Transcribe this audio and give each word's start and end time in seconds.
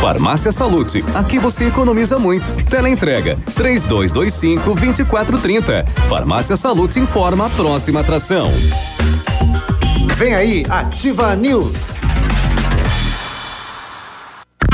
Farmácia 0.00 0.50
Salute, 0.50 1.04
aqui 1.14 1.38
você 1.38 1.66
economiza 1.66 2.18
muito. 2.18 2.50
Teleentrega 2.64 3.36
3225 3.54 4.74
2430. 4.74 5.84
Farmácia 6.08 6.56
Salute 6.56 6.98
informa 6.98 7.46
a 7.46 7.50
próxima 7.50 8.00
atração. 8.00 8.50
Vem 10.16 10.34
aí, 10.34 10.64
Ativa 10.70 11.36
News. 11.36 11.96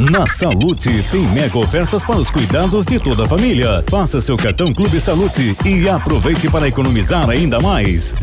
Na 0.08 0.28
Salute 0.28 1.02
tem 1.10 1.22
mega 1.32 1.58
ofertas 1.58 2.04
para 2.04 2.18
os 2.18 2.30
cuidados 2.30 2.86
de 2.86 3.00
toda 3.00 3.24
a 3.24 3.28
família. 3.28 3.82
Faça 3.90 4.20
seu 4.20 4.36
cartão 4.36 4.72
Clube 4.72 5.00
Salute 5.00 5.56
e 5.64 5.88
aproveite 5.88 6.48
para 6.48 6.68
economizar 6.68 7.28
ainda 7.28 7.58
mais. 7.58 8.14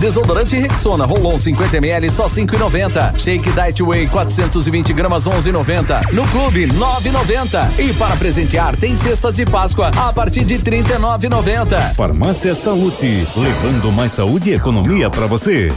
Desodorante 0.00 0.58
Rexona 0.58 1.04
Rolon 1.04 1.38
50 1.38 1.76
ml 1.76 2.10
só 2.10 2.26
5,90. 2.26 3.18
Shake 3.18 3.52
Diet 3.52 3.80
Whey 3.82 4.06
420 4.06 4.94
gramas 4.94 5.24
11,90. 5.28 6.10
No 6.12 6.26
Clube 6.28 6.66
9,90. 6.66 7.78
E 7.78 7.92
para 7.92 8.16
presentear 8.16 8.74
tem 8.76 8.96
cestas 8.96 9.36
de 9.36 9.44
Páscoa 9.44 9.90
a 9.94 10.10
partir 10.10 10.44
de 10.44 10.58
39,90. 10.58 11.94
Farmácia 11.94 12.54
Salute, 12.54 13.28
levando 13.36 13.92
mais 13.92 14.12
saúde 14.12 14.50
e 14.50 14.54
economia 14.54 15.10
para 15.10 15.26
você. 15.26 15.70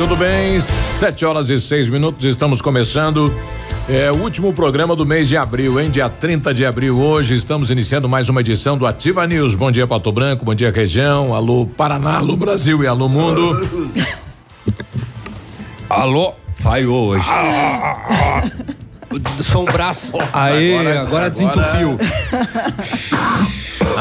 Tudo 0.00 0.16
bem? 0.16 0.58
Sete 0.98 1.26
horas 1.26 1.50
e 1.50 1.60
seis 1.60 1.86
minutos, 1.90 2.24
estamos 2.24 2.62
começando. 2.62 3.30
É 3.86 4.10
o 4.10 4.14
último 4.14 4.50
programa 4.50 4.96
do 4.96 5.04
mês 5.04 5.28
de 5.28 5.36
abril, 5.36 5.78
hein? 5.78 5.90
Dia 5.90 6.08
30 6.08 6.54
de 6.54 6.64
abril 6.64 6.98
hoje, 6.98 7.34
estamos 7.34 7.70
iniciando 7.70 8.08
mais 8.08 8.30
uma 8.30 8.40
edição 8.40 8.78
do 8.78 8.86
Ativa 8.86 9.26
News. 9.26 9.54
Bom 9.54 9.70
dia, 9.70 9.86
Pato 9.86 10.10
Branco, 10.10 10.42
bom 10.42 10.54
dia, 10.54 10.70
região, 10.70 11.34
alô 11.34 11.66
Paraná, 11.66 12.16
alô 12.16 12.34
Brasil 12.34 12.82
e 12.82 12.86
alô 12.86 13.10
mundo. 13.10 13.68
Alô, 15.90 16.34
falhou 16.54 17.08
hoje. 17.08 17.28
Ah, 17.28 18.44
Sombraço. 19.42 20.16
Aê, 20.32 20.78
agora, 20.78 21.00
agora 21.02 21.30
desentupiu. 21.30 21.98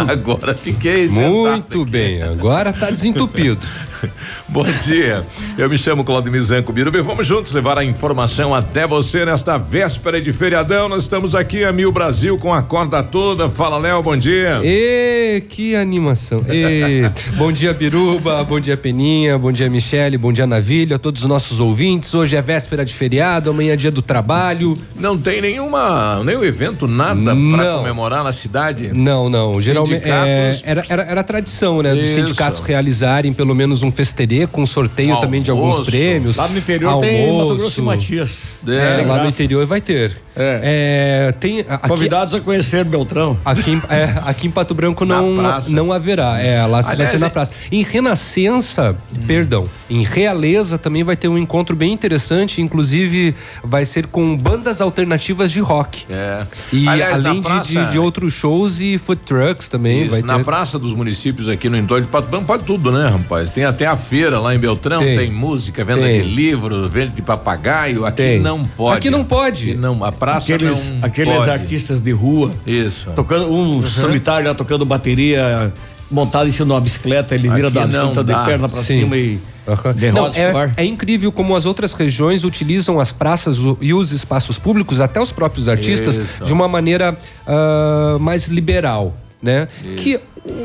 Agora 0.08 0.56
fiquei 0.56 1.10
Muito 1.10 1.84
bem, 1.84 2.22
agora 2.22 2.72
tá 2.72 2.90
desentupido. 2.90 3.60
Bom 4.48 4.66
dia, 4.86 5.26
eu 5.58 5.70
me 5.70 5.78
chamo 5.78 6.04
Claudio 6.04 6.32
Mizanco 6.32 6.72
Biruba 6.72 6.98
e 6.98 7.02
vamos 7.02 7.26
juntos 7.26 7.52
levar 7.54 7.78
a 7.78 7.84
informação 7.84 8.54
até 8.54 8.88
você 8.88 9.26
nesta 9.26 9.58
véspera 9.58 10.22
de 10.22 10.32
feriadão. 10.34 10.90
Nós 10.90 11.04
estamos 11.04 11.36
aqui 11.36 11.64
a 11.64 11.72
Mil 11.72 11.92
Brasil 11.92 12.38
com 12.38 12.54
a 12.54 12.62
corda 12.62 13.04
toda. 13.04 13.50
Fala, 13.50 13.78
Léo, 13.78 14.02
bom 14.02 14.18
dia. 14.18 14.62
E 14.64 15.44
que 15.50 15.76
animação. 15.76 16.44
E, 16.50 17.02
bom 17.38 17.52
dia, 17.52 17.74
Biruba, 17.74 18.44
bom 18.44 18.60
dia, 18.60 18.78
Peninha, 18.78 19.38
bom 19.38 19.52
dia, 19.52 19.70
Michele, 19.70 20.18
bom 20.18 20.32
dia, 20.32 20.48
Navilha, 20.48 20.98
todos 20.98 21.22
os 21.22 21.28
nossos 21.28 21.60
ouvintes. 21.60 22.14
Hoje 22.14 22.36
é 22.36 22.42
véspera 22.42 22.86
de 22.86 22.94
feriado, 22.94 23.50
amanhã 23.50 23.74
é 23.74 23.76
dia 23.76 23.92
do 23.92 24.02
trabalho. 24.02 24.78
Não 24.96 25.18
tem 25.18 25.42
nenhuma, 25.42 26.24
nenhum 26.24 26.44
evento, 26.44 26.88
nada 26.88 27.36
para 27.36 27.78
comemorar 27.78 28.24
na 28.24 28.32
cidade? 28.32 28.92
Não, 28.94 29.30
não. 29.30 29.62
Geralmente 29.62 30.10
é, 30.10 30.60
era, 30.64 30.86
era, 30.90 31.04
era 31.04 31.24
tradição, 31.24 31.82
né? 31.82 31.94
Dos 31.94 32.08
sindicatos 32.08 32.62
realizarem 32.62 33.34
pelo 33.34 33.54
menos 33.54 33.84
um 33.84 33.89
festerê 33.92 34.48
com 34.48 34.66
sorteio 34.66 35.20
também 35.20 35.42
de 35.42 35.52
alguns 35.52 35.86
prêmios. 35.86 36.36
Lá 36.36 36.48
no 36.48 36.58
interior 36.58 36.90
almoço. 36.90 37.10
tem 37.10 37.38
Mato 37.38 37.56
Grosso 37.56 37.80
e 37.80 37.84
Matias. 37.84 38.42
É, 38.68 39.02
É, 39.02 39.06
lá 39.06 39.24
no 39.24 39.30
interior 39.30 39.66
vai 39.66 39.82
ter. 39.82 40.16
É, 40.42 41.34
tem 41.40 41.60
aqui, 41.68 41.88
Convidados 41.88 42.34
a 42.34 42.40
conhecer 42.40 42.84
Beltrão. 42.86 43.38
Aqui, 43.44 43.72
em- 43.72 43.82
é, 43.90 44.14
aqui 44.26 44.48
em 44.48 44.52
Pato 44.52 44.74
Branco 44.74 45.04
não, 45.06 45.34
não 45.70 45.92
haverá. 45.92 46.40
É, 46.42 46.62
lá 46.66 46.82
vai 46.82 46.94
Aliás, 46.94 47.10
ser 47.12 47.20
na 47.20 47.28
é- 47.28 47.30
praça. 47.30 47.52
Em 47.72 47.84
Renascença, 47.84 48.96
perdão, 49.28 49.68
em 49.90 50.04
Realeza 50.04 50.78
também 50.78 51.04
vai 51.04 51.16
ter 51.16 51.28
um 51.28 51.38
encontro 51.38 51.76
bem 51.76 51.92
interessante, 51.92 52.62
inclusive 52.62 53.36
vai 53.64 53.86
ser 53.86 54.08
com 54.08 54.36
bandas 54.38 54.82
alternativas 54.82 55.52
de 55.52 55.60
rock. 55.60 56.06
É. 56.10 56.44
E 56.72 56.88
Aliás, 56.88 57.20
além 57.26 57.42
de, 57.42 57.48
praça- 57.48 57.86
de, 57.86 57.92
de 57.92 58.00
outros 58.00 58.34
shows 58.34 58.80
e 58.82 58.98
food 58.98 59.22
trucks 59.26 59.68
também. 59.70 60.02
Isso, 60.04 60.12
vai 60.12 60.22
na 60.22 60.38
ter. 60.38 60.44
Praça 60.46 60.80
dos 60.80 60.94
Municípios 60.94 61.48
aqui 61.48 61.70
no 61.70 61.78
entorno 61.78 62.06
de 62.06 62.12
Pato 62.12 62.28
Branco 62.28 62.46
pode 62.46 62.64
tudo, 62.64 62.92
né, 62.92 63.10
rapaz? 63.10 63.50
Tem 63.52 63.66
até 63.66 63.86
a 63.86 63.96
feira 63.98 64.40
lá 64.40 64.54
em 64.56 64.60
Beltrão, 64.60 65.00
tem, 65.02 65.18
Tem. 65.18 65.32
música, 65.32 65.84
venda 65.84 66.02
Tem. 66.02 66.22
de 66.22 66.30
livro, 66.30 66.88
venda 66.90 67.12
de 67.16 67.22
papagaio. 67.22 68.06
Aqui 68.06 68.18
Tem. 68.18 68.40
não 68.40 68.64
pode. 68.66 68.98
Aqui 68.98 69.10
não 69.10 69.24
pode. 69.24 69.72
Aqui 69.72 69.80
não, 69.80 70.04
a 70.04 70.12
praça 70.12 70.29
Aqueles, 70.38 70.92
não 70.92 71.06
aqueles 71.06 71.36
pode. 71.36 71.50
artistas 71.50 72.00
de 72.02 72.12
rua. 72.12 72.52
Isso. 72.66 73.10
Tocando, 73.16 73.52
um 73.52 73.86
solitário 73.86 74.48
lá 74.48 74.54
tocando 74.56 74.86
bateria, 74.86 75.74
montado 76.10 76.48
em 76.48 76.52
cima 76.52 76.66
de 76.68 76.72
uma 76.74 76.82
bicicleta, 76.82 77.36
ele 77.36 77.50
vira 77.50 77.68
Aqui 77.68 77.76
da 77.80 77.88
bicicleta 77.88 78.24
de 78.24 78.34
perna 78.46 78.70
pra 78.70 78.84
Sim. 78.84 79.00
cima 79.02 79.18
e. 79.18 79.40
Não, 79.68 79.94
derrota 79.94 80.40
o 80.52 80.58
ar. 80.58 80.74
é, 80.76 80.82
é 80.82 80.86
incrível 80.86 81.32
como 81.32 81.56
as 81.56 81.64
outras 81.64 81.94
regiões 81.94 82.44
utilizam 82.44 83.00
as 83.00 83.12
praças 83.12 83.60
o- 83.60 83.78
e 83.80 83.94
os 83.94 84.12
espaços 84.12 84.58
públicos, 84.58 85.00
até 85.00 85.22
os 85.22 85.32
próprios 85.32 85.70
artistas, 85.70 86.18
Isso. 86.18 86.44
de 86.44 86.52
uma 86.52 86.68
maneira 86.68 87.16
ah, 87.46 88.18
mais 88.20 88.48
liberal. 88.48 89.16
Né? 89.42 89.68
Que 89.98 90.20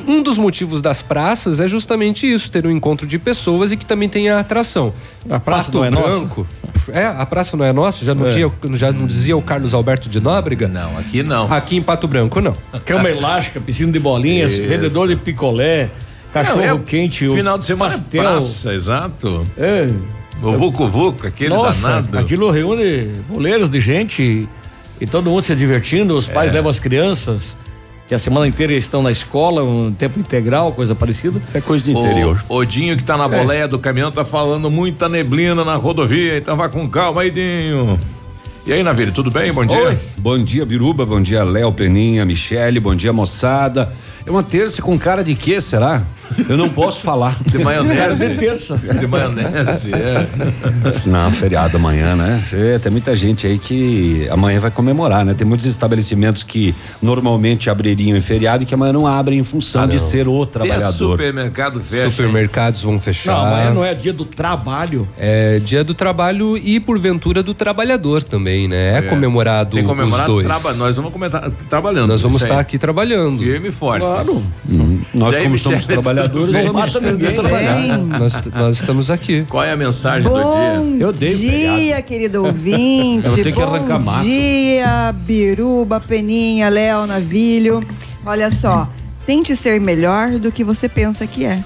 um 0.08 0.20
dos 0.22 0.36
motivos 0.36 0.82
das 0.82 1.00
praças 1.00 1.60
é 1.60 1.68
justamente 1.68 2.26
isso, 2.30 2.50
ter 2.50 2.66
um 2.66 2.70
encontro 2.70 3.06
de 3.06 3.18
pessoas 3.20 3.70
e 3.70 3.76
que 3.76 3.86
também 3.86 4.08
tenha 4.08 4.38
atração. 4.38 4.92
A 5.30 5.38
praça 5.38 5.66
Pato 5.66 5.78
não 5.78 5.84
é 5.84 5.90
nossa? 5.90 6.18
Branco, 6.18 6.46
É, 6.92 7.04
a 7.06 7.24
praça 7.24 7.56
não 7.56 7.64
é 7.64 7.72
nossa? 7.72 8.04
Já 8.04 8.14
não, 8.14 8.26
É. 8.26 8.28
dizia, 8.28 8.50
já 8.74 8.92
não 8.92 9.06
dizia 9.06 9.36
o 9.36 9.40
Carlos 9.42 9.72
Alberto 9.74 10.08
de 10.08 10.20
Nóbrega? 10.20 10.66
Não, 10.68 10.98
aqui 10.98 11.22
não. 11.22 11.50
Aqui 11.52 11.76
em 11.76 11.82
Pato 11.82 12.08
Branco, 12.08 12.40
não. 12.40 12.56
Cama 12.84 13.08
elástica, 13.08 13.60
piscina 13.60 13.92
de 13.92 13.98
bolinhas, 14.00 14.52
Isso. 14.52 14.62
vendedor 14.66 15.06
de 15.08 15.16
picolé, 15.16 15.88
cachorro 16.32 16.58
Não, 16.66 16.74
é 16.74 16.78
quente, 16.80 17.26
o 17.28 17.34
Final 17.34 17.56
de 17.56 17.64
semana 17.64 17.94
é 17.94 17.96
pastel. 17.98 18.22
praça, 18.22 18.74
exato. 18.74 19.46
É. 19.56 19.88
O 20.42 20.58
Vucu 20.58 20.88
Vucu, 20.88 21.26
aquele 21.28 21.50
Nossa, 21.50 21.88
danado. 22.02 22.18
aquilo 22.18 22.50
reúne 22.50 23.08
boleiros 23.28 23.70
de 23.70 23.80
gente 23.80 24.20
e, 24.20 24.48
e 25.00 25.06
todo 25.06 25.30
mundo 25.30 25.44
se 25.44 25.54
divertindo, 25.54 26.18
os 26.18 26.26
pais 26.28 26.50
É. 26.50 26.54
levam 26.54 26.70
as 26.70 26.78
crianças, 26.80 27.56
que 28.06 28.14
a 28.14 28.18
semana 28.18 28.46
inteira 28.46 28.72
estão 28.74 29.02
na 29.02 29.10
escola, 29.10 29.62
um 29.62 29.92
tempo 29.92 30.18
integral, 30.20 30.72
coisa 30.72 30.94
parecida. 30.94 31.40
Isso 31.46 31.56
é 31.56 31.60
coisa 31.60 31.90
O 32.48 32.54
Odinho 32.54 32.96
que 32.96 33.02
tá 33.02 33.16
na 33.16 33.26
boleia 33.26 33.66
do 33.66 33.78
caminhão 33.78 34.10
tá 34.10 34.24
falando 34.24 34.70
muita 34.70 35.08
neblina 35.08 35.64
na 35.64 35.76
rodovia, 35.76 36.36
então 36.36 36.56
vá 36.56 36.68
com 36.68 36.88
calma 36.88 37.22
aí, 37.22 37.30
Dinho. 37.30 37.98
E 38.66 38.72
aí, 38.72 38.82
Navírio, 38.82 39.12
tudo 39.12 39.30
bem? 39.30 39.52
Bom 39.52 39.66
dia. 39.66 39.78
Oi. 39.78 39.98
Bom 40.16 40.42
dia, 40.42 40.64
Biruba. 40.64 41.04
Bom 41.04 41.20
dia, 41.20 41.44
Léo, 41.44 41.70
Peninha, 41.70 42.24
Michele. 42.24 42.80
Bom 42.80 42.94
dia, 42.94 43.12
moçada. 43.12 43.92
É 44.26 44.30
uma 44.30 44.42
terça 44.42 44.80
com 44.80 44.98
cara 44.98 45.22
de 45.22 45.34
quê, 45.34 45.60
será? 45.60 46.02
Eu 46.48 46.56
não 46.56 46.70
posso 46.70 47.02
falar. 47.02 47.36
De 47.44 47.58
maionese. 47.58 48.26
de 48.26 48.36
terça. 48.40 48.76
De 48.78 49.06
maionese, 49.06 49.92
é. 49.94 50.26
Não, 51.06 51.30
feriado 51.30 51.76
amanhã, 51.76 52.16
né? 52.16 52.42
Tem 52.82 52.90
muita 52.90 53.14
gente 53.14 53.46
aí 53.46 53.58
que 53.58 54.26
amanhã 54.30 54.58
vai 54.58 54.70
comemorar, 54.70 55.26
né? 55.26 55.34
Tem 55.34 55.46
muitos 55.46 55.66
estabelecimentos 55.66 56.42
que 56.42 56.74
normalmente 57.02 57.68
abririam 57.68 58.16
em 58.16 58.20
feriado 58.22 58.62
e 58.62 58.66
que 58.66 58.72
amanhã 58.72 58.94
não 58.94 59.06
abrem 59.06 59.38
em 59.38 59.42
função 59.42 59.82
Ah, 59.82 59.86
de 59.86 59.98
ser 60.00 60.26
o 60.26 60.42
Até 60.42 60.52
trabalhador. 60.52 60.92
supermercado 61.12 61.80
fecha. 61.80 62.10
Supermercados 62.10 62.82
vão 62.82 62.98
fechar. 62.98 63.32
Não, 63.36 63.44
amanhã 63.46 63.70
não 63.74 63.84
é 63.84 63.92
dia 63.92 64.12
do 64.14 64.24
trabalho. 64.24 65.06
É 65.18 65.58
dia 65.58 65.84
do 65.84 65.92
trabalho 65.92 66.56
e, 66.56 66.80
porventura, 66.80 67.42
do 67.42 67.52
trabalhador 67.52 68.24
também, 68.24 68.66
né? 68.68 68.98
É, 68.98 69.02
comemorado 69.02 69.74
Tem 69.74 69.82
que 69.82 69.88
comemorar 69.88 70.24
os 70.26 70.32
dois. 70.32 70.46
traba- 70.46 70.72
Nós 70.72 70.96
vamos 70.96 71.12
comentar, 71.12 71.50
trabalhando. 71.68 72.08
Nós 72.08 72.22
vamos 72.22 72.40
estar 72.42 72.58
aqui 72.58 72.78
trabalhando. 72.78 73.40
Firme 73.42 73.68
e 73.68 73.72
forte. 73.72 74.00
Claro. 74.00 74.13
Hum, 74.22 75.00
nós, 75.14 75.34
E 75.34 75.38
aí, 75.38 75.42
como 75.44 75.58
somos 75.58 75.86
trabalhadores, 75.86 76.50
vamos 76.50 76.72
Mata 76.72 77.00
ninguém, 77.00 77.34
trabalhar. 77.34 77.98
Nós, 77.98 78.40
nós 78.54 78.76
estamos 78.76 79.10
aqui. 79.10 79.44
Qual 79.48 79.62
é 79.64 79.72
a 79.72 79.76
mensagem 79.76 80.22
do 80.22 80.30
Bom 80.30 80.50
dia? 80.50 81.02
Eu 81.04 81.08
odeio 81.08 81.36
dia, 81.38 82.02
querido 82.02 82.44
ouvinte. 82.46 83.26
Eu 83.28 83.34
ter 83.36 83.52
que 83.52 83.60
Bom 83.60 83.74
arrancar 83.74 83.98
mato. 83.98 84.22
dia, 84.24 85.12
Biruba, 85.12 86.00
Peninha, 86.00 86.68
Léo, 86.68 87.06
Navilho. 87.06 87.84
Olha 88.24 88.50
só, 88.50 88.88
tente 89.26 89.54
ser 89.56 89.80
melhor 89.80 90.30
do 90.38 90.50
que 90.52 90.62
você 90.64 90.88
pensa 90.88 91.26
que 91.26 91.44
é. 91.44 91.58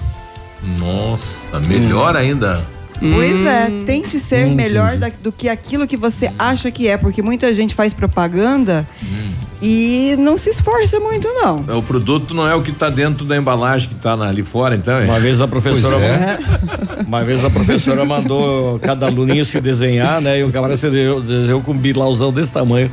Nossa, 0.77 1.59
melhor 1.67 2.15
ainda. 2.15 2.61
Pois 2.99 3.45
é, 3.45 3.67
Hum. 3.69 3.83
tente 3.85 4.19
ser 4.19 4.47
melhor 4.47 4.97
da- 4.97 5.09
do 5.23 5.31
que 5.31 5.47
aquilo 5.47 5.87
que 5.87 5.95
você 5.95 6.29
acha 6.37 6.69
que 6.69 6.85
é, 6.89 6.97
porque 6.97 7.21
muita 7.21 7.53
gente 7.53 7.73
faz 7.73 7.93
propaganda 7.93 8.85
Hum. 9.01 9.31
E 9.61 10.15
não 10.17 10.37
se 10.37 10.49
esforça 10.49 10.99
muito, 10.99 11.27
não. 11.33 11.57
O 11.77 11.83
produto 11.83 12.33
não 12.33 12.47
é 12.47 12.55
o 12.55 12.61
que 12.61 12.71
tá 12.71 12.89
dentro 12.89 13.25
da 13.25 13.35
embalagem 13.35 13.89
que 13.89 13.95
tá 13.95 14.15
na- 14.15 14.27
ali 14.29 14.43
fora, 14.43 14.75
então. 14.75 14.97
é? 14.97 15.03
Uma 15.05 15.19
vez 15.19 15.41
a 15.41 15.47
professora, 15.47 15.97
é. 16.05 16.39
uma 17.05 17.23
vez 17.23 17.43
a 17.43 17.49
professora 17.49 18.05
mandou 18.05 18.79
cada 18.79 19.07
aluninho 19.07 19.43
se 19.43 19.59
desenhar, 19.59 20.21
né? 20.21 20.39
E 20.39 20.43
o 20.43 20.51
camarada 20.51 20.77
se 20.77 20.89
desenhou, 20.89 21.21
desenhou 21.21 21.61
com 21.61 21.71
um 21.73 21.77
bilauzão 21.77 22.31
desse 22.31 22.53
tamanho. 22.53 22.89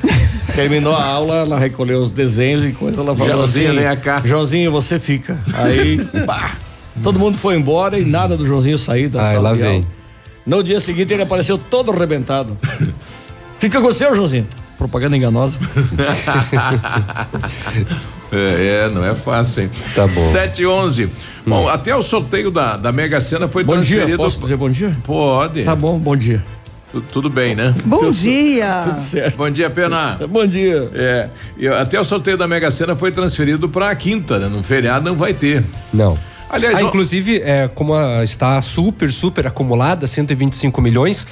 Terminou 0.54 0.94
a 0.94 1.04
aula, 1.04 1.36
ela 1.36 1.58
recolheu 1.58 2.00
os 2.00 2.10
desenhos 2.10 2.64
e 2.64 2.72
coisa, 2.72 3.00
ela 3.00 3.14
falou 3.14 3.32
Joãozinho, 3.34 3.70
assim, 3.78 3.88
vem 3.88 3.96
cá. 3.98 4.22
Joãozinho, 4.24 4.72
você 4.72 4.98
fica. 4.98 5.38
Aí, 5.54 6.04
pá, 6.26 6.52
todo 7.02 7.19
mundo 7.19 7.38
foi 7.38 7.56
embora 7.56 7.98
e 7.98 8.04
nada 8.04 8.36
do 8.36 8.46
Joãozinho 8.46 8.78
sair 8.78 9.08
da 9.08 9.22
Ai, 9.22 9.34
sala 9.34 9.50
lá 9.50 9.54
de 9.54 9.60
vem. 9.62 9.72
aula. 9.76 9.84
No 10.46 10.62
dia 10.64 10.80
seguinte 10.80 11.12
ele 11.12 11.22
apareceu 11.22 11.58
todo 11.58 11.92
arrebentado. 11.92 12.56
O 13.56 13.58
que, 13.58 13.70
que 13.70 13.76
aconteceu, 13.78 14.14
Joãozinho? 14.14 14.46
Propaganda 14.78 15.17
enganosa. 15.17 15.58
é, 18.32 18.87
é, 18.87 18.88
não 18.90 19.05
é 19.05 19.14
fácil, 19.14 19.64
hein? 19.64 19.70
Tá 19.94 20.06
bom. 20.06 20.32
7 20.32 20.62
e 20.62 20.67
11. 20.67 21.08
Bom, 21.46 21.69
até 21.69 21.94
o 21.94 22.02
sorteio 22.02 22.50
da, 22.50 22.76
da 22.76 22.93
Mega 22.93 23.20
Sena 23.20 23.49
foi 23.49 23.64
Bom 23.64 23.75
dia, 23.81 23.81
transferido. 23.96 24.17
posso 24.19 24.40
dizer 24.40 24.56
bom 24.56 24.70
dia? 24.70 24.96
Pode. 25.05 25.64
Tá 25.64 25.75
bom, 25.75 25.99
bom 25.99 26.17
dia. 26.17 26.44
Tu- 26.93 27.00
Tudo 27.12 27.28
bem, 27.31 27.55
né? 27.55 27.75
Bom 27.84 28.11
dia! 28.11 28.82
Tudo 28.87 29.00
certo. 29.00 29.37
Bom 29.37 29.50
dia, 29.50 29.69
Pena. 29.70 30.19
Bom 30.28 30.46
dia. 30.46 30.88
É, 30.94 31.29
e 31.58 31.67
até 31.69 31.99
o 32.00 32.05
sorteio 32.05 32.37
da 32.37 32.46
Mega 32.46 32.70
Sena 32.70 32.94
foi 32.94 33.11
transferido 33.11 33.69
para 33.69 33.90
a 33.90 33.94
quinta, 33.96 34.38
né? 34.38 34.46
No 34.46 34.62
feriado 34.62 35.05
não 35.08 35.17
vai 35.17 35.32
ter. 35.34 35.64
Não. 35.93 36.19
Aliás, 36.49 36.79
Ah, 36.79 36.82
inclusive, 36.82 37.40
é, 37.43 37.69
como 37.75 37.93
a- 37.93 38.22
está 38.22 38.62
super, 38.62 39.11
super 39.12 39.49
acumulada, 39.49 40.06
125 40.06 40.81
milhões, 40.81 41.26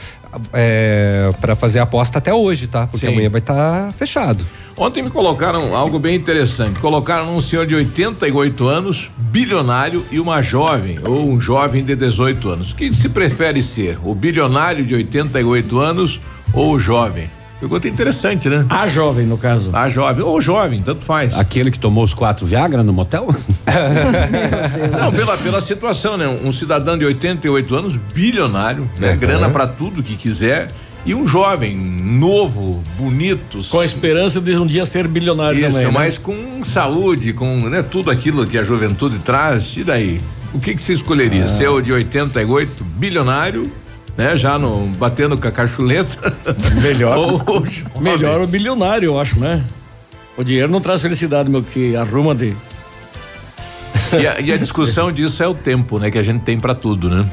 é, 0.52 1.32
para 1.40 1.54
fazer 1.54 1.78
a 1.78 1.82
aposta 1.82 2.18
até 2.18 2.32
hoje, 2.32 2.66
tá? 2.66 2.86
Porque 2.86 3.06
Sim. 3.06 3.12
amanhã 3.12 3.30
vai 3.30 3.40
estar 3.40 3.92
fechado. 3.92 4.44
Ontem 4.76 5.02
me 5.02 5.10
colocaram 5.10 5.74
algo 5.74 5.98
bem 5.98 6.16
interessante. 6.16 6.80
Colocaram 6.80 7.36
um 7.36 7.40
senhor 7.40 7.66
de 7.66 7.74
88 7.74 8.66
anos, 8.66 9.10
bilionário, 9.16 10.04
e 10.10 10.18
uma 10.18 10.42
jovem, 10.42 10.98
ou 11.04 11.28
um 11.28 11.40
jovem 11.40 11.84
de 11.84 11.94
18 11.94 12.48
anos. 12.48 12.72
O 12.72 12.76
que 12.76 12.92
se 12.92 13.08
prefere 13.08 13.62
ser? 13.62 13.98
O 14.02 14.14
bilionário 14.14 14.84
de 14.84 14.94
88 14.94 15.78
anos 15.78 16.20
ou 16.52 16.72
o 16.72 16.80
jovem? 16.80 17.30
Pergunta 17.60 17.88
interessante, 17.88 18.48
né? 18.48 18.66
A 18.68 18.86
jovem, 18.88 19.26
no 19.26 19.38
caso. 19.38 19.70
A 19.72 19.88
jovem, 19.88 20.24
ou 20.24 20.36
o 20.36 20.40
jovem, 20.40 20.82
tanto 20.82 21.02
faz. 21.02 21.38
Aquele 21.38 21.70
que 21.70 21.78
tomou 21.78 22.04
os 22.04 22.12
quatro 22.12 22.44
Viagra 22.44 22.82
no 22.82 22.92
motel? 22.92 23.34
Não, 25.00 25.12
pela, 25.12 25.36
pela 25.38 25.60
situação, 25.60 26.16
né? 26.16 26.28
Um 26.28 26.52
cidadão 26.52 26.98
de 26.98 27.04
88 27.04 27.74
anos, 27.74 27.96
bilionário, 27.96 28.88
né? 28.98 29.16
Grana 29.16 29.48
pra 29.48 29.66
tudo 29.66 30.02
que 30.02 30.16
quiser. 30.16 30.68
E 31.06 31.14
um 31.14 31.28
jovem, 31.28 31.76
novo, 31.76 32.82
bonito. 32.96 33.60
Com 33.68 33.80
a 33.80 33.84
esperança 33.84 34.40
de 34.40 34.56
um 34.56 34.66
dia 34.66 34.86
ser 34.86 35.06
bilionário 35.06 35.58
Isso, 35.60 35.68
também. 35.68 35.84
né? 35.84 35.90
mas 35.92 36.16
com 36.16 36.64
saúde, 36.64 37.34
com 37.34 37.68
né, 37.68 37.82
tudo 37.82 38.10
aquilo 38.10 38.46
que 38.46 38.56
a 38.56 38.62
juventude 38.62 39.18
traz. 39.18 39.76
E 39.76 39.84
daí? 39.84 40.20
O 40.54 40.58
que 40.58 40.74
que 40.74 40.80
você 40.80 40.94
escolheria? 40.94 41.46
Ser 41.46 41.68
o 41.68 41.80
de 41.80 41.92
88, 41.92 42.84
bilionário, 42.84 43.70
né? 44.16 44.36
Já 44.36 44.58
no, 44.58 44.86
batendo 44.98 45.36
com 45.36 45.48
a 45.48 45.50
cachuleta? 45.50 46.32
Melhor. 46.80 47.16
Ou 47.46 47.62
o 47.62 47.66
jovem? 47.66 48.02
Melhor 48.02 48.40
o 48.40 48.46
bilionário, 48.46 49.06
eu 49.06 49.20
acho, 49.20 49.38
né? 49.38 49.62
O 50.36 50.42
dinheiro 50.42 50.70
não 50.70 50.80
traz 50.80 51.02
felicidade, 51.02 51.48
meu, 51.48 51.62
que 51.62 51.94
arruma 51.96 52.34
de. 52.34 52.54
E 54.12 54.26
a, 54.26 54.40
e 54.40 54.52
a 54.52 54.56
discussão 54.56 55.10
disso 55.10 55.42
é 55.42 55.48
o 55.48 55.54
tempo, 55.54 55.98
né? 55.98 56.10
Que 56.10 56.18
a 56.18 56.22
gente 56.22 56.42
tem 56.42 56.58
pra 56.58 56.74
tudo, 56.74 57.08
né? 57.08 57.26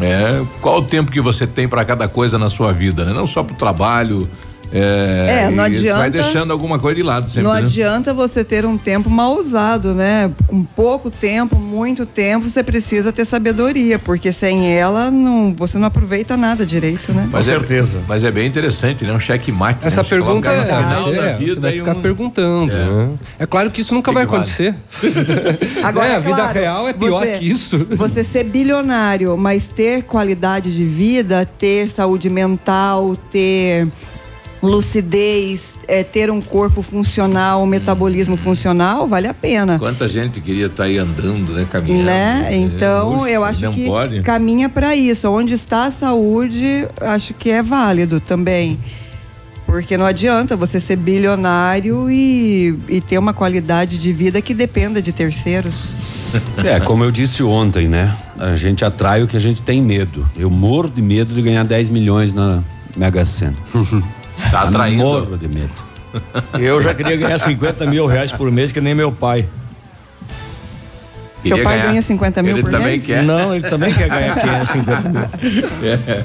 É, 0.00 0.44
qual 0.60 0.78
o 0.78 0.82
tempo 0.82 1.10
que 1.10 1.20
você 1.20 1.46
tem 1.46 1.68
pra 1.68 1.84
cada 1.84 2.06
coisa 2.08 2.38
na 2.38 2.48
sua 2.48 2.72
vida, 2.72 3.04
né? 3.04 3.12
Não 3.12 3.26
só 3.26 3.42
pro 3.42 3.54
trabalho. 3.56 4.28
É, 4.76 5.44
É, 5.44 5.50
não 5.50 5.66
isso 5.68 5.82
Vai 5.84 5.92
adianta- 5.92 6.10
deixando 6.10 6.50
alguma 6.52 6.78
coisa 6.80 6.96
de 6.96 7.02
lado 7.04 7.28
sempre, 7.30 7.44
Não 7.44 7.52
né? 7.54 7.60
adianta 7.60 8.12
você 8.12 8.42
ter 8.42 8.66
um 8.66 8.76
tempo 8.76 9.08
mal 9.08 9.38
usado, 9.38 9.94
né? 9.94 10.32
Com 10.48 10.64
pouco 10.64 11.10
tempo, 11.12 11.56
muito 11.56 12.04
tempo, 12.04 12.50
você 12.50 12.60
precisa 12.62 13.12
ter 13.12 13.24
sabedoria, 13.24 13.98
porque 14.00 14.32
sem 14.32 14.74
ela 14.76 15.10
não, 15.12 15.54
você 15.56 15.78
não 15.78 15.86
aproveita 15.86 16.36
nada 16.36 16.66
direito, 16.66 17.12
né? 17.12 17.28
Mas 17.30 17.46
Com 17.46 17.52
é- 17.52 17.58
certeza. 17.58 18.00
mas 18.08 18.24
é 18.24 18.30
bem 18.32 18.46
interessante, 18.48 19.04
né? 19.04 19.12
Um 19.12 19.20
checkmate. 19.20 19.86
Essa 19.86 20.02
né? 20.02 20.08
Pergunta 20.08 20.48
é, 20.48 20.58
no 20.58 20.64
final 20.66 21.12
da 21.12 21.24
é, 21.30 21.36
vida 21.36 21.54
você 21.54 21.60
vai 21.60 21.72
ficar 21.72 21.96
um- 21.96 22.02
perguntando. 22.02 22.72
É. 22.72 22.84
né? 22.84 23.08
É 23.38 23.46
claro 23.46 23.70
que 23.70 23.80
isso 23.80 23.94
nunca 23.94 24.10
Que 24.10 24.14
vai 24.14 24.24
que 24.26 24.32
vale? 24.32 24.42
acontecer. 24.42 24.74
Agora, 25.84 26.08
É, 26.08 26.16
a 26.16 26.18
vida 26.18 26.36
claro, 26.36 26.58
real 26.58 26.88
é 26.88 26.92
pior 26.92 27.20
você- 27.22 27.38
que 27.38 27.48
isso. 27.48 27.86
Você 27.96 28.24
ser 28.24 28.44
bilionário, 28.44 29.36
mas 29.36 29.68
ter 29.68 30.02
qualidade 30.02 30.74
de 30.74 30.84
vida, 30.84 31.46
ter 31.58 31.88
saúde 31.88 32.28
mental, 32.28 33.16
ter 33.30 33.86
lucidez, 34.66 35.74
é, 35.86 36.02
ter 36.02 36.30
um 36.30 36.40
corpo 36.40 36.82
funcional, 36.82 37.62
um 37.62 37.66
metabolismo 37.66 38.36
funcional, 38.36 39.06
vale 39.06 39.26
a 39.26 39.34
pena. 39.34 39.78
Quanta 39.78 40.08
gente 40.08 40.40
queria 40.40 40.66
estar 40.66 40.84
aí 40.84 40.98
andando, 40.98 41.52
né? 41.52 41.66
Caminhando. 41.70 42.04
Né? 42.04 42.48
É, 42.50 42.56
Então, 42.56 43.18
puxa, 43.18 43.30
eu 43.30 43.44
acho 43.44 43.70
que 43.70 43.86
pode. 43.86 44.22
caminha 44.22 44.68
para 44.68 44.94
isso. 44.94 45.28
Onde 45.30 45.54
está 45.54 45.86
a 45.86 45.90
saúde, 45.90 46.86
acho 47.00 47.34
que 47.34 47.50
é 47.50 47.62
válido 47.62 48.20
também. 48.20 48.78
Porque 49.66 49.96
não 49.96 50.06
adianta 50.06 50.56
você 50.56 50.78
ser 50.78 50.96
bilionário 50.96 52.10
e, 52.10 52.78
e 52.88 53.00
ter 53.00 53.18
uma 53.18 53.32
qualidade 53.32 53.98
de 53.98 54.12
vida 54.12 54.40
que 54.40 54.54
dependa 54.54 55.00
de 55.02 55.12
terceiros. 55.12 55.92
É, 56.64 56.80
como 56.80 57.04
eu 57.04 57.12
disse 57.12 57.44
ontem, 57.44 57.86
né? 57.86 58.12
A 58.36 58.56
gente 58.56 58.84
atrai 58.84 59.22
o 59.22 59.28
que 59.28 59.36
a 59.36 59.40
gente 59.40 59.62
tem 59.62 59.80
medo. 59.80 60.28
Eu 60.36 60.50
morro 60.50 60.90
de 60.90 61.00
medo 61.00 61.32
de 61.32 61.40
ganhar 61.40 61.62
10 61.64 61.90
milhões 61.90 62.32
na 62.32 62.60
Mega 62.96 63.24
Sena. 63.24 63.54
Tá 64.50 64.62
atraindo. 64.62 65.02
Morro 65.04 65.36
de 65.38 65.48
medo. 65.48 65.70
Eu 66.58 66.80
já 66.82 66.94
queria 66.94 67.16
ganhar 67.16 67.38
50 67.38 67.86
mil 67.86 68.06
reais 68.06 68.30
por 68.32 68.50
mês, 68.50 68.70
que 68.70 68.80
nem 68.80 68.94
meu 68.94 69.10
pai. 69.10 69.48
Queria 71.42 71.56
Seu 71.56 71.64
pai 71.64 71.76
ganhar. 71.76 71.88
ganha 71.90 72.02
50 72.02 72.42
mil 72.42 72.52
Ele 72.54 72.62
por 72.62 72.70
também 72.70 72.86
mês? 72.88 73.04
quer. 73.06 73.22
Não, 73.22 73.54
ele 73.54 73.68
também 73.68 73.92
quer 73.92 74.08
ganhar 74.08 74.34
550 74.40 75.08
mil. 75.10 75.22
É. 76.08 76.24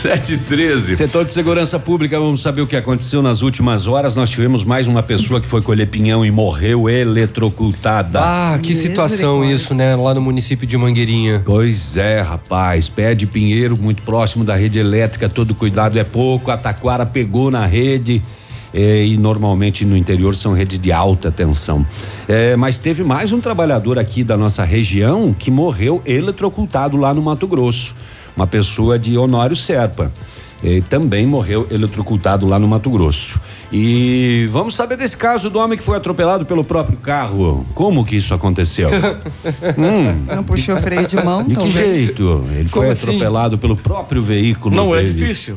7 0.00 0.32
e 0.32 0.38
13. 0.38 0.96
Setor 0.96 1.26
de 1.26 1.30
segurança 1.30 1.78
pública, 1.78 2.18
vamos 2.18 2.40
saber 2.40 2.62
o 2.62 2.66
que 2.66 2.74
aconteceu 2.74 3.20
nas 3.20 3.42
últimas 3.42 3.86
horas. 3.86 4.14
Nós 4.14 4.30
tivemos 4.30 4.64
mais 4.64 4.86
uma 4.88 5.02
pessoa 5.02 5.40
que 5.42 5.46
foi 5.46 5.60
colher 5.60 5.88
pinhão 5.88 6.24
e 6.24 6.30
morreu 6.30 6.88
eletrocutada. 6.88 8.18
Ah, 8.22 8.58
que 8.62 8.72
situação 8.72 9.44
isso, 9.44 9.74
né? 9.74 9.94
Lá 9.94 10.14
no 10.14 10.22
município 10.22 10.66
de 10.66 10.76
Mangueirinha. 10.78 11.42
Pois 11.44 11.98
é, 11.98 12.22
rapaz. 12.22 12.88
Pé 12.88 13.14
de 13.14 13.26
Pinheiro, 13.26 13.76
muito 13.76 14.02
próximo 14.02 14.42
da 14.42 14.56
rede 14.56 14.78
elétrica, 14.78 15.28
todo 15.28 15.54
cuidado 15.54 15.98
é 15.98 16.04
pouco. 16.04 16.50
A 16.50 16.56
taquara 16.56 17.04
pegou 17.04 17.50
na 17.50 17.66
rede. 17.66 18.22
eh, 18.72 19.04
e 19.04 19.16
normalmente 19.18 19.84
no 19.84 19.96
interior 19.96 20.34
são 20.34 20.54
redes 20.54 20.78
de 20.78 20.92
alta 20.92 21.30
tensão. 21.30 21.84
Eh, 22.28 22.56
mas 22.56 22.78
teve 22.78 23.02
mais 23.02 23.32
um 23.32 23.40
trabalhador 23.40 23.98
aqui 23.98 24.24
da 24.24 24.36
nossa 24.36 24.64
região 24.64 25.34
que 25.34 25.50
morreu 25.50 26.00
eletrocutado 26.06 26.96
lá 26.96 27.12
no 27.12 27.20
Mato 27.20 27.46
Grosso. 27.46 27.94
Uma 28.36 28.46
pessoa 28.46 28.98
de 28.98 29.16
Honório 29.18 29.56
Serpa. 29.56 30.10
eh, 30.62 30.82
também 30.90 31.24
morreu 31.26 31.66
eletrocutado 31.70 32.46
lá 32.46 32.58
no 32.58 32.68
Mato 32.68 32.90
Grosso. 32.90 33.40
E 33.72 34.46
vamos 34.52 34.74
saber 34.74 34.96
desse 34.98 35.16
caso 35.16 35.48
do 35.48 35.58
homem 35.58 35.78
que 35.78 35.82
foi 35.82 35.96
atropelado 35.96 36.44
pelo 36.44 36.62
próprio 36.62 36.98
carro. 36.98 37.64
Como 37.74 38.04
que 38.04 38.16
isso 38.16 38.34
aconteceu? 38.34 38.90
hum, 39.78 40.34
Não 40.34 40.44
puxou 40.44 40.76
freio 40.78 41.06
de 41.06 41.16
mão, 41.16 41.42
de 41.44 41.54
que 41.54 41.54
talvez. 41.54 41.74
jeito? 42.06 42.44
Ele 42.54 42.68
foi 42.68 42.80
Como 42.80 42.92
assim? 42.92 43.06
atropelado 43.06 43.56
pelo 43.56 43.74
próprio 43.76 44.20
veículo. 44.22 44.76
Não 44.76 44.94
é 44.94 45.02
dele. 45.02 45.14
difícil. 45.14 45.56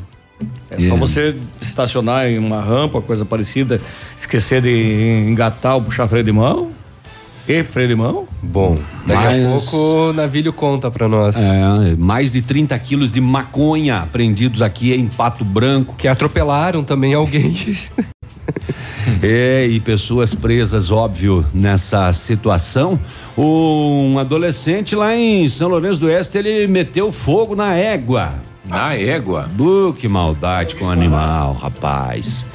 É 0.70 0.75
É. 0.84 0.88
só 0.90 0.96
você 0.96 1.36
estacionar 1.62 2.28
em 2.28 2.38
uma 2.38 2.62
rampa, 2.62 3.02
coisa 3.02 3.25
parecida, 3.25 3.81
esquecer 4.20 4.62
de 4.62 5.25
engatar 5.30 5.75
ou 5.75 5.81
puxar 5.81 6.08
freio 6.08 6.24
de 6.24 6.31
mão. 6.31 6.72
E 7.48 7.62
freio 7.63 7.89
de 7.89 7.96
mão? 7.96 8.25
Bom, 8.41 8.77
daqui 9.06 9.27
a 9.27 9.32
Mas- 9.50 9.65
pouco 9.70 9.77
o 10.10 10.13
Navilho 10.13 10.53
conta 10.53 10.89
pra 10.89 11.08
nós. 11.10 11.36
É, 11.36 11.96
mais 11.98 12.32
de 12.32 12.41
30 12.41 12.77
quilos 12.79 13.12
de 13.12 13.20
maconha 13.20 13.98
apreendidos 14.00 14.62
aqui 14.62 14.94
em 14.94 15.08
Pato 15.08 15.44
Branco. 15.44 15.96
Que 15.98 16.08
atropelaram 16.08 16.84
também 16.84 17.13
alguém. 17.13 17.53
É, 19.22 19.65
e 19.68 19.79
pessoas 19.79 20.34
presas, 20.34 20.89
óbvio, 20.91 21.46
nessa 21.53 22.12
situação. 22.13 23.00
Um 23.38 24.18
adolescente 24.18 24.96
lá 24.96 25.15
em 25.15 25.48
São 25.50 25.70
Lourenço 25.70 26.00
do 26.00 26.08
Oeste, 26.08 26.38
ele 26.38 26.68
meteu 26.68 27.12
fogo 27.12 27.56
na 27.56 27.74
égua. 27.74 28.34
Na 28.65 28.96
égua. 28.96 29.50
Bu, 29.53 29.94
que 29.98 30.08
maldade 30.08 30.75
com 30.75 30.86
o 30.86 30.89
animal, 30.89 31.53
rapaz. 31.53 32.46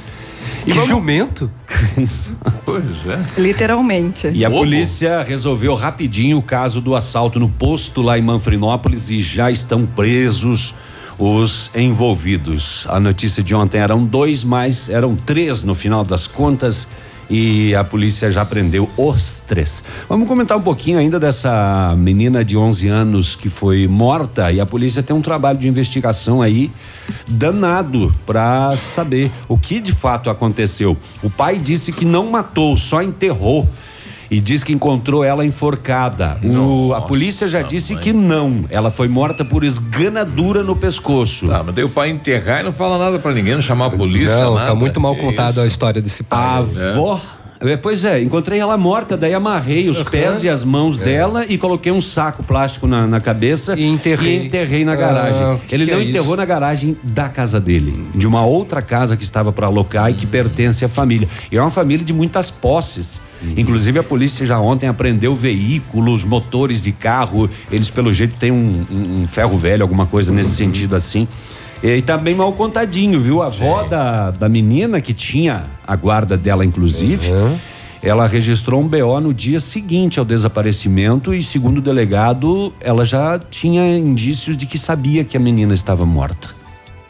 E 0.69 0.87
jumento? 0.87 1.51
Pois 2.65 2.85
é. 3.07 3.41
Literalmente. 3.41 4.29
E 4.29 4.45
a 4.45 4.51
polícia 4.51 5.23
resolveu 5.23 5.75
rapidinho 5.75 6.39
o 6.39 6.43
caso 6.43 6.81
do 6.81 6.95
assalto 6.95 7.41
no 7.41 7.49
posto 7.49 8.03
lá 8.03 8.19
em 8.19 8.23
Manfrinópolis 8.23 9.11
e 9.11 9.21
já 9.21 9.51
estão 9.51 9.87
presos 9.87 10.75
os 11.19 11.71
envolvidos. 11.75 12.87
A 12.89 13.01
notícia 13.01 13.43
de 13.43 13.55
ontem 13.55 13.79
eram 13.79 14.05
dois, 14.05 14.45
mas 14.45 14.89
eram 14.89 15.17
três 15.17 15.63
no 15.63 15.75
final 15.75 16.05
das 16.05 16.27
contas 16.27 16.87
e 17.31 17.75
a 17.75 17.85
polícia 17.85 18.31
já 18.31 18.45
prendeu 18.45 18.89
os 18.97 19.41
três. 19.47 19.85
Vamos 20.09 20.27
comentar 20.27 20.57
um 20.57 20.63
pouquinho 20.63 20.99
ainda 20.99 21.21
dessa 21.21 21.95
menina 21.97 22.45
de 22.45 22.57
11 22.57 22.89
anos 22.89 23.37
que 23.37 23.49
foi 23.49 23.87
morta 23.87 24.51
e 24.51 24.61
a 24.61 24.67
polícia 24.67 25.03
tem 25.03 25.15
um 25.15 25.23
trabalho 25.23 25.59
de 25.59 25.69
investigação 25.69 26.41
aí 26.41 26.71
danado 27.27 28.15
para 28.25 28.77
saber 28.77 29.31
o 29.49 29.59
que 29.59 29.81
de 29.81 29.93
fato 29.93 30.31
aconteceu. 30.31 30.97
O 31.23 31.31
pai 31.31 31.59
disse 31.59 31.93
que 31.93 32.05
não 32.05 32.31
matou, 32.31 32.77
só 32.77 33.03
enterrou. 33.03 33.69
E 34.31 34.41
diz 34.41 34.63
que 34.63 34.73
encontrou 34.73 35.25
ela 35.25 35.45
enforcada. 35.45 36.37
O- 36.45 36.93
a 36.95 37.01
polícia 37.01 37.49
já 37.49 37.63
disse 37.63 37.95
mãe. 37.95 38.03
que 38.03 38.13
não. 38.13 38.65
Ela 38.69 38.91
foi 38.91 39.09
morta 39.09 39.45
por 39.45 39.65
esganadura 39.65 40.63
no 40.63 40.77
pescoço. 40.77 41.49
Tá, 41.49 41.63
mas 41.65 41.75
daí 41.75 41.85
o 41.85 41.89
pai 41.89 42.11
enterrar 42.11 42.61
e 42.61 42.63
não 42.65 42.73
fala 42.73 42.99
nada 42.99 43.19
pra 43.19 43.33
ninguém, 43.33 43.55
não 43.55 43.63
chamar 43.63 43.87
a 43.87 43.91
polícia. 43.91 44.37
Não, 44.37 44.55
nada. 44.55 44.67
tá 44.67 44.75
muito 44.75 45.01
mal 45.01 45.17
isso? 45.17 45.61
a 45.61 45.67
história 45.67 46.03
desse 46.03 46.23
pai. 46.23 46.39
A 46.39 46.63
né? 46.63 46.91
avó 46.93 47.21
É, 47.61 47.77
Pois 47.77 48.05
é, 48.05 48.23
encontrei 48.23 48.61
ela 48.61 48.77
morta, 48.77 49.17
daí 49.17 49.35
amarrei 49.35 49.89
os 49.89 49.97
Aham. 50.03 50.11
pés 50.11 50.45
e 50.45 50.49
as 50.49 50.63
mãos 50.63 51.01
É. 51.01 51.03
dela 51.05 51.45
e 51.49 51.59
coloquei 51.59 51.91
um 51.91 52.01
saco 52.01 52.41
plástico 52.45 52.87
na, 52.87 53.05
na 53.05 53.21
cabeça 53.21 53.75
E 53.77 53.83
enterrei. 53.85 54.43
e 54.43 54.47
enterrei 54.47 54.85
na 54.85 54.93
Ah, 54.93 54.97
garagem. 54.97 55.43
o 55.55 55.59
que 55.59 55.75
Ele 55.75 55.85
que 55.87 55.91
não 55.91 55.99
é 55.99 56.05
enterrou 56.05 56.29
isso? 56.29 56.37
na 56.37 56.45
garagem 56.45 56.97
da 57.03 57.29
casa 57.29 57.59
dele, 57.59 58.07
de 58.15 58.29
uma 58.29 58.45
outra 58.45 58.81
casa 58.81 59.17
que 59.17 59.25
estava 59.25 59.51
para 59.51 59.67
alocar 59.67 60.09
e 60.09 60.15
que 60.15 60.25
pertence 60.25 60.85
à 60.85 60.89
família. 60.89 61.27
E 61.51 61.59
é 61.59 61.61
uma 61.61 61.69
família 61.71 62.05
de 62.05 62.13
muitas 62.13 62.49
posses. 62.49 63.21
Inclusive 63.57 63.99
a 63.99 64.03
polícia 64.03 64.45
já 64.45 64.59
ontem 64.59 64.89
apreendeu 64.89 65.35
veículos, 65.35 66.25
motores 66.25 66.83
de 66.83 66.93
carro. 66.93 67.49
Eles 67.71 67.89
pelo 67.91 68.13
jeito 68.13 68.35
têm 68.37 68.51
um, 68.51 68.85
um- 68.91 69.23
um 69.23 69.27
ferro 69.27 69.57
velho, 69.59 69.83
alguma 69.83 70.07
coisa 70.07 70.33
nesse 70.33 70.51
sentido 70.57 70.97
assim. 70.97 71.27
E 71.83 72.03
também 72.03 72.35
mal 72.35 72.53
contadinho, 72.53 73.21
viu? 73.21 73.41
A 73.41 73.47
avó 73.47 73.85
da, 73.85 74.33
da 74.33 74.49
menina 74.49 75.01
que 75.01 75.13
tinha 75.15 75.63
a 75.87 75.95
guarda 75.95 76.37
dela, 76.37 76.65
inclusive. 76.65 77.29
Ela 78.03 78.27
registrou 78.29 78.81
um 78.81 78.87
BO 78.89 79.21
no 79.21 79.35
dia 79.35 79.59
seguinte 79.61 80.19
ao 80.21 80.25
desaparecimento 80.25 81.35
e, 81.35 81.43
segundo 81.43 81.79
o 81.79 81.81
delegado, 81.81 82.73
ela 82.81 83.05
já 83.05 83.39
tinha 83.51 83.97
indícios 83.99 84.57
de 84.57 84.67
que 84.67 84.79
sabia 84.79 85.25
que 85.25 85.37
a 85.37 85.41
menina 85.41 85.75
estava 85.75 86.05
morta. 86.07 86.49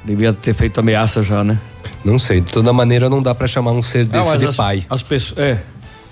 Devia 0.05 0.33
ter 0.33 0.55
feito 0.55 0.81
ameaça 0.81 1.23
já, 1.23 1.45
né? 1.45 1.59
Não 2.05 2.19
sei, 2.19 2.41
de 2.41 2.51
toda 2.53 2.73
maneira 2.73 3.11
não 3.11 3.21
dá 3.23 3.35
pra 3.35 3.47
chamar 3.47 3.73
um 3.73 3.83
ser 3.83 4.07
desse 4.07 4.29
mas 4.31 4.41
de 4.41 4.47
as, 4.47 4.57
pai. 4.57 4.87
As 4.89 5.03
pessoas, 5.03 5.39
é, 5.39 5.59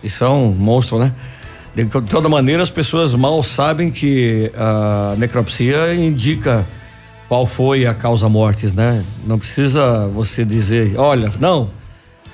isso 0.02 0.24
é 0.24 0.28
um 0.28 0.50
monstro, 0.50 0.98
né? 0.98 1.12
De 1.74 1.84
toda 1.84 2.28
maneira, 2.28 2.62
as 2.62 2.70
pessoas 2.70 3.14
mal 3.14 3.42
sabem 3.42 3.90
que 3.90 4.50
a 4.56 5.14
necropsia 5.18 5.94
indica 5.94 6.66
qual 7.28 7.46
foi 7.46 7.86
a 7.86 7.92
causa 7.92 8.28
mortis, 8.28 8.72
né? 8.72 9.04
Não 9.26 9.38
precisa 9.38 10.06
você 10.06 10.44
dizer, 10.44 10.96
olha, 10.96 11.30
não, 11.38 11.70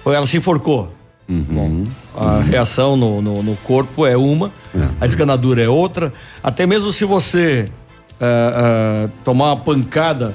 foi 0.04 0.14
ela 0.14 0.26
se 0.26 0.36
enforcou. 0.36 0.92
Bom, 1.28 1.86
a 2.16 2.40
reação 2.40 2.96
no, 2.96 3.22
no, 3.22 3.42
no 3.42 3.56
corpo 3.56 4.04
é 4.06 4.16
uma, 4.16 4.52
a 5.00 5.04
esganadura 5.04 5.62
é 5.62 5.68
outra. 5.68 6.12
Até 6.42 6.66
mesmo 6.66 6.92
se 6.92 7.04
você 7.04 7.68
ah, 8.20 9.06
ah, 9.06 9.08
tomar 9.24 9.46
uma 9.46 9.56
pancada, 9.56 10.34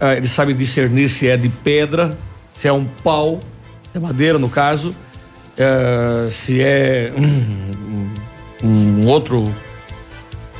ah, 0.00 0.14
ele 0.14 0.26
sabe 0.26 0.54
discernir 0.54 1.08
se 1.08 1.28
é 1.28 1.36
de 1.36 1.48
pedra, 1.48 2.16
se 2.60 2.66
é 2.66 2.72
um 2.72 2.84
pau, 2.84 3.40
se 3.92 3.98
é 3.98 4.00
madeira 4.00 4.38
no 4.38 4.48
caso, 4.48 4.94
eh, 5.58 6.28
se 6.30 6.60
é 6.60 7.12
um, 7.16 8.08
um 8.66 9.06
outro. 9.06 9.52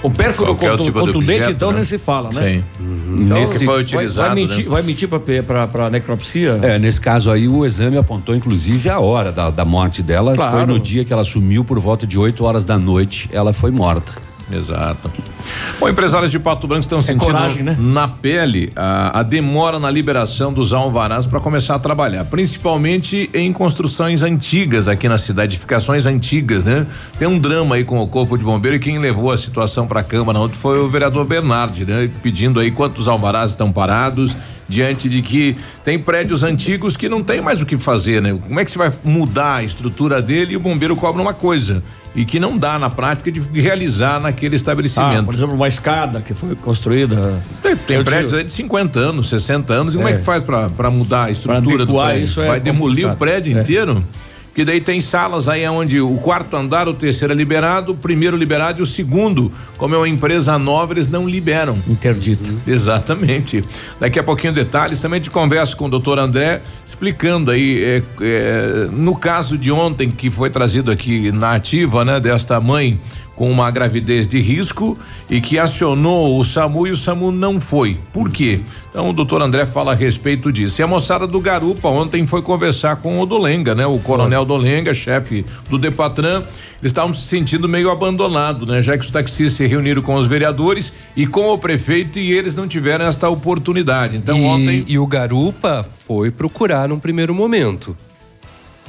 O 0.02 0.10
Qualquer 0.10 0.70
tipo 0.76 0.82
de 0.84 0.92
contundente, 0.92 1.32
objeto, 1.40 1.50
então 1.52 1.70
né? 1.70 1.76
nem 1.76 1.84
se 1.84 1.98
fala, 1.98 2.30
né? 2.32 2.42
Sim. 2.42 2.64
Então, 2.78 3.38
Nesse 3.40 3.58
foi 3.64 3.66
vai- 3.66 3.80
utilizado, 3.80 4.28
Vai, 4.28 4.34
mentir, 4.36 4.64
né? 4.64 4.70
vai 4.70 4.82
mentir 4.82 5.08
pra 5.08 5.90
necropsia? 5.90 6.60
É, 6.62 6.78
nesse 6.78 7.00
caso 7.00 7.30
aí, 7.30 7.48
o 7.48 7.64
exame 7.64 7.96
apontou 7.96 8.34
inclusive 8.36 8.88
a 8.90 9.00
hora 9.00 9.32
da, 9.32 9.50
da 9.50 9.64
morte 9.64 10.02
dela. 10.02 10.32
que 10.32 10.36
Foi 10.36 10.48
Claro. 10.50 10.66
no 10.74 10.78
dia 10.78 11.04
que 11.04 11.12
ela 11.12 11.24
sumiu 11.24 11.64
por 11.64 11.78
volta 11.80 12.06
de 12.06 12.18
8 12.18 12.44
horas 12.44 12.64
da 12.64 12.78
noite. 12.78 13.28
Ela 13.32 13.52
foi 13.52 13.70
morta. 13.72 14.12
Exato. 14.52 15.10
Bom, 15.78 15.88
empresários 15.88 16.30
de 16.30 16.38
Pato 16.38 16.66
Branco 16.66 16.82
estão 16.82 17.02
sentindo 17.02 17.24
coragem, 17.24 17.62
né? 17.62 17.76
na 17.78 18.08
pele 18.08 18.72
a, 18.76 19.20
a 19.20 19.22
demora 19.22 19.78
na 19.78 19.90
liberação 19.90 20.52
dos 20.52 20.72
alvarás 20.72 21.26
para 21.26 21.40
começar 21.40 21.74
a 21.74 21.78
trabalhar, 21.78 22.24
principalmente 22.24 23.30
em 23.34 23.52
construções 23.52 24.22
antigas 24.22 24.88
aqui 24.88 25.08
na 25.08 25.18
cidade, 25.18 25.54
edificações 25.54 26.06
antigas, 26.06 26.64
né? 26.64 26.86
Tem 27.18 27.28
um 27.28 27.38
drama 27.38 27.74
aí 27.76 27.84
com 27.84 27.98
o 28.00 28.06
corpo 28.06 28.36
de 28.36 28.44
bombeiro 28.44 28.76
e 28.76 28.80
quem 28.80 28.98
levou 28.98 29.30
a 29.30 29.36
situação 29.36 29.86
para 29.86 30.00
a 30.00 30.04
Câmara 30.04 30.38
ontem 30.38 30.56
foi 30.56 30.78
o 30.78 30.88
vereador 30.88 31.24
Bernardi, 31.24 31.84
né? 31.84 32.10
Pedindo 32.22 32.58
aí 32.60 32.70
quantos 32.70 33.06
alvarás 33.08 33.50
estão 33.52 33.70
parados 33.70 34.34
diante 34.68 35.08
de 35.08 35.22
que 35.22 35.56
tem 35.84 35.96
prédios 35.96 36.42
antigos 36.42 36.96
que 36.96 37.08
não 37.08 37.22
tem 37.22 37.40
mais 37.40 37.62
o 37.62 37.66
que 37.66 37.78
fazer, 37.78 38.20
né? 38.20 38.36
Como 38.48 38.58
é 38.58 38.64
que 38.64 38.70
você 38.72 38.78
vai 38.78 38.90
mudar 39.04 39.56
a 39.56 39.62
estrutura 39.62 40.20
dele 40.20 40.54
e 40.54 40.56
o 40.56 40.60
bombeiro 40.60 40.96
cobra 40.96 41.22
uma 41.22 41.32
coisa 41.34 41.84
e 42.16 42.24
que 42.24 42.40
não 42.40 42.56
dá 42.58 42.76
na 42.78 42.90
prática 42.90 43.30
de 43.30 43.38
realizar 43.60 44.18
naquele 44.18 44.54
Ah, 44.54 44.56
estabelecimento. 44.56 45.24
por 45.24 45.34
exemplo, 45.36 45.54
uma 45.54 45.68
escada 45.68 46.20
que 46.20 46.34
foi 46.34 46.54
construída. 46.56 47.40
Tem, 47.62 47.76
tem 47.76 48.04
prédios 48.04 48.34
aí 48.34 48.44
de 48.44 48.52
50 48.52 48.98
anos, 48.98 49.28
60 49.28 49.72
anos, 49.72 49.94
e 49.94 49.96
como 49.96 50.08
é, 50.08 50.12
É. 50.12 50.16
que 50.16 50.22
faz 50.22 50.42
para 50.42 50.90
mudar 50.90 51.24
a 51.24 51.30
estrutura 51.30 51.84
do 51.86 51.94
prédio? 51.94 52.24
isso 52.24 52.40
é 52.40 52.46
Vai 52.48 52.60
demolir 52.60 53.06
o 53.06 53.10
complicado. 53.10 53.18
prédio 53.18 53.56
É. 53.58 53.60
inteiro? 53.60 54.04
Que 54.54 54.64
daí 54.64 54.80
tem 54.80 55.02
salas 55.02 55.48
aí 55.50 55.68
onde 55.68 56.00
o 56.00 56.16
quarto 56.16 56.56
andar, 56.56 56.88
o 56.88 56.94
terceiro 56.94 57.34
é 57.34 57.36
liberado, 57.36 57.92
o 57.92 57.94
primeiro 57.94 58.38
liberado 58.38 58.78
e 58.78 58.82
o 58.82 58.86
segundo, 58.86 59.52
como 59.76 59.94
é 59.94 59.98
uma 59.98 60.08
empresa 60.08 60.58
nova, 60.58 60.94
eles 60.94 61.06
não 61.06 61.28
liberam. 61.28 61.78
Interdita. 61.86 62.50
Exatamente. 62.66 63.62
Daqui 64.00 64.18
a 64.18 64.22
pouquinho 64.22 64.54
detalhes, 64.54 64.98
também 64.98 65.20
te 65.20 65.28
converso 65.28 65.76
com 65.76 65.84
o 65.84 65.90
doutor 65.90 66.18
André, 66.18 66.62
explicando 66.88 67.50
aí, 67.50 67.84
é, 67.84 68.02
é, 68.22 68.88
no 68.90 69.14
caso 69.14 69.58
de 69.58 69.70
ontem, 69.70 70.10
que 70.10 70.30
foi 70.30 70.48
trazido 70.48 70.90
aqui 70.90 71.30
na 71.32 71.52
ativa, 71.54 72.02
né, 72.02 72.18
desta 72.18 72.58
mãe 72.58 72.98
com 73.36 73.50
uma 73.50 73.70
gravidez 73.70 74.26
de 74.26 74.40
risco 74.40 74.98
e 75.28 75.40
que 75.40 75.58
acionou 75.58 76.40
o 76.40 76.44
SAMU 76.44 76.86
e 76.86 76.90
o 76.90 76.96
SAMU 76.96 77.30
não 77.30 77.60
foi. 77.60 78.00
Por 78.12 78.30
quê? 78.30 78.60
Então 78.90 79.10
o 79.10 79.12
doutor 79.12 79.42
André 79.42 79.66
fala 79.66 79.92
a 79.92 79.94
respeito 79.94 80.50
disso. 80.50 80.80
E 80.80 80.82
a 80.82 80.86
moçada 80.86 81.26
do 81.26 81.38
Garupa 81.38 81.88
ontem 81.88 82.26
foi 82.26 82.40
conversar 82.40 82.96
com 82.96 83.20
o 83.20 83.26
Dolenga, 83.26 83.74
né? 83.74 83.86
O 83.86 83.98
coronel 83.98 84.44
Dolenga, 84.44 84.94
chefe 84.94 85.44
do 85.68 85.76
Depatran. 85.78 86.42
Eles 86.80 86.92
estavam 86.92 87.12
se 87.12 87.22
sentindo 87.22 87.68
meio 87.68 87.90
abandonados, 87.90 88.66
né? 88.66 88.80
Já 88.80 88.96
que 88.96 89.04
os 89.04 89.10
taxistas 89.10 89.52
se 89.52 89.66
reuniram 89.66 90.00
com 90.00 90.14
os 90.14 90.26
vereadores 90.26 90.94
e 91.14 91.26
com 91.26 91.52
o 91.52 91.58
prefeito 91.58 92.18
e 92.18 92.32
eles 92.32 92.54
não 92.54 92.66
tiveram 92.66 93.04
esta 93.04 93.28
oportunidade. 93.28 94.16
Então 94.16 94.38
e, 94.38 94.44
ontem. 94.44 94.84
e 94.88 94.98
o 94.98 95.06
Garupa 95.06 95.86
foi 96.06 96.30
procurar 96.30 96.88
num 96.88 96.98
primeiro 96.98 97.34
momento. 97.34 97.94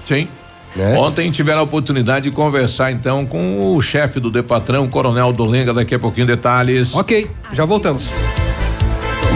Sim. 0.08 0.28
Né? 0.76 0.98
Ontem 0.98 1.32
tiveram 1.32 1.60
a 1.60 1.64
oportunidade 1.64 2.30
de 2.30 2.36
conversar 2.36 2.92
então 2.92 3.26
com 3.26 3.76
o 3.76 3.82
chefe 3.82 4.20
do 4.20 4.30
Depatrão, 4.30 4.86
o 4.86 4.90
coronel 4.90 5.34
Dolenga, 5.34 5.74
daqui 5.74 5.96
a 5.96 6.00
pouquinho 6.00 6.28
detalhes. 6.28 6.96
Ok, 6.96 7.30
já 7.52 7.66
voltamos. 7.66 8.14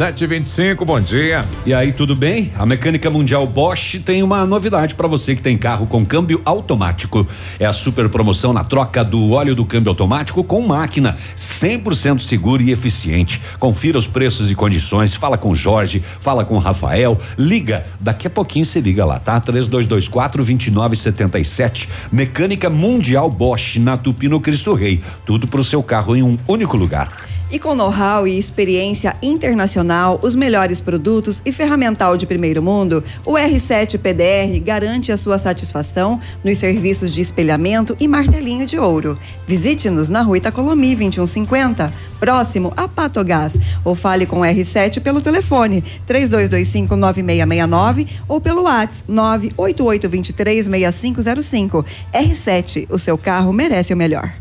725, 0.00 0.82
bom 0.82 0.98
dia. 0.98 1.44
E 1.66 1.74
aí, 1.74 1.92
tudo 1.92 2.16
bem? 2.16 2.50
A 2.58 2.64
Mecânica 2.64 3.10
Mundial 3.10 3.46
Bosch 3.46 4.00
tem 4.02 4.22
uma 4.22 4.46
novidade 4.46 4.94
para 4.94 5.06
você 5.06 5.36
que 5.36 5.42
tem 5.42 5.58
carro 5.58 5.86
com 5.86 6.06
câmbio 6.06 6.40
automático. 6.42 7.26
É 7.58 7.66
a 7.66 7.72
super 7.74 8.08
promoção 8.08 8.54
na 8.54 8.64
troca 8.64 9.04
do 9.04 9.32
óleo 9.32 9.54
do 9.54 9.62
câmbio 9.62 9.90
automático 9.90 10.42
com 10.42 10.66
máquina, 10.66 11.18
100% 11.36 12.20
seguro 12.20 12.62
e 12.62 12.72
eficiente. 12.72 13.42
Confira 13.58 13.98
os 13.98 14.06
preços 14.06 14.50
e 14.50 14.54
condições, 14.54 15.14
fala 15.14 15.36
com 15.36 15.50
o 15.50 15.54
Jorge, 15.54 16.02
fala 16.18 16.46
com 16.46 16.54
o 16.54 16.58
Rafael, 16.58 17.18
liga, 17.36 17.84
daqui 18.00 18.26
a 18.26 18.30
pouquinho 18.30 18.64
você 18.64 18.80
liga 18.80 19.04
lá, 19.04 19.18
tá? 19.18 19.38
3224 19.38 20.42
2977. 20.42 21.90
Mecânica 22.10 22.70
Mundial 22.70 23.30
Bosch 23.30 23.76
na 23.76 23.98
Tupino 23.98 24.40
Cristo 24.40 24.72
Rei. 24.72 25.02
Tudo 25.26 25.46
pro 25.46 25.62
seu 25.62 25.82
carro 25.82 26.16
em 26.16 26.22
um 26.22 26.38
único 26.48 26.78
lugar. 26.78 27.29
E 27.52 27.58
com 27.58 27.74
know-how 27.74 28.28
e 28.28 28.38
experiência 28.38 29.16
internacional, 29.20 30.20
os 30.22 30.36
melhores 30.36 30.80
produtos 30.80 31.42
e 31.44 31.50
ferramental 31.50 32.16
de 32.16 32.24
primeiro 32.24 32.62
mundo, 32.62 33.02
o 33.26 33.32
R7 33.32 33.98
PDR 33.98 34.60
garante 34.64 35.10
a 35.10 35.16
sua 35.16 35.36
satisfação 35.36 36.20
nos 36.44 36.58
serviços 36.58 37.12
de 37.12 37.20
espelhamento 37.20 37.96
e 37.98 38.06
martelinho 38.06 38.64
de 38.64 38.78
ouro. 38.78 39.18
Visite-nos 39.48 40.08
na 40.08 40.22
rua 40.22 40.36
Itacolomi 40.36 40.94
2150, 40.94 41.92
próximo 42.20 42.72
a 42.76 42.86
Patogás, 42.86 43.58
ou 43.84 43.96
fale 43.96 44.26
com 44.26 44.42
o 44.42 44.44
R7 44.44 45.00
pelo 45.00 45.20
telefone 45.20 45.82
32259669 46.06 48.06
ou 48.28 48.40
pelo 48.40 48.62
WhatsApp 48.62 49.10
988236505. 49.10 51.84
R7, 52.14 52.86
o 52.88 52.98
seu 52.98 53.18
carro 53.18 53.52
merece 53.52 53.92
o 53.92 53.96
melhor. 53.96 54.32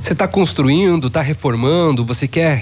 Você 0.00 0.14
está 0.14 0.26
construindo, 0.26 1.08
está 1.08 1.20
reformando, 1.20 2.04
você 2.04 2.26
quer 2.26 2.60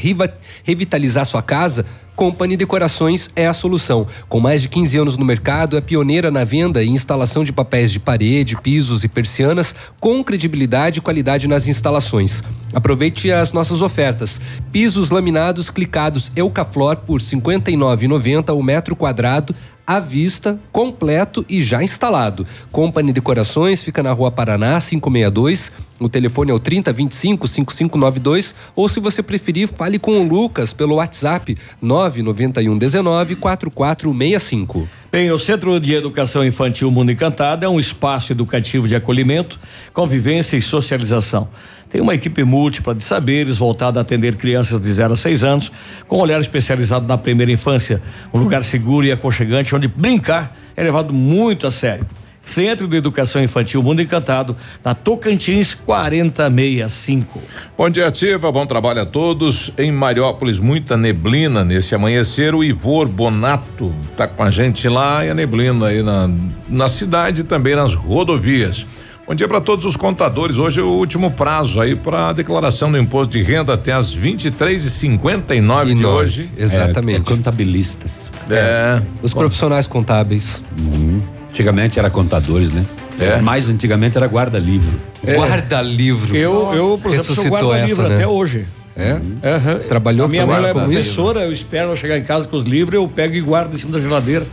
revitalizar 0.64 1.25
sua 1.25 1.40
casa? 1.40 1.87
Company 2.16 2.57
Decorações 2.57 3.30
é 3.37 3.47
a 3.47 3.54
solução. 3.54 4.04
Com 4.28 4.40
mais 4.40 4.61
de 4.61 4.68
15 4.68 4.99
anos 4.99 5.16
no 5.16 5.25
mercado, 5.25 5.76
é 5.76 5.80
pioneira 5.80 6.33
na 6.33 6.42
venda 6.42 6.83
e 6.83 6.88
instalação 6.88 7.45
de 7.45 7.52
papéis 7.52 7.92
de 7.92 8.00
parede, 8.00 8.57
pisos 8.61 9.04
e 9.04 9.09
persianas 9.09 9.73
com 10.00 10.23
credibilidade 10.25 10.99
e 10.99 11.00
qualidade 11.00 11.47
nas 11.47 11.68
instalações. 11.68 12.42
Aproveite 12.75 13.30
as 13.30 13.52
nossas 13.52 13.83
ofertas. 13.83 14.40
Pisos 14.73 15.11
laminados 15.11 15.71
clicados 15.71 16.33
Eucaflor 16.35 16.97
por 16.97 17.21
R$ 17.21 17.26
59,90 17.26 18.52
o 18.52 18.62
metro 18.64 18.97
quadrado 18.97 19.54
à 19.88 19.99
vista, 20.00 20.61
completo 20.71 21.42
e 21.49 21.62
já 21.62 21.83
instalado. 21.83 22.47
Company 22.71 23.11
Decorações 23.11 23.83
fica 23.83 24.02
na 24.02 24.12
Rua 24.12 24.30
Paraná, 24.30 24.78
562. 24.78 25.73
O 25.99 26.11
telefone 26.11 26.50
é 26.50 26.54
o 26.54 26.59
3025 26.59 27.49
5592 27.49 28.54
ou 28.76 28.87
se 28.87 29.00
você 29.00 29.23
preferir, 29.23 29.66
fale 29.66 29.99
com 29.99 30.21
o 30.21 30.28
Lucas 30.28 30.75
pelo 30.75 30.97
WhatsApp 30.97 31.57
991 31.80 32.76
19 32.76 33.37
4465. 33.37 34.87
Bem, 35.11 35.30
o 35.30 35.38
Centro 35.38 35.80
de 35.80 35.95
Educação 35.95 36.45
Infantil 36.45 36.90
Mundo 36.90 37.11
Encantado 37.11 37.64
é 37.64 37.68
um 37.68 37.80
espaço 37.80 38.30
educativo 38.30 38.87
de 38.87 38.95
acolhimento, 38.95 39.59
convivência 39.95 40.59
e 40.59 40.61
socialização. 40.61 41.49
Tem 41.90 42.00
uma 42.00 42.14
equipe 42.14 42.45
múltipla 42.45 42.95
de 42.95 43.02
saberes 43.02 43.57
voltada 43.57 43.99
a 43.99 44.02
atender 44.02 44.37
crianças 44.37 44.80
de 44.80 44.92
0 44.92 45.14
a 45.14 45.16
6 45.16 45.45
anos, 45.45 45.73
com 46.07 46.18
olhar 46.18 46.40
especializado 46.40 47.07
na 47.07 47.16
primeira 47.16 47.50
infância. 47.50 48.02
Um 48.33 48.38
lugar 48.38 48.62
seguro 48.62 49.07
e 49.07 49.12
aconchegante 49.12 49.75
onde 49.75 49.88
brincar 49.88 50.54
é 50.76 50.83
levado 50.83 51.12
muito 51.12 51.66
a 51.66 51.71
sério. 51.71 52.07
Centro 52.49 52.88
de 52.88 52.97
Educação 52.97 53.42
Infantil 53.42 53.83
Mundo 53.83 54.00
Encantado, 54.00 54.57
na 54.83 54.95
Tocantins 54.95 55.75
4065. 55.75 57.40
Bom 57.76 57.90
dia, 57.90 58.07
Ativa. 58.07 58.50
Bom 58.50 58.64
trabalho 58.64 59.02
a 59.02 59.07
todos. 59.07 59.71
Em 59.76 59.92
Mariópolis, 59.92 60.59
muita 60.59 60.97
neblina 60.97 61.62
nesse 61.62 61.95
amanhecer. 61.95 62.54
O 62.54 62.64
Ivor 62.64 63.07
Bonato 63.07 63.92
tá 64.16 64.26
com 64.26 64.42
a 64.42 64.50
gente 64.50 64.88
lá 64.88 65.26
e 65.26 65.30
a 65.30 65.35
neblina 65.35 65.88
aí 65.88 66.02
na, 66.02 66.30
na 66.68 66.88
cidade 66.88 67.42
e 67.42 67.45
também 67.45 67.76
nas 67.76 67.95
rodovias. 67.95 68.87
Bom 69.28 69.35
dia 69.35 69.47
para 69.47 69.61
todos 69.61 69.85
os 69.85 69.94
contadores. 69.94 70.56
Hoje 70.56 70.80
é 70.80 70.82
o 70.82 70.87
último 70.87 71.30
prazo 71.30 71.82
aí 71.82 71.94
para 71.94 72.30
a 72.30 72.32
declaração 72.32 72.90
do 72.90 72.97
imposto 72.97 73.30
de 73.30 73.42
renda 73.42 73.75
até 73.75 73.92
as 73.92 74.16
23h59 74.16 75.85
de 75.85 75.94
nove, 75.94 76.06
hoje. 76.06 76.50
exatamente. 76.56 77.20
É, 77.20 77.37
contabilistas. 77.37 78.30
É. 78.49 79.02
Os 79.23 79.35
profissionais 79.35 79.87
contábeis. 79.87 80.62
Uhum. 80.80 81.23
Antigamente 81.50 81.99
era 81.99 82.08
contadores, 82.08 82.73
né? 82.73 82.82
É. 83.20 83.38
Mais 83.38 83.68
antigamente 83.68 84.16
era 84.16 84.26
guarda-livro. 84.26 84.99
Guarda-livro. 85.23 86.35
Eu, 86.35 86.73
eu, 86.75 86.99
por 87.02 87.12
exemplo, 87.12 87.35
sou 87.35 87.44
guarda-livro 87.49 88.00
essa, 88.00 88.08
né? 88.08 88.14
até 88.14 88.26
hoje. 88.26 88.64
É? 88.97 89.20
Aham. 89.44 89.78
Trabalhou, 89.87 90.25
A 90.25 90.28
minha 90.30 90.47
mãe 90.47 90.64
é 90.64 90.73
professora, 90.73 91.40
eu 91.40 91.52
espero 91.52 91.88
ela 91.88 91.97
chegar 91.97 92.16
em 92.16 92.25
casa 92.25 92.49
com 92.49 92.56
os 92.56 92.64
livros, 92.64 92.94
eu 92.94 93.06
pego 93.06 93.35
e 93.35 93.42
guardo 93.42 93.75
em 93.75 93.76
cima 93.76 93.92
da 93.92 94.00
geladeira. 94.00 94.47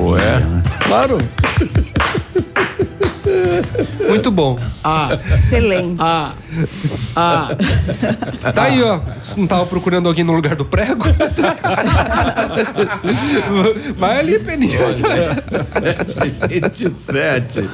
Ou 0.00 0.16
é? 0.16 0.42
Claro. 0.86 1.18
Muito 4.08 4.30
bom. 4.30 4.58
Ah, 4.82 5.18
Excelente. 5.34 5.96
ah, 5.98 6.32
ah. 7.14 7.48
Tá 8.54 8.62
aí, 8.64 8.82
ó. 8.82 9.00
Você 9.22 9.38
não 9.40 9.46
tava 9.46 9.66
procurando 9.66 10.08
alguém 10.08 10.24
no 10.24 10.32
lugar 10.32 10.56
do 10.56 10.64
prego? 10.64 11.04
Vai 13.98 14.20
ali, 14.20 14.38
Peninha. 14.38 14.78
27. 16.48 17.68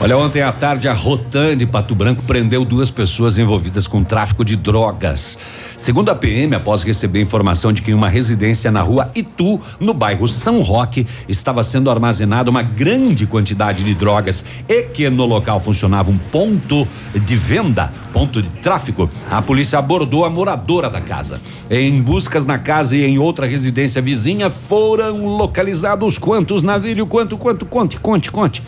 Olha, 0.00 0.18
ontem 0.18 0.42
à 0.42 0.52
tarde 0.52 0.88
a 0.88 0.92
Rotan 0.92 1.56
de 1.56 1.66
Pato 1.66 1.94
Branco 1.94 2.22
prendeu 2.24 2.64
duas 2.64 2.90
pessoas 2.90 3.38
envolvidas 3.38 3.86
com 3.86 4.04
tráfico 4.04 4.44
de 4.44 4.56
drogas. 4.56 5.38
Segundo 5.78 6.08
a 6.10 6.14
PM, 6.14 6.56
após 6.56 6.82
receber 6.82 7.20
informação 7.20 7.72
de 7.72 7.80
que 7.82 7.92
em 7.92 7.94
uma 7.94 8.08
residência 8.08 8.68
na 8.70 8.82
rua 8.82 9.10
Itu, 9.14 9.60
no 9.78 9.94
bairro 9.94 10.26
São 10.26 10.60
Roque, 10.60 11.06
estava 11.28 11.62
sendo 11.62 11.88
armazenada 11.88 12.50
uma 12.50 12.62
grande 12.62 13.26
quantidade 13.26 13.84
de 13.84 13.94
drogas 13.94 14.44
e 14.68 14.82
que 14.82 15.08
no 15.08 15.24
local 15.24 15.60
funcionava 15.60 16.10
um 16.10 16.18
ponto 16.18 16.86
de 17.14 17.36
venda, 17.36 17.92
ponto 18.12 18.42
de 18.42 18.48
tráfico, 18.48 19.08
a 19.30 19.40
polícia 19.40 19.78
abordou 19.78 20.24
a 20.24 20.30
moradora 20.30 20.90
da 20.90 21.00
casa. 21.00 21.40
Em 21.70 22.02
buscas 22.02 22.44
na 22.44 22.58
casa 22.58 22.96
e 22.96 23.04
em 23.04 23.18
outra 23.18 23.46
residência 23.46 24.02
vizinha 24.02 24.50
foram 24.50 25.26
localizados 25.26 26.18
quantos 26.18 26.64
navilho, 26.64 27.06
quanto, 27.06 27.38
quanto, 27.38 27.64
conte, 27.64 27.96
conte, 28.00 28.32
conte. 28.32 28.64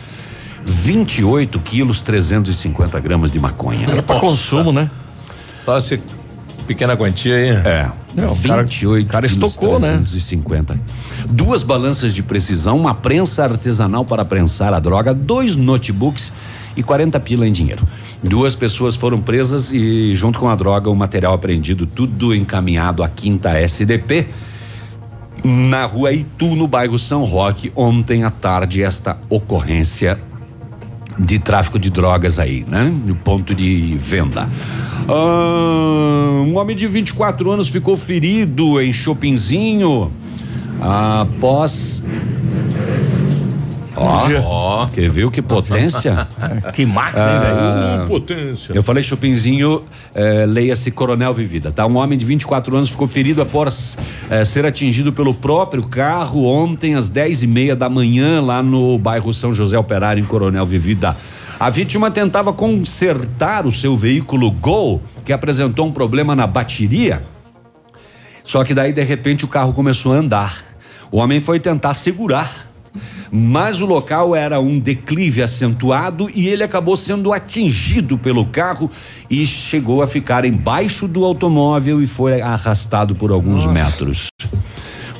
28 0.63 1.59
quilos, 1.59 1.99
350 2.01 2.97
gramas 3.01 3.29
de 3.29 3.37
maconha. 3.37 3.85
É 3.97 4.01
pra 4.01 4.17
consumo, 4.17 4.71
né? 4.71 4.89
Só 5.65 5.77
essa 5.77 5.99
pequena 6.67 6.95
quantia 6.97 7.35
aí. 7.35 7.49
É. 7.49 7.89
Não, 8.15 8.33
o 8.33 8.41
cara- 8.41 8.63
28 8.63 9.05
o 9.07 9.09
cara 9.11 9.27
quilos, 9.27 9.51
estocou, 9.51 9.79
né? 9.79 9.89
350. 9.97 10.79
Duas 11.29 11.63
balanças 11.63 12.13
de 12.13 12.21
precisão, 12.21 12.77
uma 12.77 12.93
prensa 12.93 13.43
artesanal 13.43 14.03
para 14.03 14.25
prensar 14.25 14.73
a 14.73 14.79
droga, 14.79 15.13
dois 15.13 15.55
notebooks 15.55 16.33
e 16.75 16.83
40 16.83 17.19
pila 17.19 17.47
em 17.47 17.51
dinheiro. 17.51 17.87
Duas 18.23 18.55
pessoas 18.55 18.95
foram 18.95 19.19
presas 19.21 19.71
e, 19.71 20.13
junto 20.15 20.39
com 20.39 20.49
a 20.49 20.55
droga, 20.55 20.89
o 20.89 20.95
material 20.95 21.33
apreendido, 21.33 21.85
tudo 21.85 22.35
encaminhado 22.35 23.01
à 23.03 23.09
quinta 23.09 23.51
SDP. 23.51 24.27
Na 25.43 25.85
rua 25.85 26.11
Itu, 26.13 26.55
no 26.55 26.67
bairro 26.67 26.99
São 26.99 27.23
Roque, 27.23 27.71
ontem 27.75 28.23
à 28.23 28.29
tarde, 28.29 28.83
esta 28.83 29.17
ocorrência 29.29 30.19
de 31.21 31.39
tráfico 31.39 31.79
de 31.79 31.89
drogas 31.89 32.39
aí, 32.39 32.65
né? 32.67 32.93
No 33.05 33.15
ponto 33.15 33.53
de 33.53 33.95
venda. 33.99 34.49
Ah, 35.07 36.43
um 36.45 36.57
homem 36.57 36.75
de 36.75 36.87
24 36.87 37.51
anos 37.51 37.67
ficou 37.67 37.95
ferido 37.95 38.81
em 38.81 38.91
Chopinzinho 38.91 40.11
após. 40.79 42.03
Ó, 44.43 44.85
ver 44.85 45.25
o 45.25 45.31
que 45.31 45.41
potência? 45.41 46.27
Que 46.73 46.85
máquina, 46.85 47.33
hein, 47.33 47.39
velho? 47.39 47.55
Ah, 47.55 48.05
potência. 48.07 48.73
eu 48.73 48.83
falei 48.83 49.03
Chopinzinho, 49.03 49.83
eh, 50.13 50.45
leia-se 50.47 50.91
Coronel 50.91 51.33
Vivida, 51.33 51.71
tá? 51.71 51.85
Um 51.85 51.97
homem 51.97 52.17
de 52.17 52.25
24 52.25 52.75
anos 52.75 52.89
ficou 52.89 53.07
ferido 53.07 53.41
após 53.41 53.97
eh, 54.29 54.45
ser 54.45 54.65
atingido 54.65 55.11
pelo 55.11 55.33
próprio 55.33 55.85
carro 55.85 56.45
ontem 56.45 56.95
às 56.95 57.09
10 57.09 57.43
e 57.43 57.47
meia 57.47 57.75
da 57.75 57.89
manhã 57.89 58.41
lá 58.41 58.63
no 58.63 58.97
bairro 58.97 59.33
São 59.33 59.53
José 59.53 59.77
Operário 59.77 60.21
em 60.21 60.25
Coronel 60.25 60.65
Vivida. 60.65 61.17
A 61.59 61.69
vítima 61.69 62.09
tentava 62.09 62.51
consertar 62.51 63.67
o 63.67 63.71
seu 63.71 63.95
veículo 63.95 64.49
Gol, 64.49 65.01
que 65.23 65.31
apresentou 65.31 65.85
um 65.85 65.91
problema 65.91 66.35
na 66.35 66.47
bateria. 66.47 67.21
Só 68.43 68.63
que 68.63 68.73
daí 68.73 68.91
de 68.91 69.03
repente 69.03 69.45
o 69.45 69.47
carro 69.47 69.71
começou 69.71 70.13
a 70.13 70.17
andar. 70.17 70.63
O 71.11 71.17
homem 71.17 71.39
foi 71.39 71.59
tentar 71.59 71.93
segurar, 71.93 72.70
mas 73.31 73.81
o 73.81 73.85
local 73.85 74.35
era 74.35 74.59
um 74.59 74.79
declive 74.79 75.41
acentuado 75.41 76.29
e 76.33 76.47
ele 76.47 76.63
acabou 76.63 76.97
sendo 76.97 77.31
atingido 77.31 78.17
pelo 78.17 78.45
carro 78.45 78.91
e 79.29 79.45
chegou 79.45 80.01
a 80.01 80.07
ficar 80.07 80.45
embaixo 80.45 81.07
do 81.07 81.23
automóvel 81.23 82.01
e 82.01 82.07
foi 82.07 82.41
arrastado 82.41 83.15
por 83.15 83.31
alguns 83.31 83.65
metros. 83.65 84.27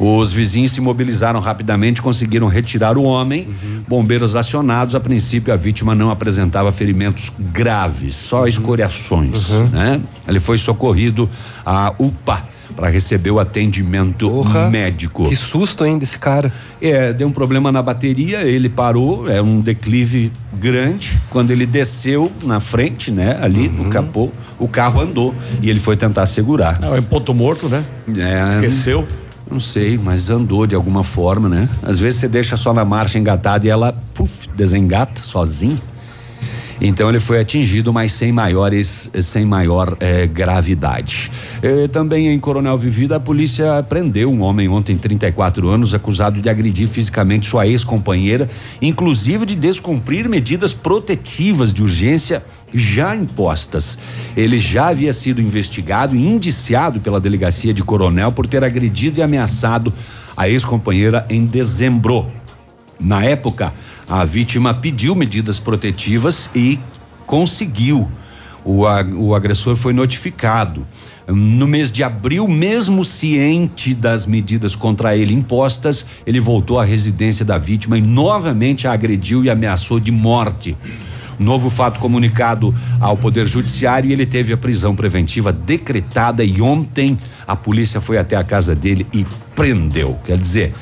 Os 0.04 0.34
vizinhos 0.34 0.72
se 0.72 0.82
mobilizaram 0.82 1.40
rapidamente, 1.40 2.02
conseguiram 2.02 2.48
retirar 2.48 2.98
o 2.98 3.04
homem. 3.04 3.48
Bombeiros 3.88 4.36
acionados. 4.36 4.96
A 4.96 5.00
princípio, 5.00 5.54
a 5.54 5.56
vítima 5.56 5.94
não 5.94 6.10
apresentava 6.10 6.72
ferimentos 6.72 7.32
graves, 7.38 8.16
só 8.16 8.48
escoriações. 8.48 9.48
Né? 9.72 10.02
Ele 10.28 10.40
foi 10.40 10.58
socorrido 10.58 11.30
à 11.64 11.94
UPA 12.00 12.51
para 12.76 12.90
receber 12.90 13.32
o 13.32 13.40
atendimento 13.40 14.30
Porra. 14.30 14.70
médico. 14.70 15.28
Que 15.28 15.36
susto, 15.36 15.86
hein, 15.86 15.98
desse 15.98 16.18
cara. 16.18 16.52
É, 16.82 17.14
deu 17.14 17.28
um 17.28 17.32
problema 17.32 17.72
na 17.72 17.82
bateria, 17.82 18.42
ele 18.42 18.70
parou, 18.70 19.30
é 19.30 19.42
um 19.42 19.60
declive 19.60 20.32
grande. 20.54 21.20
Quando 21.30 21.52
ele 21.52 21.66
desceu 21.66 22.32
na 22.44 22.60
frente, 22.60 23.12
né, 23.12 23.38
ali 23.42 23.70
no 23.70 23.90
capô, 23.90 24.30
o 24.58 24.68
carro 24.68 25.02
andou 25.02 25.34
e 25.62 25.70
ele 25.70 25.80
foi 25.80 25.96
tentar 25.96 26.26
segurar. 26.26 26.80
É 26.82 27.00
um 27.00 27.04
ponto 27.04 27.34
morto, 27.34 27.68
né? 27.68 27.84
É, 28.18 28.56
Esqueceu. 28.56 29.06
Não 29.50 29.60
sei, 29.60 30.00
mas 30.02 30.30
andou 30.30 30.66
de 30.66 30.74
alguma 30.74 31.04
forma, 31.04 31.50
né? 31.50 31.68
Às 31.84 32.00
vezes 32.00 32.22
você 32.22 32.28
deixa 32.30 32.56
só 32.56 32.74
na 32.74 32.86
marcha 32.86 33.20
engatada 33.20 33.68
e 33.68 33.70
ela, 33.70 33.94
puf, 34.14 34.48
desengata 34.56 35.24
sozinha. 35.24 35.78
Então 36.84 37.08
ele 37.10 37.20
foi 37.20 37.40
atingido, 37.40 37.94
mas 37.94 38.12
sem 38.12 38.32
maiores, 38.32 39.12
sem 39.22 39.46
maior 39.46 39.96
eh, 40.00 40.26
gravidade. 40.26 41.32
Eh, 41.62 41.88
também 41.88 42.30
em 42.30 42.40
Coronel 42.40 42.76
Vivida, 42.76 43.18
a 43.18 43.20
polícia 43.20 43.84
prendeu 43.84 44.32
um 44.32 44.42
homem 44.42 44.68
ontem, 44.68 44.98
34 44.98 45.70
anos, 45.70 45.94
acusado 45.94 46.42
de 46.42 46.50
agredir 46.50 46.88
fisicamente 46.88 47.48
sua 47.48 47.68
ex-companheira, 47.68 48.50
inclusive 48.82 49.46
de 49.46 49.56
descumprir 49.56 50.28
medidas 50.28 50.74
protetivas 50.74 51.72
de 51.72 51.84
urgência 51.84 52.44
já 52.74 53.16
impostas. 53.16 54.00
Ele 54.36 54.58
já 54.58 54.88
havia 54.88 55.14
sido 55.14 55.40
investigado 55.40 56.16
e 56.16 56.28
indiciado 56.28 57.00
pela 57.00 57.20
delegacia 57.20 57.76
de 57.76 57.84
Coronel 57.84 58.32
por 58.32 58.48
ter 58.48 58.64
agredido 58.64 59.20
e 59.20 59.24
ameaçado 59.24 59.94
a 60.36 60.50
ex-companheira 60.50 61.28
em 61.30 61.46
dezembro. 61.46 62.26
Na 63.02 63.24
época, 63.26 63.74
a 64.08 64.24
vítima 64.24 64.74
pediu 64.74 65.16
medidas 65.16 65.60
protetivas 65.60 66.50
e 66.56 66.80
conseguiu. 67.26 68.08
O, 68.64 68.84
o 69.18 69.34
agressor 69.34 69.76
foi 69.76 69.92
notificado. 69.92 70.86
No 71.28 71.68
mês 71.68 71.92
de 71.92 72.04
abril, 72.04 72.48
mesmo 72.48 73.04
ciente 73.04 73.94
das 73.94 74.26
medidas 74.26 74.76
contra 74.76 75.16
ele 75.16 75.34
impostas, 75.34 76.06
ele 76.28 76.40
voltou 76.40 76.80
à 76.80 76.84
residência 76.84 77.46
da 77.46 77.58
vítima 77.58 77.98
e 77.98 78.02
novamente 78.02 78.88
a 78.88 78.92
agrediu 78.92 79.44
e 79.44 79.50
ameaçou 79.50 80.00
de 80.00 80.12
morte. 80.12 80.76
Novo 81.40 81.70
fato 81.70 82.00
comunicado 82.00 82.76
ao 83.00 83.18
Poder 83.18 83.48
Judiciário 83.48 84.10
e 84.10 84.14
ele 84.14 84.26
teve 84.28 84.54
a 84.54 84.58
prisão 84.58 84.96
preventiva 84.96 85.52
decretada 85.52 86.44
e 86.44 86.62
ontem 86.62 87.18
a 87.48 87.56
polícia 87.56 88.00
foi 88.00 88.18
até 88.18 88.36
a 88.36 88.44
casa 88.44 88.76
dele 88.76 89.08
e 89.12 89.26
prendeu. 89.56 90.20
Quer 90.24 90.38
dizer, 90.38 90.74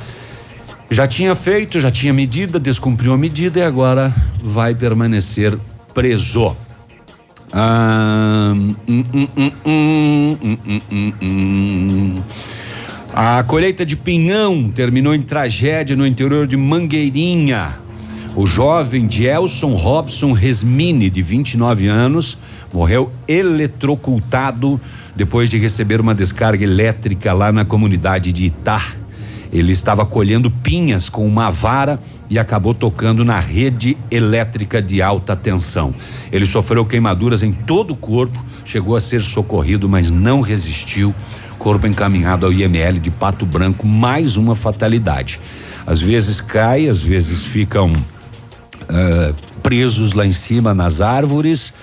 já 0.92 1.06
tinha 1.06 1.36
feito, 1.36 1.80
já 1.80 1.92
tinha 1.92 2.12
medida, 2.12 2.60
descumpriu 2.60 3.14
a 3.14 3.18
medida 3.18 3.60
e 3.60 3.62
agora 3.62 4.14
vai 4.44 4.74
permanecer 4.74 5.58
preso. 5.94 6.56
Hum, 7.54 8.76
hum, 8.88 9.06
hum, 11.22 12.22
a 13.14 13.44
colheita 13.44 13.86
de 13.86 13.96
pinhão 13.96 14.70
terminou 14.70 15.14
em 15.14 15.22
tragédia 15.22 15.96
no 15.96 16.06
interior 16.08 16.48
de 16.48 16.58
Mangueirinha. 16.58 17.78
O 18.36 18.46
jovem 18.46 19.10
Gelson 19.10 19.74
Robson 19.74 20.32
Resmini, 20.32 21.10
de 21.10 21.22
29 21.22 21.88
anos, 21.88 22.38
morreu 22.72 23.12
eletrocultado 23.28 24.80
depois 25.16 25.50
de 25.50 25.58
receber 25.58 26.00
uma 26.00 26.16
descarga 26.16 26.64
elétrica 26.64 27.34
lá 27.34 27.52
na 27.52 27.66
comunidade 27.66 28.32
de 28.32 28.46
Itá. 28.46 28.99
Ele 29.52 29.72
estava 29.72 30.06
colhendo 30.06 30.52
pinhas 30.52 31.10
com 31.10 31.26
uma 31.26 31.50
vara 31.50 32.00
e 32.30 32.38
acabou 32.38 32.74
tocando 32.74 33.26
na 33.26 33.40
rede 33.40 33.98
elétrica 34.12 34.82
de 34.82 35.02
alta 35.02 35.36
tensão. 35.36 35.94
Ele 36.32 36.46
sofreu 36.46 36.86
queimaduras 36.86 37.42
em 37.42 37.52
todo 37.52 37.92
o 37.92 37.96
corpo, 37.96 38.44
chegou 38.64 38.96
a 38.96 39.02
ser 39.02 39.22
socorrido, 39.22 39.90
mas 39.90 40.10
não 40.10 40.42
resistiu. 40.42 41.14
Corpo 41.58 41.88
encaminhado 41.88 42.46
ao 42.46 42.54
IML 42.54 43.00
de 43.00 43.10
Pato 43.10 43.46
Branco, 43.46 43.86
mais 43.86 44.38
uma 44.38 44.56
fatalidade. 44.56 45.40
Às 45.86 46.02
vezes 46.02 46.40
cai, 46.40 46.88
às 46.88 47.02
vezes 47.02 47.44
ficam 47.44 47.92
ah, 48.88 49.34
presos 49.62 50.14
lá 50.14 50.26
em 50.26 50.32
cima 50.32 50.74
nas 50.74 51.02
árvores 51.02 51.74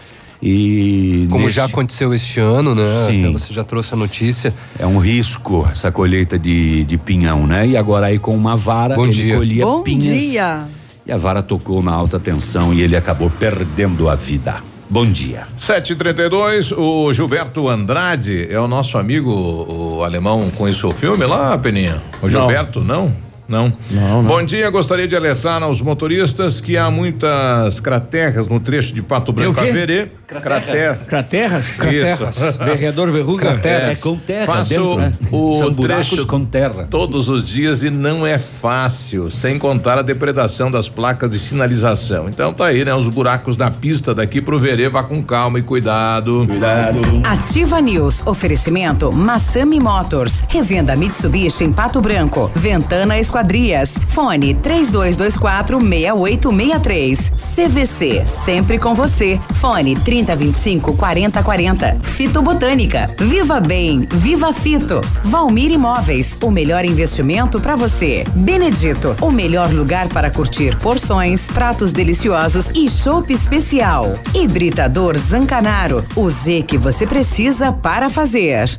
e 0.43 1.27
Como 1.31 1.45
neste- 1.45 1.57
já 1.57 1.65
aconteceu 1.65 2.13
este 2.15 2.41
ano, 2.41 2.75
né? 2.75 2.83
Sim. 3.09 3.21
Até 3.25 3.33
você 3.33 3.53
já 3.55 3.65
trouxe 3.65 3.95
a 3.95 3.97
notícia. 3.97 4.53
É 4.79 4.87
um 4.87 4.99
risco 4.99 5.67
essa 5.71 5.91
colheita 5.91 6.39
de, 6.39 6.85
de 6.85 6.99
pinhão, 6.99 7.47
né? 7.47 7.67
E 7.67 7.77
agora 7.77 8.07
aí 8.07 8.19
com 8.19 8.35
uma 8.37 8.57
vara 8.57 8.95
Bom 8.95 9.05
ele 9.05 9.13
dia. 9.13 9.37
colhia 9.37 9.65
Bom 9.65 9.83
pinhas. 9.83 10.05
dia. 10.21 10.65
E 11.07 11.13
a 11.13 11.17
vara 11.17 11.43
tocou 11.43 11.83
na 11.83 11.93
alta 11.93 12.19
tensão 12.19 12.75
e 12.75 12.83
ele 12.83 12.97
acabou 12.97 13.31
perdendo 13.31 14.09
a 14.09 14.15
vida. 14.15 14.57
Bom 14.89 15.05
dia. 15.05 15.47
732, 15.59 16.71
o 16.73 17.13
Gilberto 17.13 17.69
Andrade 17.69 18.47
é 18.49 18.59
o 18.61 18.69
nosso 18.69 18.97
amigo, 18.99 19.31
o 19.69 20.05
alemão 20.05 20.49
com 20.57 20.65
o 20.71 20.93
filme 20.95 21.25
lá, 21.27 21.59
Peninha? 21.59 22.01
O 22.23 22.29
Gilberto, 22.31 22.81
não? 22.85 23.07
Não. 23.07 23.26
Não, 23.49 23.73
não. 23.91 24.25
Bom 24.25 24.43
dia, 24.43 24.69
gostaria 24.71 25.07
de 25.07 25.15
alertar 25.15 25.63
aos 25.63 25.81
motoristas 25.81 26.61
que 26.61 26.77
há 26.77 26.91
muitas 26.91 27.79
craterras 27.81 28.47
no 28.49 28.59
trecho 28.59 28.93
de 28.93 29.03
Pato 29.03 29.33
Branco 29.33 29.61
a? 29.61 29.65
Verê. 29.65 30.09
Crater. 30.27 30.99
Craterras? 31.07 31.69
Isso. 31.69 32.59
Vereador 32.65 33.11
Verruga? 33.13 33.61
É 33.63 33.95
com 33.95 34.17
terra 34.17 34.47
Faço 34.47 34.71
dentro, 34.71 34.97
né? 34.97 35.13
o 35.31 35.55
São 35.59 35.75
trecho 35.75 36.27
com 36.27 36.45
terra. 36.45 36.89
todos 36.91 37.29
os 37.29 37.45
dias 37.45 37.85
e 37.85 37.91
não 37.91 38.27
é 38.27 38.37
fácil, 38.37 39.31
sem 39.31 39.59
contar 39.59 39.99
a 39.99 40.03
depredação 40.03 40.71
das 40.71 40.89
placas 40.89 41.31
de 41.31 41.39
sinalização. 41.39 42.29
Então 42.29 42.53
tá 42.53 42.67
aí, 42.67 42.85
né? 42.85 42.93
Os 42.95 43.09
buracos 43.09 43.57
da 43.57 43.71
pista 43.71 44.15
daqui 44.15 44.41
pro 44.41 44.59
Verê, 44.59 44.89
vá 44.89 45.05
com 45.05 45.23
calma 45.23 45.59
e 45.61 45.63
cuidado. 45.63 46.45
Cuidado. 46.47 46.99
Ativa 47.25 47.81
News. 47.81 48.27
Oferecimento 48.27 49.13
Massami 49.13 49.79
Motors. 49.79 50.43
Revenda 50.49 50.97
Mitsubishi 50.97 51.63
em 51.65 51.73
Pato 51.73 52.01
Branco. 52.01 52.51
Ventana 52.55 53.17
Esquadrias. 53.37 53.99
Fone 54.09 54.55
3224 54.55 55.79
6863. 55.79 57.33
CVC. 57.55 58.25
Sempre 58.25 58.79
com 58.79 58.95
você. 58.95 59.39
Fone 59.57 59.95
3025 59.95 60.97
4040. 60.97 61.99
Fito 62.03 62.41
Botânica. 62.41 63.11
Viva 63.19 63.61
Bem. 63.61 64.09
Viva 64.11 64.55
Fito. 64.55 65.03
Valmir 65.23 65.71
Imóveis. 65.71 66.39
O 66.43 66.51
melhor 66.51 66.87
investimento 66.87 67.61
para 67.61 67.77
você. 67.77 68.25
Benedito. 68.35 69.15
O 69.21 69.31
melhor 69.31 69.71
lugar 69.71 70.09
para 70.09 70.31
curtir 70.31 70.75
porções, 70.77 71.47
pratos 71.47 71.93
deliciosos 71.93 72.71
e 72.75 72.89
chopp 72.89 73.31
especial. 73.31 74.19
Hibridador 74.35 75.19
Zancanaro. 75.19 76.03
O 76.17 76.31
Z 76.31 76.63
que 76.63 76.79
você 76.79 77.07
precisa 77.07 77.71
para 77.71 78.09
fazer. 78.09 78.79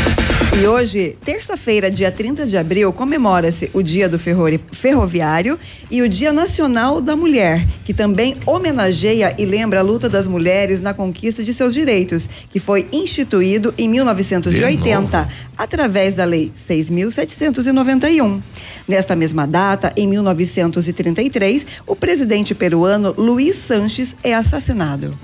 E 0.53 0.67
hoje, 0.67 1.15
terça-feira, 1.23 1.89
dia 1.89 2.11
30 2.11 2.45
de 2.45 2.57
abril, 2.57 2.91
comemora-se 2.91 3.71
o 3.73 3.81
Dia 3.81 4.09
do 4.09 4.19
Ferroviário 4.19 5.57
e 5.89 6.01
o 6.01 6.09
Dia 6.09 6.33
Nacional 6.33 6.99
da 6.99 7.15
Mulher, 7.15 7.65
que 7.85 7.93
também 7.93 8.35
homenageia 8.45 9.33
e 9.37 9.45
lembra 9.45 9.79
a 9.79 9.81
luta 9.81 10.09
das 10.09 10.27
mulheres 10.27 10.81
na 10.81 10.93
conquista 10.93 11.41
de 11.41 11.53
seus 11.53 11.73
direitos, 11.73 12.29
que 12.51 12.59
foi 12.59 12.85
instituído 12.91 13.73
em 13.77 13.87
1980, 13.87 15.29
através 15.57 16.15
da 16.15 16.25
Lei 16.25 16.51
6.791. 16.55 18.41
Nesta 18.85 19.15
mesma 19.15 19.47
data, 19.47 19.93
em 19.95 20.05
1933, 20.05 21.65
o 21.87 21.95
presidente 21.95 22.53
peruano 22.53 23.15
Luiz 23.17 23.55
Sanches 23.55 24.17
é 24.21 24.33
assassinado. 24.33 25.17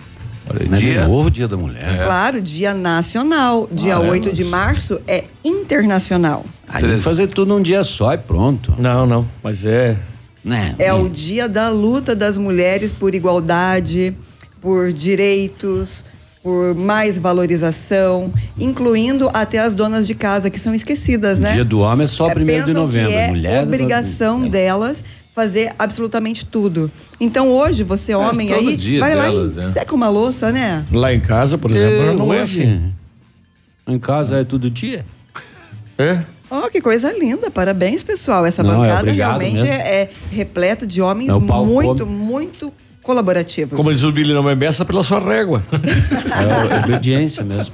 Mas 0.70 0.80
de 0.80 0.94
novo 1.00 1.30
dia 1.30 1.48
da 1.48 1.58
mulher. 1.58 2.04
Claro, 2.06 2.42
dia 2.42 2.74
nacional. 2.74 3.68
Dia 3.72 3.98
Ah, 3.98 4.06
é, 4.06 4.10
8 4.10 4.34
de 4.34 4.44
mas- 4.44 4.52
março 4.68 5.00
é 5.08 5.24
internacional. 5.44 6.46
A 6.68 6.82
gente 6.82 7.02
fazer 7.02 7.28
tudo 7.28 7.50
num 7.56 7.62
dia 7.62 7.84
só 7.84 8.14
e 8.14 8.18
pronto. 8.18 8.74
Não, 8.78 9.06
não. 9.06 9.28
Mas 9.44 9.66
é. 9.66 9.96
Né? 10.44 10.76
É 10.80 10.94
o 10.94 11.10
dia 11.10 11.48
da 11.50 11.70
luta 11.70 12.16
das 12.16 12.38
mulheres 12.38 12.92
por 12.92 13.14
igualdade, 13.14 14.16
por 14.62 14.94
direitos, 14.94 16.06
por 16.42 16.74
mais 16.74 17.18
valorização, 17.18 18.32
incluindo 18.58 19.30
até 19.34 19.60
as 19.60 19.76
donas 19.76 20.08
de 20.08 20.16
casa 20.16 20.50
que 20.50 20.58
são 20.60 20.74
esquecidas, 20.74 21.40
né? 21.40 21.52
Dia 21.54 21.66
do 21.66 21.80
homem 21.80 22.06
é 22.06 22.08
só 22.08 22.30
É, 22.30 22.34
primeiro 22.34 22.66
de 22.68 22.74
novembro. 22.74 23.10
Que 23.12 23.16
é 23.18 23.28
mulher 23.28 23.64
obrigação 23.64 24.48
delas 24.48 25.04
fazer 25.38 25.72
absolutamente 25.78 26.48
tudo. 26.48 26.92
Então 27.20 27.50
hoje 27.50 27.84
você 27.84 28.14
Faz 28.14 28.30
homem 28.34 28.48
todo 28.48 28.58
aí 28.58 29.00
vai 29.00 29.12
delas, 29.12 29.34
lá 29.56 29.64
e 29.64 29.68
né? 29.68 29.72
seca 29.72 29.94
uma 29.94 30.10
louça, 30.10 30.52
né? 30.52 30.84
Lá 30.92 31.14
em 31.14 31.20
casa, 31.20 31.60
por 31.60 31.70
exemplo, 31.70 32.16
não 32.18 32.34
é 32.34 32.42
assim. 32.42 32.92
Em 33.88 34.00
casa 34.00 34.40
é 34.40 34.44
todo 34.44 34.68
dia. 34.68 35.06
É? 35.96 36.22
Oh, 36.50 36.68
que 36.70 36.82
coisa 36.82 37.12
linda. 37.12 37.52
Parabéns, 37.52 38.02
pessoal. 38.02 38.48
Essa 38.48 38.64
Não, 38.64 38.84
é 38.84 38.88
bancada 38.88 39.02
obrigado 39.02 39.40
realmente 39.40 39.68
é, 39.70 40.02
é 40.04 40.10
repleta 40.32 40.88
de 40.88 41.04
homens 41.04 41.30
É, 41.30 41.38
muito, 41.38 42.04
come. 42.06 42.18
muito 42.18 42.74
colaborativos. 43.08 43.78
Como 43.78 43.92
diz 43.92 44.04
o 44.04 44.12
Billy, 44.12 44.34
não 44.34 44.44
me 44.44 44.54
meça 44.54 44.84
pela 44.84 45.02
sua 45.02 45.20
régua. 45.20 45.64
É 46.28 46.86
obediência 46.86 47.44
mesmo. 47.44 47.74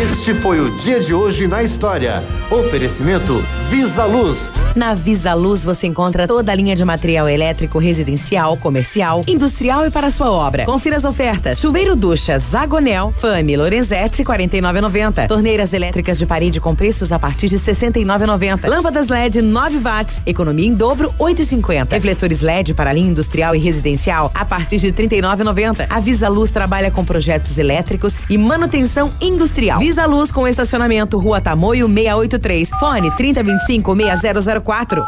Este 0.00 0.32
foi 0.34 0.60
o 0.60 0.76
dia 0.76 1.00
de 1.00 1.12
hoje 1.12 1.48
na 1.48 1.62
história. 1.62 2.22
Oferecimento 2.50 3.42
Visa 3.68 4.04
Luz. 4.04 4.52
Na 4.76 4.94
Visa 4.94 5.34
Luz 5.34 5.64
você 5.64 5.86
encontra 5.86 6.28
toda 6.28 6.52
a 6.52 6.54
linha 6.54 6.76
de 6.76 6.84
material 6.84 7.28
elétrico 7.28 7.78
residencial, 7.78 8.56
comercial, 8.58 9.24
industrial 9.26 9.86
e 9.86 9.90
para 9.90 10.10
sua 10.10 10.30
obra. 10.30 10.66
Confira 10.66 10.96
as 10.96 11.04
ofertas. 11.04 11.58
Chuveiro 11.58 11.96
ducha 11.96 12.38
Zagonel, 12.38 13.12
Fami, 13.12 13.56
Lorenzetti, 13.56 14.22
49,90. 14.22 15.26
Torneiras 15.26 15.72
elétricas 15.72 16.18
de 16.18 16.26
parede 16.26 16.60
com 16.60 16.74
preços 16.76 17.10
a 17.10 17.18
partir 17.18 17.48
de 17.48 17.58
69,90. 17.58 18.68
Lâmpadas 18.68 19.08
LED 19.08 19.42
9 19.42 19.78
watts, 19.78 20.22
economia 20.26 20.66
em 20.66 20.74
dobro 20.74 21.12
8,50. 21.18 21.90
Refletores 21.90 22.40
LED 22.40 22.74
para 22.74 22.92
linha 22.92 23.10
industrial 23.10 23.56
e 23.56 23.58
residencial 23.58 24.17
a 24.34 24.44
partir 24.44 24.78
de 24.78 24.92
39,90. 24.92 25.86
A 25.88 26.00
Visa 26.00 26.28
Luz 26.28 26.50
trabalha 26.50 26.90
com 26.90 27.04
projetos 27.04 27.58
elétricos 27.58 28.20
e 28.28 28.36
manutenção 28.36 29.10
industrial. 29.20 29.78
Visa 29.78 30.04
Luz 30.06 30.32
com 30.32 30.46
estacionamento 30.46 31.18
Rua 31.18 31.40
Tamoio 31.40 31.86
683. 31.86 32.70
Fone 32.78 33.10
3025 33.16 33.96
6004. 34.20 35.06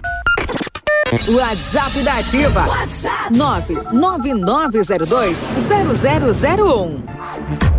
WhatsApp 1.29 2.03
da 2.03 2.19
Ativa. 2.19 2.69
WhatsApp 2.69 3.35
99902 3.35 5.39
0001. 6.57 7.70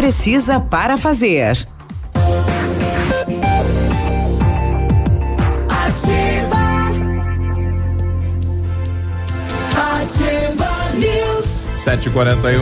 precisa 0.00 0.58
para 0.58 0.96
fazer. 0.96 1.68
741. 11.84 12.60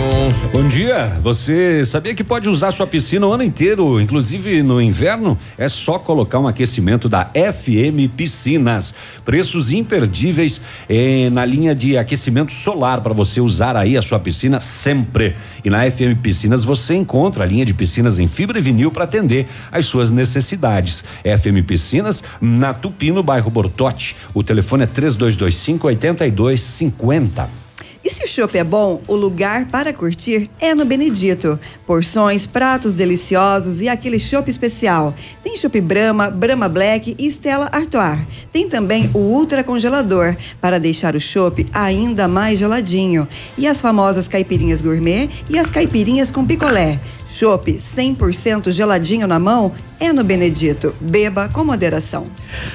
Bom 0.53 0.69
dia. 0.69 1.19
Você 1.21 1.85
sabia 1.85 2.15
que 2.15 2.23
pode 2.23 2.49
usar 2.49 2.71
sua 2.71 2.87
piscina 2.87 3.27
o 3.27 3.33
ano 3.33 3.43
inteiro, 3.43 4.01
inclusive 4.01 4.63
no 4.63 4.81
inverno? 4.81 5.37
É 5.59 5.69
só 5.69 5.99
colocar 5.99 6.39
um 6.39 6.47
aquecimento 6.47 7.09
da 7.09 7.25
FM 7.35 8.09
Piscinas. 8.17 8.95
Preços 9.25 9.73
imperdíveis 9.73 10.61
eh, 10.89 11.29
na 11.31 11.45
linha 11.45 11.75
de 11.75 11.99
aquecimento 11.99 12.53
solar 12.53 13.01
para 13.01 13.13
você 13.13 13.41
usar 13.41 13.77
aí 13.77 13.97
a 13.97 14.03
sua 14.03 14.21
piscina 14.21 14.61
sempre. 14.61 15.35
E 15.65 15.69
na 15.69 15.91
FM 15.91 16.21
Piscinas 16.23 16.63
você 16.63 16.95
encontra 16.95 17.43
a 17.43 17.47
linha 17.47 17.65
de 17.65 17.75
piscinas 17.75 18.21
em 18.21 18.29
fibra 18.29 18.59
e 18.59 18.63
vinil 18.63 18.91
para 18.91 19.05
atender 19.05 19.49
às 19.73 19.87
suas 19.87 20.13
necessidades. 20.13 21.03
FM 21.25 21.67
Piscinas 21.67 22.23
na 22.41 22.73
Tupi, 22.73 23.11
no 23.11 23.25
bairro 23.25 23.51
Bortote. 23.51 24.17
O 24.33 24.45
telefone 24.45 24.85
é 24.85 24.87
3225 24.87 25.89
8250. 25.89 27.68
E 28.09 28.11
se 28.11 28.25
o 28.25 28.27
chopp 28.27 28.57
é 28.57 28.65
bom, 28.65 29.03
o 29.07 29.15
lugar 29.15 29.67
para 29.67 29.93
curtir 29.93 30.49
é 30.59 30.75
no 30.75 30.87
Benedito. 30.87 31.61
Porções, 31.87 32.47
pratos 32.47 32.95
deliciosos 32.95 33.83
e 33.83 33.89
aquele 33.91 34.19
chopp 34.19 34.49
especial. 34.49 35.15
Tem 35.45 35.59
chopp 35.59 35.79
Brahma, 35.79 36.31
Brahma 36.31 36.71
Black 36.71 37.15
e 37.19 37.27
Stella 37.27 37.69
Artois. 37.71 38.19
Tem 38.51 38.67
também 38.67 39.11
o 39.13 39.19
ultra 39.19 39.63
congelador 39.63 40.35
para 40.59 40.81
deixar 40.81 41.15
o 41.15 41.21
chopp 41.21 41.67
ainda 41.71 42.27
mais 42.27 42.59
geladinho. 42.59 43.29
E 43.59 43.67
as 43.67 43.79
famosas 43.79 44.27
caipirinhas 44.27 44.81
gourmet 44.81 45.29
e 45.51 45.59
as 45.59 45.69
caipirinhas 45.69 46.31
com 46.31 46.47
picolé. 46.47 46.99
Chopp 47.35 47.71
100% 47.71 48.71
geladinho 48.71 49.27
na 49.27 49.39
mão 49.39 49.75
é 50.01 50.15
no 50.15 50.25
Benedito. 50.25 50.95
Beba 50.99 51.51
com 51.51 51.63
moderação. 51.63 52.27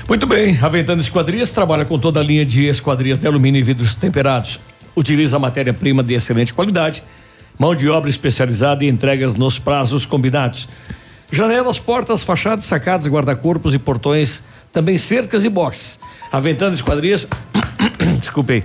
Muito 0.08 0.28
bem, 0.28 0.60
a 0.62 0.70
Ventana 0.70 1.02
Esquadrias 1.02 1.50
trabalha 1.50 1.86
com 1.86 1.98
toda 1.98 2.20
a 2.20 2.24
linha 2.24 2.46
de 2.46 2.68
esquadrias 2.68 3.18
de 3.18 3.26
alumínio 3.26 3.58
e 3.58 3.64
vidros 3.64 3.96
temperados. 3.96 4.60
Utiliza 4.96 5.40
matéria-prima 5.40 6.04
de 6.04 6.14
excelente 6.14 6.54
qualidade, 6.54 7.04
mão 7.58 7.76
de 7.76 7.90
obra 7.90 8.10
especializada 8.10 8.84
e 8.84 8.90
entregas 8.90 9.36
nos 9.36 9.58
prazos 9.58 10.06
combinados. 10.06 10.70
Janelas, 11.32 11.80
portas, 11.80 12.24
fachadas, 12.24 12.66
sacadas, 12.66 13.08
guarda-corpos 13.08 13.74
e 13.74 13.80
portões, 13.80 14.44
também 14.72 14.98
cercas 14.98 15.44
e 15.44 15.50
boxes. 15.50 16.00
A 16.32 16.40
Ventana 16.40 16.76
Esquadrias, 16.76 17.28
desculpei. 18.20 18.64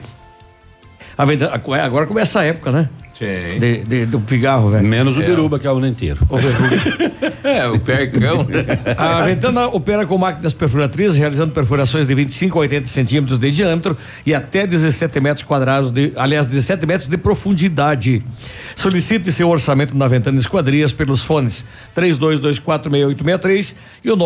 A 1.16 1.24
Ventana, 1.24 1.54
agora 1.82 2.06
começa 2.06 2.40
a 2.40 2.44
época, 2.44 2.70
né? 2.70 2.88
De, 3.20 3.78
de- 3.84 4.06
do 4.06 4.20
pigarro, 4.20 4.70
velho. 4.70 4.86
Menos 4.86 5.18
o 5.18 5.22
É. 5.22 5.26
biruba, 5.26 5.58
que 5.58 5.66
é 5.66 5.72
o 5.72 5.76
ano 5.76 5.86
inteiro. 5.88 6.20
É, 7.44 7.66
o 7.66 7.78
percão. 7.80 8.46
A 8.98 9.22
Ventana 9.22 9.68
opera 9.68 10.04
com 10.04 10.18
máquinas 10.18 10.52
perfuratriz, 10.52 11.14
realizando 11.16 11.52
perfurações 11.54 12.06
de 12.06 12.14
25 12.14 12.58
a 12.58 12.60
80 12.62 12.86
centímetros 12.88 13.38
de 13.38 13.50
diâmetro 13.50 13.96
e 14.26 14.34
até 14.34 14.66
17 14.66 15.18
metros 15.20 15.46
quadrados, 15.46 15.90
de, 15.90 16.12
aliás, 16.16 16.44
17 16.44 16.84
metros 16.84 17.08
de 17.08 17.16
profundidade. 17.16 18.22
Solicite 18.76 19.32
seu 19.32 19.48
orçamento 19.48 19.96
na 19.96 20.06
Ventana 20.08 20.38
Esquadrias 20.38 20.92
pelos 20.92 21.22
fones 21.22 21.64
32246863 21.96 23.76
e 24.04 24.10
o 24.10 24.16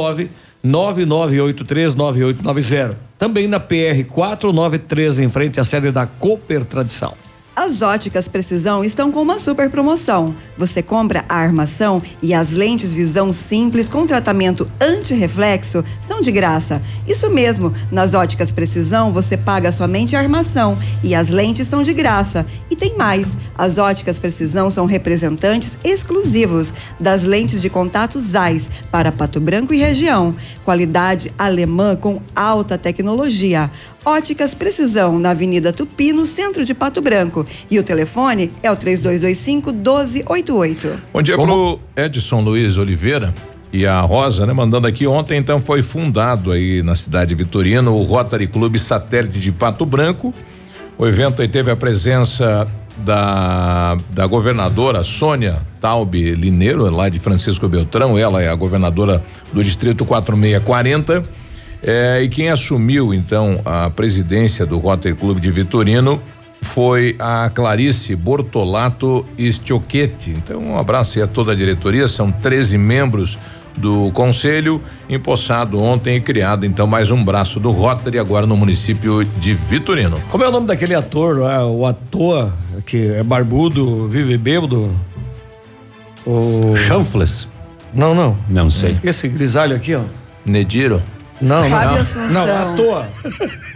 999839890. 0.64 2.94
Também 3.18 3.46
na 3.46 3.60
PR 3.60 4.02
493, 4.08 5.18
em 5.20 5.28
frente 5.28 5.60
à 5.60 5.64
sede 5.64 5.92
da 5.92 6.06
Cooper 6.06 6.64
Tradição. 6.64 7.14
As 7.54 7.82
óticas 7.82 8.26
Precisão 8.28 8.82
estão 8.82 9.12
com 9.12 9.20
uma 9.20 9.38
super 9.38 9.68
promoção. 9.68 10.34
Você 10.56 10.82
compra 10.82 11.22
a 11.28 11.36
armação 11.36 12.02
e 12.22 12.32
as 12.32 12.52
lentes 12.52 12.94
visão 12.94 13.30
simples 13.30 13.90
com 13.90 14.06
tratamento 14.06 14.70
anti-reflexo 14.80 15.84
são 16.00 16.22
de 16.22 16.32
graça. 16.32 16.80
Isso 17.06 17.28
mesmo, 17.28 17.74
nas 17.90 18.14
óticas 18.14 18.50
Precisão 18.50 19.12
você 19.12 19.36
paga 19.36 19.72
somente 19.72 20.14
a 20.14 20.20
armação 20.20 20.78
e 21.02 21.14
as 21.14 21.30
lentes 21.30 21.66
são 21.66 21.82
de 21.82 21.92
graça. 21.92 22.46
E 22.70 22.76
tem 22.76 22.96
mais: 22.96 23.36
as 23.56 23.78
óticas 23.78 24.18
Precisão 24.18 24.70
são 24.70 24.86
representantes 24.86 25.76
exclusivos 25.82 26.72
das 27.00 27.24
lentes 27.24 27.60
de 27.60 27.68
contato 27.68 28.20
Zeiss 28.20 28.70
para 28.90 29.10
Pato 29.10 29.40
Branco 29.40 29.74
e 29.74 29.78
região. 29.78 30.36
Qualidade 30.64 31.32
alemã 31.36 31.96
com 31.96 32.22
alta 32.34 32.78
tecnologia. 32.78 33.70
Óticas 34.04 34.52
Precisão, 34.52 35.16
na 35.18 35.30
Avenida 35.30 35.72
Tupi, 35.72 36.12
no 36.12 36.26
centro 36.26 36.64
de 36.64 36.74
Pato 36.74 37.00
Branco. 37.00 37.46
E 37.70 37.78
o 37.78 37.84
telefone 37.84 38.52
é 38.62 38.70
o 38.70 38.76
3225-1288. 38.76 40.98
Bom 41.12 41.22
dia 41.22 41.36
pro 41.36 41.78
Edson 41.96 42.40
Luiz 42.40 42.76
Oliveira 42.76 43.32
e 43.72 43.86
a 43.86 44.00
Rosa, 44.00 44.44
né? 44.44 44.52
Mandando 44.52 44.86
aqui 44.86 45.06
ontem, 45.06 45.38
então, 45.38 45.60
foi 45.60 45.82
fundado 45.82 46.52
aí 46.52 46.82
na 46.82 46.94
cidade 46.94 47.30
de 47.30 47.34
Vitorino 47.34 47.94
o 47.94 48.02
Rotary 48.02 48.46
Clube 48.46 48.78
Satélite 48.78 49.40
de 49.40 49.50
Pato 49.50 49.86
Branco. 49.86 50.34
O 50.98 51.06
evento 51.06 51.46
teve 51.48 51.70
a 51.70 51.76
presença 51.76 52.68
da, 52.98 53.96
da 54.10 54.26
governadora 54.26 55.02
Sônia 55.02 55.58
Taube 55.80 56.34
Lineiro, 56.34 56.88
lá 56.90 57.08
de 57.08 57.18
Francisco 57.18 57.68
Beltrão, 57.68 58.18
ela 58.18 58.42
é 58.42 58.48
a 58.48 58.54
governadora 58.54 59.22
do 59.52 59.64
distrito 59.64 60.04
4640. 60.04 61.24
É, 61.82 62.22
e 62.22 62.28
quem 62.28 62.48
assumiu 62.48 63.12
então 63.12 63.60
a 63.64 63.90
presidência 63.90 64.64
do 64.64 64.78
Rotary 64.78 65.16
Clube 65.16 65.40
de 65.40 65.50
Vitorino 65.50 66.22
foi 66.60 67.16
a 67.18 67.50
Clarice 67.52 68.14
Bortolato 68.14 69.26
Stiochetti. 69.36 70.30
Então, 70.30 70.62
um 70.62 70.78
abraço 70.78 71.18
aí 71.18 71.24
a 71.24 71.26
toda 71.26 71.50
a 71.50 71.54
diretoria, 71.56 72.06
são 72.06 72.30
13 72.30 72.78
membros 72.78 73.36
do 73.76 74.10
conselho, 74.12 74.80
empossado 75.08 75.82
ontem 75.82 76.16
e 76.16 76.20
criado 76.20 76.66
então 76.66 76.86
mais 76.86 77.10
um 77.10 77.22
braço 77.24 77.58
do 77.58 77.70
Rotary 77.70 78.18
agora 78.18 78.46
no 78.46 78.56
município 78.56 79.24
de 79.24 79.54
Vitorino. 79.54 80.20
Como 80.30 80.44
é 80.44 80.48
o 80.48 80.50
nome 80.50 80.66
daquele 80.66 80.94
ator, 80.94 81.38
lá, 81.38 81.66
o 81.66 81.86
ator 81.86 82.52
que 82.86 83.12
é 83.12 83.22
barbudo, 83.22 84.08
vive 84.08 84.36
bêbado? 84.36 84.94
O. 86.26 86.74
Chanfles? 86.76 87.48
Não, 87.92 88.14
não. 88.14 88.36
Não 88.48 88.70
sei. 88.70 88.96
Esse 89.02 89.28
grisalho 89.28 89.76
aqui, 89.76 89.94
ó. 89.94 90.02
Nediro? 90.46 91.02
Não, 91.42 91.68
Fábio 91.68 91.90
não. 91.90 92.00
Assunção. 92.00 92.30
Não, 92.32 92.48
é 92.48 92.56
ator. 92.56 93.06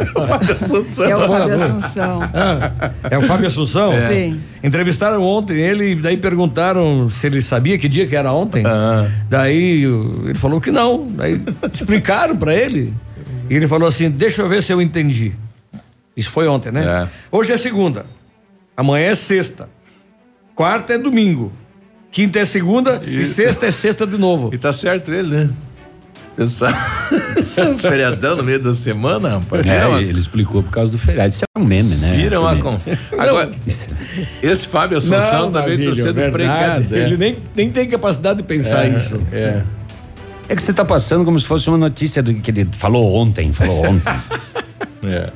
É 0.09 0.13
o 0.15 0.25
Fábio 0.27 0.55
Assunção. 0.55 2.23
Ah, 2.33 2.91
é 3.11 3.19
o 3.19 3.23
Fábio 3.23 3.47
Assunção? 3.49 3.93
É. 3.93 4.09
Sim. 4.09 4.41
Entrevistaram 4.63 5.23
ontem 5.23 5.59
ele, 5.61 5.95
daí 5.97 6.17
perguntaram 6.17 7.11
se 7.11 7.27
ele 7.27 7.43
sabia 7.43 7.77
que 7.77 7.89
dia 7.89 8.07
que 8.07 8.15
era 8.17 8.33
ontem. 8.33 8.63
Daí 9.29 9.87
o- 9.87 10.23
ele 10.29 10.39
falou 10.39 10.61
que 10.61 10.71
não. 10.71 11.07
Daí 11.11 11.41
explicaram 11.73 12.37
pra 12.37 12.55
ele. 12.55 12.95
E 13.51 13.55
ele 13.57 13.67
falou 13.69 13.89
assim: 13.89 14.11
deixa 14.11 14.43
eu 14.43 14.49
ver 14.49 14.63
se 14.63 14.73
eu 14.73 14.81
entendi. 14.81 15.33
Isso 16.17 16.31
foi 16.31 16.49
ontem, 16.49 16.73
né? 16.73 17.09
Hoje 17.31 17.53
é 17.53 17.57
segunda. 17.57 18.07
Amanhã 18.77 19.09
é 19.11 19.15
sexta. 19.15 19.69
Quarta 20.55 20.95
é 20.95 20.99
domingo. 20.99 21.53
Quinta 22.11 22.39
é 22.39 22.45
segunda 22.47 23.03
e 23.07 23.21
Isso. 23.21 23.35
sexta 23.35 23.67
é 23.67 23.71
sexta 23.71 24.07
de 24.07 24.17
novo. 24.17 24.51
E 24.55 24.57
tá 24.57 24.73
certo 24.73 25.13
ele, 25.13 25.29
né? 25.37 25.51
Essa... 26.39 26.73
Feriadão 27.81 28.37
no 28.37 28.43
meio 28.45 28.61
da 28.63 28.75
semana, 28.75 29.31
rapaz. 29.31 29.67
É, 29.67 30.03
ele 30.03 30.19
explicou 30.19 30.63
por 30.63 30.71
causa 30.71 30.91
do 30.93 30.99
feriado. 30.99 31.31
Isso 31.31 31.45
é 31.45 31.59
um 31.59 31.65
meme, 31.65 31.95
né? 31.97 32.15
Vira 32.17 32.41
uma 32.41 32.57
Também. 32.57 32.81
com... 33.09 33.19
Agora, 33.19 33.53
esse 34.43 34.67
Fábio 34.67 34.99
Assunção 34.99 35.47
Não, 35.47 35.53
também 35.53 35.53
tá 35.53 35.61
Navilho, 35.61 35.95
sendo 35.95 36.15
verdade. 36.15 36.33
pregado. 36.33 36.95
é. 36.95 36.99
Ele 36.99 37.17
nem, 37.17 37.39
nem 37.55 37.71
tem 37.71 37.89
capacidade 37.89 38.39
de 38.39 38.45
pensar 38.45 38.87
É, 38.87 38.91
isso. 38.91 39.21
É. 39.33 39.63
É 40.49 40.55
que 40.55 40.63
você 40.63 40.73
tá 40.73 40.85
passando 40.85 41.25
como 41.25 41.39
se 41.41 41.47
fosse 41.47 41.69
uma 41.69 41.79
notícia 41.79 42.23
do 42.23 42.33
que 42.35 42.51
ele 42.51 42.69
falou 42.73 43.17
ontem, 43.17 43.53
falou 43.53 43.85
ontem. 43.87 44.13
é. 45.05 45.31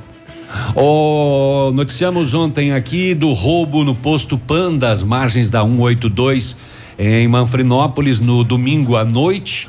Oh, 0.75 1.71
noticiamos 1.75 2.35
ontem 2.35 2.73
aqui 2.73 3.15
do 3.15 3.33
roubo 3.33 3.85
no 3.85 3.95
posto 3.95 4.37
Panda, 4.37 4.91
às 4.91 5.03
margens 5.03 5.49
da 5.49 5.63
182, 5.63 6.57
em 6.99 7.27
Manfrinópolis, 7.29 8.21
no 8.21 8.45
domingo 8.45 8.97
à 8.97 9.05
noite. 9.05 9.69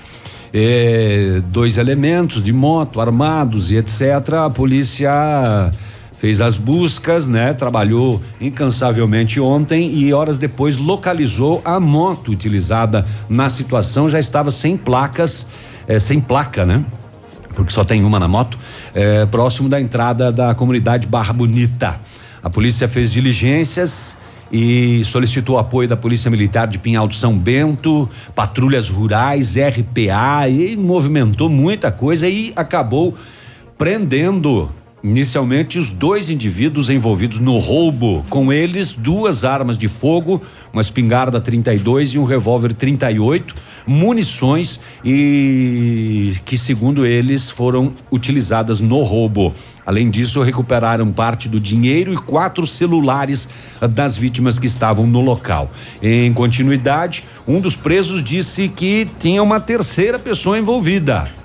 É, 0.54 1.42
dois 1.48 1.78
elementos 1.78 2.44
de 2.44 2.52
moto 2.52 3.00
armados 3.00 3.72
e 3.72 3.78
etc. 3.78 4.34
A 4.46 4.50
polícia 4.50 5.72
fez 6.22 6.40
as 6.40 6.56
buscas, 6.56 7.28
né? 7.28 7.52
Trabalhou 7.52 8.22
incansavelmente 8.40 9.40
ontem 9.40 9.92
e 9.92 10.14
horas 10.14 10.38
depois 10.38 10.78
localizou 10.78 11.64
a 11.66 11.80
moto 11.80 12.32
utilizada 12.32 13.04
na 13.28 13.50
situação, 13.50 14.08
já 14.08 14.20
estava 14.20 14.52
sem 14.52 14.78
placas, 14.78 15.48
eh, 15.88 16.00
sem 16.00 16.22
placa, 16.22 16.64
né? 16.64 16.86
Porque 17.56 17.74
só 17.74 17.84
tem 17.84 18.04
uma 18.04 18.20
na 18.20 18.28
moto, 18.28 18.60
eh, 18.94 19.26
próximo 19.26 19.68
da 19.68 19.82
entrada 19.82 20.32
da 20.32 20.54
comunidade 20.54 21.08
Barra 21.08 21.34
Bonita. 21.34 22.00
A 22.44 22.50
polícia 22.52 22.88
fez 22.88 23.12
diligências 23.12 24.14
e 24.52 25.04
solicitou 25.06 25.58
apoio 25.58 25.88
da 25.88 25.96
Polícia 25.96 26.30
Militar 26.30 26.68
de 26.68 26.78
Pinhal 26.78 27.08
do 27.08 27.16
São 27.16 27.38
Bento, 27.38 28.10
patrulhas 28.36 28.90
rurais, 28.90 29.56
RPA 29.56 30.50
e 30.50 30.76
movimentou 30.76 31.50
muita 31.50 31.92
coisa 31.92 32.28
e 32.28 32.52
acabou 32.56 33.16
prendendo 33.78 34.70
inicialmente 35.04 35.80
os 35.80 35.92
dois 35.92 36.30
indivíduos 36.30 36.90
envolvidos 36.90 37.40
no 37.40 37.58
roubo, 37.58 38.24
com 38.30 38.54
eles 38.54 38.94
duas 38.94 39.44
armas 39.44 39.78
de 39.78 39.88
fogo, 39.88 40.42
uma 40.72 40.82
espingarda 40.82 41.42
32 41.42 42.12
e 42.12 42.20
um 42.20 42.24
revólver 42.24 42.74
38, 42.74 43.56
munições 43.86 44.80
e 45.04 46.34
que 46.46 46.58
segundo 46.58 47.06
eles 47.06 47.50
foram 47.50 47.94
utilizadas 48.12 48.80
no 48.80 49.02
roubo. 49.02 49.54
Além 49.86 50.10
disso, 50.12 50.44
recuperaram 50.44 51.12
parte 51.12 51.50
do 51.50 51.60
dinheiro 51.60 52.14
e 52.14 52.18
quatro 52.18 52.68
celulares 52.68 53.50
das 53.90 54.16
vítimas 54.16 54.60
que 54.60 54.68
estavam 54.68 55.08
no 55.08 55.22
local. 55.22 55.72
Em 56.02 56.32
continuidade, 56.32 57.24
um 57.48 57.60
dos 57.60 57.76
presos 57.76 58.24
disse 58.24 58.68
que 58.68 59.08
tinha 59.20 59.42
uma 59.42 59.60
terceira 59.60 60.20
pessoa 60.20 60.60
envolvida. 60.60 61.41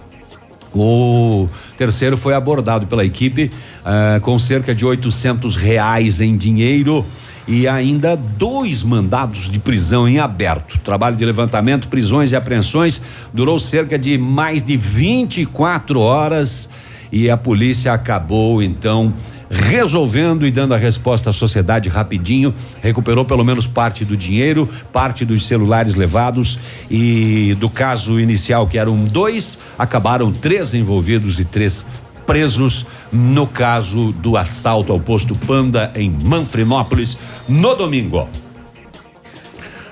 O 0.79 1.49
terceiro 1.79 2.17
foi 2.17 2.35
abordado 2.35 2.87
pela 2.87 3.05
equipe 3.05 3.51
uh, 3.81 4.21
com 4.21 4.39
cerca 4.39 4.75
de 4.75 4.85
800 4.85 5.57
reais 5.57 6.21
em 6.21 6.37
dinheiro 6.37 7.05
e 7.49 7.67
ainda 7.67 8.17
dois 8.17 8.83
mandados 8.83 9.49
de 9.51 9.59
prisão 9.59 10.09
em 10.09 10.19
aberto. 10.19 10.79
Trabalho 10.81 11.17
de 11.17 11.25
levantamento, 11.25 11.89
prisões 11.89 12.33
e 12.33 12.37
apreensões 12.37 13.01
durou 13.33 13.59
cerca 13.59 13.99
de 13.99 14.19
mais 14.19 14.63
de 14.63 14.77
24 14.77 16.01
horas 16.01 16.69
e 17.11 17.31
a 17.31 17.37
polícia 17.37 17.93
acabou 17.93 18.63
então 18.63 19.15
resolvendo 19.51 20.47
e 20.47 20.51
dando 20.51 20.75
a 20.75 20.79
resposta 20.79 21.31
à 21.31 21.33
sociedade 21.33 21.89
rapidinho, 21.89 22.55
recuperou 22.83 23.25
pelo 23.25 23.45
menos 23.45 23.67
parte 23.67 24.05
do 24.05 24.17
dinheiro, 24.17 24.69
parte 24.93 25.25
dos 25.25 25.47
celulares 25.47 25.95
levados 25.95 26.59
e 26.91 27.57
do 27.59 27.71
caso 27.71 28.19
inicial 28.19 28.67
que 28.67 28.79
eram 28.79 29.05
dois, 29.05 29.59
acabaram 29.79 30.33
três 30.33 30.75
envolvidos 30.75 31.39
e 31.39 31.45
três 31.45 31.87
presos 32.27 32.85
no 33.13 33.47
caso 33.47 34.13
do 34.13 34.37
assalto 34.37 34.93
ao 34.93 34.99
posto 34.99 35.35
Panda 35.35 35.93
em 35.95 36.11
Manfrinópolis 36.11 37.17
no 37.49 37.75
domingo. 37.77 38.29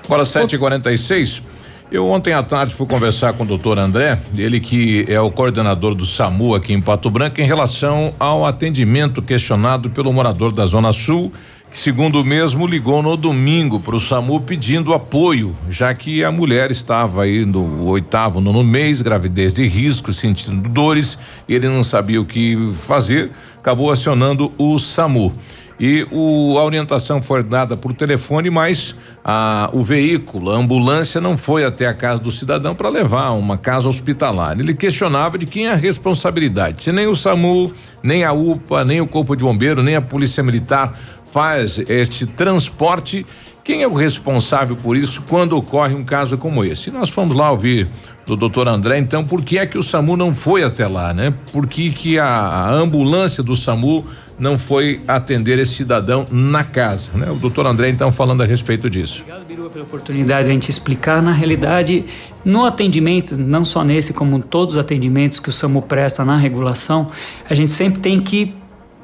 Agora 0.03 0.23
7h46. 0.23 1.54
Eu 1.95 2.09
ontem 2.09 2.33
à 2.33 2.43
tarde 2.43 2.75
fui 2.75 2.85
conversar 2.85 3.31
com 3.31 3.45
o 3.45 3.47
doutor 3.47 3.79
André, 3.79 4.19
ele 4.37 4.59
que 4.59 5.05
é 5.07 5.17
o 5.21 5.31
coordenador 5.31 5.95
do 5.95 6.05
SAMU 6.05 6.53
aqui 6.53 6.73
em 6.73 6.81
Pato 6.81 7.09
Branco, 7.09 7.39
em 7.39 7.45
relação 7.45 8.13
ao 8.19 8.45
atendimento 8.45 9.21
questionado 9.21 9.89
pelo 9.89 10.11
morador 10.11 10.51
da 10.51 10.65
Zona 10.65 10.91
Sul, 10.91 11.31
que, 11.71 11.79
segundo 11.79 12.19
o 12.19 12.25
mesmo, 12.25 12.67
ligou 12.67 13.01
no 13.01 13.15
domingo 13.15 13.79
para 13.79 13.95
o 13.95 13.99
SAMU 14.01 14.41
pedindo 14.41 14.93
apoio, 14.93 15.55
já 15.69 15.93
que 15.93 16.21
a 16.21 16.33
mulher 16.33 16.69
estava 16.69 17.23
aí 17.23 17.45
no 17.45 17.85
oitavo, 17.85 18.41
nono 18.41 18.61
mês, 18.61 19.01
gravidez 19.01 19.53
de 19.53 19.65
risco, 19.65 20.11
sentindo 20.11 20.67
dores, 20.67 21.17
ele 21.47 21.69
não 21.69 21.81
sabia 21.81 22.19
o 22.19 22.25
que 22.25 22.73
fazer, 22.73 23.31
acabou 23.57 23.89
acionando 23.89 24.51
o 24.57 24.77
SAMU 24.77 25.33
e 25.79 26.07
o, 26.11 26.57
a 26.57 26.63
orientação 26.63 27.21
foi 27.21 27.43
dada 27.43 27.75
por 27.75 27.93
telefone, 27.93 28.49
mas 28.49 28.95
a, 29.23 29.69
o 29.73 29.83
veículo, 29.83 30.51
a 30.51 30.55
ambulância, 30.55 31.19
não 31.19 31.37
foi 31.37 31.65
até 31.65 31.85
a 31.85 31.93
casa 31.93 32.21
do 32.21 32.31
cidadão 32.31 32.73
para 32.73 32.89
levar 32.89 33.31
uma 33.31 33.57
casa 33.57 33.89
hospitalar. 33.89 34.57
Ele 34.59 34.73
questionava 34.73 35.37
de 35.37 35.45
quem 35.45 35.67
é 35.67 35.71
a 35.71 35.75
responsabilidade. 35.75 36.83
Se 36.83 36.91
nem 36.91 37.07
o 37.07 37.15
SAMU, 37.15 37.73
nem 38.01 38.23
a 38.23 38.31
UPA, 38.31 38.85
nem 38.85 39.01
o 39.01 39.07
Corpo 39.07 39.35
de 39.35 39.43
Bombeiro, 39.43 39.83
nem 39.83 39.95
a 39.95 40.01
Polícia 40.01 40.41
Militar 40.41 40.97
faz 41.31 41.79
este 41.89 42.25
transporte, 42.25 43.25
quem 43.65 43.81
é 43.81 43.87
o 43.87 43.93
responsável 43.93 44.75
por 44.75 44.95
isso 44.95 45.23
quando 45.27 45.57
ocorre 45.57 45.95
um 45.95 46.05
caso 46.05 46.37
como 46.37 46.63
esse? 46.63 46.89
E 46.89 46.93
nós 46.93 47.09
fomos 47.09 47.35
lá 47.35 47.51
ouvir 47.51 47.89
do 48.25 48.35
doutor 48.35 48.67
André, 48.67 48.99
então, 48.99 49.25
por 49.25 49.41
que 49.43 49.57
é 49.57 49.65
que 49.65 49.77
o 49.77 49.83
SAMU 49.83 50.15
não 50.15 50.33
foi 50.33 50.63
até 50.63 50.87
lá, 50.87 51.13
né? 51.13 51.33
Por 51.51 51.67
que, 51.67 51.91
que 51.91 52.17
a, 52.17 52.27
a 52.27 52.71
ambulância 52.71 53.43
do 53.43 53.55
SAMU 53.55 54.05
não 54.37 54.59
foi 54.59 54.99
atender 55.07 55.59
esse 55.59 55.75
cidadão 55.75 56.27
na 56.29 56.63
casa, 56.63 57.17
né? 57.17 57.31
O 57.31 57.35
doutor 57.35 57.65
André 57.65 57.89
então 57.89 58.11
falando 58.11 58.43
a 58.43 58.45
respeito 58.45 58.89
disso. 58.89 59.21
Obrigado, 59.21 59.45
Biruba, 59.45 59.69
pela 59.69 59.85
oportunidade 59.85 60.45
de 60.45 60.49
a 60.49 60.53
gente 60.53 60.69
explicar. 60.69 61.21
Na 61.21 61.31
realidade, 61.31 62.05
no 62.43 62.65
atendimento, 62.65 63.37
não 63.37 63.63
só 63.63 63.83
nesse, 63.83 64.13
como 64.13 64.41
todos 64.43 64.75
os 64.75 64.77
atendimentos 64.77 65.39
que 65.39 65.49
o 65.49 65.51
SAMU 65.51 65.81
presta 65.81 66.25
na 66.25 66.37
regulação, 66.37 67.09
a 67.49 67.53
gente 67.53 67.71
sempre 67.71 67.99
tem 68.01 68.19
que 68.19 68.53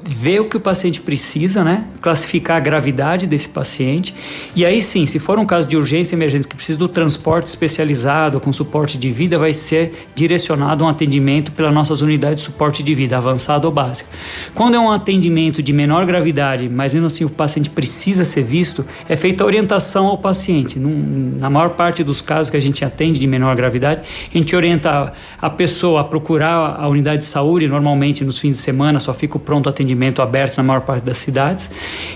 ver 0.04 0.40
o 0.40 0.46
que 0.46 0.56
o 0.56 0.60
paciente 0.60 1.00
precisa, 1.00 1.62
né? 1.62 1.84
Classificar 2.00 2.56
a 2.56 2.60
gravidade 2.60 3.26
desse 3.26 3.48
paciente. 3.48 4.14
E 4.54 4.64
aí 4.66 4.82
sim, 4.82 5.06
se 5.06 5.18
for 5.18 5.38
um 5.38 5.46
caso 5.46 5.68
de 5.68 5.76
urgência 5.76 6.14
e 6.14 6.18
emergência 6.18 6.48
que 6.48 6.56
precisa 6.56 6.78
do 6.78 6.88
transporte 6.88 7.46
especializado 7.46 8.40
com 8.40 8.52
suporte 8.52 8.98
de 8.98 9.10
vida, 9.10 9.38
vai 9.38 9.52
ser 9.52 10.08
direcionado 10.14 10.84
um 10.84 10.88
atendimento 10.88 11.52
pelas 11.52 11.72
nossas 11.72 12.02
unidades 12.02 12.38
de 12.38 12.42
suporte 12.42 12.82
de 12.82 12.94
vida, 12.94 13.16
avançado 13.16 13.66
ou 13.66 13.72
básico. 13.72 14.10
Quando 14.54 14.74
é 14.74 14.80
um 14.80 14.90
atendimento 14.90 15.62
de 15.62 15.72
menor 15.72 16.04
gravidade, 16.04 16.68
mas 16.68 16.92
mesmo 16.92 17.06
assim 17.06 17.24
o 17.24 17.30
paciente 17.30 17.70
precisa 17.70 18.24
ser 18.24 18.42
visto, 18.42 18.84
é 19.08 19.14
feita 19.14 19.44
a 19.44 19.46
orientação 19.46 20.06
ao 20.06 20.18
paciente. 20.18 20.78
Num, 20.78 21.36
na 21.38 21.48
maior 21.48 21.70
parte 21.70 22.02
dos 22.02 22.20
casos 22.20 22.50
que 22.50 22.56
a 22.56 22.60
gente 22.60 22.84
atende 22.84 23.20
de 23.20 23.26
menor 23.26 23.54
gravidade, 23.54 24.02
a 24.32 24.36
gente 24.36 24.54
orienta 24.56 25.12
a 25.40 25.50
pessoa 25.50 26.00
a 26.00 26.04
procurar 26.04 26.76
a 26.80 26.88
unidade 26.88 27.18
de 27.18 27.26
saúde, 27.26 27.68
normalmente 27.68 28.24
nos 28.24 28.38
fins 28.38 28.56
de 28.56 28.62
semana 28.62 28.98
só 28.98 29.14
fica 29.14 29.36
o 29.36 29.40
pronto 29.40 29.68
atendimento 29.68 29.91
atendimento 29.92 30.22
aberto 30.22 30.56
na 30.56 30.62
maior 30.62 30.80
parte 30.80 31.04
das 31.04 31.18
cidades, 31.18 31.70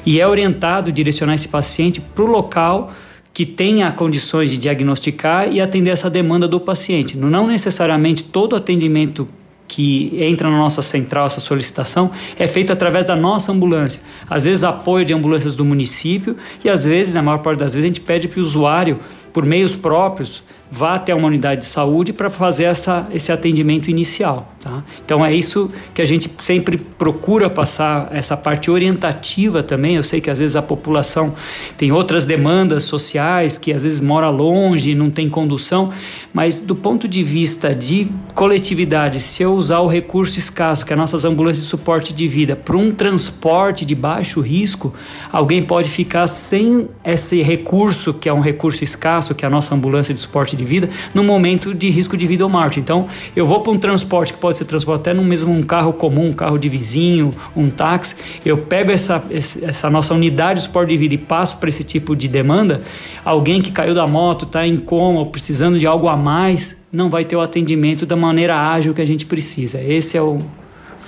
e 0.04 0.20
é 0.20 0.26
orientado 0.26 0.90
direcionar 0.90 1.34
esse 1.34 1.48
paciente 1.48 2.00
para 2.00 2.24
o 2.24 2.26
local 2.26 2.92
que 3.32 3.44
tenha 3.44 3.92
condições 3.92 4.50
de 4.50 4.56
diagnosticar 4.56 5.52
e 5.52 5.60
atender 5.60 5.90
essa 5.90 6.08
demanda 6.08 6.48
do 6.48 6.58
paciente. 6.58 7.16
Não 7.18 7.46
necessariamente 7.46 8.24
todo 8.24 8.56
atendimento 8.56 9.28
que 9.68 10.16
entra 10.18 10.48
na 10.48 10.56
nossa 10.56 10.80
central, 10.80 11.26
essa 11.26 11.40
solicitação, 11.40 12.10
é 12.38 12.46
feito 12.46 12.72
através 12.72 13.04
da 13.04 13.16
nossa 13.16 13.52
ambulância. 13.52 14.00
Às 14.30 14.44
vezes, 14.44 14.64
apoio 14.64 15.04
de 15.04 15.12
ambulâncias 15.12 15.54
do 15.54 15.64
município 15.64 16.36
e, 16.64 16.70
às 16.70 16.84
vezes, 16.84 17.12
na 17.12 17.20
maior 17.20 17.38
parte 17.38 17.58
das 17.58 17.74
vezes, 17.74 17.84
a 17.84 17.88
gente 17.88 18.00
pede 18.00 18.28
para 18.28 18.38
o 18.38 18.42
usuário, 18.42 18.98
por 19.36 19.44
meios 19.44 19.76
próprios, 19.76 20.42
vá 20.70 20.94
até 20.94 21.14
uma 21.14 21.28
unidade 21.28 21.60
de 21.60 21.66
saúde 21.66 22.12
para 22.12 22.30
fazer 22.30 22.64
essa, 22.64 23.06
esse 23.12 23.30
atendimento 23.30 23.90
inicial. 23.90 24.50
Tá? 24.60 24.82
Então 25.04 25.24
é 25.24 25.32
isso 25.32 25.70
que 25.94 26.02
a 26.02 26.04
gente 26.04 26.28
sempre 26.38 26.76
procura 26.76 27.48
passar, 27.48 28.08
essa 28.10 28.36
parte 28.36 28.70
orientativa 28.70 29.62
também. 29.62 29.94
Eu 29.94 30.02
sei 30.02 30.20
que 30.20 30.28
às 30.28 30.38
vezes 30.38 30.56
a 30.56 30.62
população 30.62 31.34
tem 31.78 31.92
outras 31.92 32.26
demandas 32.26 32.82
sociais, 32.82 33.58
que 33.58 33.72
às 33.72 33.82
vezes 33.84 34.00
mora 34.00 34.28
longe, 34.28 34.94
não 34.94 35.08
tem 35.08 35.28
condução, 35.28 35.92
mas 36.32 36.60
do 36.60 36.74
ponto 36.74 37.06
de 37.06 37.22
vista 37.22 37.74
de 37.74 38.08
coletividade, 38.34 39.20
se 39.20 39.42
eu 39.42 39.54
usar 39.54 39.80
o 39.80 39.86
recurso 39.86 40.38
escasso, 40.38 40.84
que 40.84 40.92
é 40.92 40.96
nossas 40.96 41.24
ambulâncias 41.24 41.64
de 41.64 41.70
suporte 41.70 42.12
de 42.12 42.26
vida, 42.26 42.56
para 42.56 42.76
um 42.76 42.90
transporte 42.90 43.84
de 43.84 43.94
baixo 43.94 44.40
risco, 44.40 44.92
alguém 45.30 45.62
pode 45.62 45.88
ficar 45.88 46.26
sem 46.26 46.88
esse 47.04 47.40
recurso, 47.40 48.12
que 48.12 48.28
é 48.28 48.32
um 48.32 48.40
recurso 48.40 48.82
escasso, 48.82 49.25
que 49.34 49.44
é 49.44 49.48
a 49.48 49.50
nossa 49.50 49.74
ambulância 49.74 50.12
de 50.12 50.20
suporte 50.20 50.56
de 50.56 50.64
vida, 50.64 50.88
no 51.14 51.22
momento 51.22 51.74
de 51.74 51.90
risco 51.90 52.16
de 52.16 52.26
vida 52.26 52.44
ou 52.44 52.50
morte. 52.50 52.80
Então, 52.80 53.06
eu 53.34 53.46
vou 53.46 53.60
para 53.60 53.72
um 53.72 53.78
transporte 53.78 54.32
que 54.32 54.38
pode 54.38 54.58
ser 54.58 54.64
transporte 54.64 55.00
até 55.00 55.14
no 55.14 55.22
mesmo 55.22 55.52
um 55.52 55.62
carro 55.62 55.92
comum, 55.92 56.28
um 56.28 56.32
carro 56.32 56.58
de 56.58 56.68
vizinho, 56.68 57.32
um 57.54 57.70
táxi, 57.70 58.16
eu 58.44 58.58
pego 58.58 58.90
essa, 58.90 59.22
essa 59.30 59.90
nossa 59.90 60.14
unidade 60.14 60.60
de 60.60 60.66
suporte 60.66 60.88
de 60.90 60.96
vida 60.96 61.14
e 61.14 61.18
passo 61.18 61.56
para 61.56 61.68
esse 61.68 61.84
tipo 61.84 62.14
de 62.14 62.28
demanda, 62.28 62.82
alguém 63.24 63.60
que 63.60 63.70
caiu 63.70 63.94
da 63.94 64.06
moto, 64.06 64.44
está 64.44 64.66
em 64.66 64.76
coma, 64.76 65.26
precisando 65.26 65.78
de 65.78 65.86
algo 65.86 66.08
a 66.08 66.16
mais, 66.16 66.76
não 66.92 67.10
vai 67.10 67.24
ter 67.24 67.36
o 67.36 67.40
atendimento 67.40 68.06
da 68.06 68.16
maneira 68.16 68.58
ágil 68.70 68.94
que 68.94 69.02
a 69.02 69.06
gente 69.06 69.26
precisa. 69.26 69.80
Esse 69.80 70.16
é 70.16 70.22
o, 70.22 70.38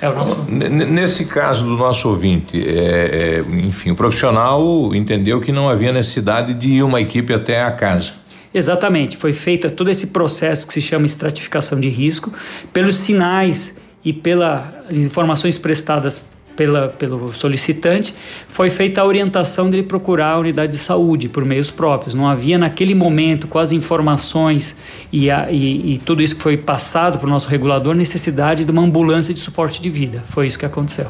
é 0.00 0.08
o 0.08 0.14
nosso... 0.14 0.44
Nesse 0.50 1.24
caso 1.24 1.64
do 1.64 1.76
nosso 1.76 2.08
ouvinte, 2.08 2.56
é, 2.56 3.38
é, 3.38 3.56
enfim, 3.64 3.90
o 3.90 3.94
profissional 3.94 4.94
entendeu 4.94 5.40
que 5.40 5.52
não 5.52 5.68
havia 5.68 5.92
necessidade 5.92 6.54
de 6.54 6.74
ir 6.74 6.82
uma 6.82 7.00
equipe 7.00 7.32
até 7.32 7.62
a 7.62 7.70
casa. 7.72 8.12
Exatamente, 8.52 9.16
foi 9.16 9.32
feito 9.32 9.70
todo 9.70 9.90
esse 9.90 10.08
processo 10.08 10.66
que 10.66 10.72
se 10.72 10.80
chama 10.80 11.04
estratificação 11.04 11.78
de 11.78 11.88
risco, 11.88 12.32
pelos 12.72 12.94
sinais 12.94 13.76
e 14.04 14.12
pelas 14.12 14.96
informações 14.96 15.58
prestadas 15.58 16.22
pela, 16.58 16.88
pelo 16.88 17.32
solicitante, 17.32 18.12
foi 18.48 18.68
feita 18.68 19.00
a 19.00 19.04
orientação 19.04 19.70
dele 19.70 19.84
procurar 19.84 20.32
a 20.32 20.38
unidade 20.40 20.72
de 20.72 20.78
saúde 20.78 21.28
por 21.28 21.44
meios 21.44 21.70
próprios. 21.70 22.14
Não 22.14 22.28
havia 22.28 22.58
naquele 22.58 22.96
momento, 22.96 23.46
com 23.46 23.60
as 23.60 23.70
informações 23.70 24.76
e, 25.12 25.30
a, 25.30 25.52
e, 25.52 25.94
e 25.94 25.98
tudo 25.98 26.20
isso 26.20 26.34
que 26.34 26.42
foi 26.42 26.56
passado 26.56 27.16
para 27.16 27.28
o 27.28 27.30
nosso 27.30 27.48
regulador, 27.48 27.94
necessidade 27.94 28.64
de 28.64 28.70
uma 28.72 28.82
ambulância 28.82 29.32
de 29.32 29.38
suporte 29.38 29.80
de 29.80 29.88
vida. 29.88 30.24
Foi 30.26 30.46
isso 30.46 30.58
que 30.58 30.66
aconteceu. 30.66 31.06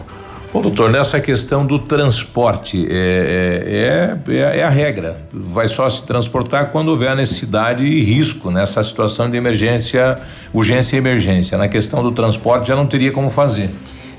Ô, 0.53 0.61
doutor, 0.61 0.91
nessa 0.91 1.19
questão 1.19 1.65
do 1.65 1.79
transporte, 1.79 2.87
é, 2.91 4.19
é, 4.29 4.35
é, 4.35 4.59
é, 4.59 4.63
a 4.63 4.69
regra. 4.69 5.19
Vai 5.33 5.67
só 5.67 5.89
se 5.89 6.03
transportar 6.03 6.71
quando 6.71 6.89
houver 6.89 7.17
necessidade 7.17 7.85
e 7.85 8.03
risco 8.03 8.51
nessa 8.51 8.83
situação 8.85 9.31
de 9.31 9.37
emergência, 9.37 10.17
urgência 10.53 10.97
e 10.97 10.99
emergência. 10.99 11.57
Na 11.57 11.69
questão 11.69 12.03
do 12.03 12.13
transporte 12.13 12.69
já 12.69 12.77
não 12.77 12.87
teria 12.87 13.13
como 13.13 13.31
fazer. 13.31 13.71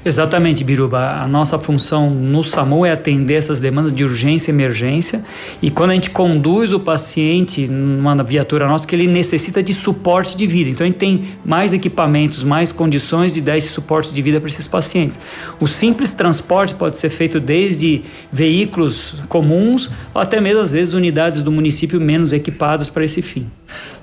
Exatamente, 0.04 0.64
Biruba. 0.64 1.12
A 1.12 1.28
nossa 1.28 1.60
função 1.60 2.10
no 2.10 2.42
SAMU 2.42 2.86
é 2.86 2.92
atender 2.92 3.34
essas 3.34 3.60
demandas 3.60 3.92
de 3.92 4.04
urgência 4.04 4.50
e 4.50 4.54
emergência. 4.54 5.24
E 5.62 5.70
quando 5.70 5.92
a 5.92 5.94
gente 5.94 6.10
conduz 6.10 6.72
o 6.72 6.80
paciente 6.80 7.68
numa 7.68 8.24
viatura 8.24 8.66
nossa, 8.66 8.88
que 8.88 8.96
ele 8.96 9.08
necessita 9.08 9.62
de 9.62 9.74
suporte 9.74 10.38
de 10.38 10.48
vida. 10.48 10.70
Então 10.70 10.86
a 10.86 10.88
gente 10.88 10.98
tem 10.98 11.26
mais 11.44 11.74
equipamentos, 11.74 12.46
mais 12.46 12.72
condições 12.72 13.34
de 13.34 13.42
dar 13.42 13.58
esse 13.58 13.70
suporte 13.70 14.14
de 14.14 14.22
vida 14.22 14.40
para 14.40 14.50
esses 14.50 14.68
pacientes. 14.68 15.20
O 15.60 15.68
simples 15.68 16.14
transporte 16.14 16.74
pode 16.74 16.96
ser 16.96 17.10
feito 17.10 17.40
desde 17.40 18.02
veículos 18.32 19.16
comuns 19.28 19.90
ou 20.14 20.22
até 20.22 20.40
mesmo, 20.40 20.62
às 20.62 20.72
vezes, 20.72 20.94
unidades 20.94 21.42
do 21.42 21.52
município 21.52 22.00
menos 22.00 22.32
equipadas 22.32 22.88
para 22.90 23.04
esse 23.04 23.22
fim. 23.22 23.48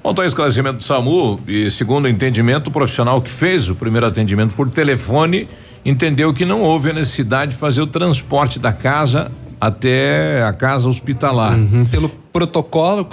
Bom, 0.02 0.14
o 0.16 0.22
esclarecimento 0.22 0.78
do 0.78 0.84
SAMU, 0.84 1.40
e 1.48 1.70
segundo 1.70 2.04
o 2.04 2.08
entendimento, 2.08 2.68
o 2.68 2.70
profissional 2.70 3.20
que 3.20 3.30
fez 3.30 3.68
o 3.70 3.74
primeiro 3.74 4.06
atendimento 4.06 4.54
por 4.54 4.68
telefone 4.70 5.48
entendeu 5.86 6.34
que 6.34 6.44
não 6.44 6.60
houve 6.62 6.90
a 6.90 6.92
necessidade 6.92 7.52
de 7.52 7.56
fazer 7.56 7.80
o 7.80 7.86
transporte 7.86 8.58
da 8.58 8.72
casa 8.72 9.30
até 9.60 10.42
a 10.42 10.52
casa 10.52 10.88
hospitalar. 10.88 11.56
Uhum. 11.56 11.86
Pelo 11.86 12.08
protocolo, 12.08 13.04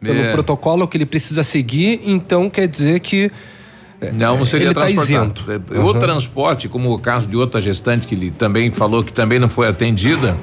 pelo 0.00 0.20
é. 0.20 0.32
protocolo 0.32 0.86
que 0.86 0.98
ele 0.98 1.06
precisa 1.06 1.42
seguir, 1.42 2.02
então 2.04 2.50
quer 2.50 2.68
dizer 2.68 3.00
que 3.00 3.32
é, 4.00 4.12
não 4.12 4.44
seria 4.44 4.68
ele 4.68 4.74
transportado. 4.74 5.42
Tá 5.42 5.74
uhum. 5.74 5.86
O 5.86 5.94
transporte, 5.94 6.68
como 6.68 6.92
o 6.92 6.98
caso 6.98 7.26
de 7.26 7.34
outra 7.34 7.60
gestante 7.60 8.06
que 8.06 8.14
ele 8.14 8.30
também 8.30 8.70
falou 8.70 9.02
que 9.02 9.12
também 9.12 9.38
não 9.38 9.48
foi 9.48 9.66
atendida, 9.66 10.36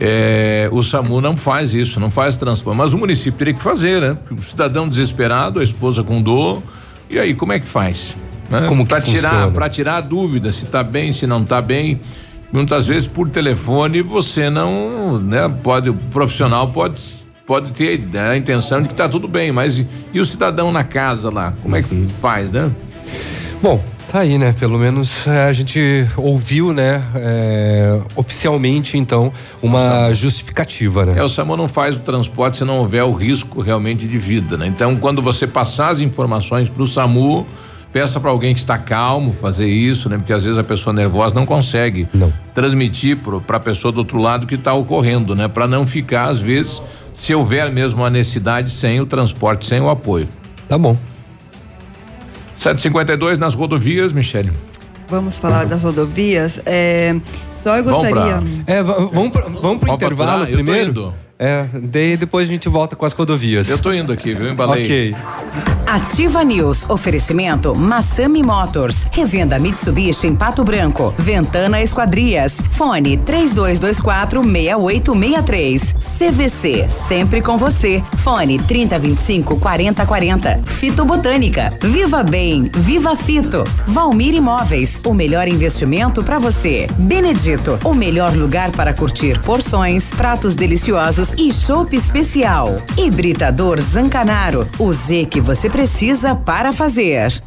é, 0.00 0.68
o 0.72 0.82
SAMU 0.82 1.20
não 1.20 1.36
faz 1.36 1.74
isso, 1.74 2.00
não 2.00 2.10
faz 2.10 2.36
transporte. 2.36 2.76
Mas 2.76 2.92
o 2.94 2.98
município 2.98 3.38
teria 3.38 3.54
que 3.54 3.62
fazer, 3.62 4.00
né? 4.00 4.18
O 4.30 4.42
cidadão 4.42 4.88
desesperado, 4.88 5.60
a 5.60 5.64
esposa 5.64 6.02
com 6.02 6.20
dor, 6.20 6.62
e 7.08 7.18
aí 7.18 7.34
como 7.34 7.52
é 7.52 7.60
que 7.60 7.66
faz? 7.66 8.16
Né? 8.50 8.66
Como 8.68 8.86
para 8.86 9.00
tirar, 9.00 9.50
para 9.50 9.68
tirar 9.68 9.96
a 9.96 10.00
dúvida 10.00 10.52
se 10.52 10.64
está 10.64 10.82
bem, 10.82 11.12
se 11.12 11.26
não 11.26 11.42
está 11.42 11.60
bem. 11.60 12.00
Muitas 12.52 12.86
vezes 12.86 13.08
por 13.08 13.28
telefone 13.28 14.02
você 14.02 14.48
não, 14.48 15.18
né? 15.18 15.48
Pode, 15.62 15.90
o 15.90 15.94
profissional 15.94 16.68
pode 16.68 17.26
pode 17.46 17.70
ter 17.72 18.00
a 18.18 18.36
intenção 18.36 18.82
de 18.82 18.88
que 18.88 18.94
está 18.94 19.08
tudo 19.08 19.28
bem, 19.28 19.52
mas 19.52 19.78
e, 19.78 19.86
e, 20.12 20.18
o 20.18 20.26
cidadão 20.26 20.72
na 20.72 20.82
casa 20.82 21.30
lá, 21.30 21.54
como 21.62 21.76
é 21.76 21.82
que 21.82 21.94
uhum. 21.94 22.08
faz, 22.20 22.50
né? 22.50 22.72
Bom, 23.62 23.80
tá 24.08 24.20
aí, 24.20 24.36
né? 24.36 24.52
Pelo 24.58 24.78
menos 24.78 25.26
é, 25.26 25.44
a 25.44 25.52
gente 25.52 26.06
ouviu, 26.16 26.72
né? 26.72 27.02
É, 27.14 28.00
oficialmente, 28.16 28.98
então, 28.98 29.32
uma 29.62 30.12
justificativa, 30.12 31.06
né? 31.06 31.14
É, 31.16 31.22
o 31.22 31.28
SAMU 31.28 31.56
não 31.56 31.68
faz 31.68 31.94
o 31.96 32.00
transporte 32.00 32.58
se 32.58 32.64
não 32.64 32.78
houver 32.78 33.04
o 33.04 33.12
risco 33.12 33.60
realmente 33.60 34.08
de 34.08 34.18
vida, 34.18 34.56
né? 34.56 34.66
Então, 34.66 34.96
quando 34.96 35.22
você 35.22 35.46
passar 35.46 35.90
as 35.90 36.00
informações 36.00 36.68
para 36.68 36.82
o 36.82 36.88
SAMU, 36.88 37.46
Peça 37.96 38.20
para 38.20 38.30
alguém 38.30 38.52
que 38.52 38.60
está 38.60 38.76
calmo 38.76 39.32
fazer 39.32 39.66
isso, 39.66 40.10
né? 40.10 40.18
Porque 40.18 40.30
às 40.30 40.44
vezes 40.44 40.58
a 40.58 40.62
pessoa 40.62 40.92
nervosa 40.92 41.34
não 41.34 41.46
consegue 41.46 42.06
não. 42.12 42.30
transmitir 42.54 43.16
para 43.16 43.56
a 43.56 43.60
pessoa 43.60 43.90
do 43.90 44.00
outro 44.00 44.18
lado 44.18 44.44
o 44.44 44.46
que 44.46 44.54
está 44.54 44.74
ocorrendo, 44.74 45.34
né? 45.34 45.48
Para 45.48 45.66
não 45.66 45.86
ficar, 45.86 46.28
às 46.28 46.38
vezes, 46.38 46.82
se 47.14 47.34
houver 47.34 47.72
mesmo 47.72 48.04
a 48.04 48.10
necessidade, 48.10 48.70
sem 48.70 49.00
o 49.00 49.06
transporte, 49.06 49.64
sem 49.64 49.80
o 49.80 49.88
apoio. 49.88 50.28
Tá 50.68 50.76
bom. 50.76 50.94
752 52.58 53.38
nas 53.38 53.54
rodovias, 53.54 54.12
Michele. 54.12 54.52
Vamos 55.08 55.38
falar 55.38 55.64
das 55.64 55.82
rodovias. 55.82 56.60
É, 56.66 57.16
só 57.64 57.78
eu 57.78 57.84
gostaria. 57.84 58.14
Vamos 58.14 58.64
pra, 58.66 58.74
é, 58.74 58.82
vamos, 58.82 59.32
pra, 59.32 59.48
vamos 59.48 59.78
pro 59.78 59.94
intervalo 59.94 60.46
primeiro? 60.46 61.14
É, 61.38 61.66
daí 61.74 62.16
depois 62.16 62.48
a 62.48 62.52
gente 62.52 62.68
volta 62.68 62.96
com 62.96 63.04
as 63.04 63.12
rodovias. 63.12 63.68
Eu 63.68 63.78
tô 63.78 63.92
indo 63.92 64.12
aqui, 64.12 64.32
viu? 64.32 64.50
Embalei. 64.50 64.84
Ok. 64.84 65.14
Ativa 65.86 66.42
News. 66.42 66.88
Oferecimento 66.88 67.76
Massami 67.76 68.42
Motors. 68.42 69.06
Revenda 69.12 69.58
Mitsubishi 69.58 70.26
em 70.26 70.34
Pato 70.34 70.64
Branco. 70.64 71.14
Ventana 71.18 71.82
Esquadrias. 71.82 72.60
Fone 72.72 73.18
3224 73.18 74.42
6863. 74.42 75.94
CVC. 76.18 76.88
Sempre 76.88 77.42
com 77.42 77.56
você. 77.56 78.02
Fone 78.18 78.58
3025 78.58 79.60
4040. 79.60 80.62
Fito 80.64 81.04
Botânica. 81.04 81.72
Viva 81.82 82.22
Bem. 82.22 82.70
Viva 82.74 83.14
Fito. 83.14 83.62
Valmir 83.86 84.34
Imóveis. 84.34 85.00
O 85.04 85.12
melhor 85.12 85.46
investimento 85.46 86.22
para 86.24 86.38
você. 86.38 86.86
Benedito. 86.98 87.78
O 87.84 87.94
melhor 87.94 88.34
lugar 88.34 88.72
para 88.72 88.94
curtir 88.94 89.38
porções, 89.40 90.10
pratos 90.10 90.56
deliciosos 90.56 91.25
e 91.36 91.52
chopp 91.52 91.94
especial. 91.94 92.82
Hibridador 92.96 93.80
Zancanaro. 93.80 94.68
O 94.78 94.92
Z 94.92 95.26
que 95.26 95.40
você 95.40 95.68
precisa 95.68 96.34
para 96.34 96.72
fazer. 96.72 97.40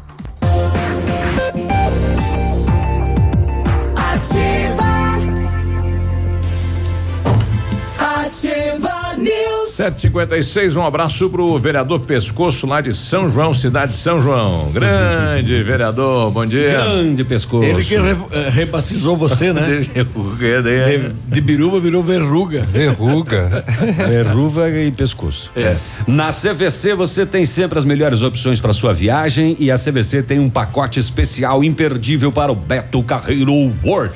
Sete 9.80 10.02
cinquenta 10.02 10.36
e 10.36 10.42
seis, 10.42 10.76
um 10.76 10.84
abraço 10.84 11.30
pro 11.30 11.58
vereador 11.58 12.00
Pescoço 12.00 12.66
lá 12.66 12.82
de 12.82 12.92
São 12.92 13.30
João, 13.30 13.54
cidade 13.54 13.92
de 13.92 13.96
São 13.96 14.20
João. 14.20 14.70
Grande 14.70 15.62
vereador, 15.62 16.30
bom 16.30 16.44
dia. 16.44 16.72
Grande 16.72 17.24
Pescoço. 17.24 17.64
Ele 17.64 17.82
que 17.82 17.96
re, 17.96 18.14
eh, 18.30 18.50
rebatizou 18.50 19.16
você, 19.16 19.54
né? 19.54 19.80
de, 19.88 21.14
de 21.26 21.40
biruba 21.40 21.80
virou 21.80 22.02
verruga. 22.02 22.60
Verruga. 22.60 23.64
Verruga 24.06 24.68
e 24.68 24.90
pescoço. 24.90 25.50
É. 25.56 25.74
Na 26.06 26.28
CVC 26.28 26.92
você 26.92 27.24
tem 27.24 27.46
sempre 27.46 27.78
as 27.78 27.86
melhores 27.86 28.20
opções 28.20 28.60
para 28.60 28.74
sua 28.74 28.92
viagem 28.92 29.56
e 29.58 29.70
a 29.70 29.76
CVC 29.76 30.22
tem 30.22 30.38
um 30.38 30.50
pacote 30.50 31.00
especial 31.00 31.64
imperdível 31.64 32.30
para 32.30 32.52
o 32.52 32.54
Beto 32.54 33.02
Carreiro 33.02 33.72
World 33.82 34.12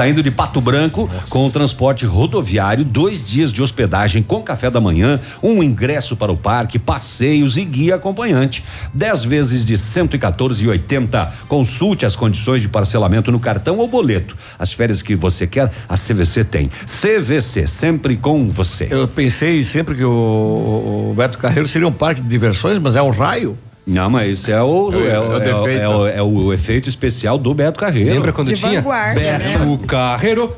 saindo 0.00 0.22
de 0.22 0.30
Pato 0.30 0.62
Branco 0.62 1.10
Nossa. 1.12 1.26
com 1.28 1.46
o 1.46 1.50
transporte 1.50 2.06
rodoviário, 2.06 2.82
dois 2.86 3.22
dias 3.22 3.52
de 3.52 3.62
hospedagem 3.62 4.22
com 4.22 4.42
café 4.42 4.70
da 4.70 4.80
manhã, 4.80 5.20
um 5.42 5.62
ingresso 5.62 6.16
para 6.16 6.32
o 6.32 6.38
parque, 6.38 6.78
passeios 6.78 7.58
e 7.58 7.64
guia 7.66 7.96
acompanhante. 7.96 8.64
Dez 8.94 9.26
vezes 9.26 9.62
de 9.62 9.74
114,80. 9.74 11.28
Consulte 11.46 12.06
as 12.06 12.16
condições 12.16 12.62
de 12.62 12.68
parcelamento 12.70 13.30
no 13.30 13.38
cartão 13.38 13.76
ou 13.76 13.86
boleto. 13.86 14.38
As 14.58 14.72
férias 14.72 15.02
que 15.02 15.14
você 15.14 15.46
quer, 15.46 15.70
a 15.86 15.96
CVC 15.96 16.44
tem. 16.44 16.70
CVC, 16.86 17.66
sempre 17.66 18.16
com 18.16 18.48
você. 18.50 18.88
Eu 18.90 19.06
pensei 19.06 19.62
sempre 19.62 19.96
que 19.96 20.04
o, 20.04 21.10
o 21.10 21.14
Beto 21.14 21.36
Carreiro 21.36 21.68
seria 21.68 21.86
um 21.86 21.92
parque 21.92 22.22
de 22.22 22.28
diversões, 22.28 22.78
mas 22.78 22.96
é 22.96 23.02
um 23.02 23.10
raio. 23.10 23.58
Não, 23.90 24.08
mas 24.08 24.30
esse 24.30 24.52
é 24.52 24.62
o, 24.62 24.90
é, 24.92 25.08
é, 25.08 25.18
o, 25.20 25.68
é, 25.68 25.76
é, 25.76 25.88
o, 25.88 26.06
é 26.06 26.22
o 26.22 26.52
efeito 26.52 26.88
especial 26.88 27.36
do 27.36 27.52
Beto 27.52 27.80
Carreiro. 27.80 28.10
Lembra 28.14 28.32
quando 28.32 28.48
De 28.48 28.54
tinha? 28.54 28.80
Vanguarda, 28.80 29.20
Beto 29.20 29.68
né? 29.68 29.78
Carreiro. 29.86 30.56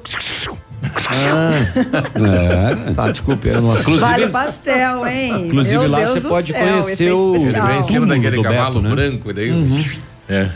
Ah, 1.09 1.53
é. 2.17 2.93
Tá, 2.95 3.07
eu 3.45 3.63
não 3.63 3.77
Inclusive, 3.77 3.99
Vale 4.01 4.31
pastel, 4.31 5.07
hein? 5.07 5.47
Inclusive 5.47 5.79
Meu 5.79 5.91
lá 5.91 5.99
Deus 5.99 6.11
você 6.11 6.21
pode 6.29 6.53
céu, 6.53 6.61
conhecer 6.61 7.13
o. 7.13 7.37
Ele 7.37 7.61
vem 7.61 7.79
em 7.79 7.83
cima 7.83 8.07
daquele 8.07 8.43
cavalo 8.43 8.81
Beto, 8.81 8.81
né? 8.83 8.91
branco, 8.91 9.33
daí. 9.33 9.51
Uhum. 9.51 9.85
É. 10.29 10.49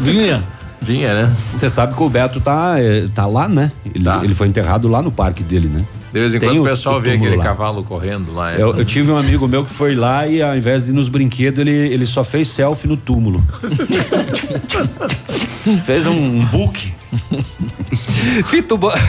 Vinha. 0.00 0.44
Vinha, 0.82 1.14
né? 1.14 1.32
Você 1.52 1.70
sabe 1.70 1.94
que 1.94 2.02
o 2.02 2.08
Beto 2.08 2.40
tá, 2.40 2.74
eh, 2.78 3.06
tá 3.14 3.26
lá, 3.26 3.48
né? 3.48 3.70
Ele, 3.94 4.04
Tá. 4.04 4.20
ele 4.24 4.34
foi 4.34 4.48
enterrado 4.48 4.88
lá 4.88 5.00
no 5.02 5.12
parque 5.12 5.42
dele, 5.42 5.68
né? 5.68 5.84
De 6.12 6.18
vez 6.18 6.34
em 6.34 6.40
quando 6.40 6.60
o 6.60 6.64
pessoal 6.64 6.96
o 6.98 7.00
vê 7.00 7.12
aquele 7.12 7.36
lá. 7.36 7.44
cavalo 7.44 7.84
correndo 7.84 8.32
lá. 8.32 8.52
é. 8.52 8.60
Eu, 8.60 8.76
eu 8.76 8.84
tive 8.84 9.10
um 9.12 9.16
amigo 9.16 9.46
meu 9.46 9.64
que 9.64 9.70
foi 9.70 9.94
lá 9.94 10.26
e 10.26 10.42
ao 10.42 10.56
invés 10.56 10.84
de 10.84 10.90
ir 10.90 10.94
nos 10.94 11.08
brinquedos, 11.08 11.60
ele, 11.60 11.70
ele 11.70 12.04
só 12.04 12.24
fez 12.24 12.48
selfie 12.48 12.88
no 12.88 12.96
túmulo. 12.96 13.42
fez 15.84 16.06
um 16.06 16.44
book. 16.46 16.92
Fito 18.46 18.76
bo... 18.76 18.90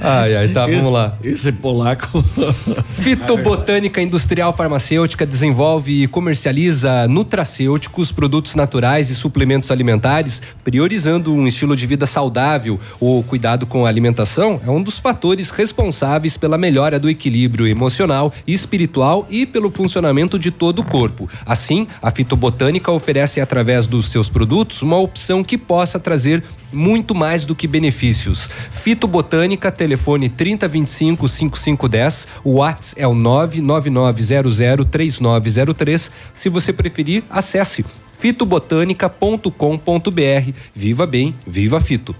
ai, 0.00 0.36
ai, 0.36 0.48
tá, 0.48 0.66
vamos 0.66 0.92
lá. 0.92 1.12
Esse 1.22 1.52
polaco. 1.52 2.22
Fitobotânica 2.84 4.02
Industrial 4.02 4.52
Farmacêutica 4.52 5.24
desenvolve 5.24 6.02
e 6.02 6.06
comercializa 6.06 7.08
nutracêuticos, 7.08 8.12
produtos 8.12 8.54
naturais 8.54 9.10
e 9.10 9.14
suplementos 9.14 9.70
alimentares, 9.70 10.42
priorizando 10.62 11.32
um 11.32 11.46
estilo 11.46 11.74
de 11.76 11.86
vida 11.86 12.06
saudável. 12.06 12.78
O 13.00 13.22
cuidado 13.22 13.66
com 13.66 13.86
a 13.86 13.88
alimentação 13.88 14.60
é 14.66 14.70
um 14.70 14.82
dos 14.82 14.98
fatores 14.98 15.50
responsáveis 15.50 16.36
pela 16.36 16.58
melhora 16.58 16.98
do 16.98 17.08
equilíbrio 17.08 17.66
emocional 17.66 18.32
e 18.46 18.52
espiritual 18.52 19.26
e 19.30 19.46
pelo 19.46 19.70
funcionamento 19.70 20.38
de 20.38 20.50
todo 20.50 20.80
o 20.80 20.84
corpo. 20.84 21.28
Assim, 21.46 21.86
a 22.02 22.10
Fitobotânica 22.10 22.92
oferece 22.92 23.40
através 23.46 23.86
dos 23.86 24.10
seus 24.10 24.28
produtos 24.28 24.82
uma 24.82 24.98
opção 24.98 25.44
que 25.44 25.56
possa 25.56 26.00
trazer 26.00 26.42
muito 26.72 27.14
mais 27.14 27.46
do 27.46 27.54
que 27.54 27.68
benefícios. 27.68 28.50
Fitobotânica, 28.72 29.70
telefone 29.70 30.28
3025 30.28 31.28
5510, 31.28 32.26
o 32.42 32.54
WhatsApp 32.54 33.00
é 33.00 33.06
o 33.06 33.14
999003903. 33.14 36.10
Se 36.34 36.48
você 36.48 36.72
preferir, 36.72 37.22
acesse 37.30 37.84
fitobotânica.com.br. 38.18 40.50
Viva 40.74 41.06
bem, 41.06 41.32
viva 41.46 41.80
fito. 41.80 42.16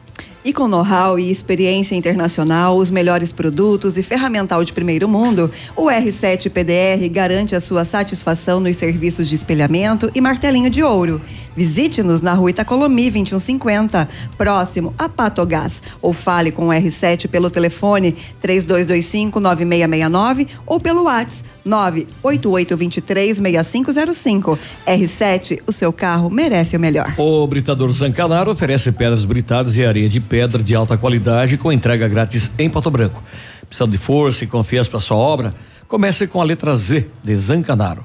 E 0.46 0.52
com 0.52 0.68
know-how 0.68 1.18
e 1.18 1.28
experiência 1.28 1.96
internacional, 1.96 2.78
os 2.78 2.88
melhores 2.88 3.32
produtos 3.32 3.98
e 3.98 4.02
ferramental 4.04 4.62
de 4.62 4.72
primeiro 4.72 5.08
mundo, 5.08 5.50
o 5.74 5.86
R7 5.86 6.48
PDR 6.50 7.08
garante 7.10 7.56
a 7.56 7.60
sua 7.60 7.84
satisfação 7.84 8.60
nos 8.60 8.76
serviços 8.76 9.28
de 9.28 9.34
espelhamento 9.34 10.08
e 10.14 10.20
martelinho 10.20 10.70
de 10.70 10.84
ouro. 10.84 11.20
Visite-nos 11.56 12.20
na 12.20 12.34
rua 12.34 12.50
Itacolomi 12.50 13.10
2150, 13.10 14.08
próximo 14.38 14.94
a 14.96 15.08
Patogás, 15.08 15.82
ou 16.00 16.12
fale 16.12 16.52
com 16.52 16.68
o 16.68 16.70
R7 16.70 17.28
pelo 17.28 17.50
telefone 17.50 18.14
3225 18.40 19.40
9669 19.40 20.46
ou 20.64 20.78
pelo 20.78 21.04
WhatsApp 21.04 21.56
988236505. 21.66 24.58
R7, 24.86 25.60
o 25.66 25.72
seu 25.72 25.92
carro 25.92 26.30
merece 26.30 26.76
o 26.76 26.80
melhor. 26.80 27.12
O 27.18 27.44
Britador 27.46 27.92
Zancanaro 27.92 28.52
oferece 28.52 28.92
pedras 28.92 29.24
britadas 29.24 29.76
e 29.76 29.84
areia 29.84 30.08
de 30.08 30.20
pedra 30.36 30.62
de 30.62 30.74
alta 30.74 30.98
qualidade 30.98 31.56
com 31.56 31.72
entrega 31.72 32.06
grátis 32.06 32.50
em 32.58 32.68
Pato 32.68 32.90
Branco. 32.90 33.24
Precisa 33.66 33.88
de 33.88 33.96
força 33.96 34.44
e 34.44 34.46
confiança 34.46 34.90
para 34.90 35.00
sua 35.00 35.16
obra? 35.16 35.54
Comece 35.88 36.26
com 36.26 36.42
a 36.42 36.44
letra 36.44 36.76
Z 36.76 37.06
de 37.24 37.34
Zancanaro. 37.34 38.04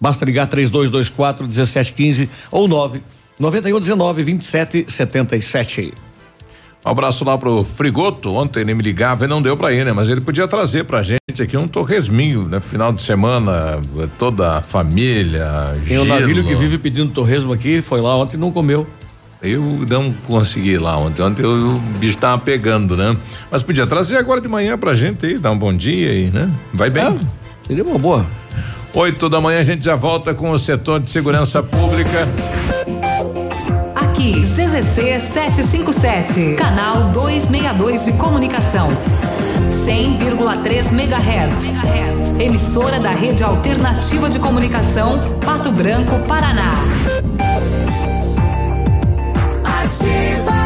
Basta 0.00 0.24
ligar 0.24 0.46
3224 0.46 1.44
1715 1.44 2.30
ou 2.50 2.66
9 2.66 3.02
9119 3.38 4.24
2777. 4.24 5.92
Um 6.82 6.88
abraço 6.88 7.26
lá 7.26 7.36
pro 7.36 7.62
Frigoto. 7.62 8.32
Ontem 8.32 8.60
ele 8.60 8.72
me 8.72 8.82
ligava 8.82 9.26
e 9.26 9.28
não 9.28 9.42
deu 9.42 9.54
para 9.54 9.70
ir, 9.74 9.84
né? 9.84 9.92
Mas 9.92 10.08
ele 10.08 10.22
podia 10.22 10.48
trazer 10.48 10.84
pra 10.84 11.02
gente 11.02 11.42
aqui 11.42 11.58
um 11.58 11.68
torresminho, 11.68 12.48
né? 12.48 12.58
Final 12.58 12.90
de 12.90 13.02
semana, 13.02 13.82
toda 14.18 14.56
a 14.56 14.62
família. 14.62 15.78
Tem 15.86 15.98
um 15.98 16.06
navio 16.06 16.42
que 16.42 16.54
vive 16.54 16.78
pedindo 16.78 17.12
torresmo 17.12 17.52
aqui, 17.52 17.82
foi 17.82 18.00
lá 18.00 18.16
ontem 18.16 18.38
e 18.38 18.40
não 18.40 18.50
comeu. 18.50 18.86
Eu 19.42 19.60
não 19.88 20.12
consegui 20.26 20.78
lá 20.78 20.96
ontem. 20.96 21.22
Ontem 21.22 21.42
eu, 21.42 21.76
o 21.76 21.78
bicho 21.98 22.18
tava 22.18 22.38
pegando, 22.38 22.96
né? 22.96 23.16
Mas 23.50 23.62
podia 23.62 23.86
trazer 23.86 24.16
agora 24.16 24.40
de 24.40 24.48
manhã 24.48 24.78
pra 24.78 24.94
gente 24.94 25.26
aí, 25.26 25.38
dar 25.38 25.50
um 25.50 25.58
bom 25.58 25.72
dia 25.72 26.10
aí, 26.10 26.30
né? 26.30 26.50
Vai 26.72 26.90
bem. 26.90 27.04
É, 27.04 27.18
seria 27.66 27.84
uma 27.84 27.98
boa. 27.98 28.26
Oito 28.94 29.28
da 29.28 29.40
manhã 29.40 29.60
a 29.60 29.62
gente 29.62 29.84
já 29.84 29.94
volta 29.94 30.32
com 30.32 30.50
o 30.50 30.58
setor 30.58 31.00
de 31.00 31.10
segurança 31.10 31.62
pública. 31.62 32.26
Aqui, 33.94 34.40
CZC 34.40 35.20
757, 35.20 36.54
canal 36.56 37.10
262 37.12 38.06
de 38.06 38.12
comunicação. 38.14 38.88
100,3 39.70 40.92
MHz. 40.92 42.40
Emissora 42.40 43.00
da 43.00 43.10
Rede 43.10 43.42
Alternativa 43.42 44.28
de 44.28 44.38
Comunicação, 44.38 45.38
Pato 45.44 45.72
Branco, 45.72 46.18
Paraná. 46.26 46.72
Ativa. 50.06 50.65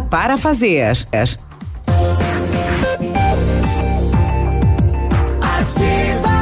para 0.00 0.36
fazer. 0.36 1.06
Ativa. 5.40 6.38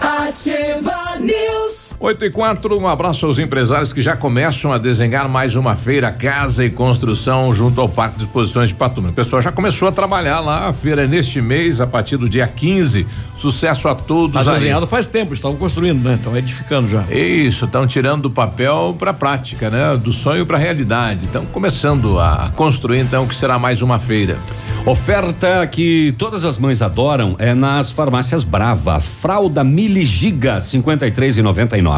Ativa 0.00 1.18
News. 1.20 1.71
8 2.02 2.24
e 2.24 2.30
4, 2.30 2.80
um 2.80 2.88
abraço 2.88 3.26
aos 3.26 3.38
empresários 3.38 3.92
que 3.92 4.02
já 4.02 4.16
começam 4.16 4.72
a 4.72 4.78
desenhar 4.78 5.28
mais 5.28 5.54
uma 5.54 5.76
feira 5.76 6.10
Casa 6.10 6.64
e 6.64 6.68
Construção 6.68 7.54
junto 7.54 7.80
ao 7.80 7.88
Parque 7.88 8.16
de 8.16 8.24
Exposições 8.24 8.70
de 8.70 8.74
Patumã. 8.74 9.10
O 9.10 9.12
pessoal 9.12 9.40
já 9.40 9.52
começou 9.52 9.86
a 9.86 9.92
trabalhar 9.92 10.40
lá, 10.40 10.66
a 10.66 10.72
feira 10.72 11.04
é 11.04 11.06
neste 11.06 11.40
mês, 11.40 11.80
a 11.80 11.86
partir 11.86 12.16
do 12.16 12.28
dia 12.28 12.44
15. 12.48 13.06
Sucesso 13.38 13.86
a 13.86 13.94
todos. 13.94 14.34
Está 14.34 14.54
desenhado 14.54 14.84
faz 14.88 15.06
tempo, 15.06 15.32
estavam 15.32 15.56
construindo, 15.56 16.02
né? 16.02 16.14
Estão 16.14 16.36
edificando 16.36 16.88
já. 16.88 17.02
Isso, 17.08 17.66
estão 17.66 17.86
tirando 17.86 18.22
do 18.22 18.30
papel 18.30 18.96
para 18.98 19.12
a 19.12 19.14
prática, 19.14 19.70
né? 19.70 19.96
Do 19.96 20.12
sonho 20.12 20.44
para 20.44 20.56
a 20.56 20.60
realidade. 20.60 21.26
Estão 21.26 21.46
começando 21.46 22.18
a 22.18 22.50
construir, 22.56 22.98
então, 22.98 23.28
que 23.28 23.34
será 23.34 23.60
mais 23.60 23.80
uma 23.80 24.00
feira. 24.00 24.38
Oferta 24.84 25.64
que 25.68 26.12
todas 26.18 26.44
as 26.44 26.58
mães 26.58 26.82
adoram 26.82 27.36
é 27.38 27.54
nas 27.54 27.92
farmácias 27.92 28.42
Brava. 28.42 28.98
Fralda 28.98 29.62
Miligiga, 29.62 30.58
53,99 30.58 31.91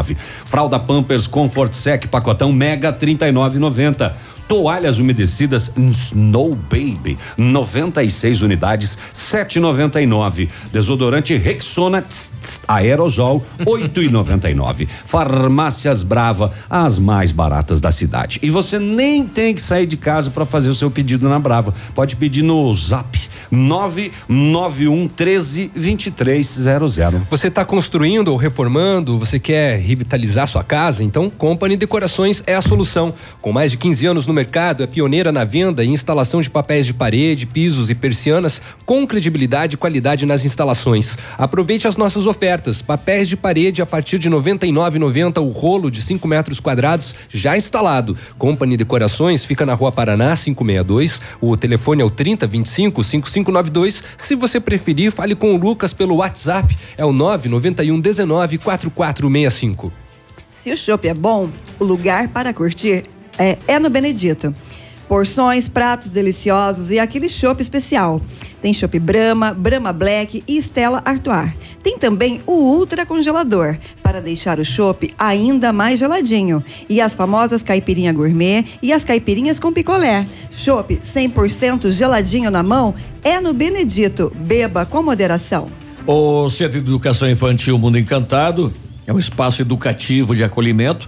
Fralda 0.45 0.79
Pampers 0.79 1.27
Comfort 1.27 1.73
Sec 1.73 2.07
pacotão 2.07 2.51
mega 2.51 2.91
39,90. 2.91 4.13
Toalhas 4.47 4.99
umedecidas 4.99 5.71
Snow 5.75 6.55
Baby, 6.55 7.17
96 7.37 8.41
unidades, 8.41 8.97
7,99. 9.15 10.49
Desodorante 10.71 11.35
Rexona 11.35 12.01
tss, 12.01 12.29
tss, 12.41 12.59
Aerosol, 12.67 13.43
8,99. 13.59 14.87
Farmácias 14.87 16.03
Brava, 16.03 16.53
as 16.69 16.99
mais 16.99 17.31
baratas 17.31 17.81
da 17.81 17.91
cidade. 17.91 18.39
E 18.41 18.49
você 18.49 18.79
nem 18.79 19.25
tem 19.25 19.53
que 19.53 19.61
sair 19.61 19.85
de 19.85 19.97
casa 19.97 20.29
para 20.29 20.45
fazer 20.45 20.69
o 20.69 20.75
seu 20.75 20.91
pedido 20.91 21.27
na 21.27 21.39
Brava. 21.39 21.73
Pode 21.93 22.15
pedir 22.15 22.43
no 22.43 22.73
Zap 22.75 23.19
991 23.51 25.07
13 25.07 25.71
2300. 25.73 26.97
Você 27.29 27.47
está 27.47 27.63
construindo 27.65 28.29
ou 28.29 28.37
reformando, 28.37 29.17
você 29.19 29.39
quer 29.39 29.79
revitalizar 29.79 30.47
sua 30.47 30.63
casa? 30.63 31.03
Então, 31.03 31.29
Company 31.29 31.77
Decorações 31.77 32.43
é 32.45 32.55
a 32.55 32.61
solução. 32.61 33.13
Com 33.41 33.51
mais 33.51 33.71
de 33.71 33.77
15 33.77 34.05
anos 34.07 34.27
no 34.27 34.33
mercado, 34.35 34.83
é 34.83 34.87
pioneira 34.87 35.31
na 35.31 35.43
venda 35.43 35.83
e 35.83 35.87
instalação 35.87 36.41
de 36.41 36.49
papéis 36.49 36.85
de 36.85 36.93
parede, 36.93 37.47
pisos 37.47 37.89
e 37.89 37.95
persianas 37.95 38.61
com 38.85 39.07
credibilidade 39.07 39.75
e 39.75 39.77
qualidade 39.77 40.25
nas 40.25 40.45
instalações. 40.45 41.17
Aproveite 41.37 41.87
as 41.87 41.97
nossas 41.97 42.27
ofertas. 42.27 42.81
Papéis 42.81 43.27
de 43.27 43.37
parede 43.37 43.81
a 43.81 43.85
partir 43.85 44.19
de 44.19 44.29
R$ 44.29 44.35
99,90 44.35 45.41
o 45.41 45.49
rolo 45.49 45.89
de 45.89 46.01
5 46.01 46.27
metros 46.27 46.59
quadrados 46.59 47.15
já 47.29 47.57
instalado. 47.57 48.15
Company 48.37 48.77
Decorações 48.77 49.45
fica 49.45 49.65
na 49.65 49.73
Rua 49.73 49.91
Paraná 49.91 50.35
562. 50.35 51.21
O 51.39 51.55
telefone 51.55 52.01
é 52.01 52.05
o 52.05 52.09
3025 52.09 53.03
5592. 53.03 54.03
Se 54.17 54.35
você 54.35 54.59
preferir, 54.59 55.11
fale 55.11 55.33
com 55.33 55.55
o 55.55 55.57
Lucas 55.57 55.93
pelo 55.93 56.17
WhatsApp. 56.17 56.77
É 56.97 57.05
o 57.05 57.13
991 57.13 57.99
19 57.99 58.57
4465. 58.57 59.91
Se 60.63 60.71
o 60.71 60.77
chopp 60.77 61.07
é 61.07 61.13
bom, 61.13 61.47
o 61.79 61.83
lugar 61.83 62.27
para 62.29 62.51
curtir 62.51 63.03
é, 63.37 63.57
é 63.67 63.79
no 63.79 63.89
Benedito. 63.89 64.53
Porções, 65.07 65.67
pratos 65.67 66.09
deliciosos 66.09 66.89
e 66.89 66.97
aquele 66.97 67.29
chopp 67.29 67.61
especial. 67.61 68.19
Tem 68.59 68.73
chopp 68.73 68.97
Brahma, 68.97 69.53
Brahma 69.53 69.93
Black 69.93 70.43
e 70.47 70.57
Stella 70.57 71.01
Artois. 71.05 71.51
Tem 71.83 71.99
também 71.99 72.41
o 72.47 72.53
Ultra 72.53 73.05
Congelador, 73.05 73.77
para 74.01 74.19
deixar 74.19 74.59
o 74.59 74.65
chopp 74.65 75.13
ainda 75.19 75.71
mais 75.71 75.99
geladinho. 75.99 76.63
E 76.89 76.99
as 76.99 77.13
famosas 77.13 77.61
caipirinha 77.61 78.11
gourmet 78.11 78.65
e 78.81 78.91
as 78.91 79.03
caipirinhas 79.03 79.59
com 79.59 79.71
picolé. 79.71 80.25
Chopp 80.49 80.97
100% 80.97 81.91
geladinho 81.91 82.49
na 82.49 82.63
mão 82.63 82.95
é 83.23 83.39
no 83.39 83.53
Benedito. 83.53 84.31
Beba 84.35 84.87
com 84.87 85.03
moderação. 85.03 85.67
O 86.07 86.49
Centro 86.49 86.81
de 86.81 86.87
Educação 86.87 87.29
Infantil 87.29 87.77
Mundo 87.77 87.99
Encantado 87.99 88.73
é 89.05 89.13
um 89.13 89.19
espaço 89.19 89.61
educativo 89.61 90.35
de 90.35 90.43
acolhimento, 90.43 91.07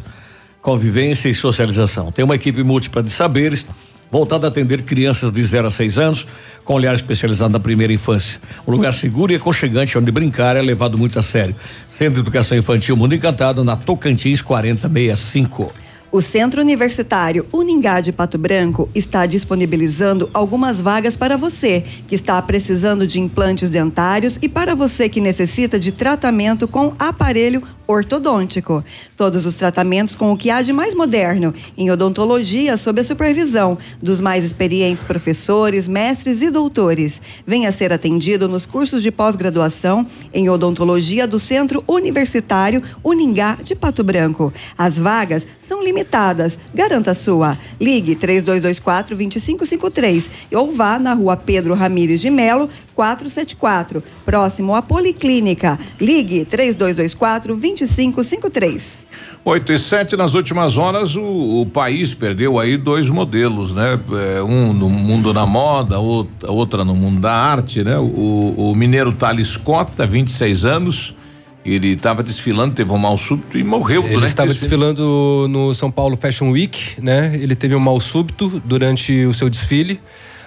convivência 0.67 1.29
e 1.29 1.33
socialização. 1.33 2.11
Tem 2.11 2.25
uma 2.25 2.35
equipe 2.35 2.61
múltipla 2.61 3.01
de 3.01 3.09
saberes 3.09 3.65
voltada 4.11 4.47
a 4.47 4.49
atender 4.49 4.81
crianças 4.81 5.31
de 5.31 5.41
0 5.41 5.67
a 5.67 5.71
6 5.71 5.97
anos, 5.97 6.27
com 6.65 6.73
olhar 6.73 6.93
especializado 6.93 7.53
na 7.53 7.59
primeira 7.59 7.93
infância. 7.93 8.37
Um 8.67 8.71
lugar 8.71 8.93
seguro 8.93 9.31
e 9.31 9.37
aconchegante 9.37 9.97
onde 9.97 10.11
brincar 10.11 10.57
é 10.57 10.61
levado 10.61 10.97
muito 10.97 11.17
a 11.17 11.21
sério. 11.21 11.55
Centro 11.97 12.15
de 12.15 12.19
Educação 12.19 12.57
Infantil 12.57 12.97
Mundo 12.97 13.15
Encantado, 13.15 13.63
na 13.63 13.77
Tocantins 13.77 14.41
4065. 14.41 15.71
O 16.11 16.21
Centro 16.21 16.59
Universitário 16.59 17.45
Uningá 17.53 18.01
de 18.01 18.11
Pato 18.11 18.37
Branco 18.37 18.89
está 18.93 19.25
disponibilizando 19.25 20.29
algumas 20.33 20.81
vagas 20.81 21.15
para 21.15 21.37
você 21.37 21.81
que 22.09 22.15
está 22.15 22.41
precisando 22.41 23.07
de 23.07 23.21
implantes 23.21 23.69
dentários 23.69 24.37
e 24.41 24.49
para 24.49 24.75
você 24.75 25.07
que 25.07 25.21
necessita 25.21 25.79
de 25.79 25.93
tratamento 25.93 26.67
com 26.67 26.93
aparelho 26.99 27.63
ortodôntico. 27.87 28.83
Todos 29.15 29.45
os 29.45 29.55
tratamentos 29.55 30.13
com 30.13 30.31
o 30.31 30.37
que 30.37 30.49
há 30.49 30.61
de 30.61 30.73
mais 30.73 30.93
moderno 30.93 31.53
em 31.77 31.89
odontologia 31.89 32.75
sob 32.77 33.01
a 33.01 33.03
supervisão 33.03 33.77
dos 34.01 34.19
mais 34.19 34.43
experientes 34.43 35.03
professores, 35.03 35.87
mestres 35.87 36.41
e 36.41 36.49
doutores. 36.49 37.21
Venha 37.45 37.71
ser 37.71 37.93
atendido 37.93 38.47
nos 38.47 38.65
cursos 38.65 39.01
de 39.01 39.11
pós-graduação 39.11 40.05
em 40.33 40.49
odontologia 40.49 41.25
do 41.25 41.39
Centro 41.39 41.83
Universitário 41.87 42.83
Uningá 43.03 43.57
de 43.63 43.75
Pato 43.75 44.03
Branco. 44.03 44.53
As 44.77 44.97
vagas 44.97 45.47
são 45.57 45.81
limitadas. 45.81 46.59
Garanta 46.73 47.11
a 47.11 47.15
sua. 47.15 47.57
Ligue 47.79 48.15
3224 48.15 49.15
2553 49.15 50.29
ou 50.53 50.73
vá 50.73 50.99
na 50.99 51.13
rua 51.13 51.37
Pedro 51.37 51.73
Ramires 51.73 52.21
de 52.21 52.29
Melo, 52.29 52.69
474, 52.97 54.03
próximo 54.25 54.73
à 54.73 54.81
Policlínica. 54.81 55.79
Ligue 56.01 56.43
3224 56.45 57.55
2553. 57.55 59.05
8 59.45 59.71
e 59.71 59.77
7 59.77 60.17
nas 60.17 60.33
últimas 60.33 60.77
horas 60.77 61.15
o, 61.15 61.61
o 61.61 61.65
país 61.67 62.15
perdeu 62.15 62.59
aí 62.59 62.75
dois 62.75 63.07
modelos, 63.09 63.71
né? 63.71 63.99
É, 64.35 64.41
um 64.41 64.73
no 64.73 64.89
mundo 64.89 65.31
da 65.31 65.45
moda, 65.45 65.99
outra, 65.99 66.51
outra 66.51 66.83
no 66.83 66.95
mundo 66.95 67.21
da 67.21 67.31
arte, 67.31 67.83
né? 67.83 67.99
O, 67.99 68.55
o 68.57 68.75
mineiro 68.75 69.11
Thales 69.11 69.55
Cota, 69.55 70.05
26 70.05 70.65
anos, 70.65 71.15
ele 71.63 71.89
estava 71.89 72.23
desfilando, 72.23 72.73
teve 72.73 72.91
um 72.91 72.97
mal 72.97 73.17
súbito 73.17 73.57
e 73.57 73.63
morreu 73.63 74.03
Ele 74.07 74.25
estava 74.25 74.51
desfilando 74.51 75.47
no 75.49 75.73
São 75.75 75.91
Paulo 75.91 76.17
Fashion 76.17 76.49
Week, 76.49 76.99
né? 76.99 77.35
Ele 77.35 77.55
teve 77.55 77.75
um 77.75 77.79
mal 77.79 77.99
súbito 77.99 78.61
durante 78.65 79.23
o 79.25 79.33
seu 79.33 79.49
desfile. 79.49 79.99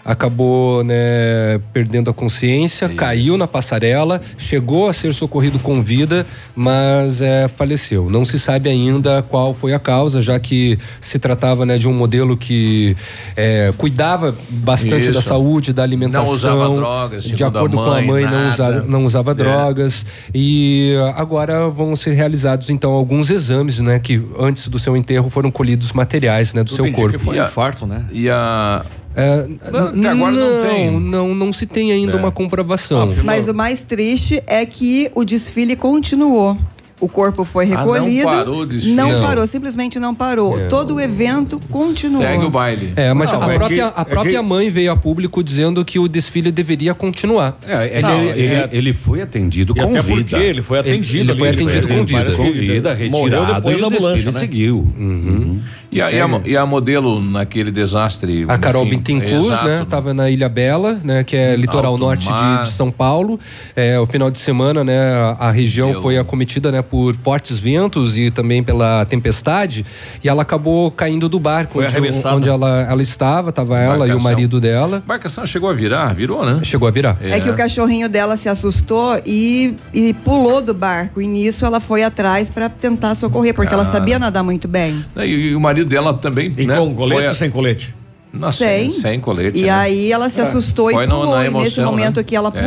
Acabou, 0.04 0.82
né, 0.82 1.60
perdendo 1.72 2.10
a 2.10 2.12
consciência, 2.14 2.88
caiu 2.88 3.36
na 3.36 3.46
passarela, 3.46 4.20
chegou 4.38 4.88
a 4.88 4.92
ser 4.92 5.12
socorrido 5.12 5.58
com 5.58 5.82
vida, 5.82 6.26
mas 6.56 7.20
é, 7.20 7.48
faleceu. 7.48 8.08
Não 8.10 8.24
se 8.24 8.38
sabe 8.38 8.68
ainda 8.68 9.22
qual 9.22 9.52
foi 9.54 9.72
a 9.74 9.78
causa, 9.78 10.20
já 10.22 10.38
que 10.38 10.78
se 11.00 11.18
tratava, 11.18 11.66
né, 11.66 11.76
de 11.78 11.86
um 11.86 11.92
modelo 11.92 12.36
que 12.36 12.96
é, 13.36 13.72
cuidava 13.76 14.34
bastante 14.48 15.02
Isso. 15.02 15.12
da 15.12 15.22
saúde, 15.22 15.72
da 15.72 15.82
alimentação. 15.82 16.24
Não 16.26 16.32
usava 16.34 16.74
drogas, 16.76 17.24
De 17.24 17.44
acordo 17.44 17.76
com 17.76 17.82
a 17.84 17.94
mãe, 17.96 18.06
mãe, 18.06 18.24
não 18.24 18.48
usava, 18.48 18.80
não 18.82 19.04
usava 19.04 19.30
É. 19.32 19.34
drogas. 19.34 20.06
E 20.34 20.94
agora 21.16 21.68
vão 21.68 21.94
ser 21.94 22.12
realizados 22.12 22.70
então 22.70 22.92
alguns 22.92 23.30
exames, 23.30 23.78
né, 23.80 23.98
que 23.98 24.22
antes 24.38 24.68
do 24.68 24.78
seu 24.78 24.96
enterro 24.96 25.28
foram 25.30 25.50
colhidos 25.50 25.92
materiais, 25.92 26.54
né, 26.54 26.62
do 26.64 26.68
Tudo 26.70 26.76
seu 26.84 26.92
corpo. 26.92 27.18
que 27.18 27.24
foi 27.24 27.38
um 27.38 27.44
infarto, 27.44 27.86
né? 27.86 28.04
E 28.12 28.28
a 28.30 28.84
É, 29.14 29.46
Não, 29.70 29.88
até 29.88 30.08
agora 30.08 30.32
não 30.32 30.62
tem. 30.62 31.00
Não, 31.00 31.34
não 31.34 31.52
se 31.52 31.66
tem 31.66 31.90
ainda 31.92 32.16
É. 32.16 32.20
uma 32.20 32.30
comprovação. 32.30 33.12
Mas 33.24 33.48
o 33.48 33.54
mais 33.54 33.82
triste 33.82 34.42
é 34.46 34.64
que 34.64 35.10
o 35.14 35.24
desfile 35.24 35.74
continuou. 35.74 36.56
O 37.00 37.08
corpo 37.08 37.44
foi 37.46 37.64
Ah, 37.72 37.84
não 37.84 37.92
recolhido. 37.94 38.24
parou 38.26 38.60
o 38.60 38.66
desfile? 38.66 38.94
Não 38.94 39.10
Não. 39.10 39.22
parou, 39.26 39.46
simplesmente 39.46 39.98
não 39.98 40.14
parou. 40.14 40.60
É. 40.60 40.66
Todo 40.68 40.96
o 40.96 41.00
evento 41.00 41.58
continuou. 41.70 42.22
segue 42.22 42.44
o 42.44 42.50
baile. 42.50 42.92
É, 42.94 43.14
mas 43.14 43.32
Não, 43.32 43.42
a 43.42 43.52
é 43.52 43.56
própria, 43.56 43.90
que- 43.90 43.98
a 43.98 44.02
é 44.02 44.04
própria 44.04 44.38
que- 44.40 44.46
mãe 44.46 44.68
veio 44.68 44.92
a 44.92 44.96
público 44.96 45.42
dizendo 45.42 45.82
que 45.82 45.98
o 45.98 46.06
desfile 46.06 46.52
deveria 46.52 46.92
continuar. 46.92 47.56
É, 47.66 47.86
ele, 47.98 48.02
Não, 48.02 48.22
ele, 48.24 48.46
é- 48.54 48.68
ele 48.70 48.92
foi 48.92 49.22
atendido 49.22 49.72
E 49.74 49.80
com 49.80 49.88
até 49.90 50.02
vida. 50.02 50.20
porque 50.20 50.34
ele 50.36 50.60
foi 50.62 50.78
atendido 50.78 51.30
ele 51.32 51.38
foi 51.38 51.48
ali, 51.48 51.56
atendido 51.62 51.88
com 51.88 52.04
vida. 52.04 52.32
Com 52.32 52.52
vida, 52.52 52.94
retirado 52.94 53.54
depois 53.54 53.78
e 53.78 53.80
da 53.80 53.86
ambulância, 53.86 54.30
né? 54.32 54.38
seguiu. 54.38 54.76
Uhum. 54.98 55.58
E 55.92 56.00
a, 56.00 56.12
e 56.12 56.20
a 56.20 56.40
e 56.44 56.56
a 56.56 56.64
modelo 56.66 57.20
naquele 57.20 57.70
desastre. 57.72 58.44
A 58.46 58.56
Carol 58.58 58.84
enfim, 58.86 58.98
Bittencourt, 58.98 59.46
exato, 59.46 59.64
né? 59.66 59.86
Tava 59.88 60.14
na 60.14 60.30
Ilha 60.30 60.48
Bela, 60.48 61.00
né? 61.02 61.24
Que 61.24 61.34
é 61.34 61.56
litoral 61.56 61.92
Alto 61.92 62.04
norte 62.04 62.28
de, 62.32 62.62
de 62.62 62.68
São 62.68 62.90
Paulo. 62.92 63.40
É, 63.74 63.98
o 63.98 64.06
final 64.06 64.30
de 64.30 64.38
semana, 64.38 64.84
né? 64.84 65.00
A, 65.38 65.50
região 65.50 66.00
foi 66.00 66.16
acometida, 66.16 66.70
né? 66.70 66.80
Por 66.90 67.14
fortes 67.16 67.58
ventos 67.60 68.18
e 68.18 68.30
também 68.30 68.62
pela 68.64 69.04
tempestade. 69.04 69.86
E 70.24 70.28
ela 70.28 70.42
acabou 70.42 70.90
caindo 70.90 71.28
do 71.28 71.38
barco 71.38 71.74
Foi 71.74 71.84
onde, 71.84 71.96
arremessada. 71.96 72.36
onde 72.36 72.48
ela, 72.48 72.80
ela 72.90 73.00
estava. 73.00 73.52
Tava 73.52 73.78
ela 73.78 74.08
e 74.08 74.12
o 74.12 74.20
marido 74.20 74.60
dela. 74.60 74.96
A 74.96 75.00
embarcação 75.00 75.46
chegou 75.46 75.70
a 75.70 75.72
virar, 75.72 76.12
virou, 76.14 76.44
né? 76.44 76.60
Chegou 76.64 76.88
a 76.88 76.90
virar. 76.90 77.16
É. 77.22 77.38
que 77.38 77.48
o 77.48 77.54
cachorrinho 77.56 78.08
dela 78.08 78.36
se 78.36 78.48
assustou 78.48 79.20
e, 79.24 79.74
e 79.94 80.12
pulou 80.12 80.60
do 80.60 80.74
barco. 80.74 81.20
E 81.22 81.26
nisso 81.26 81.64
ela 81.64 81.78
foi 81.80 82.02
atrás 82.02 82.50
para 82.50 82.68
tentar 82.68 83.14
socorrer, 83.14 83.54
porque 83.54 83.72
ela 83.72 83.84
Ah. 83.84 83.86
sabia 83.86 84.18
nadar 84.18 84.42
muito 84.42 84.66
bem. 84.66 85.04
E, 85.16 85.22
e 85.24 85.54
o 85.54 85.60
marido 85.60 85.88
dela 85.88 86.12
também. 86.12 86.52
E 86.58 86.66
né, 86.66 86.76
com 86.76 86.94
colete 86.94 87.26
a- 87.26 87.28
ou 87.28 87.34
sem 87.36 87.50
colete? 87.50 87.94
Nossa, 88.32 88.58
Sem. 88.58 88.92
sem 88.92 89.18
colete. 89.18 89.58
E 89.58 89.62
né? 89.62 89.70
aí 89.70 90.12
ela 90.12 90.28
se 90.28 90.38
É. 90.38 90.44
assustou 90.44 90.90
Foi 90.90 91.04
e 91.04 91.08
pulou. 91.08 91.26
na 91.34 91.44
e 91.46 91.50
nesse 91.50 91.80
emoção, 91.80 91.84
momento 91.90 92.16
né? 92.18 92.22
que 92.22 92.36
ela 92.36 92.52
É. 92.54 92.62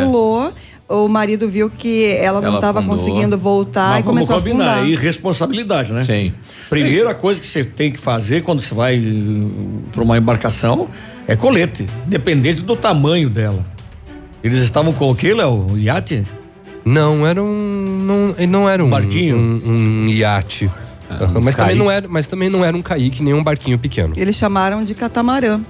o 0.87 1.07
marido 1.07 1.47
viu 1.47 1.69
que 1.69 2.05
ela 2.13 2.41
não 2.41 2.55
estava 2.55 2.81
conseguindo 2.83 3.37
voltar 3.37 3.89
Mas 3.91 3.99
e 3.99 4.03
vamos 4.03 4.25
começou 4.27 4.35
a 4.35 4.39
combinar, 4.39 4.71
afundar. 4.77 4.87
irresponsabilidade, 4.89 5.93
né? 5.93 6.03
Sim. 6.05 6.33
Primeira 6.69 7.13
coisa 7.13 7.39
que 7.39 7.47
você 7.47 7.63
tem 7.63 7.91
que 7.91 7.99
fazer 7.99 8.43
quando 8.43 8.61
você 8.61 8.73
vai 8.73 9.01
para 9.91 10.03
uma 10.03 10.17
embarcação 10.17 10.87
é 11.27 11.35
colete, 11.35 11.85
dependente 12.05 12.61
do 12.61 12.75
tamanho 12.75 13.29
dela. 13.29 13.63
Eles 14.43 14.59
estavam 14.59 14.91
com 14.91 15.09
o 15.09 15.15
que, 15.15 15.33
Léo? 15.33 15.67
O 15.71 15.77
iate? 15.77 16.25
Não, 16.83 17.25
era 17.25 17.41
um. 17.41 18.03
Não, 18.05 18.35
ele 18.37 18.47
não 18.47 18.67
era 18.67 18.83
um. 18.83 18.89
Barquinho? 18.89 19.37
Um, 19.37 19.61
um 20.05 20.07
iate. 20.09 20.69
Aham, 21.09 21.39
mas, 21.41 21.55
também 21.55 21.75
não 21.75 21.89
era, 21.89 22.07
mas 22.09 22.27
também 22.27 22.49
não 22.49 22.65
era 22.65 22.75
um 22.75 22.81
caique, 22.81 23.23
nem 23.23 23.33
um 23.33 23.43
barquinho 23.43 23.77
pequeno. 23.77 24.13
Eles 24.17 24.35
chamaram 24.35 24.83
de 24.83 24.93
catamarã. 24.93 25.61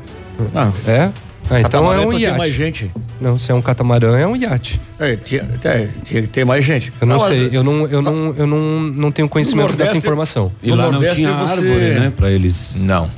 Ah, 0.55 0.71
É? 0.87 1.11
Ah, 1.55 1.59
então 1.59 1.69
catamarã 1.83 2.01
é 2.03 2.07
um 2.07 2.13
iate. 2.19 2.37
mais 2.37 2.51
gente. 2.53 2.91
Não, 3.21 3.37
se 3.37 3.51
é 3.51 3.55
um 3.55 3.61
catamarã, 3.61 4.17
é 4.17 4.27
um 4.27 4.35
iate. 4.35 4.79
É, 4.99 5.15
tinha, 5.15 5.47
é, 5.63 5.87
tinha 6.03 6.21
que 6.21 6.27
ter 6.27 6.45
mais 6.45 6.63
gente. 6.65 6.91
Eu 6.99 7.07
não, 7.07 7.17
mas- 7.17 7.35
sei, 7.35 7.49
eu 7.51 7.63
não, 7.63 7.87
eu 7.87 8.01
não, 8.01 8.33
eu 8.35 8.47
não, 8.47 8.59
não 8.81 9.11
tenho 9.11 9.29
conhecimento 9.29 9.67
Nordeste- 9.67 9.93
dessa 9.93 9.97
informação. 10.05 10.51
E 10.61 10.69
lá 10.71 10.83
não 10.85 10.91
Nordeste 10.93 11.17
tinha 11.17 11.33
você- 11.33 11.53
árvore, 11.53 11.99
né? 11.99 12.13
Pra 12.15 12.29
eles. 12.31 12.77
Não. 12.79 13.09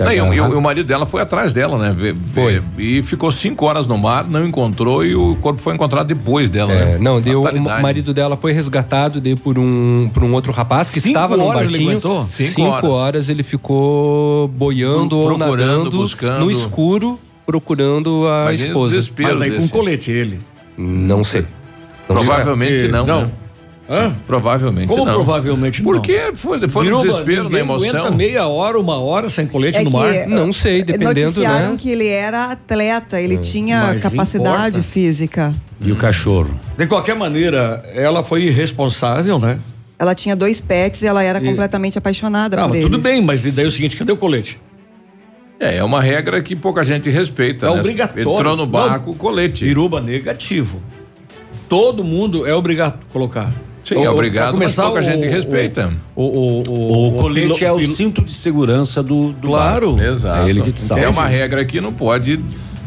Não, 0.00 0.10
e, 0.10 0.20
o- 0.20 0.34
e 0.34 0.40
o, 0.40 0.58
e 0.58 0.60
marido 0.60 0.84
dela 0.86 1.06
foi 1.06 1.22
atrás 1.22 1.52
dela, 1.52 1.78
né? 1.78 1.94
Vê- 1.96 2.12
vê- 2.12 2.18
Foi. 2.34 2.62
E 2.76 3.02
ficou 3.02 3.30
cinco 3.30 3.66
horas 3.66 3.86
no 3.86 3.96
mar, 3.96 4.26
não 4.28 4.44
encontrou 4.44 5.04
e 5.04 5.14
o 5.14 5.36
corpo 5.36 5.60
foi 5.62 5.74
encontrado 5.74 6.08
depois 6.08 6.48
dela. 6.48 6.72
É, 6.72 6.84
né? 6.94 6.98
não, 7.00 7.20
deu, 7.20 7.42
o 7.44 7.82
marido 7.82 8.12
dela 8.12 8.36
foi 8.36 8.52
resgatado 8.52 9.20
deu 9.20 9.36
por 9.36 9.60
um, 9.60 10.10
por 10.12 10.24
um 10.24 10.32
outro 10.32 10.50
rapaz 10.52 10.90
que 10.90 10.98
Cinco 11.00 11.14
estava 11.16 11.36
no 11.36 11.46
barquinho. 11.46 12.00
Cinco 12.00 12.26
Cinco, 12.34 12.62
horas. 12.62 12.84
horas. 12.90 13.28
ele 13.28 13.44
ficou 13.44 14.48
boiando 14.48 15.10
Pro- 15.10 15.32
ou 15.32 15.38
nadando 15.38 15.90
buscando. 15.90 16.46
no 16.46 16.50
escuro, 16.50 17.16
procurando 17.56 18.26
a 18.28 18.42
Imagina 18.44 18.68
o 18.68 18.72
esposa. 18.72 18.94
desespero 18.94 19.28
Mas 19.30 19.38
daí 19.38 19.50
com 19.50 19.56
desse. 19.58 19.72
colete 19.72 20.10
ele. 20.10 20.40
Não 20.76 21.22
sei. 21.22 21.42
Não 21.42 22.16
sei. 22.16 22.26
Provavelmente 22.26 22.72
Porque- 22.72 22.88
não. 22.88 23.06
não. 23.06 23.22
né? 23.26 23.30
Hã? 23.90 24.14
Provavelmente 24.26 24.88
Como 24.88 25.04
não. 25.04 25.12
provavelmente 25.14 25.82
não? 25.82 25.92
Porque 25.92 26.30
foi, 26.34 26.66
foi 26.68 26.84
no 26.84 26.98
Virou- 26.98 27.02
desespero, 27.02 27.50
na 27.50 27.58
emoção. 27.60 28.14
meia 28.14 28.46
hora, 28.46 28.78
uma 28.78 28.98
hora 28.98 29.28
sem 29.28 29.44
colete 29.46 29.76
É 29.78 29.82
no 29.84 29.90
que- 29.90 29.96
mar. 29.96 30.26
Não 30.28 30.50
sei, 30.52 30.82
dependendo, 30.82 31.26
Noticiaram 31.26 31.72
né? 31.72 31.78
que 31.78 31.90
ele 31.90 32.06
era 32.06 32.46
atleta, 32.52 33.20
ele 33.20 33.36
tinha 33.38 33.88
Mas 33.88 34.02
capacidade 34.02 34.76
importa. 34.78 34.82
física. 34.92 35.52
E 35.80 35.92
o 35.92 35.96
cachorro. 35.96 36.58
De 36.78 36.86
qualquer 36.86 37.14
maneira, 37.16 37.84
ela 37.94 38.22
foi 38.24 38.44
irresponsável, 38.44 39.38
né? 39.38 39.58
Ela 39.98 40.14
tinha 40.14 40.34
dois 40.34 40.58
pets 40.60 41.02
e 41.02 41.06
ela 41.06 41.22
era 41.22 41.38
E- 41.40 41.44
completamente 41.44 41.98
apaixonada 41.98 42.56
Ah, 42.56 42.62
por 42.62 42.68
mas 42.70 42.78
eles. 42.78 42.90
tudo 42.90 43.02
bem, 43.02 43.20
mas 43.20 43.44
e 43.44 43.50
daí 43.50 43.64
é 43.66 43.68
o 43.68 43.70
seguinte, 43.70 43.96
cadê 43.96 44.10
o 44.12 44.16
colete? 44.16 44.58
É, 45.60 45.76
é 45.76 45.84
uma 45.84 46.00
regra 46.00 46.42
que 46.42 46.56
pouca 46.56 46.82
gente 46.84 47.08
respeita. 47.08 47.66
É 47.66 47.70
né? 47.74 47.80
obrigatório. 47.80 48.30
Entrou 48.32 48.56
no 48.56 48.66
barco, 48.66 49.10
Não. 49.10 49.16
colete. 49.16 49.64
Iruba 49.64 50.00
negativo. 50.00 50.80
Todo 51.68 52.02
mundo 52.04 52.46
é 52.46 52.54
obrigado 52.54 52.94
a 53.08 53.12
colocar. 53.12 53.52
Sim, 53.84 53.96
é 54.04 54.08
obrigado, 54.10 54.56
mas 54.56 54.74
pouca 54.76 55.02
gente 55.02 55.26
respeita. 55.26 55.92
O, 56.14 56.22
o, 56.22 56.62
o, 56.68 57.08
O, 57.08 57.12
colete 57.14 57.64
é 57.64 57.72
o 57.72 57.76
pilo- 57.78 57.92
cinto 57.92 58.22
de 58.22 58.32
segurança 58.32 59.02
do, 59.02 59.32
do 59.32 59.48
Claro. 59.48 59.92
barco. 59.94 60.02
Exato. 60.12 60.46
É 60.46 60.50
ele 60.50 60.62
que 60.62 60.70
te 60.72 60.80
salva. 60.80 61.02
É 61.04 61.08
uma 61.08 61.26
regra 61.26 61.64
que 61.64 61.80
não 61.80 61.92
pode. 61.92 62.38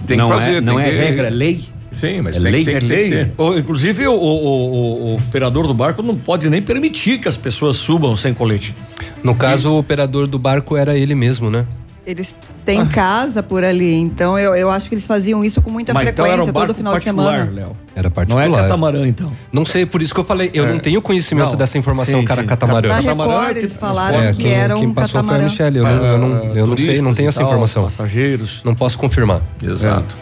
Tem 0.08 0.16
não 0.18 0.28
que 0.28 0.34
fazer. 0.34 0.56
É, 0.56 0.62
não 0.62 0.76
tem 0.78 0.86
é 0.86 0.90
que- 0.90 0.96
regra, 0.98 1.28
é 1.28 1.30
lei. 1.30 1.62
Sim, 1.92 2.22
mas 2.22 2.36
É 2.38 2.42
tem, 2.42 2.52
lei, 2.52 2.66
tem, 2.66 2.76
é 2.76 2.80
tem 2.80 2.90
Lei. 2.90 3.04
que 3.10 3.16
ter. 3.16 3.32
Ou, 3.38 3.58
inclusive, 3.58 4.06
o, 4.08 4.14
o, 4.14 4.16
o- 4.18 5.06
o 5.12 5.16
operador 5.16 5.66
do 5.66 5.74
barco 5.74 6.02
não 6.02 6.16
pode 6.16 6.50
nem 6.50 6.62
permitir 6.62 7.20
que 7.20 7.28
as 7.28 7.38
pessoas 7.38 7.78
subam 7.78 8.16
sem 8.18 8.34
colete. 8.34 8.76
No 9.24 9.34
caso, 9.36 9.72
o 9.74 9.78
operador 9.78 10.28
do 10.28 10.38
barco 10.38 10.76
era 10.78 10.98
ele 10.98 11.16
mesmo, 11.16 11.50
né? 11.50 11.66
Eles 12.06 12.36
têm 12.64 12.86
casa 12.86 13.42
por 13.42 13.64
ali, 13.64 13.96
então 13.96 14.38
eu, 14.38 14.56
eu 14.56 14.70
acho 14.70 14.88
que 14.88 14.94
eles 14.94 15.08
faziam 15.08 15.44
isso 15.44 15.60
com 15.62 15.72
muita 15.72 15.92
Mas 15.92 16.08
então 16.08 16.24
era 16.24 16.36
frequência, 16.36 16.52
um 16.52 16.54
barco 16.54 16.68
todo 16.68 16.78
final 16.78 16.96
de 16.96 17.02
semana. 17.04 17.52
Léo. 17.52 17.72
Era 17.96 18.10
Não 18.10 18.12
particular. 18.12 18.46
é 18.48 18.62
catamarã, 18.62 19.08
então. 19.08 19.32
Não 19.52 19.66
sei, 19.66 19.86
por 19.88 20.02
isso 20.04 20.14
que 20.14 20.20
eu 20.20 20.24
falei, 20.26 20.52
eu 20.54 20.66
É. 20.66 20.72
não 20.72 20.78
tenho 20.80 21.02
conhecimento 21.02 21.50
Não. 21.52 21.58
dessa 21.58 21.78
informação, 21.80 22.20
Sim, 22.20 22.26
cara, 22.26 22.42
sim. 22.42 22.48
catamarã. 22.48 22.90
Na 22.90 22.96
Catamarã 23.02 23.32
é 23.32 23.38
Record 23.38 23.54
que 23.54 23.60
eles 23.60 23.76
falaram 23.76 24.22
É, 24.22 24.34
que 24.34 24.44
quem, 24.44 24.52
era 24.54 24.76
quem 24.76 24.88
um 24.88 24.94
passou 24.94 25.10
foi 25.12 25.20
a 25.20 25.24
catamarã. 25.24 25.44
Michelle. 25.46 25.78
Eu 25.80 25.84
não, 25.84 25.92
eu 26.06 26.18
não, 26.20 26.56
eu 26.56 26.68
não 26.68 26.78
sei, 26.78 27.02
não 27.02 27.14
tenho 27.16 27.30
essa 27.30 27.40
tal, 27.40 27.48
informação. 27.50 27.84
Passageiros. 27.86 28.62
Não 28.64 28.76
posso 28.76 29.00
confirmar. 29.00 29.42
Exato. 29.64 30.16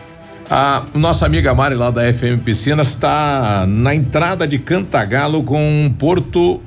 A 0.49 0.83
nossa 0.93 1.25
amiga 1.25 1.53
Mari 1.53 1.75
lá 1.75 1.89
da 1.89 2.01
FM 2.13 2.43
Piscinas 2.45 2.89
está 2.89 3.65
na 3.67 3.93
entrada 3.95 4.47
de 4.47 4.57
Cantagalo 4.59 5.43
com 5.43 5.91
Porto 5.97 6.61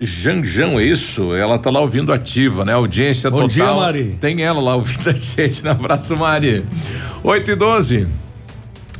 Janjão, 0.00 0.78
é 0.78 0.84
isso? 0.84 1.34
Ela 1.34 1.56
está 1.56 1.70
lá 1.70 1.80
ouvindo 1.80 2.12
ativa, 2.12 2.64
né? 2.64 2.72
Audiência 2.72 3.30
Bom 3.30 3.38
total. 3.38 3.48
dia, 3.48 3.74
Mari. 3.74 4.16
Tem 4.20 4.42
ela 4.42 4.60
lá 4.60 4.76
ouvindo 4.76 5.10
a 5.10 5.12
gente. 5.12 5.66
Um 5.66 5.70
abraço, 5.70 6.16
Mari. 6.16 6.64
8 7.24 7.50
e 7.50 7.54
12. 7.56 8.06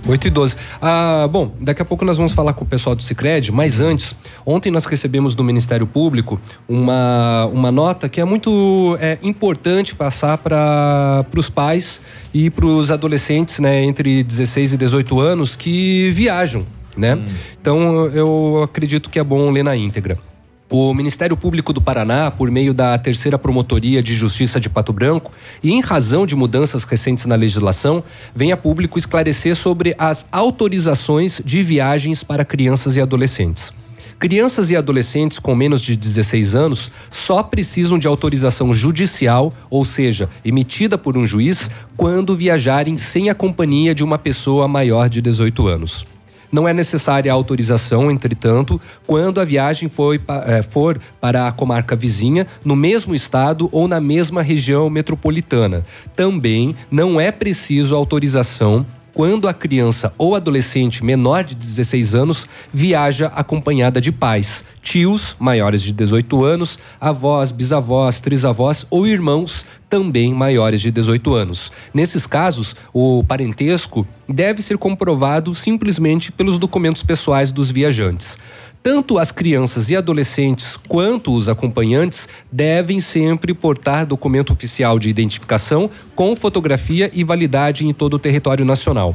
8 0.06 0.26
e 0.26 0.30
12. 0.30 0.56
Ah, 0.80 1.28
bom, 1.30 1.52
daqui 1.60 1.82
a 1.82 1.84
pouco 1.84 2.04
nós 2.04 2.16
vamos 2.16 2.32
falar 2.32 2.52
com 2.52 2.64
o 2.64 2.66
pessoal 2.66 2.96
do 2.96 3.02
Cicred, 3.02 3.52
mas 3.52 3.80
antes, 3.80 4.14
ontem 4.44 4.70
nós 4.70 4.84
recebemos 4.86 5.34
do 5.34 5.44
Ministério 5.44 5.86
Público 5.86 6.40
uma, 6.68 7.46
uma 7.52 7.70
nota 7.70 8.08
que 8.08 8.20
é 8.20 8.24
muito 8.24 8.96
é, 9.00 9.18
importante 9.22 9.94
passar 9.94 10.38
para 10.38 11.26
os 11.36 11.48
pais 11.50 12.00
e 12.32 12.48
para 12.48 12.66
os 12.66 12.90
adolescentes, 12.90 13.58
né, 13.58 13.84
entre 13.84 14.22
16 14.22 14.72
e 14.72 14.76
18 14.76 15.20
anos 15.20 15.56
que 15.56 16.10
viajam, 16.12 16.64
né? 16.96 17.18
Então 17.60 18.06
eu 18.06 18.62
acredito 18.64 19.10
que 19.10 19.18
é 19.18 19.24
bom 19.24 19.50
ler 19.50 19.62
na 19.62 19.76
íntegra. 19.76 20.18
O 20.70 20.92
Ministério 20.92 21.34
Público 21.34 21.72
do 21.72 21.80
Paraná, 21.80 22.30
por 22.30 22.50
meio 22.50 22.74
da 22.74 22.98
Terceira 22.98 23.38
Promotoria 23.38 24.02
de 24.02 24.14
Justiça 24.14 24.60
de 24.60 24.68
Pato 24.68 24.92
Branco, 24.92 25.32
e 25.62 25.72
em 25.72 25.80
razão 25.80 26.26
de 26.26 26.36
mudanças 26.36 26.84
recentes 26.84 27.24
na 27.24 27.34
legislação, 27.36 28.04
vem 28.34 28.52
a 28.52 28.56
público 28.56 28.98
esclarecer 28.98 29.56
sobre 29.56 29.94
as 29.98 30.28
autorizações 30.30 31.40
de 31.42 31.62
viagens 31.62 32.22
para 32.22 32.44
crianças 32.44 32.96
e 32.96 33.00
adolescentes. 33.00 33.72
Crianças 34.18 34.70
e 34.70 34.76
adolescentes 34.76 35.38
com 35.38 35.54
menos 35.54 35.80
de 35.80 35.96
16 35.96 36.54
anos 36.54 36.90
só 37.08 37.42
precisam 37.42 37.98
de 37.98 38.06
autorização 38.06 38.74
judicial, 38.74 39.54
ou 39.70 39.86
seja, 39.86 40.28
emitida 40.44 40.98
por 40.98 41.16
um 41.16 41.24
juiz, 41.24 41.70
quando 41.96 42.36
viajarem 42.36 42.98
sem 42.98 43.30
a 43.30 43.34
companhia 43.34 43.94
de 43.94 44.04
uma 44.04 44.18
pessoa 44.18 44.68
maior 44.68 45.08
de 45.08 45.22
18 45.22 45.66
anos. 45.66 46.17
Não 46.50 46.66
é 46.66 46.72
necessária 46.72 47.32
autorização, 47.32 48.10
entretanto, 48.10 48.80
quando 49.06 49.40
a 49.40 49.44
viagem 49.44 49.88
foi 49.88 50.20
eh, 50.46 50.62
for 50.62 51.00
para 51.20 51.46
a 51.46 51.52
comarca 51.52 51.94
vizinha, 51.94 52.46
no 52.64 52.74
mesmo 52.74 53.14
estado 53.14 53.68
ou 53.72 53.86
na 53.86 54.00
mesma 54.00 54.42
região 54.42 54.88
metropolitana. 54.88 55.84
Também 56.16 56.74
não 56.90 57.20
é 57.20 57.30
preciso 57.30 57.94
autorização 57.94 58.86
quando 59.18 59.48
a 59.48 59.52
criança 59.52 60.14
ou 60.16 60.36
adolescente 60.36 61.04
menor 61.04 61.42
de 61.42 61.56
16 61.56 62.14
anos 62.14 62.46
viaja 62.72 63.26
acompanhada 63.34 64.00
de 64.00 64.12
pais, 64.12 64.62
tios 64.80 65.34
maiores 65.40 65.82
de 65.82 65.92
18 65.92 66.44
anos, 66.44 66.78
avós, 67.00 67.50
bisavós, 67.50 68.20
trisavós 68.20 68.86
ou 68.88 69.08
irmãos 69.08 69.66
também 69.90 70.32
maiores 70.32 70.80
de 70.80 70.92
18 70.92 71.34
anos. 71.34 71.72
Nesses 71.92 72.28
casos, 72.28 72.76
o 72.92 73.24
parentesco 73.24 74.06
deve 74.28 74.62
ser 74.62 74.78
comprovado 74.78 75.52
simplesmente 75.52 76.30
pelos 76.30 76.56
documentos 76.56 77.02
pessoais 77.02 77.50
dos 77.50 77.72
viajantes. 77.72 78.38
Tanto 78.82 79.18
as 79.18 79.30
crianças 79.30 79.90
e 79.90 79.96
adolescentes 79.96 80.76
quanto 80.76 81.32
os 81.32 81.48
acompanhantes 81.48 82.28
devem 82.50 83.00
sempre 83.00 83.52
portar 83.52 84.06
documento 84.06 84.52
oficial 84.52 84.98
de 84.98 85.10
identificação 85.10 85.90
com 86.14 86.34
fotografia 86.36 87.10
e 87.12 87.24
validade 87.24 87.86
em 87.86 87.92
todo 87.92 88.14
o 88.14 88.18
território 88.18 88.64
nacional. 88.64 89.14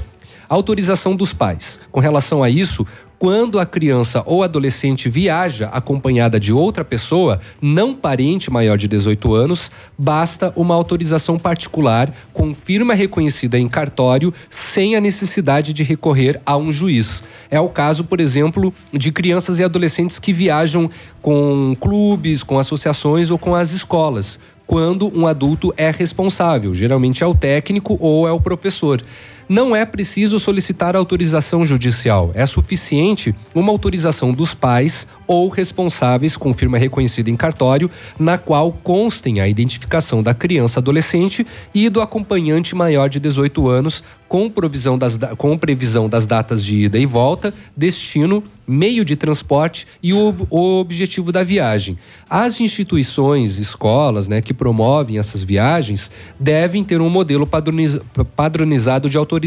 Autorização 0.54 1.16
dos 1.16 1.34
pais. 1.34 1.80
Com 1.92 2.00
relação 2.00 2.44
a 2.44 2.48
isso, 2.48 2.86
quando 3.18 3.58
a 3.58 3.66
criança 3.66 4.22
ou 4.24 4.44
adolescente 4.44 5.10
viaja 5.10 5.68
acompanhada 5.70 6.40
de 6.40 6.54
outra 6.54 6.86
pessoa, 6.86 7.40
não 7.60 7.96
parente 7.96 8.52
maior 8.52 8.78
de 8.78 8.88
18 8.88 9.34
anos, 9.34 9.72
basta 9.98 10.54
uma 10.56 10.76
autorização 10.76 11.40
particular 11.40 12.14
com 12.32 12.54
firma 12.54 12.94
reconhecida 12.94 13.58
em 13.58 13.68
cartório, 13.68 14.32
sem 14.48 14.96
a 14.96 15.02
necessidade 15.02 15.74
de 15.74 15.82
recorrer 15.82 16.40
a 16.46 16.56
um 16.56 16.72
juiz. 16.72 17.24
É 17.50 17.60
o 17.60 17.70
caso, 17.70 18.04
por 18.04 18.20
exemplo, 18.20 18.72
de 18.94 19.12
crianças 19.12 19.58
e 19.58 19.64
adolescentes 19.64 20.20
que 20.20 20.32
viajam 20.32 20.88
com 21.20 21.76
clubes, 21.82 22.44
com 22.44 22.60
associações 22.60 23.32
ou 23.32 23.40
com 23.40 23.56
as 23.56 23.72
escolas, 23.72 24.38
quando 24.68 25.12
um 25.18 25.26
adulto 25.26 25.74
é 25.76 25.90
responsável, 25.90 26.76
geralmente 26.76 27.24
é 27.24 27.28
o 27.28 27.34
técnico 27.34 27.98
ou 28.00 28.28
é 28.28 28.32
o 28.32 28.40
professor 28.40 29.04
não 29.50 29.76
é 29.76 29.86
preciso 29.86 30.40
solicitar 30.40 30.96
autorização 30.96 31.66
judicial. 31.66 32.32
É 32.34 32.46
suficiente 32.46 33.34
uma 33.54 33.72
autorização 33.72 34.32
dos 34.34 34.54
pais 34.54 35.08
ou 35.26 35.48
responsáveis 35.50 36.36
com 36.36 36.54
firma 36.54 36.78
reconhecida 36.78 37.30
em 37.30 37.36
cartório, 37.36 37.90
na 38.20 38.38
qual 38.38 38.72
constem 38.72 39.40
a 39.40 39.48
identificação 39.48 40.22
da 40.22 40.34
criança 40.34 40.80
adolescente 40.80 41.46
e 41.74 41.90
do 41.90 42.02
acompanhante 42.02 42.76
maior 42.76 43.08
de 43.10 43.20
18 43.20 43.70
anos, 43.70 44.04
com, 44.28 44.50
provisão 44.50 44.98
das, 44.98 45.18
da- 45.18 45.36
com 45.36 45.58
previsão 45.58 46.10
das 46.10 46.26
datas 46.26 46.64
de 46.64 46.86
ida 46.86 46.98
e 46.98 47.06
volta, 47.06 47.54
destino, 47.78 48.44
meio 48.68 49.06
de 49.06 49.16
transporte 49.16 49.86
e 50.02 50.14
o, 50.14 50.36
o 50.50 50.80
objetivo 50.80 51.32
da 51.32 51.44
viagem. 51.44 51.98
As 52.30 52.60
instituições, 52.60 53.60
escolas, 53.60 54.28
né, 54.28 54.42
que 54.42 54.54
promovem 54.54 55.20
essas 55.20 55.44
viagens 55.44 56.10
devem 56.40 56.84
ter 56.84 57.00
um 57.00 57.10
modelo 57.10 57.46
padroniz- 57.46 58.00
padronizado 58.36 59.10
de 59.10 59.18
autorização 59.18 59.43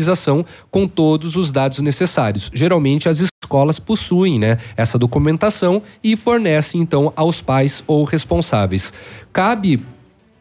com 0.71 0.87
todos 0.87 1.37
os 1.37 1.53
dados 1.53 1.79
necessários. 1.81 2.51
Geralmente 2.53 3.09
as 3.09 3.21
escolas 3.21 3.79
possuem, 3.79 4.39
né, 4.39 4.59
essa 4.77 4.99
documentação 4.99 5.83
e 6.03 6.17
fornecem 6.17 6.81
então 6.81 7.13
aos 7.15 7.41
pais 7.41 7.83
ou 7.87 8.05
responsáveis. 8.05 8.93
Cabe 9.33 9.81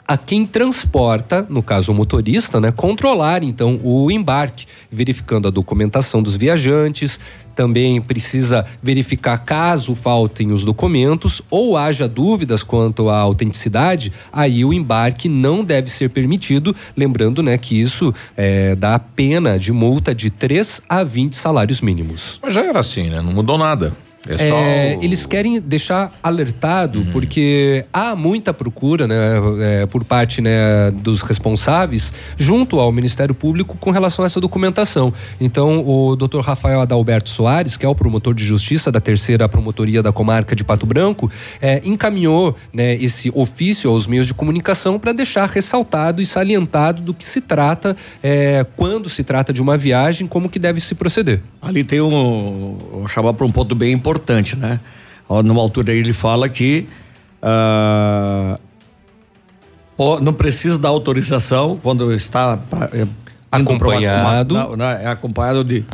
a 0.08 0.18
quem 0.18 0.46
transporta, 0.46 1.46
no 1.50 1.64
caso 1.64 1.92
o 1.92 1.96
motorista, 1.96 2.60
né, 2.62 2.72
controlar 2.72 3.44
então 3.44 3.80
o 3.84 4.12
embarque, 4.12 4.66
verificando 4.92 5.48
a 5.48 5.52
documentação 5.52 6.22
dos 6.22 6.38
viajantes, 6.38 7.20
também 7.56 8.02
precisa 8.02 8.66
verificar 8.84 9.38
caso 9.38 9.96
faltem 9.96 10.52
os 10.52 10.66
documentos 10.66 11.42
ou 11.50 11.78
haja 11.78 12.08
dúvidas 12.08 12.64
quanto 12.64 13.10
à 13.10 13.18
autenticidade, 13.18 14.12
aí 14.32 14.64
o 14.64 14.74
embarque 14.74 15.30
não 15.30 15.64
deve 15.64 15.90
ser 15.90 16.10
permitido, 16.10 16.76
lembrando, 16.96 17.42
né, 17.42 17.58
que 17.58 17.80
isso 17.80 18.14
eh, 18.36 18.76
dá 18.76 19.00
pena 19.00 19.58
de 19.58 19.72
multa 19.72 20.14
de 20.14 20.30
3 20.30 20.82
a 20.88 21.04
20 21.04 21.36
salários 21.36 21.82
mínimos. 21.82 22.40
Mas 22.44 22.54
já 22.54 22.64
era 22.64 22.80
assim, 22.80 23.10
né? 23.10 23.22
Não 23.22 23.32
mudou 23.32 23.58
nada. 23.58 23.94
É 24.28 24.36
É, 24.50 25.00
Eles 25.02 25.26
querem 25.26 25.60
deixar 25.60 26.12
alertado 26.22 27.06
porque 27.12 27.86
há 27.94 28.16
muita 28.16 28.54
procura, 28.54 29.08
né, 29.08 29.16
é, 29.60 29.86
por 29.86 30.04
parte 30.04 30.42
né, 30.42 30.92
dos 30.92 31.22
responsáveis 31.22 32.14
junto 32.38 32.80
ao 32.80 32.92
Ministério 32.92 33.36
Público 33.36 33.78
com 33.78 33.92
relação 33.92 34.24
a 34.24 34.26
essa 34.26 34.40
documentação. 34.40 35.14
Então, 35.40 35.84
o 35.86 36.16
Dr. 36.16 36.40
Rafael 36.40 36.82
Adalberto 36.82 37.30
Soares, 37.30 37.78
que 37.78 37.86
é 37.86 37.90
o 37.90 37.96
promotor 37.96 38.34
de 38.34 38.46
justiça 38.46 38.92
da 38.92 39.00
terceira 39.00 39.48
promotoria 39.48 40.02
da 40.02 40.12
comarca 40.12 40.56
de 40.56 40.64
Pato 40.64 40.86
Branco, 40.86 41.32
é, 41.62 41.82
encaminhou 41.84 42.56
né, 42.74 42.96
esse 42.96 43.32
ofício 43.34 43.90
aos 43.90 44.08
meios 44.08 44.28
de 44.28 44.34
comunicação 44.34 45.00
para 45.00 45.12
deixar 45.12 45.48
ressaltado 45.50 46.22
e 46.22 46.26
salientado 46.26 47.02
do 47.02 47.14
que 47.14 47.24
se 47.24 47.42
trata 47.42 47.96
é, 48.24 48.66
quando 48.76 49.10
se 49.10 49.24
trata 49.24 49.54
de 49.54 49.62
uma 49.62 49.78
viagem, 49.78 50.28
como 50.28 50.50
que 50.50 50.60
deve 50.60 50.80
se 50.80 50.96
proceder. 50.96 51.42
Ali 51.62 51.84
tem 51.84 52.00
um. 52.00 52.78
Vou 52.92 53.08
chamar 53.08 53.34
para 53.34 53.46
um 53.46 53.52
ponto 53.52 53.74
bem 53.74 53.92
importante, 53.92 54.15
né? 54.58 54.80
Ó, 55.28 55.42
Numa 55.44 55.62
altura 55.62 55.92
aí 55.92 56.00
ele 56.00 56.14
fala 56.14 56.48
que. 56.50 56.88
ah, 57.42 58.58
não 60.22 60.34
precisa 60.34 60.78
da 60.78 60.90
autorização 60.90 61.80
quando 61.82 62.12
está 62.14 62.58
tá, 62.58 62.90
é, 62.94 63.08
Acompanhado. 63.52 64.56
uma- 64.56 64.76
na- 64.78 64.92
é 65.00 65.08
acompanhado 65.08 65.64
de, 65.64 65.86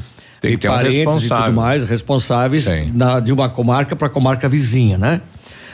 de 0.41 0.57
ter 0.57 0.67
um 0.67 0.71
parentes 0.73 1.23
e 1.25 1.29
tudo 1.29 1.53
mais, 1.53 1.83
responsáveis 1.87 2.65
na- 2.93 3.19
de 3.19 3.31
uma 3.31 3.47
comarca 3.47 3.95
para 3.95 4.09
comarca 4.09 4.49
vizinha, 4.49 4.97
né? 4.97 5.21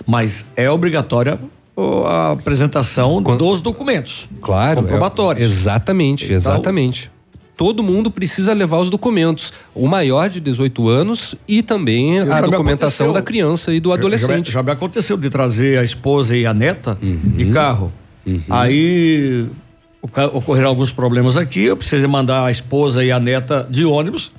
Mas 0.06 0.45
é 0.56 0.70
obrigatória 0.70 1.39
a 2.06 2.32
apresentação 2.32 3.22
dos 3.22 3.62
documentos. 3.62 4.28
Claro. 4.41 4.82
Comprobatórios. 4.82 5.43
é- 5.43 5.45
exatamente, 5.45 6.26
Então- 6.26 6.36
exatamente. 6.36 7.10
Todo 7.58 7.82
mundo 7.82 8.12
precisa 8.12 8.53
levar 8.53 8.78
os 8.78 8.89
documentos. 8.91 9.51
O 9.74 9.88
maior 9.88 10.30
de 10.30 10.39
18 10.39 10.88
anos 10.88 11.34
e 11.47 11.64
também 11.64 12.18
Já 12.24 12.38
a 12.38 12.41
me 12.43 12.51
documentação 12.51 13.08
aconteceu. 13.08 13.14
da 13.14 13.22
criança 13.24 13.74
e 13.74 13.80
do 13.80 13.91
adolescente. 13.91 14.45
Já, 14.51 14.60
já 14.60 14.64
me 14.64 14.72
aconteceu 14.72 15.18
de 15.18 15.28
trazer 15.30 15.80
a 15.80 15.84
esposa 15.84 16.38
e 16.38 16.45
a 16.45 16.53
neta 16.53 16.97
de 17.01 17.47
carro. 17.47 17.91
Aí 18.49 19.47
oca- 20.01 20.28
ocorreram 20.28 20.70
alguns 20.70 20.91
problemas 20.91 21.38
aqui, 21.38 21.64
eu 21.64 21.78
precisei 21.78 22.08
mandar 22.08 22.45
a 22.45 22.51
esposa 22.51 23.03
e 23.03 23.12
a 23.12 23.20
neta 23.20 23.66
de 23.70 23.84
ônibus. 23.86 24.32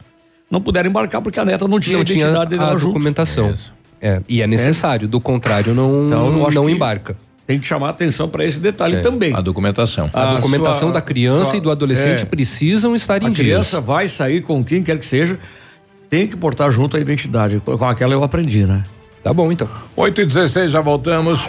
Não 0.51 0.61
puderam 0.61 0.89
embarcar 0.89 1.21
porque 1.21 1.39
a 1.39 1.45
neta 1.45 1.69
não 1.69 1.79
tinha 1.81 1.97
não 1.97 2.03
a 2.03 2.05
tinha 2.05 2.19
identidade 2.25 2.51
dela 2.51 2.71
a 2.75 2.79
junto. 2.79 2.87
documentação. 2.95 3.55
É, 4.01 4.23
e 4.29 4.41
é 4.41 4.47
necessário, 4.47 5.09
do 5.09 5.21
contrário 5.21 5.75
não, 5.75 6.07
Então, 6.07 6.27
eu 6.45 6.51
não 6.53 6.67
que 6.67 6.73
embarca. 6.73 7.17
Tem 7.49 7.59
que 7.59 7.67
chamar 7.67 7.89
atenção 7.89 8.29
para 8.29 8.45
esse 8.45 8.61
detalhe 8.61 8.97
É. 8.97 9.01
também. 9.01 9.35
A 9.35 9.41
documentação. 9.41 10.11
A, 10.13 10.35
documentação 10.35 10.89
sua- 10.89 10.93
da 10.93 11.01
criança 11.01 11.47
sua- 11.47 11.57
e 11.57 11.61
do 11.63 11.71
adolescente 11.71 12.23
é. 12.23 12.27
precisam 12.27 12.95
estar 12.95 13.23
em 13.23 13.27
A 13.27 13.29
dias. 13.31 13.39
criança 13.39 13.81
vai 13.81 14.07
sair 14.07 14.43
com 14.43 14.63
quem 14.63 14.83
quer 14.83 14.99
que 14.99 15.07
seja, 15.07 15.39
tem 16.11 16.27
que 16.27 16.37
portar 16.37 16.71
junto 16.71 16.97
a 16.97 17.01
identidade. 17.01 17.59
Com 17.61 17.83
aquela 17.87 18.13
eu 18.13 18.23
aprendi, 18.23 18.67
né? 18.67 18.85
Tá 19.25 19.33
bom, 19.33 19.51
então. 19.51 19.67
8 19.97 20.21
e 20.21 20.27
16 20.27 20.71
já 20.71 20.81
voltamos. 20.83 21.49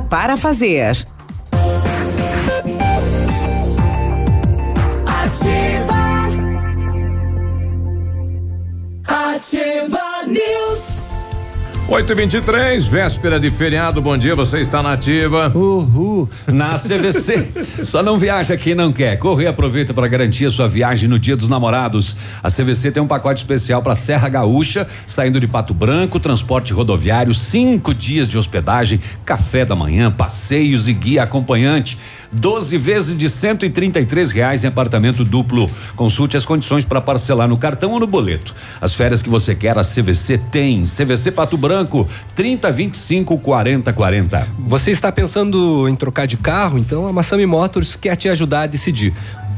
para 0.00 0.36
fazer. 0.36 1.06
Ativa. 5.06 6.28
Ativa 9.06 10.26
News. 10.26 10.95
8 11.88 12.10
e 12.10 12.14
23 12.16 12.86
véspera 12.88 13.38
de 13.38 13.48
feriado, 13.48 14.02
bom 14.02 14.18
dia, 14.18 14.34
você 14.34 14.60
está 14.60 14.82
na 14.82 14.94
ativa. 14.94 15.52
Uhul. 15.54 16.28
Na 16.48 16.74
CVC. 16.74 17.46
Só 17.84 18.02
não 18.02 18.18
viaja 18.18 18.56
quem 18.56 18.74
não 18.74 18.92
quer. 18.92 19.16
Corre 19.18 19.44
e 19.44 19.46
aproveita 19.46 19.94
para 19.94 20.08
garantir 20.08 20.46
a 20.46 20.50
sua 20.50 20.66
viagem 20.66 21.08
no 21.08 21.16
Dia 21.16 21.36
dos 21.36 21.48
Namorados. 21.48 22.16
A 22.42 22.50
CVC 22.50 22.90
tem 22.90 23.00
um 23.00 23.06
pacote 23.06 23.38
especial 23.38 23.82
para 23.82 23.94
Serra 23.94 24.28
Gaúcha, 24.28 24.84
saindo 25.06 25.38
de 25.38 25.46
Pato 25.46 25.72
Branco, 25.72 26.18
transporte 26.18 26.72
rodoviário, 26.72 27.32
cinco 27.32 27.94
dias 27.94 28.26
de 28.26 28.36
hospedagem, 28.36 29.00
café 29.24 29.64
da 29.64 29.76
manhã, 29.76 30.10
passeios 30.10 30.88
e 30.88 30.92
guia 30.92 31.22
acompanhante. 31.22 31.96
12 32.32 32.76
vezes 32.78 33.16
de 33.16 33.28
133 33.28 34.30
reais 34.30 34.64
em 34.64 34.68
apartamento 34.68 35.24
duplo. 35.24 35.68
Consulte 35.94 36.36
as 36.36 36.44
condições 36.44 36.84
para 36.84 37.00
parcelar 37.00 37.48
no 37.48 37.56
cartão 37.56 37.92
ou 37.92 38.00
no 38.00 38.06
boleto. 38.06 38.54
As 38.80 38.94
férias 38.94 39.22
que 39.22 39.28
você 39.28 39.54
quer, 39.54 39.76
a 39.78 39.82
CVC 39.82 40.38
tem. 40.50 40.84
CVC 40.84 41.32
Pato 41.32 41.56
Branco, 41.56 42.08
30 42.34 42.70
25 42.70 43.38
40 43.38 43.92
40. 43.92 44.48
Você 44.60 44.90
está 44.90 45.10
pensando 45.10 45.88
em 45.88 45.94
trocar 45.94 46.26
de 46.26 46.36
carro? 46.36 46.78
Então 46.78 47.06
a 47.06 47.12
Massami 47.12 47.46
Motors 47.46 47.96
quer 47.96 48.16
te 48.16 48.28
ajudar 48.28 48.62
a 48.62 48.66
decidir. 48.66 49.12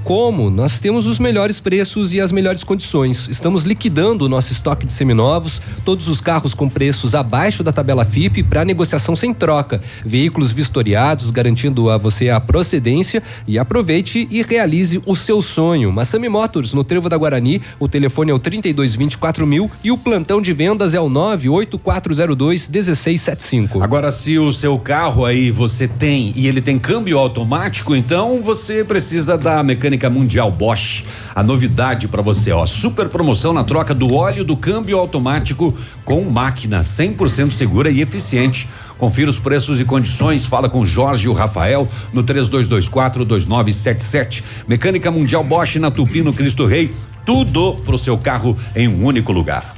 Como? 0.05 0.49
Nós 0.49 0.81
temos 0.81 1.07
os 1.07 1.19
melhores 1.19 1.61
preços 1.61 2.15
e 2.15 2.21
as 2.21 2.33
melhores 2.33 2.65
condições. 2.65 3.29
Estamos 3.29 3.65
liquidando 3.65 4.25
o 4.25 4.29
nosso 4.29 4.53
estoque 4.53 4.87
de 4.87 4.93
seminovos, 4.93 5.61
todos 5.85 6.09
os 6.09 6.21
carros 6.21 6.55
com 6.55 6.69
preços 6.69 7.15
abaixo 7.15 7.63
da 7.63 7.73
tabela 7.73 8.05
FIP 8.05 8.43
para 8.43 8.65
negociação 8.65 9.15
sem 9.15 9.35
troca. 9.35 9.81
Veículos 10.05 10.51
vistoriados, 10.51 11.31
garantindo 11.31 11.91
a 11.91 11.99
você 11.99 12.31
a 12.31 12.41
procedência 12.41 13.23
e 13.47 13.59
aproveite 13.59 14.27
e 14.31 14.43
realize 14.43 15.01
o 15.05 15.15
seu 15.15 15.43
sonho. 15.43 15.93
Massami 15.93 16.29
Motors, 16.29 16.73
no 16.73 16.83
Trevo 16.83 17.09
da 17.09 17.17
Guarani, 17.17 17.61
o 17.79 17.87
telefone 17.87 18.31
é 18.31 18.35
o 18.35 18.39
3224 18.39 19.47
mil 19.47 19.71
e 19.85 19.91
o 19.91 19.99
plantão 19.99 20.41
de 20.41 20.53
vendas 20.53 20.95
é 20.95 21.01
o 21.01 21.11
98402 21.11 22.69
1675. 22.69 23.83
Agora, 23.83 24.11
se 24.11 24.39
o 24.39 24.51
seu 24.53 24.79
carro 24.79 25.27
aí 25.27 25.51
você 25.51 25.87
tem 25.87 26.33
e 26.35 26.47
ele 26.47 26.63
tem 26.63 26.79
câmbio 26.79 27.19
automático, 27.19 27.95
então 27.95 28.41
você 28.41 28.83
precisa 28.83 29.37
da 29.37 29.63
mecânica 29.63 29.88
mundial 30.11 30.51
Bosch. 30.51 31.05
A 31.35 31.43
novidade 31.43 32.09
para 32.09 32.21
você, 32.21 32.53
ó, 32.53 32.67
super 32.67 33.09
promoção 33.09 33.53
na 33.53 33.65
troca 33.65 33.95
do 33.95 34.15
óleo 34.15 34.45
do 34.45 34.57
câmbio 34.57 34.99
automático 34.99 35.75
com 36.05 36.23
máquina 36.23 36.81
100% 36.81 37.53
segura 37.53 37.91
e 37.91 38.01
eficiente. 38.01 38.69
Confira 38.99 39.31
os 39.31 39.39
preços 39.39 39.81
e 39.81 39.85
condições, 39.85 40.45
fala 40.45 40.69
com 40.69 40.85
Jorge 40.85 41.27
e 41.27 41.29
o 41.29 41.33
Rafael 41.33 41.89
no 42.13 42.23
3224 42.23 43.25
2977. 43.25 44.45
Mecânica 44.67 45.11
Mundial 45.11 45.45
Bosch 45.45 45.77
na 45.77 45.91
Tupi 45.91 46.21
no 46.21 46.33
Cristo 46.33 46.67
Rei. 46.67 46.93
Tudo 47.25 47.77
pro 47.85 47.97
seu 47.97 48.19
carro 48.19 48.57
em 48.75 48.89
um 48.89 49.05
único 49.05 49.33
lugar. 49.33 49.78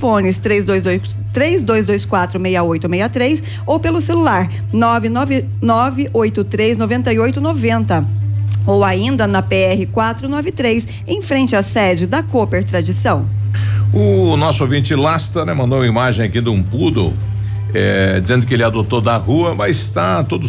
3222 0.01 1.15
3224 1.31 2.39
6863 2.39 3.43
ou 3.65 3.79
pelo 3.79 4.01
celular 4.01 4.49
99983 4.73 6.77
9890 6.77 8.21
ou 8.65 8.83
ainda 8.83 9.27
na 9.27 9.41
PR 9.41 9.87
493 9.91 10.87
em 11.07 11.21
frente 11.21 11.55
à 11.55 11.63
sede 11.63 12.05
da 12.05 12.21
Cooper 12.21 12.65
Tradição. 12.65 13.25
O 13.93 14.37
nosso 14.37 14.63
ouvinte 14.63 14.95
Lasta, 14.95 15.45
né, 15.45 15.53
mandou 15.53 15.79
uma 15.79 15.87
imagem 15.87 16.25
aqui 16.25 16.39
de 16.39 16.49
um 16.49 16.63
poodle, 16.63 17.13
é, 17.73 18.19
dizendo 18.19 18.45
que 18.45 18.53
ele 18.53 18.63
adotou 18.63 19.01
da 19.01 19.17
rua, 19.17 19.55
mas 19.55 19.77
está 19.77 20.23
todo 20.23 20.47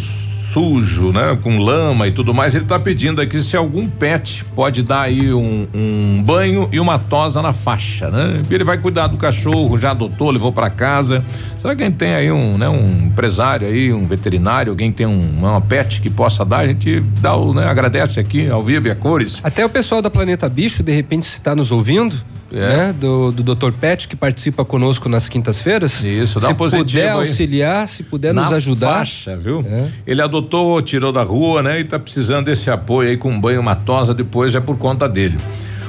sujo, 0.53 1.11
né? 1.11 1.37
Com 1.41 1.57
lama 1.57 2.07
e 2.07 2.11
tudo 2.11 2.33
mais. 2.33 2.53
Ele 2.53 2.63
está 2.63 2.79
pedindo 2.79 3.19
aqui 3.19 3.41
se 3.41 3.57
algum 3.57 3.89
pet 3.89 4.45
pode 4.55 4.83
dar 4.83 5.01
aí 5.01 5.33
um, 5.33 5.67
um, 5.73 6.23
banho 6.23 6.69
e 6.71 6.79
uma 6.79 6.99
tosa 6.99 7.41
na 7.41 7.51
faixa, 7.51 8.11
né? 8.11 8.43
Ele 8.49 8.63
vai 8.63 8.77
cuidar 8.77 9.07
do 9.07 9.17
cachorro, 9.17 9.77
já 9.79 9.91
adotou, 9.91 10.29
levou 10.29 10.51
para 10.51 10.69
casa. 10.69 11.23
Será 11.59 11.75
que 11.75 11.81
a 11.81 11.85
gente 11.87 11.97
tem 11.97 12.13
aí 12.13 12.31
um, 12.31 12.57
né? 12.57 12.69
Um 12.69 13.07
empresário 13.07 13.67
aí, 13.67 13.91
um 13.91 14.05
veterinário, 14.05 14.71
alguém 14.71 14.91
que 14.91 14.97
tem 14.97 15.07
um, 15.07 15.39
uma 15.39 15.59
pet 15.59 15.99
que 15.99 16.09
possa 16.09 16.45
dar? 16.45 16.59
A 16.59 16.67
gente 16.67 16.99
dá 17.19 17.35
o, 17.35 17.53
né? 17.53 17.65
Agradece 17.65 18.19
aqui 18.19 18.47
ao 18.49 18.63
vivo 18.63 18.87
e 18.87 18.91
a 18.91 18.95
cores. 18.95 19.41
Até 19.43 19.65
o 19.65 19.69
pessoal 19.69 20.01
da 20.01 20.09
Planeta 20.09 20.47
Bicho, 20.47 20.83
de 20.83 20.91
repente, 20.91 21.23
está 21.23 21.55
nos 21.55 21.71
ouvindo. 21.71 22.15
Né? 22.59 22.93
Do, 22.93 23.31
do 23.31 23.55
Dr. 23.55 23.71
Pet, 23.71 24.07
que 24.07 24.15
participa 24.15 24.63
conosco 24.63 25.09
nas 25.09 25.27
quintas-feiras. 25.27 26.03
Isso, 26.03 26.39
dá 26.39 26.47
se 26.47 26.53
um 26.53 26.55
positivo 26.55 26.85
puder 26.85 27.09
aí. 27.09 27.17
auxiliar, 27.17 27.87
se 27.87 28.03
puder 28.03 28.33
Na 28.33 28.43
nos 28.43 28.53
ajudar. 28.53 28.97
Faixa, 28.99 29.35
viu? 29.35 29.65
Ele 30.05 30.21
adotou, 30.21 30.81
tirou 30.81 31.11
da 31.11 31.23
rua, 31.23 31.63
né? 31.63 31.79
E 31.79 31.83
tá 31.83 31.97
precisando 31.97 32.45
desse 32.45 32.69
apoio 32.69 33.09
aí 33.09 33.17
com 33.17 33.31
um 33.31 33.39
banho, 33.39 33.59
uma 33.59 33.75
tosa, 33.75 34.13
depois 34.13 34.53
é 34.55 34.59
por 34.59 34.77
conta 34.77 35.09
dele. 35.09 35.37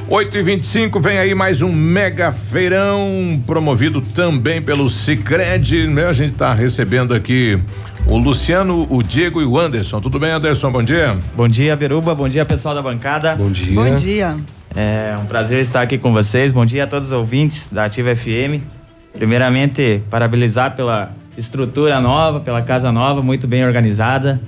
8 0.07 0.37
e 0.37 0.43
25 0.43 1.01
vem 1.01 1.17
aí 1.19 1.35
mais 1.35 1.63
um 1.63 1.73
mega 1.73 2.31
feirão 2.31 3.43
promovido 3.47 4.03
também 4.03 4.61
pelo 4.61 4.89
Cicred, 4.91 5.87
né? 5.89 6.07
A 6.07 6.13
gente 6.13 6.33
tá 6.35 6.53
recebendo 6.53 7.15
aqui 7.15 7.59
o 8.07 8.19
Luciano, 8.19 8.87
o 8.91 9.03
Diego 9.03 9.41
e 9.41 9.47
o 9.47 9.59
Anderson. 9.59 10.03
Tudo 10.03 10.19
bem, 10.19 10.31
Anderson? 10.31 10.71
Bom 10.71 10.83
dia. 10.83 11.17
Bom 11.35 11.49
dia, 11.49 11.75
Beruba. 11.75 12.15
Bom 12.15 12.29
dia, 12.29 12.45
pessoal 12.45 12.75
da 12.75 12.83
bancada. 12.83 13.35
Bom 13.35 13.51
dia. 13.51 13.75
Bom 13.75 13.95
dia. 13.95 14.37
É 14.77 15.15
um 15.21 15.27
prazer 15.27 15.61
estar 15.61 15.83
aqui 15.83 15.97
com 15.97 16.13
vocês. 16.13 16.53
Bom 16.53 16.67
dia 16.67 16.83
a 16.83 16.87
todos 16.87 17.09
os 17.09 17.13
ouvintes 17.13 17.71
da 17.71 17.85
Ativa 17.85 18.15
FM. 18.15 18.61
Primeiramente, 19.13 20.03
parabenizar 20.11 20.75
pela 20.75 21.13
estrutura 21.39 22.01
nova, 22.01 22.41
pela 22.41 22.61
casa 22.61 22.91
nova, 22.91 23.23
muito 23.23 23.47
bem 23.47 23.65
organizada. 23.65 24.41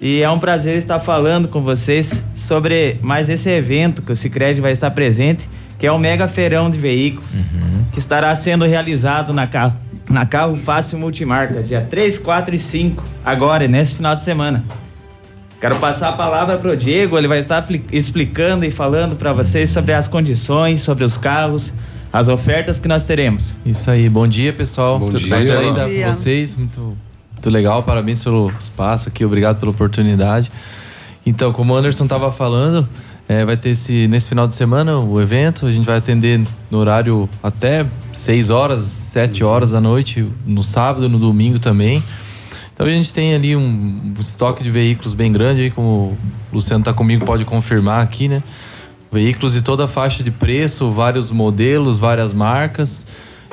E 0.00 0.22
é 0.22 0.30
um 0.30 0.38
prazer 0.38 0.78
estar 0.78 0.98
falando 0.98 1.46
com 1.46 1.60
vocês 1.62 2.22
sobre 2.34 2.96
mais 3.02 3.28
esse 3.28 3.50
evento 3.50 4.00
que 4.00 4.10
o 4.10 4.16
Cicred 4.16 4.58
vai 4.62 4.72
estar 4.72 4.90
presente, 4.92 5.46
que 5.78 5.86
é 5.86 5.92
o 5.92 5.98
Mega 5.98 6.26
Feirão 6.26 6.70
de 6.70 6.78
Veículos, 6.78 7.30
que 7.92 7.98
estará 7.98 8.34
sendo 8.34 8.64
realizado 8.64 9.30
na 9.34 9.46
Carro, 9.46 9.76
na 10.08 10.24
Carro 10.24 10.56
Fácil 10.56 10.98
Multimarcas, 10.98 11.68
dia 11.68 11.82
3, 11.82 12.18
4 12.18 12.54
e 12.54 12.58
5, 12.58 13.04
agora, 13.22 13.68
nesse 13.68 13.94
final 13.94 14.14
de 14.14 14.22
semana. 14.22 14.64
Quero 15.60 15.76
passar 15.76 16.08
a 16.08 16.12
palavra 16.12 16.56
para 16.56 16.70
o 16.70 16.76
Diego, 16.76 17.18
ele 17.18 17.28
vai 17.28 17.38
estar 17.38 17.68
explicando 17.92 18.64
e 18.64 18.70
falando 18.70 19.14
para 19.14 19.30
vocês 19.34 19.68
sobre 19.68 19.92
as 19.92 20.08
condições, 20.08 20.80
sobre 20.80 21.04
os 21.04 21.18
carros, 21.18 21.74
as 22.10 22.28
ofertas 22.28 22.78
que 22.78 22.88
nós 22.88 23.04
teremos. 23.04 23.54
Isso 23.66 23.90
aí, 23.90 24.08
bom 24.08 24.26
dia 24.26 24.54
pessoal. 24.54 24.98
Bom 24.98 25.10
Tudo 25.10 25.18
dia. 25.18 25.36
Bom 25.36 25.58
ainda 25.58 25.84
dia. 25.86 26.10
vocês? 26.10 26.56
Muito, 26.56 26.96
muito 27.32 27.50
legal, 27.50 27.82
parabéns 27.82 28.24
pelo 28.24 28.50
espaço 28.58 29.10
aqui, 29.10 29.22
obrigado 29.22 29.60
pela 29.60 29.70
oportunidade. 29.70 30.50
Então, 31.26 31.52
como 31.52 31.74
o 31.74 31.76
Anderson 31.76 32.04
estava 32.04 32.32
falando, 32.32 32.88
eh, 33.28 33.44
vai 33.44 33.58
ter 33.58 33.68
esse, 33.68 34.08
nesse 34.08 34.30
final 34.30 34.48
de 34.48 34.54
semana 34.54 34.98
o 34.98 35.20
evento, 35.20 35.66
a 35.66 35.72
gente 35.72 35.84
vai 35.84 35.98
atender 35.98 36.40
no 36.70 36.78
horário 36.78 37.28
até 37.42 37.84
6 38.14 38.48
horas, 38.48 38.80
7 38.84 39.44
horas 39.44 39.72
da 39.72 39.80
noite, 39.80 40.26
no 40.46 40.64
sábado, 40.64 41.06
no 41.06 41.18
domingo 41.18 41.58
também. 41.58 42.02
Então 42.80 42.88
a 42.88 42.94
gente 42.94 43.12
tem 43.12 43.34
ali 43.34 43.54
um, 43.54 44.14
estoque 44.18 44.62
de 44.62 44.70
veículos 44.70 45.12
bem 45.12 45.30
grande, 45.30 45.60
aí, 45.60 45.70
como 45.70 45.86
o 45.86 46.18
Luciano 46.50 46.80
está 46.80 46.94
comigo, 46.94 47.26
pode 47.26 47.44
confirmar 47.44 48.02
aqui, 48.02 48.26
né? 48.26 48.42
Veículos 49.12 49.52
de 49.52 49.60
toda 49.60 49.84
a 49.84 49.86
faixa 49.86 50.22
de 50.22 50.30
preço, 50.30 50.90
vários 50.90 51.30
modelos, 51.30 51.98
várias 51.98 52.32
marcas. 52.32 53.06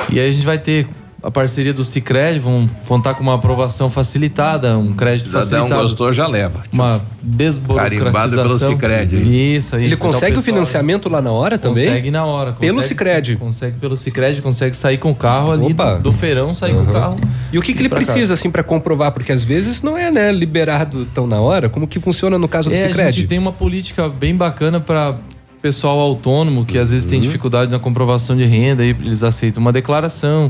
E 0.10 0.18
aí 0.18 0.30
a 0.30 0.32
gente 0.32 0.46
vai 0.46 0.58
ter 0.58 0.88
a 1.28 1.32
parceria 1.32 1.74
do 1.74 1.84
Cicred, 1.84 2.40
vão 2.40 2.70
contar 2.88 3.14
com 3.14 3.22
uma 3.22 3.36
aprovação 3.36 3.92
facilitada, 3.92 4.78
um 4.78 4.94
crédito 4.94 5.26
Cidadão 5.26 5.42
facilitado. 5.50 5.82
gostou, 5.82 6.14
já 6.14 6.26
leva. 6.26 6.64
Uma 6.72 7.02
Carimbado 7.02 7.10
pelo 7.20 7.36
desburocratização. 7.38 8.72
Cicred, 8.72 9.16
hein? 9.18 9.56
Isso 9.58 9.76
aí. 9.76 9.84
Ele 9.84 9.96
Então, 9.96 10.10
consegue 10.10 10.38
o 10.38 10.42
financiamento 10.42 11.10
lá 11.10 11.22
na 11.22 11.32
hora 11.34 11.58
também? 11.58 11.86
Consegue 11.86 12.12
na 12.12 12.26
hora. 12.26 12.54
Pelo 12.54 12.76
consegue- 12.76 12.88
Sicredi. 12.88 13.36
Consegue 13.36 13.78
pelo 13.78 13.98
Cicred, 13.98 14.42
consegue 14.42 14.78
sair 14.78 14.98
com 15.00 15.12
o 15.12 15.16
carro 15.16 15.52
ali 15.52 15.74
Opa. 15.74 15.96
do, 15.96 16.04
do 16.04 16.12
feirão, 16.14 16.54
sair 16.54 16.74
com 16.74 16.84
o 16.84 16.86
carro. 16.94 17.18
E 17.52 17.60
o 17.60 17.62
que, 17.62 17.74
que 17.74 17.82
ele 17.82 17.90
precisa, 17.90 18.34
assim, 18.34 18.50
para 18.50 18.64
comprovar? 18.64 19.12
Porque 19.12 19.34
às 19.34 19.44
vezes 19.44 19.82
não 19.82 19.98
é, 19.98 20.10
né, 20.10 20.32
liberado 20.32 21.06
tão 21.14 21.28
na 21.28 21.42
hora. 21.42 21.68
Como 21.68 21.86
que 21.88 22.00
funciona 22.00 22.40
no 22.40 22.48
caso 22.48 22.70
do 22.70 22.76
É, 22.76 22.86
a 22.86 22.88
Cicred? 22.88 23.12
gente 23.18 23.28
tem 23.28 23.38
uma 23.38 23.52
política 23.52 24.08
bem 24.08 24.34
bacana 24.34 24.80
para 24.80 25.16
pessoal 25.62 26.00
autônomo 26.00 26.64
que 26.66 26.78
às 26.78 26.92
vezes 26.92 27.04
Uhum. 27.06 27.12
tem 27.12 27.20
dificuldade 27.22 27.70
na 27.70 27.80
comprovação 27.80 28.38
de 28.38 28.46
renda, 28.46 28.84
aí 28.84 28.92
eles 28.92 29.24
aceitam 29.24 29.60
uma 29.60 29.74
declaração. 29.74 30.50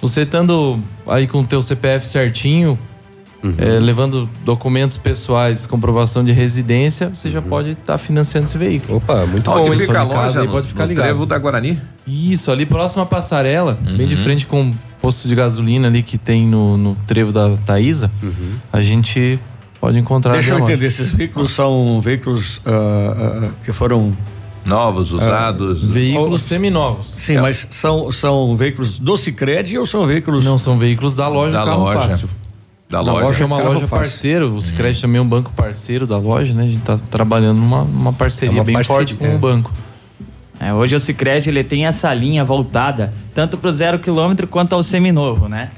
Você 0.00 0.22
estando 0.22 0.80
aí 1.06 1.26
com 1.26 1.40
o 1.40 1.44
teu 1.44 1.60
CPF 1.62 2.06
certinho, 2.06 2.78
Uhum. 3.40 3.54
é, 3.56 3.78
levando 3.78 4.28
documentos 4.44 4.96
pessoais, 4.96 5.64
comprovação 5.64 6.24
de 6.24 6.32
residência, 6.32 7.08
você 7.14 7.30
já 7.30 7.40
pode 7.40 7.70
estar 7.70 7.96
financiando 7.96 8.48
esse 8.48 8.58
veículo. 8.58 8.96
Opa, 8.98 9.24
muito 9.26 9.48
Onde 9.48 9.76
bom. 9.76 9.78
fica 9.78 10.00
a 10.00 10.02
loja? 10.02 10.42
No, 10.42 10.50
pode 10.50 10.66
ficar 10.66 10.82
no 10.82 10.88
ligado. 10.88 11.04
trevo 11.04 11.24
da 11.24 11.38
Guarani? 11.38 11.80
Isso, 12.04 12.50
ali 12.50 12.66
próximo 12.66 13.02
à 13.04 13.06
passarela, 13.06 13.78
bem 13.96 14.08
de 14.08 14.16
Uhum. 14.16 14.22
frente 14.24 14.44
com 14.44 14.70
o 14.70 14.74
posto 15.00 15.28
de 15.28 15.36
gasolina 15.36 15.86
ali 15.86 16.02
que 16.02 16.18
tem 16.18 16.48
no, 16.48 16.76
no 16.76 16.96
trevo 17.06 17.30
da 17.30 17.56
Taísa, 17.58 18.10
a 18.72 18.82
gente 18.82 19.38
pode 19.80 19.96
encontrar. 19.98 20.32
Deixa 20.32 20.54
eu 20.54 20.58
entender, 20.58 20.86
esses 20.86 21.14
veículos 21.14 21.52
são 21.52 22.00
veículos 22.00 22.60
ah, 22.66 23.44
ah, 23.46 23.48
que 23.64 23.70
foram 23.72 24.16
novos, 24.68 25.12
usados? 25.12 25.84
Veículos 25.84 26.42
seminovos. 26.42 27.08
Sim, 27.08 27.38
mas 27.38 27.66
são, 27.70 28.10
são 28.12 28.56
veículos 28.56 28.98
do 28.98 29.16
Cicred 29.16 29.78
ou 29.78 29.86
são 29.86 30.06
veículos. 30.06 30.44
Não, 30.44 30.58
são 30.58 30.78
veículos 30.78 31.16
da 31.16 31.26
loja 31.28 31.58
Da 31.58 31.64
Carro 31.64 31.82
loja. 31.84 32.00
Fácil. 32.00 32.28
Da 32.88 32.98
A 32.98 33.02
loja. 33.02 33.42
é 33.42 33.46
uma 33.46 33.58
loja 33.58 33.80
Fácil. 33.80 33.88
parceiro. 33.88 34.54
O 34.54 34.62
Cicred 34.62 35.00
também 35.00 35.18
é 35.18 35.22
um 35.22 35.28
banco 35.28 35.52
parceiro 35.54 36.06
da 36.06 36.16
loja, 36.16 36.54
né? 36.54 36.64
A 36.64 36.68
gente 36.68 36.82
tá 36.82 36.98
trabalhando 37.10 37.58
numa, 37.58 37.84
numa 37.84 38.12
parceria 38.12 38.56
É 38.56 38.58
uma 38.60 38.64
bem 38.64 38.74
parceria, 38.74 38.96
forte 38.96 39.14
com 39.14 39.26
é. 39.26 39.34
o 39.34 39.38
banco. 39.38 39.72
É, 40.60 40.72
hoje 40.72 40.96
o 40.96 41.00
Cicred 41.00 41.48
ele 41.48 41.62
tem 41.62 41.86
essa 41.86 42.12
linha 42.14 42.44
voltada 42.44 43.12
tanto 43.38 43.56
para 43.56 43.70
o 43.70 43.72
zero 43.72 44.00
quilômetro 44.00 44.48
quanto 44.48 44.72
ao 44.74 44.82
seminovo, 44.82 45.48
né? 45.48 45.70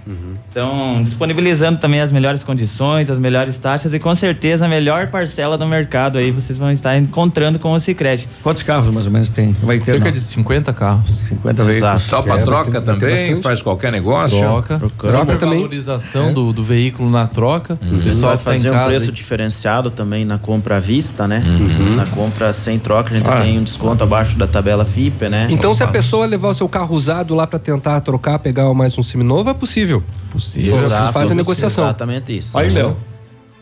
Então, 0.50 1.02
disponibilizando 1.04 1.78
também 1.78 2.00
as 2.00 2.10
melhores 2.10 2.42
condições, 2.42 3.10
as 3.10 3.18
melhores 3.18 3.58
taxas 3.58 3.92
e 3.92 3.98
com 3.98 4.14
certeza 4.14 4.64
a 4.64 4.68
melhor 4.68 5.08
parcela 5.08 5.58
do 5.58 5.66
mercado 5.66 6.16
aí 6.16 6.30
vocês 6.30 6.58
vão 6.58 6.72
estar 6.72 6.96
encontrando 6.96 7.58
com 7.58 7.72
o 7.74 7.78
Cicred. 7.78 8.26
Quantos 8.42 8.62
carros 8.62 8.88
mais 8.88 9.04
ou 9.04 9.12
menos 9.12 9.28
tem? 9.28 9.52
Vai 9.62 9.78
ter 9.78 9.84
Cerca 9.84 10.06
não? 10.06 10.12
de 10.12 10.20
50 10.20 10.72
carros. 10.72 11.18
50 11.28 11.64
veículos. 11.64 12.06
Topa 12.06 12.38
É, 12.38 12.42
troca 12.44 12.70
ter 12.72 12.80
também, 12.80 13.10
bastante. 13.10 13.42
faz 13.42 13.60
qualquer 13.60 13.92
negócio. 13.92 14.38
Troca. 14.38 14.80
Troca 14.98 15.36
também. 15.36 15.58
valorização 15.58 16.32
do, 16.32 16.54
do 16.54 16.64
veículo 16.64 17.10
na 17.10 17.26
troca. 17.26 17.78
O 17.92 17.98
pessoal 18.02 18.30
vai 18.30 18.38
que 18.38 18.44
tá 18.44 18.50
em 18.52 18.54
fazer 18.56 18.70
um 18.70 18.72
casa 18.72 18.86
preço 18.86 19.06
aí- 19.10 19.12
diferenciado 19.12 19.90
também 19.90 20.24
na 20.24 20.38
compra 20.38 20.78
à 20.78 20.80
vista, 20.80 21.28
né? 21.28 21.44
Uhum. 21.46 21.94
Na 21.96 22.06
compra 22.06 22.54
sem 22.54 22.78
troca, 22.78 23.10
a 23.14 23.18
gente 23.18 23.28
Ah. 23.28 23.42
tem 23.42 23.58
um 23.58 23.62
desconto 23.64 24.02
abaixo 24.02 24.38
da 24.38 24.46
tabela 24.46 24.86
FIPE, 24.86 25.28
né? 25.28 25.46
Então, 25.50 25.74
se 25.74 25.82
a 25.82 25.86
pessoa 25.88 26.24
levar 26.24 26.48
o 26.48 26.54
seu 26.54 26.68
carro 26.70 26.96
usado 26.96 27.34
lá 27.34 27.46
para 27.50 27.58
tentar 27.58 28.00
trocar, 28.00 28.38
pegar 28.38 28.72
mais 28.72 28.96
um 28.96 29.02
seminovo, 29.02 29.50
é 29.50 29.54
possível. 29.54 30.02
Possível. 30.30 30.78
Vocês 30.78 30.92
Exato, 30.92 31.12
fazem 31.12 31.32
a 31.32 31.34
negociação. 31.34 31.84
Exatamente 31.84 32.38
isso. 32.38 32.56
Aí, 32.56 32.70
Léo. 32.70 32.96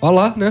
Olha 0.00 0.14
lá, 0.14 0.34
né? 0.36 0.50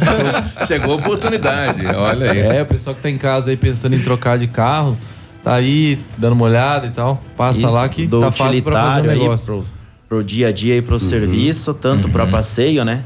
Chegou 0.68 0.92
a 0.92 0.96
oportunidade, 0.96 1.84
olha 1.86 2.30
aí. 2.30 2.38
É, 2.38 2.62
o 2.62 2.66
pessoal 2.66 2.94
que 2.94 3.02
tá 3.02 3.10
em 3.10 3.18
casa 3.18 3.50
aí 3.50 3.56
pensando 3.56 3.96
em 3.96 3.98
trocar 3.98 4.38
de 4.38 4.46
carro, 4.46 4.96
tá 5.42 5.54
aí 5.54 5.98
dando 6.16 6.34
uma 6.34 6.44
olhada 6.44 6.86
e 6.86 6.90
tal. 6.90 7.20
Passa 7.36 7.60
Isso, 7.60 7.70
lá 7.70 7.88
que 7.88 8.06
do 8.06 8.20
tá 8.20 8.30
fácil 8.30 8.62
pra 8.62 8.72
fazer 8.72 8.86
o 8.86 9.00
utilitário 9.00 9.10
aí 9.10 9.18
negócio. 9.18 9.54
Pro, 9.54 10.18
pro 10.18 10.24
dia 10.24 10.48
a 10.48 10.52
dia 10.52 10.76
e 10.76 10.82
pro 10.82 11.00
serviço, 11.00 11.74
tanto 11.74 12.08
para 12.10 12.26
passeio, 12.26 12.84
né? 12.84 13.02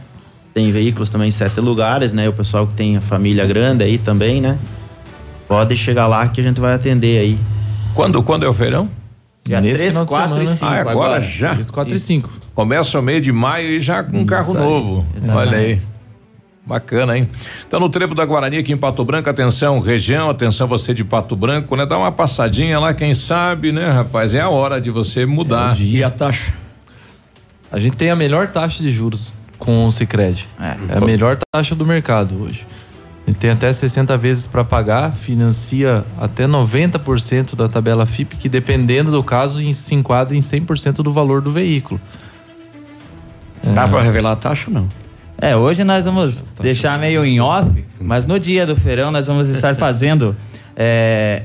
Tem 0.52 0.70
veículos 0.70 1.08
também 1.08 1.28
em 1.28 1.32
sete 1.32 1.60
lugares, 1.60 2.12
né? 2.12 2.28
O 2.28 2.32
pessoal 2.32 2.66
que 2.66 2.74
tem 2.74 2.98
a 2.98 3.00
família 3.00 3.46
grande 3.46 3.84
aí 3.84 3.96
também, 3.96 4.40
né? 4.40 4.58
Pode 5.48 5.76
chegar 5.76 6.06
lá 6.06 6.28
que 6.28 6.40
a 6.40 6.44
gente 6.44 6.60
vai 6.60 6.74
atender 6.74 7.20
aí. 7.20 7.38
Quando, 7.94 8.22
quando 8.22 8.44
é 8.44 8.48
o 8.48 8.52
feirão? 8.52 8.88
Dia 9.50 9.60
Nesse 9.60 9.78
3, 9.78 9.92
final 9.92 10.04
de 10.04 10.10
4 10.10 10.30
e 10.30 10.36
semana. 10.36 10.54
5. 10.56 10.66
Ah, 10.66 10.90
agora, 10.92 11.20
já? 11.20 11.50
3, 11.50 11.70
4 11.70 11.94
e 11.94 11.98
5. 11.98 12.30
Começa 12.54 12.98
o 12.98 13.02
mês 13.02 13.22
de 13.22 13.32
maio 13.32 13.68
e 13.68 13.80
já 13.80 14.02
com 14.04 14.18
um 14.18 14.24
carro 14.26 14.52
Isso 14.52 14.58
aí, 14.58 14.64
novo. 14.64 15.06
exatamente. 15.16 15.48
Olha 15.48 15.58
aí. 15.58 15.80
Bacana, 16.64 17.18
hein? 17.18 17.28
Então, 17.66 17.80
no 17.80 17.88
Trevo 17.88 18.14
da 18.14 18.24
Guarani, 18.24 18.58
aqui 18.58 18.72
em 18.72 18.76
Pato 18.76 19.04
Branco, 19.04 19.28
atenção, 19.28 19.80
região, 19.80 20.30
atenção 20.30 20.68
você 20.68 20.94
de 20.94 21.02
Pato 21.02 21.34
Branco, 21.34 21.74
né? 21.74 21.84
Dá 21.84 21.98
uma 21.98 22.12
passadinha 22.12 22.78
lá, 22.78 22.94
quem 22.94 23.12
sabe, 23.12 23.72
né, 23.72 23.90
rapaz? 23.90 24.34
É 24.34 24.40
a 24.40 24.48
hora 24.48 24.80
de 24.80 24.90
você 24.90 25.26
mudar. 25.26 25.76
E 25.80 26.04
a 26.04 26.10
taxa? 26.10 26.52
A 27.72 27.80
gente 27.80 27.96
tem 27.96 28.10
a 28.10 28.14
melhor 28.16 28.48
taxa 28.48 28.82
de 28.82 28.92
juros 28.92 29.32
com 29.58 29.86
o 29.86 29.90
Cicred. 29.90 30.46
É, 30.60 30.96
a 30.96 31.00
melhor 31.00 31.38
taxa 31.52 31.74
do 31.74 31.84
mercado 31.84 32.40
hoje. 32.42 32.64
Tem 33.32 33.50
até 33.50 33.72
60 33.72 34.16
vezes 34.18 34.46
para 34.46 34.64
pagar, 34.64 35.12
financia 35.12 36.04
até 36.18 36.46
90% 36.46 37.54
da 37.54 37.68
tabela 37.68 38.06
FIP, 38.06 38.36
que 38.36 38.48
dependendo 38.48 39.10
do 39.10 39.22
caso 39.22 39.62
em- 39.62 39.72
se 39.74 39.94
enquadra 39.94 40.36
em 40.36 40.40
100% 40.40 41.02
do 41.02 41.12
valor 41.12 41.40
do 41.40 41.50
veículo. 41.50 42.00
Dá 43.62 43.86
pra 43.86 44.00
revelar 44.02 44.32
a 44.32 44.36
taxa 44.36 44.70
não? 44.70 44.88
É, 45.38 45.56
hoje 45.56 45.84
nós 45.84 46.04
vamos 46.04 46.44
deixar 46.60 46.98
meio 46.98 47.24
em 47.24 47.40
off, 47.40 47.84
mas 48.00 48.26
no 48.26 48.38
dia 48.38 48.66
do 48.66 48.76
feirão 48.76 49.10
nós 49.10 49.26
vamos 49.26 49.48
estar 49.48 49.74
fazendo 49.76 50.36
é, 50.76 51.42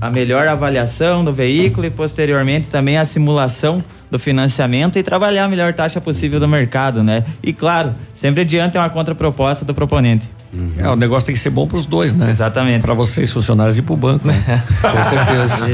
a 0.00 0.10
melhor 0.10 0.46
avaliação 0.46 1.24
do 1.24 1.32
veículo 1.32 1.86
e 1.86 1.90
posteriormente 1.90 2.68
também 2.68 2.98
a 2.98 3.04
simulação 3.04 3.82
do 4.10 4.18
financiamento 4.18 4.98
e 4.98 5.02
trabalhar 5.02 5.44
a 5.44 5.48
melhor 5.48 5.72
taxa 5.72 6.00
possível 6.00 6.38
do 6.38 6.46
mercado, 6.46 7.02
né? 7.02 7.24
E 7.42 7.52
claro, 7.52 7.92
sempre 8.12 8.42
adiante 8.42 8.78
uma 8.78 8.88
contraproposta 8.88 9.64
do 9.64 9.74
proponente. 9.74 10.28
É, 10.78 10.88
o 10.88 10.94
negócio 10.94 11.26
tem 11.26 11.34
que 11.34 11.40
ser 11.40 11.50
bom 11.50 11.66
pros 11.66 11.84
dois, 11.84 12.14
né? 12.14 12.30
Exatamente. 12.30 12.82
Pra 12.82 12.94
vocês, 12.94 13.30
funcionários, 13.30 13.76
e 13.76 13.82
pro 13.82 13.96
banco, 13.96 14.28
né? 14.28 14.62
Com 14.80 15.02
certeza. 15.02 15.66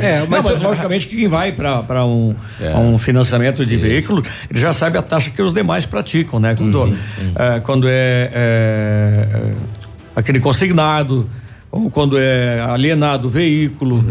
É, 0.00 0.26
mas, 0.28 0.44
mas 0.44 0.60
logicamente 0.60 1.06
que 1.06 1.14
quem 1.14 1.28
vai 1.28 1.52
para 1.52 2.04
um, 2.04 2.34
um 2.74 2.98
financiamento 2.98 3.64
de 3.64 3.76
veículo, 3.76 4.24
ele 4.50 4.58
já 4.58 4.72
sabe 4.72 4.98
a 4.98 5.02
taxa 5.02 5.30
que 5.30 5.40
os 5.40 5.54
demais 5.54 5.86
praticam, 5.86 6.40
né? 6.40 6.56
Quando, 6.56 6.96
é, 7.36 7.60
quando 7.60 7.88
é, 7.88 7.92
é, 7.92 8.32
é, 8.32 9.54
aquele 10.16 10.40
consignado 10.40 11.28
ou 11.70 11.90
quando 11.90 12.18
é 12.18 12.60
alienado 12.60 13.28
o 13.28 13.30
veículo, 13.30 14.02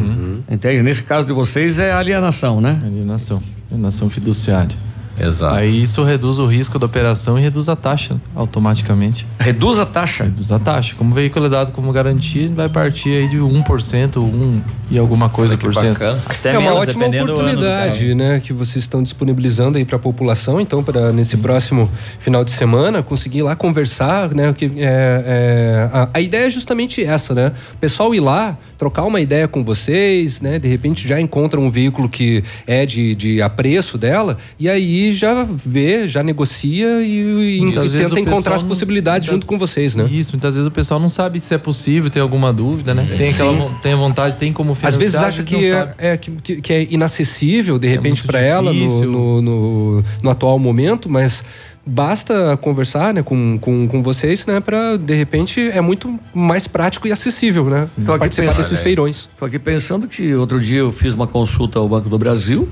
entende? 0.50 0.84
Nesse 0.84 1.04
caso 1.04 1.26
de 1.26 1.34
vocês 1.34 1.80
é 1.80 1.92
alienação, 1.92 2.62
né? 2.62 2.82
Alienação, 2.86 3.42
alienação 3.72 4.10
fiduciária. 4.10 4.76
Exato. 5.20 5.56
Aí 5.56 5.82
isso 5.82 6.04
reduz 6.04 6.38
o 6.38 6.46
risco 6.46 6.78
da 6.78 6.86
operação 6.86 7.38
e 7.38 7.42
reduz 7.42 7.70
a 7.70 7.76
taxa 7.76 8.18
automaticamente. 8.36 9.26
Reduz 9.40 9.80
a 9.80 9.86
taxa? 9.86 10.26
Reduz 10.26 10.52
a 10.52 10.60
taxa. 10.60 10.96
Como 10.98 11.12
o 11.12 11.14
veículo 11.14 11.46
é 11.46 11.50
dado 11.50 11.72
como 11.72 11.92
garantia, 11.92 12.50
vai 12.54 12.70
partir 12.70 13.10
aí 13.10 13.28
de 13.28 13.38
1%, 13.38 14.18
1 14.18 14.62
e 14.90 14.98
alguma 14.98 15.30
coisa 15.30 15.58
por 15.58 15.74
cento. 15.76 16.02
Até 16.26 16.54
é 16.54 16.58
uma 16.58 16.72
menos, 16.72 16.78
ótima 16.78 17.08
oportunidade, 17.08 18.16
né, 18.16 18.40
que 18.40 18.54
vocês 18.54 18.84
estão 18.84 19.04
disponibilizando 19.04 19.78
aí 19.78 19.86
para 19.86 19.98
a 19.98 20.00
população. 20.00 20.62
Então, 20.62 20.84
para 20.84 21.12
nesse 21.12 21.38
próximo 21.38 21.90
final 22.20 22.44
de 22.44 22.52
semana 22.52 23.04
conseguir 23.04 23.40
ir 23.40 23.44
lá 23.44 23.56
conversar, 23.56 24.34
né? 24.34 24.54
Que 24.54 24.66
é, 24.78 24.80
é, 24.80 25.90
a, 25.92 26.10
a 26.14 26.22
ideia 26.22 26.48
é 26.48 26.50
justamente 26.50 27.04
essa, 27.04 27.34
né? 27.34 27.52
O 27.74 27.78
pessoal 27.78 28.14
ir 28.16 28.20
lá 28.20 28.58
trocar 28.78 29.04
uma 29.04 29.20
ideia 29.20 29.48
com 29.48 29.64
vocês, 29.64 30.42
né? 30.42 30.60
De 30.60 30.68
repente 30.68 31.08
já 31.08 31.20
encontra 31.20 31.60
um 31.60 31.70
veículo 31.70 32.08
que 32.08 32.44
é 32.66 32.86
de, 32.86 33.16
de 33.16 33.42
apreço 33.42 33.98
dela 33.98 34.38
e 34.60 34.70
aí 34.70 35.07
já 35.14 35.44
vê, 35.44 36.08
já 36.08 36.24
negocia 36.24 37.02
e, 37.02 37.60
e, 37.60 37.62
e 37.70 37.90
tenta 37.90 38.20
encontrar 38.20 38.56
as 38.56 38.64
possibilidades 38.64 39.28
muitas- 39.28 39.46
junto 39.46 39.46
com 39.48 39.58
vocês, 39.60 39.96
né? 39.96 40.08
Isso, 40.12 40.32
muitas 40.34 40.56
vezes 40.56 40.68
o 40.68 40.72
pessoal 40.72 41.00
não 41.00 41.10
sabe 41.10 41.40
se 41.40 41.54
é 41.54 41.58
possível, 41.58 42.10
tem 42.10 42.22
alguma 42.22 42.52
dúvida, 42.54 42.94
né? 42.94 43.06
Tem 43.18 43.30
aquela 43.30 43.70
tem 43.82 43.94
a 43.94 43.96
vontade, 43.98 44.38
tem 44.38 44.52
como 44.54 44.72
Às 44.74 44.78
financiar. 44.78 45.00
vezes 45.00 45.16
acha 45.16 45.44
que 45.44 45.56
é, 45.66 45.94
é 45.98 46.18
que, 46.18 46.62
que- 46.62 46.74
é 46.74 46.88
inacessível, 46.90 47.78
de 47.80 47.88
repente, 47.88 48.22
muito 48.22 48.28
para 48.28 48.40
ela 48.40 48.72
no, 48.74 49.06
no, 49.06 49.42
no, 49.42 50.04
no 50.24 50.30
atual 50.30 50.58
momento, 50.60 51.10
mas 51.10 51.44
basta 51.86 52.58
conversar 52.58 53.14
né, 53.14 53.24
com, 53.24 53.58
com, 53.58 53.88
com 53.88 54.04
vocês, 54.04 54.46
né? 54.46 54.60
Para, 54.60 54.98
de 54.98 55.14
repente, 55.16 55.62
é 55.62 55.80
muito 55.80 56.20
mais 56.34 56.68
prático 56.68 57.08
e 57.08 57.12
acessível, 57.14 57.66
né? 57.70 57.88
Tô 58.06 58.12
aqui 58.12 58.20
Participar 58.20 58.48
pensando- 58.48 58.64
desses 58.64 58.80
feirões. 58.82 59.30
Tô 59.40 59.46
aqui 59.46 59.58
pensando 59.58 60.08
que 60.08 60.34
outro 60.36 60.60
dia 60.60 60.80
eu 60.80 60.92
fiz 60.92 61.14
uma 61.14 61.28
consulta 61.28 61.80
ao 61.80 61.88
Banco 61.88 62.10
do 62.10 62.18
Brasil 62.20 62.68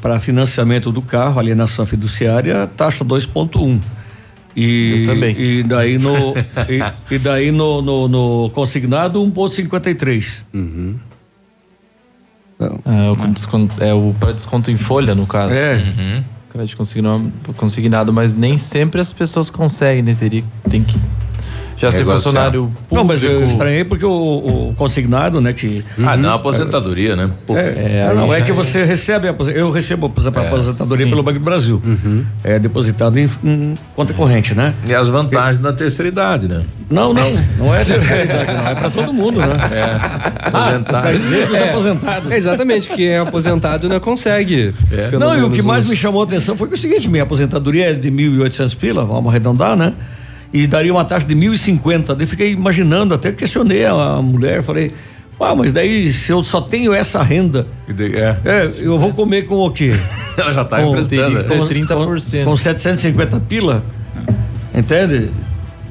para 0.00 0.18
financiamento 0.18 0.90
do 0.90 1.00
carro, 1.00 1.38
alienação 1.38 1.86
fiduciária, 1.86 2.66
taxa 2.66 3.04
2.1. 3.04 3.80
E, 4.56 5.00
Eu 5.00 5.06
também. 5.06 5.36
E 5.38 5.62
daí 5.62 5.98
no, 5.98 6.34
e, 6.68 7.14
e 7.14 7.18
daí 7.18 7.52
no, 7.52 7.80
no, 7.80 8.08
no 8.08 8.50
consignado 8.50 9.20
1.53. 9.20 10.42
É, 12.60 13.10
o 13.10 13.16
desconto, 13.28 13.82
é 13.82 13.94
o 13.94 14.12
para 14.18 14.32
desconto 14.32 14.70
em 14.70 14.76
folha, 14.76 15.14
no 15.14 15.26
caso. 15.26 15.56
É. 15.56 15.76
Uhum. 15.76 16.24
Crédito 16.50 16.76
consignado, 16.76 17.32
consignado, 17.56 18.12
mas 18.12 18.34
nem 18.34 18.58
sempre 18.58 19.00
as 19.00 19.12
pessoas 19.12 19.48
conseguem, 19.48 20.02
né? 20.02 20.14
Teria, 20.14 20.42
tem 20.68 20.82
que 20.82 20.98
Já 21.80 21.90
ser 21.92 22.04
funcionário 22.04 22.62
público. 22.64 22.94
Não, 22.94 23.04
mas 23.04 23.22
eu 23.22 23.46
estranhei 23.46 23.84
porque 23.84 24.04
o, 24.04 24.10
o 24.70 24.74
consignado, 24.76 25.40
né, 25.40 25.52
que. 25.52 25.84
Ah, 26.04 26.16
não, 26.16 26.34
aposentadoria, 26.34 27.14
né? 27.16 27.30
Puf. 27.46 27.58
É, 27.58 28.12
não, 28.14 28.32
é 28.34 28.40
que 28.42 28.52
você 28.52 28.84
recebe, 28.84 29.28
a 29.28 29.30
aposen- 29.30 29.54
eu 29.54 29.70
recebo, 29.70 30.08
por 30.10 30.20
exemplo, 30.20 30.40
a 30.40 30.44
É, 30.44 30.48
aposentadoria 30.48 31.04
sim. 31.06 31.10
pelo 31.10 31.22
Banco 31.22 31.38
do 31.38 31.44
Brasil. 31.44 31.80
É 32.42 32.58
depositado 32.58 33.18
em, 33.18 33.28
em 33.44 33.74
conta 33.94 34.12
corrente, 34.12 34.54
né? 34.54 34.74
E 34.88 34.94
as 34.94 35.08
vantagens 35.08 35.62
da 35.62 35.72
terceira 35.72 36.08
idade, 36.08 36.48
né? 36.48 36.62
Não, 36.90 37.12
não, 37.12 37.30
não 37.58 37.74
é 37.74 37.84
terceira 37.84 38.24
idade, 38.24 38.52
não, 38.52 38.68
é 38.68 38.74
pra 38.74 38.90
todo 38.90 39.12
mundo, 39.12 39.38
né? 39.40 39.46
É. 39.72 40.48
Aposentado. 40.48 41.08
Os 41.08 41.62
aposentados. 41.62 42.30
É, 42.32 42.36
exatamente, 42.38 42.88
quem 42.90 43.08
é 43.08 43.18
aposentado 43.18 43.88
não 43.88 44.00
consegue. 44.00 44.74
Não, 45.18 45.36
e 45.38 45.42
o 45.42 45.50
que 45.50 45.62
mais 45.62 45.84
uns- 45.84 45.90
me 45.90 45.96
chamou 45.96 46.22
a 46.22 46.24
atenção 46.24 46.56
foi 46.56 46.66
que 46.68 46.74
é 46.74 46.76
o 46.76 46.80
seguinte, 46.80 47.08
minha 47.08 47.22
aposentadoria 47.22 47.90
é 47.90 47.92
de 47.94 48.10
1.800 48.10 48.74
pila, 48.76 49.04
vamos 49.04 49.28
arredondar, 49.30 49.76
né? 49.76 49.92
E 50.52 50.66
daria 50.66 50.92
uma 50.92 51.04
taxa 51.04 51.26
de 51.26 51.34
1.050. 51.34 52.14
Daí 52.14 52.26
fiquei 52.26 52.52
imaginando, 52.52 53.12
até 53.14 53.30
questionei 53.32 53.84
a, 53.84 53.92
a 53.92 54.22
mulher, 54.22 54.62
falei, 54.62 54.92
ah, 55.38 55.54
mas 55.54 55.72
daí 55.72 56.12
se 56.12 56.32
eu 56.32 56.42
só 56.42 56.60
tenho 56.60 56.92
essa 56.92 57.22
renda, 57.22 57.66
É. 57.88 58.68
eu 58.80 58.98
vou 58.98 59.12
comer 59.12 59.42
com 59.46 59.56
o 59.56 59.70
quê? 59.70 59.92
Ela 60.38 60.52
já 60.52 60.64
tá 60.64 60.78
Com- 60.80 60.88
emprestando. 60.90 61.22
teria 61.22 61.36
que 61.36 61.42
ser 61.44 61.58
com- 61.58 61.66
30%. 61.68 62.44
Com 62.44 62.56
750 62.56 63.40
pila, 63.40 63.84
entende? 64.74 65.30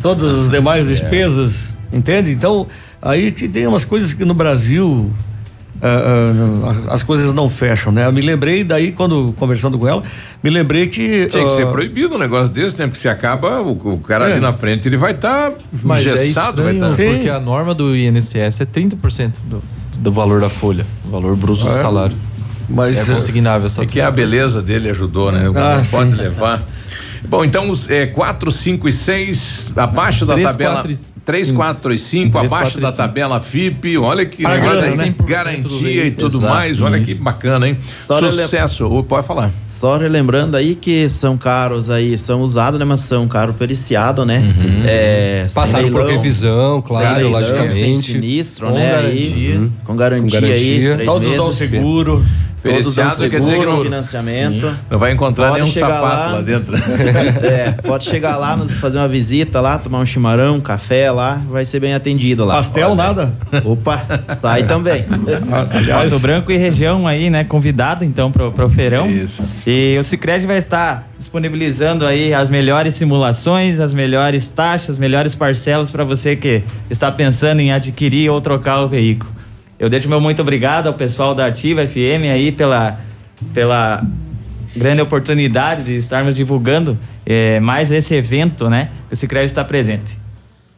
Todas 0.01 0.39
as 0.39 0.51
demais 0.51 0.87
despesas, 0.87 1.73
entende? 1.91 2.31
Então, 2.31 2.67
aí 3.01 3.31
que 3.31 3.47
tem 3.47 3.65
umas 3.67 3.83
coisas 3.85 4.13
que 4.13 4.23
no 4.25 4.33
Brasil 4.33 5.11
ah, 5.81 6.85
ah, 6.89 6.93
as 6.93 7.03
coisas 7.03 7.33
não 7.33 7.49
fecham, 7.49 7.91
né? 7.91 8.05
Eu 8.05 8.11
me 8.11 8.21
lembrei 8.21 8.63
daí, 8.63 8.91
quando 8.91 9.33
conversando 9.37 9.77
com 9.77 9.87
ela, 9.87 10.01
me 10.43 10.49
lembrei 10.49 10.87
que. 10.87 11.27
Tinha 11.27 11.43
que 11.45 11.51
ser 11.51 11.63
ah, 11.67 11.71
proibido 11.71 12.15
um 12.15 12.17
negócio 12.17 12.53
desse, 12.53 12.77
né? 12.79 12.85
Porque 12.87 12.99
se 12.99 13.07
acaba, 13.09 13.61
o, 13.61 13.71
o 13.93 13.97
cara 13.99 14.27
É. 14.29 14.31
ali 14.33 14.39
na 14.41 14.53
frente, 14.53 14.87
ele 14.87 14.97
vai 14.97 15.11
estar 15.11 15.51
Mas 15.83 16.05
é 16.05 16.13
vai 16.15 16.27
estar. 16.27 16.53
porque 16.53 17.29
a 17.29 17.39
norma 17.39 17.73
do 17.73 17.95
INSS 17.95 18.61
é 18.61 18.65
30% 18.65 19.31
do, 19.45 19.63
do 19.99 20.11
valor 20.11 20.41
da 20.41 20.49
folha, 20.49 20.85
o 21.05 21.09
valor 21.09 21.35
bruto 21.35 21.63
do 21.63 21.69
É. 21.69 21.73
salário. 21.73 22.15
Mas 22.69 22.97
é 23.09 23.13
consignável 23.13 23.69
só 23.69 23.83
É 23.83 23.85
que 23.85 24.01
a 24.01 24.11
beleza 24.11 24.61
dele 24.61 24.89
ajudou, 24.89 25.31
né? 25.31 25.49
Ah, 25.55 25.77
Não 25.77 25.85
pode 25.85 26.09
sim. 26.11 26.15
levar. 26.17 26.61
Bom, 27.27 27.43
então 27.43 27.69
os 27.69 27.87
4, 28.13 28.51
5 28.51 28.87
e 28.87 28.91
6, 28.91 29.71
abaixo 29.75 30.25
da 30.25 30.33
Três, 30.33 30.51
tabela. 30.51 30.73
quatro 30.75 30.91
e 30.91 30.97
3, 31.25 31.51
4 31.51 31.93
e 31.93 31.99
5, 31.99 32.37
Três, 32.37 32.53
abaixo 32.53 32.79
da 32.79 32.87
cinco. 32.87 32.97
tabela 32.97 33.41
FIP. 33.41 33.97
Olha 33.97 34.25
que 34.25 34.43
grana, 34.43 34.83
aí, 34.83 34.95
né? 34.97 35.05
100% 35.07 35.15
do 35.17 35.23
garantia 35.23 36.05
e 36.05 36.11
tudo 36.11 36.37
Exato. 36.37 36.53
mais. 36.53 36.81
Olha 36.81 36.99
que 36.99 37.11
Isso. 37.11 37.21
bacana, 37.21 37.67
hein? 37.67 37.77
Só 38.05 38.19
Sucesso. 38.19 38.87
Ô, 38.87 39.03
Pode 39.03 39.25
falar. 39.27 39.51
Só 39.67 39.95
relembrando 39.97 40.57
aí 40.57 40.73
que 40.73 41.07
são 41.07 41.37
carros 41.37 41.91
aí, 41.91 42.17
são 42.17 42.41
usados, 42.41 42.79
né? 42.79 42.85
Mas 42.85 43.01
são 43.01 43.27
carro 43.27 43.53
periciado, 43.53 44.25
né? 44.25 44.41
É, 44.87 45.45
sem 45.47 45.53
Passaram 45.53 45.89
por 45.91 45.97
leilão, 46.01 46.15
revisão, 46.17 46.81
claro, 46.81 47.05
sem 47.07 47.15
leilão, 47.23 47.31
logicamente. 47.39 47.73
Sem 47.75 47.95
sinistro, 48.01 48.67
Com 48.67 48.73
né? 48.73 48.89
garantia. 48.91 49.53
Aí, 49.59 49.69
com 49.85 49.95
garantia, 49.95 50.21
Com 50.41 50.47
garantia. 50.47 50.95
aí, 50.95 51.05
Todos 51.05 51.27
meses. 51.29 51.43
dão 51.43 51.53
seguro. 51.53 52.25
Todos 52.67 52.95
Periciado 52.95 53.29
quer 53.29 53.39
dizer 53.41 53.59
que 53.59 53.65
não- 53.65 53.83
financiamento. 53.83 54.77
Não 54.89 54.99
vai 54.99 55.11
encontrar 55.11 55.49
Pode 55.49 55.61
nenhum 55.61 55.71
sapato 55.73 56.33
lá, 56.33 56.41
dentro. 56.41 56.75
É, 57.43 57.71
pode 57.71 58.05
chegar 58.05 58.37
lá, 58.37 58.55
nos- 58.55 58.71
fazer 58.73 58.97
uma 58.97 59.07
visita 59.07 59.59
lá, 59.61 59.77
tomar 59.77 59.99
um 59.99 60.05
chimarrão, 60.05 60.55
um 60.55 60.61
café 60.61 61.11
lá, 61.11 61.41
vai 61.49 61.65
ser 61.65 61.79
bem 61.79 61.93
atendido 61.93 62.45
lá. 62.45 62.55
Pastel, 62.55 62.95
nada. 62.95 63.33
Opa, 63.63 64.01
sai 64.35 64.63
também. 64.63 65.03
Pato 65.03 66.19
Branco 66.19 66.51
e 66.51 66.57
região 66.57 67.07
aí, 67.07 67.29
né? 67.29 67.43
Convidado 67.43 68.03
então 68.03 68.31
pro, 68.31 68.51
pro 68.51 68.69
feirão. 68.69 69.09
Isso. 69.09 69.43
E 69.65 69.97
o 69.99 70.03
Cicred 70.03 70.45
vai 70.45 70.57
estar 70.57 71.07
disponibilizando 71.17 72.05
aí 72.05 72.33
as 72.33 72.49
melhores 72.49 72.93
simulações, 72.95 73.79
as 73.79 73.93
melhores 73.93 74.49
taxas, 74.49 74.91
as 74.91 74.97
melhores 74.97 75.35
parcelas 75.35 75.89
para 75.91 76.03
você 76.03 76.35
que 76.35 76.61
está 76.89 77.11
pensando 77.11 77.59
em 77.59 77.71
adquirir 77.71 78.29
ou 78.29 78.39
trocar 78.41 78.81
o 78.81 78.87
veículo. 78.87 79.31
Eu 79.79 79.89
deixo 79.89 80.09
meu 80.09 80.19
muito 80.19 80.41
obrigado 80.41 80.87
ao 80.87 80.93
pessoal 80.93 81.35
da 81.35 81.45
Ativa 81.45 81.85
FM 81.85 82.31
aí 82.31 82.51
pela, 82.51 82.99
pela 83.53 84.03
grande 84.75 85.01
oportunidade 85.01 85.83
de 85.83 85.95
estarmos 85.95 86.35
divulgando 86.35 86.97
eh, 87.25 87.59
mais 87.59 87.91
esse 87.91 88.15
evento, 88.15 88.69
né? 88.69 88.89
Que 89.07 89.13
o 89.13 89.17
Cicred 89.17 89.45
está 89.45 89.63
presente. 89.63 90.17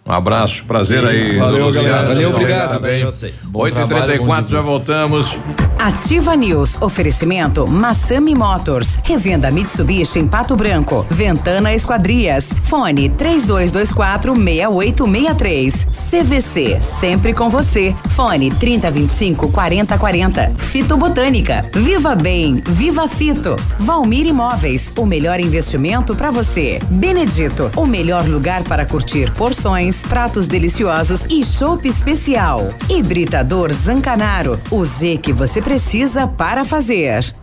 Um 0.10 0.14
abraço, 0.14 0.66
prazer 0.66 1.05
aí. 1.05 1.38
Valeu, 1.38 1.68
Luciano. 1.68 1.88
galera. 1.88 2.07
Valeu, 2.07 2.30
obrigado. 2.32 2.74
Também. 2.74 3.03
Bom 3.43 3.60
8 3.60 3.72
e 3.72 3.76
trabalho, 3.76 4.05
34 4.05 4.26
bom 4.43 4.49
já 4.49 4.60
dia. 4.60 4.62
voltamos. 4.62 5.38
Ativa 5.78 6.36
News. 6.36 6.82
Oferecimento 6.82 7.66
Massami 7.70 8.34
Motors. 8.36 8.97
Revenda 9.03 9.51
Mitsubishi 9.51 10.18
em 10.20 10.28
Pato 10.28 10.55
Branco. 10.55 11.05
Ventana 11.12 11.74
Esquadrias. 11.74 12.51
Fone 12.64 13.10
3224 13.10 14.34
6863. 14.36 15.88
CVC. 16.10 16.82
Sempre 16.82 17.34
com 17.34 17.49
você. 17.49 17.95
Fone 18.10 18.49
3025 18.49 19.49
4040. 19.51 20.53
Fito 20.57 20.97
Botânica. 20.97 21.66
Viva 21.74 22.16
Bem. 22.16 22.62
Viva 22.66 23.07
Fito. 23.07 23.55
Valmir 23.78 24.26
Imóveis. 24.26 24.91
O 24.97 25.05
melhor 25.05 25.39
investimento 25.39 26.16
para 26.16 26.32
você. 26.32 26.80
Benedito. 26.89 27.72
O 27.78 27.86
melhor 27.86 28.26
lugar 28.28 28.64
para 28.64 28.86
curtir 28.86 29.32
porções, 29.32 29.99
pratos 30.04 30.47
deliciosos 30.47 31.26
e 31.30 31.43
chopp 31.45 31.88
especial. 31.88 32.74
Hibridador 32.89 33.72
Zancanaro. 33.74 34.60
O 34.72 34.84
Z 34.86 35.18
que 35.18 35.32
você 35.34 35.62
precisa 35.62 36.28
para 36.28 36.64
fazer. 36.64 37.34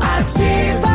Ativa. 0.00 0.94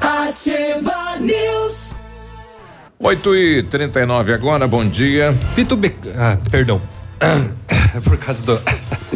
Ativa 0.00 1.18
News. 1.20 1.94
8 2.98 3.36
e 3.36 3.62
39 3.64 4.32
agora, 4.32 4.66
bom 4.66 4.84
dia. 4.86 5.34
Fito 5.54 5.76
Be... 5.76 5.94
Ah, 6.16 6.38
perdão. 6.50 6.80
É 7.96 8.00
por 8.00 8.18
causa 8.18 8.44
do. 8.44 8.60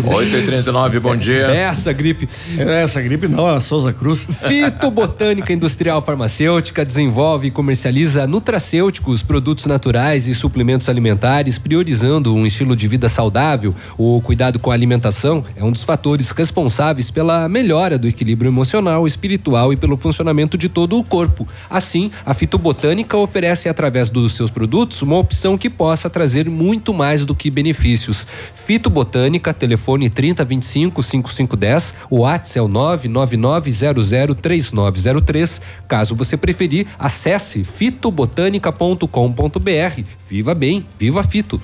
8 0.04 0.36
e 0.36 0.42
39 0.46 1.00
bom 1.00 1.16
dia. 1.16 1.46
Essa 1.46 1.92
gripe. 1.92 2.28
Essa 2.56 3.02
gripe 3.02 3.26
não, 3.26 3.46
a 3.46 3.60
Souza 3.60 3.92
Cruz. 3.92 4.26
Fitobotânica 4.30 5.52
Industrial 5.52 6.00
Farmacêutica 6.00 6.84
desenvolve 6.84 7.48
e 7.48 7.50
comercializa 7.50 8.26
nutracêuticos, 8.26 9.22
produtos 9.22 9.66
naturais 9.66 10.28
e 10.28 10.34
suplementos 10.34 10.88
alimentares, 10.88 11.58
priorizando 11.58 12.34
um 12.34 12.46
estilo 12.46 12.76
de 12.76 12.86
vida 12.86 13.08
saudável. 13.08 13.74
O 13.96 14.20
cuidado 14.20 14.58
com 14.58 14.70
a 14.70 14.74
alimentação 14.74 15.44
é 15.56 15.64
um 15.64 15.72
dos 15.72 15.82
fatores 15.82 16.30
responsáveis 16.30 17.10
pela 17.10 17.48
melhora 17.48 17.98
do 17.98 18.06
equilíbrio 18.06 18.48
emocional, 18.48 19.06
espiritual 19.06 19.72
e 19.72 19.76
pelo 19.76 19.96
funcionamento 19.96 20.56
de 20.56 20.68
todo 20.68 20.98
o 20.98 21.04
corpo. 21.04 21.46
Assim, 21.68 22.10
a 22.24 22.34
Fitobotânica 22.34 23.16
oferece 23.16 23.68
através 23.68 24.10
dos 24.10 24.32
seus 24.32 24.50
produtos 24.50 25.02
uma 25.02 25.16
opção 25.16 25.58
que 25.58 25.68
possa 25.68 26.08
trazer 26.08 26.48
muito 26.48 26.94
mais 26.94 27.24
do 27.24 27.34
que 27.34 27.50
benefícios. 27.50 28.26
Fitobotânica, 28.54 29.52
telefone 29.52 29.87
3025 29.96 31.02
5510, 31.02 31.94
o 32.10 32.18
WhatsApp 32.18 32.58
é 32.58 32.62
o 32.62 32.68
999003903. 32.68 35.62
Caso 35.86 36.14
você 36.14 36.36
preferir, 36.36 36.86
acesse 36.98 37.64
fitobotânica.com.br. 37.64 40.02
Viva 40.28 40.54
bem, 40.54 40.84
viva 40.98 41.24
Fito. 41.24 41.58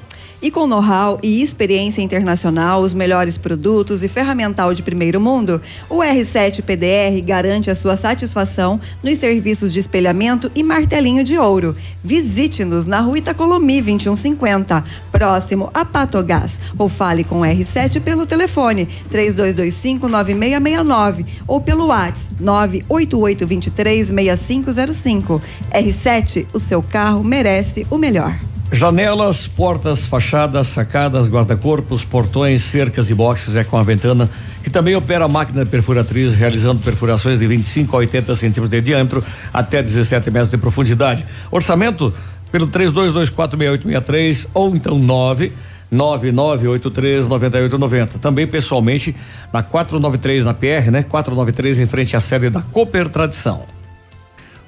E 0.44 0.50
com 0.50 0.66
know-how 0.66 1.18
e 1.22 1.42
experiência 1.42 2.02
internacional, 2.02 2.82
os 2.82 2.92
melhores 2.92 3.38
produtos 3.38 4.04
e 4.04 4.08
ferramental 4.08 4.74
de 4.74 4.82
primeiro 4.82 5.18
mundo, 5.18 5.58
o 5.88 6.00
R7 6.00 6.60
PDR 6.60 7.18
garante 7.24 7.70
a 7.70 7.74
sua 7.74 7.96
satisfação 7.96 8.78
nos 9.02 9.16
serviços 9.16 9.72
de 9.72 9.80
espelhamento 9.80 10.52
e 10.54 10.62
martelinho 10.62 11.24
de 11.24 11.38
ouro. 11.38 11.74
Visite-nos 12.02 12.84
na 12.84 13.00
rua 13.00 13.16
Itacolomi 13.16 13.80
2150, 13.80 14.84
próximo 15.10 15.70
a 15.72 15.82
Patogás, 15.82 16.60
ou 16.76 16.90
fale 16.90 17.24
com 17.24 17.40
o 17.40 17.44
R7 17.44 18.02
pelo 18.02 18.26
telefone 18.26 18.86
3225-9669 19.10 21.24
ou 21.48 21.58
pelo 21.58 21.86
WhatsApp 21.86 22.34
988236505. 22.42 25.40
R7, 25.72 26.46
o 26.52 26.60
seu 26.60 26.82
carro 26.82 27.24
merece 27.24 27.86
o 27.90 27.96
melhor. 27.96 28.38
Janelas, 28.72 29.46
portas, 29.46 30.06
fachadas, 30.06 30.68
sacadas, 30.68 31.28
guarda-corpos, 31.28 32.04
portões, 32.04 32.62
cercas 32.62 33.10
e 33.10 33.14
boxes 33.14 33.54
é 33.56 33.62
com 33.62 33.76
a 33.76 33.82
Ventana, 33.82 34.28
que 34.62 34.70
também 34.70 34.96
opera 34.96 35.26
a 35.26 35.28
máquina 35.28 35.64
perfuratriz, 35.64 36.34
realizando 36.34 36.80
perfurações 36.80 37.38
de 37.38 37.46
25 37.46 37.94
a 37.94 37.98
80 38.00 38.34
centímetros 38.34 38.70
de 38.70 38.80
diâmetro 38.80 39.22
até 39.52 39.82
17 39.82 40.30
metros 40.30 40.50
de 40.50 40.56
profundidade. 40.56 41.24
Orçamento 41.50 42.12
pelo 42.50 42.66
32246863 42.68 44.48
ou 44.54 44.74
então 44.74 44.98
9 44.98 45.52
9983 45.90 47.28
9890. 47.28 48.18
Também 48.18 48.46
pessoalmente 48.46 49.14
na 49.52 49.62
493 49.62 50.44
na 50.44 50.54
PR, 50.54 50.90
né? 50.90 51.02
493 51.02 51.80
em 51.80 51.86
frente 51.86 52.16
à 52.16 52.20
sede 52.20 52.50
da 52.50 52.60
Cooper 52.60 53.08
Tradição. 53.08 53.83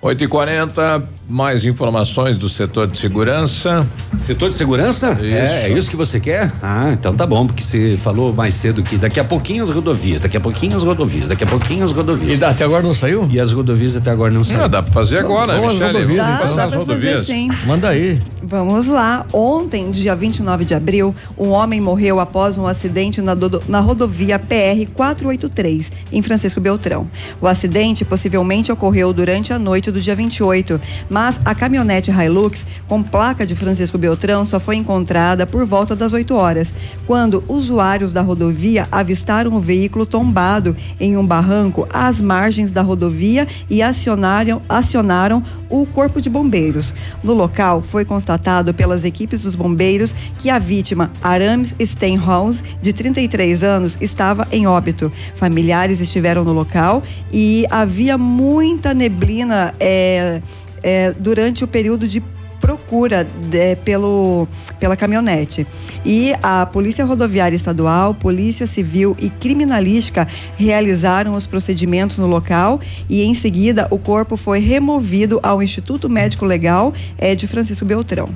8 0.06 0.22
e 0.22 0.28
40 0.28 1.02
mais 1.28 1.64
informações 1.64 2.36
do 2.36 2.48
setor 2.48 2.86
de 2.86 2.96
segurança. 2.96 3.84
Setor 4.16 4.48
de 4.50 4.54
segurança? 4.54 5.18
É, 5.20 5.64
é 5.66 5.68
isso 5.76 5.90
que 5.90 5.96
você 5.96 6.20
quer? 6.20 6.52
Ah, 6.62 6.90
então 6.92 7.12
tá 7.16 7.26
bom, 7.26 7.44
porque 7.48 7.60
você 7.64 7.96
falou 7.98 8.32
mais 8.32 8.54
cedo 8.54 8.80
que 8.84 8.96
daqui 8.96 9.18
a 9.18 9.24
pouquinho 9.24 9.64
as 9.64 9.70
rodovias, 9.70 10.20
daqui 10.20 10.36
a 10.36 10.40
pouquinho 10.40 10.76
as 10.76 10.84
rodovias, 10.84 11.26
daqui 11.26 11.42
a 11.42 11.46
pouquinho 11.48 11.84
as 11.84 11.90
rodovias. 11.90 12.38
E 12.38 12.44
até 12.44 12.62
agora 12.64 12.84
não 12.84 12.94
saiu? 12.94 13.28
E 13.32 13.40
as 13.40 13.50
rodovias 13.50 13.96
até 13.96 14.12
agora 14.12 14.30
não 14.32 14.44
saíram. 14.44 14.66
Ah, 14.66 14.68
dá 14.68 14.80
pra 14.84 14.92
fazer 14.92 15.18
agora, 15.18 15.56
Vamos 15.56 15.72
Michele, 15.72 15.92
rodovias, 15.94 16.24
vamos 16.24 16.32
Dá, 16.40 16.42
passar 16.46 16.54
dá 16.56 16.64
as 16.66 16.74
fazer 16.74 16.76
rodovias. 16.76 17.26
sim. 17.26 17.48
Manda 17.66 17.88
aí. 17.88 18.22
Vamos 18.40 18.86
lá. 18.86 19.26
Ontem, 19.32 19.90
dia 19.90 20.14
29 20.14 20.64
de 20.64 20.74
abril, 20.74 21.12
um 21.36 21.48
homem 21.48 21.80
morreu 21.80 22.20
após 22.20 22.56
um 22.56 22.68
acidente 22.68 23.20
na, 23.20 23.34
dodo- 23.34 23.62
na 23.66 23.80
rodovia 23.80 24.38
PR 24.38 24.86
483, 24.94 25.90
em 26.12 26.22
Francisco 26.22 26.60
Beltrão. 26.60 27.10
O 27.40 27.48
acidente 27.48 28.04
possivelmente 28.04 28.70
ocorreu 28.70 29.12
durante 29.12 29.52
a 29.52 29.58
noite 29.58 29.90
do 29.90 29.95
dia 30.00 30.14
28, 30.14 30.80
mas 31.08 31.40
a 31.44 31.54
caminhonete 31.54 32.10
Hilux 32.10 32.66
com 32.86 33.02
placa 33.02 33.46
de 33.46 33.54
Francisco 33.54 33.98
Beltrão 33.98 34.44
só 34.44 34.58
foi 34.58 34.76
encontrada 34.76 35.46
por 35.46 35.64
volta 35.64 35.94
das 35.94 36.12
8 36.12 36.34
horas, 36.34 36.72
quando 37.06 37.44
usuários 37.48 38.12
da 38.12 38.22
rodovia 38.22 38.88
avistaram 38.90 39.52
o 39.54 39.60
veículo 39.60 40.06
tombado 40.06 40.76
em 40.98 41.16
um 41.16 41.26
barranco 41.26 41.86
às 41.92 42.20
margens 42.20 42.72
da 42.72 42.82
rodovia 42.82 43.46
e 43.68 43.82
acionaram, 43.82 44.62
acionaram 44.68 45.42
o 45.68 45.84
corpo 45.86 46.20
de 46.20 46.30
bombeiros. 46.30 46.94
No 47.22 47.32
local, 47.34 47.82
foi 47.82 48.04
constatado 48.04 48.72
pelas 48.72 49.04
equipes 49.04 49.40
dos 49.40 49.54
bombeiros 49.54 50.14
que 50.38 50.50
a 50.50 50.58
vítima, 50.58 51.10
Arames 51.22 51.74
Steinhaus, 51.80 52.62
de 52.80 52.92
33 52.92 53.62
anos, 53.62 53.96
estava 54.00 54.46
em 54.50 54.66
óbito. 54.66 55.12
Familiares 55.34 56.00
estiveram 56.00 56.44
no 56.44 56.52
local 56.52 57.02
e 57.32 57.66
havia 57.70 58.16
muita 58.16 58.94
neblina 58.94 59.74
eh, 59.80 60.40
eh, 60.82 61.14
durante 61.18 61.64
o 61.64 61.66
período 61.66 62.06
de 62.06 62.22
procura 62.60 63.24
de- 63.24 63.76
pelo, 63.76 64.48
pela 64.80 64.96
caminhonete. 64.96 65.66
E 66.04 66.34
a 66.42 66.66
Polícia 66.66 67.04
Rodoviária 67.04 67.54
Estadual, 67.54 68.14
Polícia 68.14 68.66
Civil 68.66 69.16
e 69.20 69.30
Criminalística 69.30 70.26
realizaram 70.56 71.34
os 71.34 71.46
procedimentos 71.46 72.18
no 72.18 72.26
local 72.26 72.80
e, 73.08 73.22
em 73.22 73.34
seguida, 73.34 73.86
o 73.90 73.98
corpo 73.98 74.36
foi 74.36 74.58
removido 74.58 75.38
ao 75.42 75.62
Instituto 75.62 76.08
Médico 76.08 76.44
Legal 76.44 76.92
eh, 77.18 77.34
de 77.34 77.46
Francisco 77.46 77.84
Beltrão. 77.84 78.30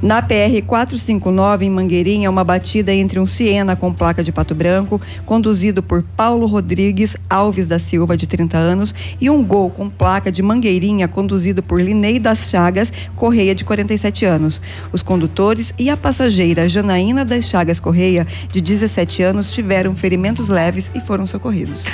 Na 0.00 0.22
PR 0.22 0.62
459, 0.64 1.66
em 1.66 1.70
Mangueirinha, 1.70 2.30
uma 2.30 2.44
batida 2.44 2.94
entre 2.94 3.18
um 3.18 3.26
Siena 3.26 3.74
com 3.74 3.92
placa 3.92 4.22
de 4.22 4.30
pato 4.30 4.54
branco, 4.54 5.00
conduzido 5.26 5.82
por 5.82 6.04
Paulo 6.16 6.46
Rodrigues 6.46 7.16
Alves 7.28 7.66
da 7.66 7.80
Silva, 7.80 8.16
de 8.16 8.24
30 8.24 8.56
anos, 8.56 8.94
e 9.20 9.28
um 9.28 9.42
Gol 9.42 9.70
com 9.70 9.90
placa 9.90 10.30
de 10.30 10.40
Mangueirinha, 10.40 11.08
conduzido 11.08 11.64
por 11.64 11.82
Linei 11.82 12.20
das 12.20 12.48
Chagas 12.48 12.92
Correia, 13.16 13.56
de 13.56 13.64
47 13.64 14.24
anos. 14.24 14.60
Os 14.92 15.02
condutores 15.02 15.74
e 15.76 15.90
a 15.90 15.96
passageira 15.96 16.68
Janaína 16.68 17.24
das 17.24 17.46
Chagas 17.46 17.80
Correia, 17.80 18.24
de 18.52 18.60
17 18.60 19.24
anos, 19.24 19.50
tiveram 19.50 19.96
ferimentos 19.96 20.48
leves 20.48 20.92
e 20.94 21.00
foram 21.00 21.26
socorridos. 21.26 21.84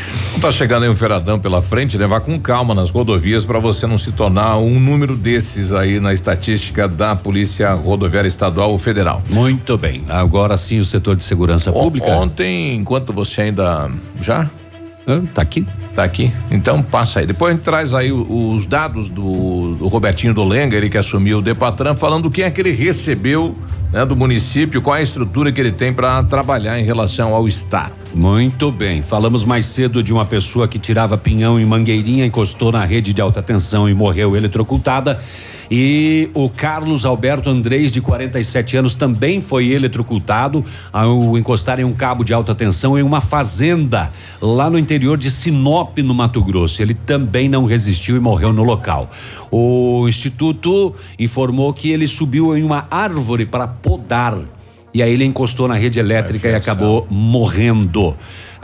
Tá 0.42 0.52
chegando 0.52 0.82
aí 0.82 0.90
um 0.90 0.96
feiradão 0.96 1.40
pela 1.40 1.62
frente, 1.62 1.96
levar 1.96 2.20
com 2.20 2.38
calma 2.38 2.74
nas 2.74 2.90
rodovias 2.90 3.46
para 3.46 3.58
você 3.58 3.86
não 3.86 3.96
se 3.96 4.12
tornar 4.12 4.58
um 4.58 4.78
número 4.78 5.16
desses 5.16 5.72
aí 5.72 5.98
na 5.98 6.12
estatística 6.12 6.86
da 6.86 7.16
Polícia 7.16 7.72
Rodoviária 7.72 7.93
Estadual 8.26 8.70
ou 8.70 8.78
Federal. 8.78 9.22
Muito 9.30 9.76
bem. 9.78 10.02
Agora 10.08 10.56
sim 10.56 10.78
o 10.78 10.84
setor 10.84 11.16
de 11.16 11.22
segurança 11.22 11.70
O- 11.70 11.74
pública. 11.74 12.06
Ontem, 12.08 12.74
enquanto 12.74 13.12
você 13.12 13.42
ainda 13.42 13.90
já 14.20 14.48
tá 15.34 15.42
aqui, 15.42 15.66
tá 15.94 16.02
aqui. 16.04 16.32
Então 16.50 16.82
passa 16.82 17.20
aí. 17.20 17.26
Depois 17.26 17.50
a 17.52 17.54
gente 17.54 17.64
traz 17.64 17.92
aí 17.94 18.10
os 18.10 18.66
dados 18.66 19.08
do, 19.10 19.74
do 19.74 19.88
Robertinho 19.88 20.32
Dolenga, 20.32 20.76
ele 20.76 20.88
que 20.88 20.96
assumiu 20.98 21.38
o 21.38 21.42
Depatran, 21.42 21.94
falando 21.94 22.26
o 22.26 22.30
que 22.30 22.42
é 22.42 22.50
que 22.50 22.60
ele 22.60 22.70
recebeu 22.72 23.54
né, 23.92 24.04
do 24.04 24.16
município, 24.16 24.80
qual 24.82 24.96
é 24.96 25.00
a 25.00 25.02
estrutura 25.02 25.52
que 25.52 25.60
ele 25.60 25.70
tem 25.70 25.92
para 25.92 26.22
trabalhar 26.24 26.78
em 26.80 26.84
relação 26.84 27.34
ao 27.34 27.46
estado. 27.46 27.92
Muito 28.14 28.72
bem. 28.72 29.02
Falamos 29.02 29.44
mais 29.44 29.66
cedo 29.66 30.02
de 30.02 30.12
uma 30.12 30.24
pessoa 30.24 30.66
que 30.66 30.78
tirava 30.78 31.16
pinhão 31.18 31.60
em 31.60 31.64
Mangueirinha, 31.64 32.24
encostou 32.26 32.72
na 32.72 32.84
rede 32.84 33.12
de 33.12 33.20
alta 33.20 33.42
tensão 33.42 33.88
e 33.88 33.94
morreu 33.94 34.34
eletrocutada. 34.36 35.20
E 35.76 36.30
o 36.34 36.48
Carlos 36.48 37.04
Alberto 37.04 37.50
Andrés, 37.50 37.90
de 37.90 38.00
47 38.00 38.76
anos, 38.76 38.94
também 38.94 39.40
foi 39.40 39.72
eletrocutado 39.72 40.64
ao 40.92 41.36
encostar 41.36 41.80
em 41.80 41.84
um 41.84 41.92
cabo 41.92 42.22
de 42.22 42.32
alta 42.32 42.54
tensão 42.54 42.96
em 42.96 43.02
uma 43.02 43.20
fazenda 43.20 44.12
lá 44.40 44.70
no 44.70 44.78
interior 44.78 45.18
de 45.18 45.32
Sinop, 45.32 45.98
no 45.98 46.14
Mato 46.14 46.44
Grosso. 46.44 46.80
Ele 46.80 46.94
também 46.94 47.48
não 47.48 47.64
resistiu 47.64 48.14
e 48.14 48.20
morreu 48.20 48.52
no 48.52 48.62
local. 48.62 49.10
O 49.50 50.06
instituto 50.08 50.94
informou 51.18 51.74
que 51.74 51.90
ele 51.90 52.06
subiu 52.06 52.56
em 52.56 52.62
uma 52.62 52.86
árvore 52.88 53.44
para 53.44 53.66
podar. 53.66 54.38
E 54.94 55.02
aí 55.02 55.12
ele 55.12 55.24
encostou 55.24 55.66
na 55.66 55.74
rede 55.74 55.98
elétrica 55.98 56.50
e 56.50 56.54
acabou 56.54 57.04
morrendo. 57.10 58.14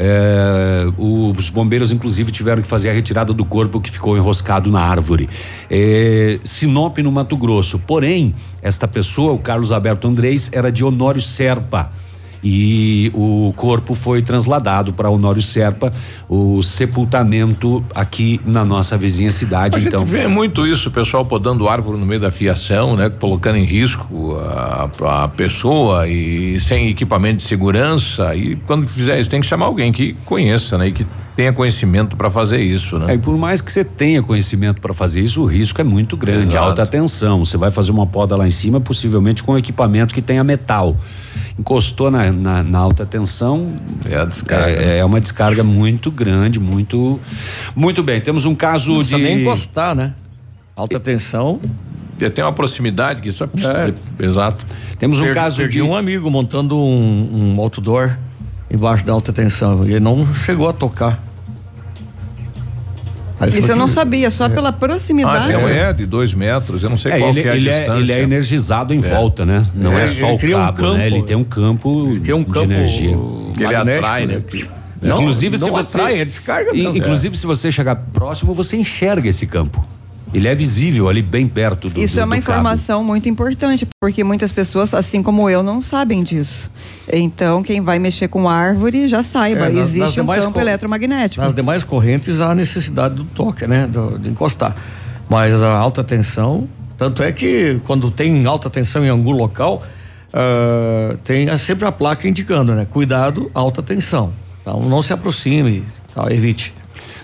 É, 0.03 0.87
os 0.97 1.51
bombeiros, 1.51 1.93
inclusive, 1.93 2.33
tiveram 2.33 2.63
que 2.63 2.69
fazer 2.69 2.89
a 2.89 2.93
retirada 2.95 3.35
do 3.35 3.45
corpo 3.45 3.79
que 3.79 3.91
ficou 3.91 4.17
enroscado 4.17 4.71
na 4.71 4.81
árvore. 4.81 5.29
É, 5.71 6.41
Sinop, 6.43 6.97
no 6.99 7.13
Mato 7.13 7.37
Grosso. 7.37 7.79
Porém, 7.79 8.35
esta 8.63 8.89
pessoa, 8.89 9.33
o 9.33 9.39
Carlos 9.39 9.73
Alberto 9.73 10.09
Andrés, 10.09 10.49
era 10.55 10.73
de 10.73 10.83
Honório 10.83 11.21
Serpa. 11.21 11.93
E 12.43 13.11
o 13.15 13.53
corpo 13.57 13.95
foi 13.95 14.23
trasladado 14.23 14.93
para 14.93 15.11
Honório 15.11 15.43
Serpa, 15.43 15.93
o 16.29 16.63
sepultamento 16.63 17.85
aqui 17.95 18.41
na 18.45 18.65
nossa 18.65 18.97
vizinha 18.97 19.31
cidade. 19.31 19.77
A 19.77 19.81
então, 19.81 20.01
gente 20.01 20.11
vê 20.11 20.27
muito 20.27 20.67
isso, 20.67 20.89
o 20.89 20.93
pessoal 20.93 21.25
podando 21.25 21.69
árvore 21.69 21.99
no 21.99 22.07
meio 22.07 22.21
da 22.21 22.31
fiação, 22.31 22.97
né? 22.97 23.11
Colocando 23.11 23.57
em 23.57 23.65
risco 23.65 24.37
a, 24.41 25.25
a 25.25 25.29
pessoa 25.29 26.09
e 26.09 26.59
sem 26.61 26.89
equipamento 26.89 27.37
de 27.37 27.43
segurança. 27.43 28.35
E 28.35 28.57
quando 28.67 28.87
fizer 28.87 29.21
isso, 29.21 29.29
tem 29.29 29.41
que 29.41 29.47
chamar 29.47 29.67
alguém 29.67 29.93
que 29.93 30.15
conheça, 30.25 30.79
né? 30.79 30.89
E 30.89 30.93
que 30.93 31.07
tenha 31.41 31.53
conhecimento 31.55 32.19
para 32.19 32.31
fazer 32.31 32.59
isso, 32.61 32.99
né? 32.99 33.13
É, 33.13 33.15
e 33.15 33.19
por 33.19 33.35
mais 33.35 33.63
que 33.63 33.73
você 33.73 33.83
tenha 33.83 34.23
conhecimento 34.23 34.79
para 34.79 34.93
fazer 34.93 35.23
isso, 35.23 35.41
o 35.41 35.47
risco 35.47 35.81
é 35.81 35.85
muito 35.85 36.15
grande, 36.15 36.49
Exato. 36.51 36.59
alta 36.69 36.87
tensão. 36.87 37.43
Você 37.43 37.57
vai 37.57 37.71
fazer 37.71 37.91
uma 37.93 38.07
poda 38.07 38.37
lá 38.37 38.47
em 38.47 38.51
cima, 38.51 38.79
possivelmente 38.79 39.43
com 39.43 39.57
equipamento 39.57 40.13
que 40.15 40.21
tenha 40.21 40.45
metal. 40.45 40.95
Encostou 41.59 42.11
na, 42.11 42.31
na, 42.31 42.63
na 42.63 42.79
alta 42.79 43.07
tensão. 43.07 43.73
É 44.05 44.17
a 44.17 44.27
descarga. 44.27 44.71
É, 44.71 44.99
é 44.99 45.05
uma 45.05 45.19
descarga 45.19 45.65
muito 45.65 46.11
grande, 46.11 46.61
muito. 46.61 47.19
Muito 47.75 48.03
bem. 48.03 48.21
Temos 48.21 48.45
um 48.45 48.55
caso 48.55 48.93
Não 48.93 49.01
de. 49.03 49.17
nem 49.17 49.41
encostar, 49.41 49.95
né? 49.95 50.13
Alta 50.77 51.01
tensão. 51.01 51.59
Tem 52.35 52.45
uma 52.45 52.53
proximidade 52.53 53.23
que 53.23 53.33
só. 53.33 53.49
Exato. 54.19 54.67
Temos 54.99 55.21
um 55.21 55.23
Perdi- 55.23 55.35
caso 55.41 55.57
perdi 55.57 55.79
de- 55.79 55.83
um 55.83 55.95
amigo 55.97 56.31
montando 56.31 56.77
um, 56.77 57.55
um 57.57 57.61
outdoor 57.63 58.15
embaixo 58.71 59.07
da 59.07 59.13
alta 59.15 59.33
tensão. 59.33 59.87
E 59.87 59.93
ele 59.93 60.01
não 60.01 60.35
chegou 60.35 60.69
a 60.69 60.73
tocar. 60.75 61.30
Parece 63.41 63.59
Isso 63.61 63.73
eu 63.73 63.77
não 63.77 63.87
que- 63.87 63.93
sabia, 63.93 64.31
só 64.31 64.51
pela 64.51 64.69
Ah, 64.69 64.73
proximidade. 64.73 65.47
tem 65.47 65.57
um 65.57 65.67
é 65.67 65.91
de 65.95 66.05
dois 66.05 66.35
metros, 66.35 66.83
eu 66.83 66.91
não 66.91 66.99
sei 66.99 67.13
É, 67.13 67.19
qual 67.19 67.31
ele, 67.31 67.41
que 67.41 67.49
é 67.49 67.51
a 67.53 67.57
ele 67.57 67.71
distância. 67.71 68.01
ele 68.03 68.13
é 68.13 68.23
energizado 68.23 68.93
em 68.93 68.99
É. 68.99 69.01
volta, 69.01 69.47
né? 69.47 69.65
Não 69.75 69.99
é, 69.99 70.05
É, 70.05 70.07
só 70.07 70.27
ele 70.27 70.35
o 70.35 70.39
cria 70.39 70.59
um 70.59 70.61
cabo, 70.61 70.83
né? 70.83 70.89
campo. 70.89 71.01
Ele 71.01 71.23
tem 71.23 71.37
um 71.39 71.45
campo 71.45 72.07
Ele 72.11 72.21
cria 72.21 72.37
um 72.37 72.45
de 72.45 72.51
campo 72.51 72.65
energia. 72.73 73.17
Que 73.57 73.65
ele 73.65 73.75
atrai, 73.75 74.27
né? 74.27 74.43
Não, 75.01 75.17
inclusive, 75.17 75.57
se 75.57 75.65
não 75.65 75.73
você. 75.73 75.99
atrai, 75.99 76.21
é 76.21 76.25
descarga 76.27 76.71
mesmo. 76.75 76.95
Inclusive, 76.95 77.35
se 77.35 77.47
você 77.47 77.73
chegar 77.73 77.97
próximo, 77.97 78.53
você 78.53 78.77
enxerga 78.77 79.27
esse 79.27 79.47
campo. 79.47 79.83
Ele 80.33 80.47
é 80.47 80.55
visível 80.55 81.09
ali 81.09 81.23
bem 81.23 81.49
perto 81.49 81.89
do 81.91 81.99
Isso 82.01 82.15
do- 82.15 82.21
é 82.21 82.25
uma 82.25 82.37
cabo. 82.37 82.43
informação 82.43 83.03
muito 83.03 83.29
importante, 83.29 83.87
porque 84.01 84.23
muitas 84.23 84.53
pessoas, 84.53 84.95
assim 84.95 85.23
como 85.25 85.51
eu, 85.51 85.63
não 85.63 85.81
sabem 85.81 86.23
disso. 86.23 86.71
Então, 87.13 87.63
quem 87.65 87.81
vai 87.81 87.99
mexer 87.99 88.29
com 88.29 88.49
árvore 88.49 89.09
já 89.09 89.23
saiba, 89.25 89.63
É, 89.63 89.69
nas- 89.71 89.75
nas 89.75 89.89
existe 89.89 90.21
um 90.21 90.23
demais 90.23 90.45
campo 90.45 90.55
co- 90.55 90.61
eletromagnético. 90.61 91.43
Nas 91.43 91.53
demais 91.53 91.83
correntes 91.83 92.41
há 92.41 92.55
necessidade 92.55 93.17
do 93.17 93.25
toque, 93.25 93.67
né? 93.67 93.89
Do- 93.89 94.19
de 94.19 94.29
encostar. 94.31 94.77
Mas 95.29 95.61
a 95.63 95.73
alta 95.77 96.05
tensão, 96.05 96.69
tanto 96.97 97.23
é 97.25 97.33
que 97.33 97.81
quando 97.85 98.09
tem 98.11 98.47
alta 98.47 98.71
tensão 98.71 99.05
em 99.05 99.09
algum 99.09 99.33
local, 99.33 99.83
ah, 100.33 101.17
tem 101.25 101.49
a- 101.49 101.59
sempre 101.59 101.85
a 101.87 101.93
placa 101.93 102.29
indicando, 102.29 102.73
né? 102.75 102.87
Cuidado, 102.89 103.51
alta 103.53 103.83
tensão. 103.83 104.33
Então 104.63 104.81
não 104.83 105.03
se 105.03 105.13
aproxime, 105.13 105.83
tá? 106.15 106.33
evite. 106.33 106.73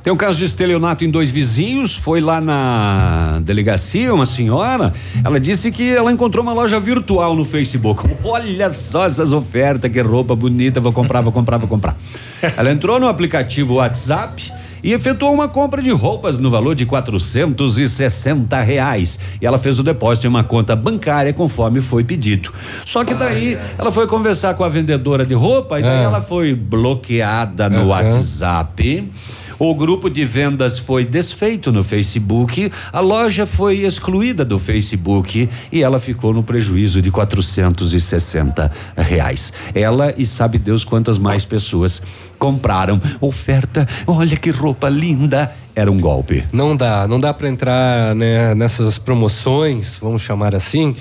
Tem 0.06 0.12
um 0.12 0.16
caso 0.16 0.38
de 0.38 0.44
estelionato 0.44 1.04
em 1.04 1.10
dois 1.10 1.32
vizinhos, 1.32 1.96
foi 1.96 2.20
lá 2.20 2.40
na 2.40 3.40
delegacia, 3.42 4.14
uma 4.14 4.24
senhora, 4.24 4.92
ela 5.24 5.40
disse 5.40 5.72
que 5.72 5.90
ela 5.90 6.12
encontrou 6.12 6.44
uma 6.44 6.52
loja 6.52 6.78
virtual 6.78 7.34
no 7.34 7.44
Facebook. 7.44 8.08
Olha 8.22 8.72
só 8.72 9.04
essas 9.04 9.32
ofertas, 9.32 9.90
que 9.90 10.00
roupa 10.00 10.36
bonita, 10.36 10.78
vou 10.80 10.92
comprar, 10.92 11.22
vou 11.22 11.32
comprar, 11.32 11.56
vou 11.56 11.66
comprar. 11.68 11.96
Ela 12.56 12.70
entrou 12.70 13.00
no 13.00 13.08
aplicativo 13.08 13.74
WhatsApp 13.74 14.52
e 14.80 14.92
efetuou 14.92 15.34
uma 15.34 15.48
compra 15.48 15.82
de 15.82 15.90
roupas 15.90 16.38
no 16.38 16.50
valor 16.50 16.76
de 16.76 16.86
460 16.86 18.60
reais. 18.60 19.18
E 19.42 19.44
ela 19.46 19.58
fez 19.58 19.80
o 19.80 19.82
depósito 19.82 20.28
em 20.28 20.30
uma 20.30 20.44
conta 20.44 20.76
bancária 20.76 21.32
conforme 21.32 21.80
foi 21.80 22.04
pedido. 22.04 22.52
Só 22.84 23.02
que 23.04 23.12
daí 23.12 23.58
ela 23.76 23.90
foi 23.90 24.06
conversar 24.06 24.54
com 24.54 24.62
a 24.62 24.68
vendedora 24.68 25.26
de 25.26 25.34
roupa 25.34 25.80
e 25.80 25.82
daí 25.82 25.98
Ah. 25.98 26.02
ela 26.02 26.20
foi 26.20 26.54
bloqueada 26.54 27.68
no. 27.68 27.88
WhatsApp. 27.88 29.10
O 29.58 29.74
grupo 29.74 30.10
de 30.10 30.22
vendas 30.24 30.78
foi 30.78 31.04
desfeito 31.04 31.72
no 31.72 31.82
Facebook, 31.82 32.70
a 32.92 33.00
loja 33.00 33.46
foi 33.46 33.84
excluída 33.84 34.44
do 34.44 34.58
Facebook 34.58 35.48
e 35.72 35.82
ela 35.82 35.98
ficou 35.98 36.34
no 36.34 36.42
prejuízo 36.42 37.00
de 37.00 37.10
460 37.10 38.70
reais. 38.96 39.54
Ela 39.74 40.14
e 40.18 40.26
sabe 40.26 40.58
Deus 40.58 40.84
quantas 40.84 41.18
mais 41.18 41.46
pessoas 41.46 42.02
compraram. 42.38 43.00
Oferta, 43.18 43.88
olha 44.06 44.36
que 44.36 44.50
roupa 44.50 44.90
linda. 44.90 45.50
Era 45.76 45.92
um 45.92 46.00
golpe. 46.00 46.42
Não 46.50 46.74
dá, 46.74 47.06
não 47.06 47.20
dá 47.20 47.34
para 47.34 47.50
entrar 47.50 48.14
né, 48.14 48.54
nessas 48.54 48.96
promoções, 48.96 49.98
vamos 50.00 50.22
chamar 50.22 50.54
assim, 50.54 50.96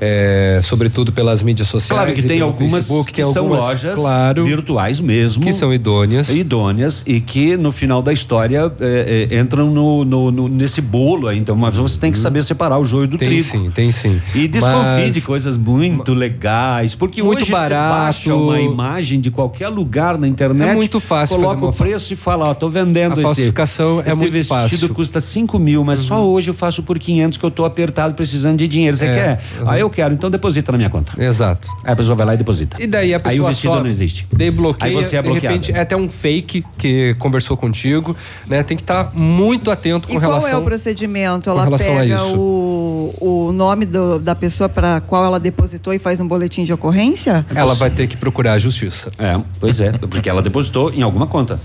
é, 0.00 0.60
sobretudo 0.64 1.12
pelas 1.12 1.40
mídias 1.40 1.68
sociais. 1.68 2.00
Claro 2.00 2.12
que 2.12 2.20
e 2.20 2.28
tem 2.28 2.40
algumas 2.40 2.72
Facebook, 2.88 3.12
que 3.12 3.22
tem 3.22 3.32
são 3.32 3.44
algumas, 3.44 3.62
lojas 3.62 3.94
claro, 3.94 4.44
virtuais 4.44 4.98
mesmo. 4.98 5.44
que 5.44 5.52
são 5.52 5.72
idôneas. 5.72 6.28
Idôneas 6.30 7.04
e 7.06 7.20
que 7.20 7.56
no 7.56 7.70
final 7.70 8.02
da 8.02 8.12
história 8.12 8.72
é, 8.80 9.28
é, 9.30 9.38
entram 9.38 9.70
no, 9.70 10.04
no- 10.04 10.30
no- 10.32 10.48
nesse 10.48 10.80
bolo 10.80 11.28
aí. 11.28 11.38
Então, 11.38 11.54
mas 11.54 11.76
você 11.76 11.98
tem 12.00 12.10
que 12.10 12.18
saber 12.18 12.42
separar 12.42 12.78
o 12.78 12.84
joio 12.84 13.06
do. 13.06 13.18
Tem 13.18 13.28
trigo. 13.28 13.44
sim, 13.44 13.70
tem 13.70 13.92
sim. 13.92 14.20
E 14.34 14.48
desconfie 14.48 15.04
Mas- 15.04 15.14
de 15.14 15.20
coisas 15.20 15.56
muito 15.56 16.12
legais, 16.12 16.92
porque 16.94 17.22
Muito 17.22 17.42
hoje 17.42 17.52
barato. 17.52 17.70
você 17.94 18.00
baixa 18.28 18.34
uma 18.34 18.60
imagem 18.60 19.20
de 19.20 19.30
qualquer 19.30 19.68
lugar 19.68 20.18
na 20.18 20.26
internet, 20.26 20.70
É 20.70 20.74
muito 20.74 20.98
fácil 20.98 21.36
coloca 21.36 21.54
fazer 21.54 21.64
uma 21.66 21.70
o 21.70 21.72
preço 21.72 22.12
e 22.12 22.16
fala, 22.16 22.48
ó, 22.48 22.54
tô 22.54 22.68
vendendo 22.68 23.12
A 23.12 23.14
esse. 23.14 23.22
falsificação 23.22 24.02
é 24.08 24.12
esse 24.12 24.20
muito 24.20 24.32
vestido 24.32 24.54
fácil. 24.60 24.88
Uhum. 24.88 24.94
custa 24.94 25.20
5 25.20 25.58
mil, 25.58 25.84
mas 25.84 25.98
só 26.00 26.24
hoje 26.26 26.50
eu 26.50 26.54
faço 26.54 26.82
por 26.82 26.98
500 26.98 27.38
que 27.38 27.44
eu 27.44 27.50
tô 27.50 27.64
apertado 27.64 28.14
precisando 28.14 28.58
de 28.58 28.66
dinheiro. 28.68 28.96
Você 28.96 29.06
É, 29.06 29.14
quer? 29.14 29.40
uhum. 29.62 29.68
Aí 29.70 29.80
eu 29.80 29.90
quero, 29.90 30.14
então 30.14 30.30
deposita 30.30 30.72
na 30.72 30.78
minha 30.78 30.90
conta. 30.90 31.12
Exato. 31.22 31.68
Aí 31.84 31.92
a 31.92 31.96
pessoa 31.96 32.14
vai 32.14 32.26
lá 32.26 32.34
e 32.34 32.36
deposita. 32.36 32.76
E 32.82 32.86
daí 32.86 33.14
a 33.14 33.20
pessoa 33.20 33.32
Aí 33.32 33.40
o 33.40 33.46
vestido 33.46 33.74
só 33.74 33.80
não 33.80 33.88
existe. 33.90 34.26
Debloqueia, 34.32 34.90
Aí 34.98 35.04
você 35.04 35.16
é 35.16 35.22
de 35.22 35.28
bloqueado. 35.28 35.54
repente 35.54 35.72
é 35.72 35.80
até 35.80 35.96
um 35.96 36.08
fake 36.08 36.64
que 36.76 37.14
conversou 37.18 37.56
contigo, 37.56 38.16
né? 38.46 38.62
Tem 38.62 38.76
que 38.76 38.82
estar 38.82 39.12
muito 39.14 39.70
atento 39.70 40.08
com 40.08 40.14
E 40.14 40.16
qual 40.18 40.30
relação 40.32 40.50
é 40.50 40.56
o 40.56 40.62
procedimento? 40.64 41.50
Ela 41.50 41.64
pega 41.78 42.04
isso. 42.14 42.36
o, 42.38 43.14
o 43.48 43.52
nome 43.52 43.86
do- 43.86 44.18
da 44.18 44.34
pessoa 44.34 44.68
para 44.68 45.00
qual 45.00 45.24
ela 45.24 45.38
depositou 45.40 45.92
e 45.92 45.98
faz 45.98 46.20
um 46.20 46.26
boletim 46.28 46.64
de 46.64 46.72
ocorrência? 46.72 47.44
Ela 47.54 47.74
vai 47.74 47.90
ter 47.90 48.06
que 48.06 48.16
procurar 48.16 48.52
a 48.54 48.58
justiça. 48.58 49.10
É, 49.18 49.38
pois 49.60 49.80
é, 49.80 49.92
porque 49.92 50.28
ela 50.28 50.42
depositou 50.42 50.92
em 50.92 51.02
alguma 51.02 51.26
conta. 51.26 51.58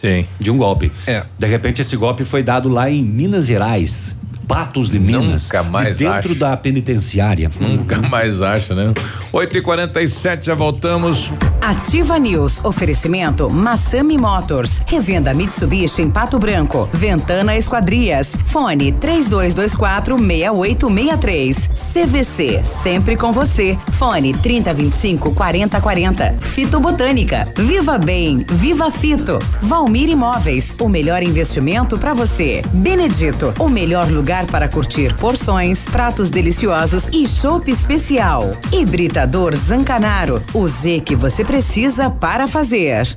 Sim. 0.00 0.26
De 0.38 0.50
um 0.50 0.56
golpe. 0.56 0.92
É. 1.06 1.24
De 1.38 1.46
repente 1.46 1.80
esse 1.80 1.96
golpe 1.96 2.24
foi 2.24 2.42
dado 2.42 2.68
lá 2.68 2.90
em 2.90 3.02
Minas 3.02 3.46
Gerais. 3.46 4.17
Patos 4.48 4.90
de 4.90 4.98
Minas. 4.98 5.44
Nunca 5.44 5.62
mais 5.62 5.98
de 5.98 6.04
dentro 6.04 6.30
acho. 6.30 6.34
da 6.34 6.56
penitenciária. 6.56 7.50
Nunca 7.60 8.00
mais 8.08 8.40
acha, 8.40 8.74
né? 8.74 8.94
8h47, 9.32 10.44
já 10.44 10.54
voltamos. 10.54 11.30
Ativa 11.60 12.18
News. 12.18 12.64
Oferecimento 12.64 13.50
Massami 13.50 14.16
Motors. 14.16 14.80
Revenda 14.86 15.34
Mitsubishi 15.34 16.00
em 16.00 16.10
Pato 16.10 16.38
Branco. 16.38 16.88
Ventana 16.92 17.56
Esquadrias. 17.56 18.34
Fone 18.46 18.92
3224 18.92 20.16
6863. 20.16 21.70
CVC. 21.92 22.60
Sempre 22.64 23.16
com 23.16 23.32
você. 23.32 23.78
Fone 23.92 24.32
3025 24.32 25.34
4040. 25.34 26.36
Fito 26.40 26.80
Botânica. 26.80 27.48
Viva 27.56 27.98
Bem. 27.98 28.46
Viva 28.48 28.90
Fito. 28.90 29.38
Valmir 29.60 30.08
Imóveis. 30.08 30.74
O 30.80 30.88
melhor 30.88 31.22
investimento 31.22 31.98
para 31.98 32.14
você. 32.14 32.62
Benedito. 32.72 33.52
O 33.58 33.68
melhor 33.68 34.08
lugar 34.08 34.37
para 34.46 34.68
curtir 34.68 35.14
porções, 35.14 35.84
pratos 35.84 36.30
deliciosos 36.30 37.08
e 37.12 37.26
chopp 37.26 37.70
especial. 37.70 38.56
Hibridador 38.72 39.54
Zancanaro. 39.56 40.42
O 40.54 40.66
Z 40.68 41.00
que 41.00 41.14
você 41.14 41.44
precisa 41.44 42.10
para 42.10 42.46
fazer. 42.46 43.16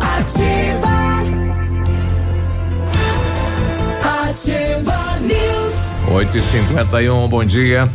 Ativa. 0.00 0.88
Ativa 4.28 5.18
News. 5.20 6.32
8h51, 6.32 7.28
bom 7.28 7.44
dia. 7.44 7.88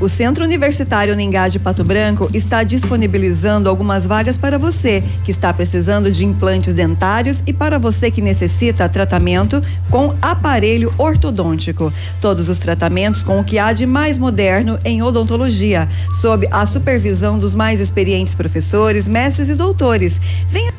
O 0.00 0.08
Centro 0.08 0.44
Universitário 0.44 1.16
Ningá 1.16 1.48
de 1.48 1.58
Pato 1.58 1.82
Branco 1.82 2.30
está 2.32 2.62
disponibilizando 2.62 3.68
algumas 3.68 4.06
vagas 4.06 4.36
para 4.36 4.56
você 4.56 5.02
que 5.24 5.32
está 5.32 5.52
precisando 5.52 6.08
de 6.12 6.24
implantes 6.24 6.72
dentários 6.72 7.42
e 7.44 7.52
para 7.52 7.80
você 7.80 8.08
que 8.08 8.22
necessita 8.22 8.88
tratamento 8.88 9.60
com 9.90 10.14
aparelho 10.22 10.94
ortodôntico. 10.96 11.92
Todos 12.20 12.48
os 12.48 12.60
tratamentos 12.60 13.24
com 13.24 13.40
o 13.40 13.44
que 13.44 13.58
há 13.58 13.72
de 13.72 13.86
mais 13.86 14.18
moderno 14.18 14.78
em 14.84 15.02
odontologia, 15.02 15.88
sob 16.12 16.46
a 16.52 16.64
supervisão 16.64 17.36
dos 17.36 17.56
mais 17.56 17.80
experientes 17.80 18.34
professores, 18.34 19.08
mestres 19.08 19.48
e 19.48 19.56
doutores. 19.56 20.20
Venha 20.48 20.72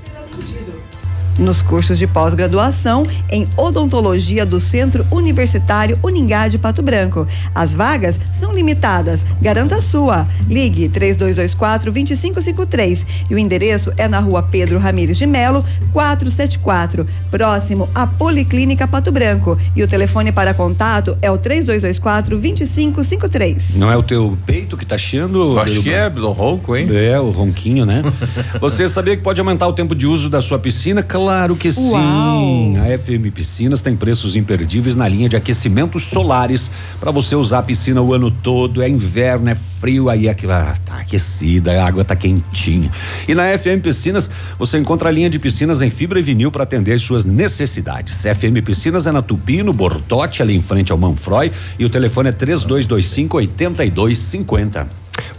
nos 1.40 1.62
cursos 1.62 1.98
de 1.98 2.06
pós-graduação 2.06 3.08
em 3.30 3.48
odontologia 3.56 4.46
do 4.46 4.60
Centro 4.60 5.08
Universitário 5.10 5.98
Uningá 6.04 6.48
de 6.48 6.58
Pato 6.58 6.82
Branco. 6.82 7.28
As 7.56 7.74
vagas 7.74 8.20
são 8.34 8.54
limitadas. 8.54 9.26
Garanta 9.42 9.76
a 9.76 9.82
sua. 9.82 10.28
Ligue 10.48 10.90
3224 10.90 11.92
2553 11.92 13.08
e 13.30 13.36
o 13.36 13.40
endereço 13.40 13.94
é 13.96 14.08
na 14.08 14.20
Rua 14.20 14.44
Pedro 14.44 14.78
Ramires 14.78 15.18
de 15.18 15.26
Melo, 15.26 15.64
474, 15.94 17.08
próximo 17.32 17.90
à 17.96 18.06
Policlínica 18.06 18.88
Pato 18.88 19.12
Branco. 19.12 19.58
E 19.76 19.82
o 19.82 19.88
telefone 19.88 20.32
para 20.32 20.54
contato 20.54 21.18
é 21.22 21.32
o 21.32 21.38
3224 21.38 22.38
2553. 22.38 23.78
Não 23.78 23.92
é 23.92 23.96
o 23.96 24.04
teu 24.04 24.38
peito 24.46 24.76
que 24.76 24.86
tá 24.86 24.98
chiando? 24.98 25.54
Eu 25.54 25.60
acho 25.60 25.82
Biruba? 25.82 25.90
que 25.90 25.96
é 25.96 26.10
do 26.10 26.32
ronco, 26.32 26.76
hein? 26.76 26.90
É, 26.92 27.20
o 27.20 27.30
ronquinho, 27.30 27.86
né? 27.86 28.02
Você 28.60 28.90
sabia 28.90 29.16
que 29.16 29.24
pode 29.24 29.40
aumentar 29.40 29.68
o 29.68 29.74
tempo 29.74 29.96
de 29.96 30.06
uso 30.06 30.30
da 30.30 30.42
sua 30.42 30.60
piscina? 30.60 31.02
Claro 31.02 31.29
que 31.56 31.72
sim. 31.72 31.92
Uau. 31.92 32.74
A 32.78 32.98
FM 32.98 33.34
Piscinas 33.34 33.82
tem 33.82 33.96
preços 33.96 34.36
imperdíveis 34.36 34.96
na 34.96 35.08
linha 35.08 35.30
de 35.30 35.36
aquecimentos 35.36 36.04
solares 36.04 36.72
para 37.00 37.12
você 37.12 37.36
usar 37.36 37.60
a 37.60 37.64
piscina 37.64 38.02
o 38.02 38.14
ano 38.14 38.32
todo. 38.32 38.82
É 38.82 38.90
inverno, 38.90 39.50
é 39.50 39.56
frio, 39.56 40.10
aí 40.10 40.28
aqui, 40.28 40.46
ah, 40.50 40.76
tá 40.86 41.00
aquecida, 41.00 41.72
a 41.72 41.86
água 41.86 42.04
tá 42.04 42.16
quentinha. 42.16 42.92
E 43.28 43.36
na 43.36 43.58
FM 43.58 43.82
Piscinas 43.82 44.30
você 44.58 44.78
encontra 44.78 45.10
a 45.10 45.12
linha 45.12 45.30
de 45.30 45.40
piscinas 45.40 45.82
em 45.82 45.90
fibra 45.90 46.20
e 46.20 46.24
vinil 46.24 46.52
para 46.52 46.64
atender 46.64 46.94
as 46.94 47.02
suas 47.02 47.26
necessidades. 47.26 48.22
FM 48.22 48.64
Piscinas 48.64 49.08
é 49.08 49.12
na 49.12 49.22
Tupi, 49.22 49.64
no 49.64 49.74
Bortote, 49.74 50.42
ali 50.42 50.56
em 50.56 50.62
frente 50.62 50.92
ao 50.92 50.98
Manfroy, 50.98 51.52
e 51.78 51.86
o 51.86 51.90
telefone 51.90 52.30
é 52.30 52.32
3225 52.32 53.38
8250. 53.38 54.88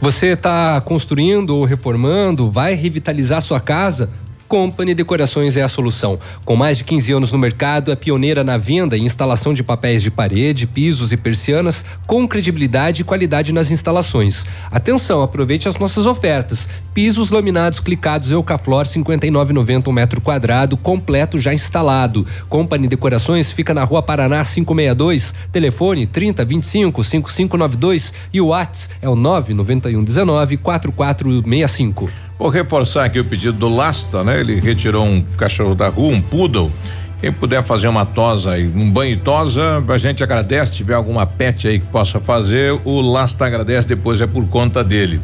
Você 0.01 0.29
está 0.29 0.81
construindo 0.81 1.57
ou 1.57 1.65
reformando, 1.65 2.51
vai 2.51 2.75
revitalizar 2.75 3.41
sua 3.43 3.61
casa? 3.61 4.11
Company 4.51 4.95
Decorações 4.95 5.57
é 5.57 5.63
a 5.63 5.69
solução. 5.69 6.19
Com 6.45 6.57
mais 6.57 6.79
de 6.79 6.83
15 6.83 7.13
anos 7.13 7.31
no 7.31 7.39
mercado, 7.39 7.93
é 7.93 7.95
pioneira 7.95 8.43
na 8.43 8.57
venda 8.57 8.97
e 8.97 9.01
instalação 9.01 9.55
de 9.55 9.63
papéis 9.63 10.03
de 10.03 10.11
parede, 10.11 10.67
pisos 10.67 11.13
e 11.13 11.17
persianas, 11.17 11.85
com 12.05 12.27
credibilidade 12.27 13.03
e 13.03 13.05
qualidade 13.05 13.53
nas 13.53 13.71
instalações. 13.71 14.45
Atenção, 14.69 15.23
aproveite 15.23 15.69
as 15.69 15.79
nossas 15.79 16.05
ofertas. 16.05 16.69
Pisos 16.93 17.31
laminados 17.31 17.79
clicados 17.79 18.33
Eucaflor 18.33 18.85
59,90 18.85 19.89
um 19.89 19.93
metro 19.93 20.21
quadrado, 20.21 20.77
completo 20.77 21.39
já 21.39 21.55
instalado. 21.55 22.27
Company 22.49 22.89
Decorações 22.89 23.53
fica 23.53 23.73
na 23.73 23.85
Rua 23.85 24.03
Paraná 24.03 24.45
562, 24.45 25.33
telefone 25.53 26.05
30 26.07 26.45
25 26.45 27.05
5592 27.05 28.13
e 28.33 28.41
o 28.41 28.49
WhatsApp 28.49 28.97
é 29.01 29.09
o 29.09 29.15
991 29.15 30.03
19 30.03 30.57
4465. 30.57 32.11
Vou 32.37 32.49
reforçar 32.49 33.05
aqui 33.05 33.21
o 33.21 33.25
pedido 33.25 33.57
do 33.57 33.69
Lasta, 33.69 34.25
né? 34.25 34.41
Ele 34.41 34.59
retirou 34.59 35.05
um 35.05 35.23
cachorro 35.37 35.77
da 35.77 35.89
rua, 35.89 36.13
um 36.13 36.21
poodle. 36.21 36.73
Quem 37.21 37.31
puder 37.31 37.63
fazer 37.63 37.87
uma 37.87 38.05
tosa 38.05 38.53
aí, 38.53 38.67
um 38.67 38.91
banho 38.91 39.13
e 39.13 39.17
tosa, 39.17 39.85
a 39.87 39.99
gente 39.99 40.25
agradece. 40.25 40.73
Se 40.73 40.79
tiver 40.79 40.95
alguma 40.95 41.25
pet 41.25 41.69
aí 41.69 41.79
que 41.79 41.87
possa 41.87 42.19
fazer, 42.19 42.73
o 42.85 43.01
Lasta 43.01 43.45
agradece, 43.45 43.87
depois 43.87 44.21
é 44.21 44.27
por 44.27 44.45
conta 44.49 44.83
dele. 44.83 45.21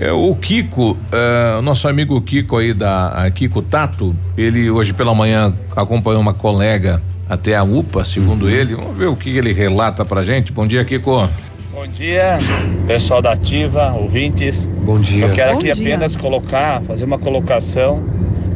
É, 0.00 0.12
o 0.12 0.32
Kiko, 0.36 0.96
é, 1.10 1.58
o 1.58 1.62
nosso 1.62 1.88
amigo 1.88 2.20
Kiko 2.20 2.56
aí 2.56 2.72
da 2.72 3.08
a 3.08 3.28
Kiko 3.32 3.60
Tato, 3.60 4.14
ele 4.36 4.70
hoje 4.70 4.92
pela 4.92 5.12
manhã 5.12 5.52
acompanhou 5.74 6.20
uma 6.20 6.32
colega 6.32 7.02
até 7.28 7.56
a 7.56 7.64
UPA, 7.64 8.04
segundo 8.04 8.48
ele. 8.48 8.76
Vamos 8.76 8.96
ver 8.96 9.06
o 9.06 9.16
que 9.16 9.36
ele 9.36 9.52
relata 9.52 10.04
pra 10.04 10.22
gente. 10.22 10.52
Bom 10.52 10.68
dia, 10.68 10.84
Kiko. 10.84 11.28
Bom 11.74 11.86
dia, 11.88 12.38
pessoal 12.86 13.20
da 13.20 13.32
Ativa, 13.32 13.92
ouvintes. 13.92 14.66
Bom 14.66 15.00
dia. 15.00 15.26
Eu 15.26 15.32
quero 15.32 15.52
Bom 15.54 15.58
aqui 15.58 15.72
dia. 15.72 15.74
apenas 15.74 16.14
colocar, 16.14 16.80
fazer 16.82 17.04
uma 17.04 17.18
colocação 17.18 18.00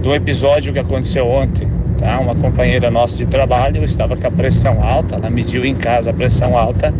do 0.01 0.15
episódio 0.15 0.73
que 0.73 0.79
aconteceu 0.79 1.27
ontem. 1.27 1.69
Tá? 1.99 2.21
Uma 2.21 2.37
companheira 2.37 2.89
nossa 2.89 3.17
de 3.17 3.27
trabalho 3.27 3.83
estava 3.83 4.17
com 4.17 4.27
a 4.29 4.31
pressão 4.31 4.81
alta, 4.81 5.17
ela 5.17 5.29
mediu 5.29 5.65
em 5.65 5.75
casa 5.75 6.11
a 6.11 6.15
pressão 6.15 6.57
alta 6.57 6.95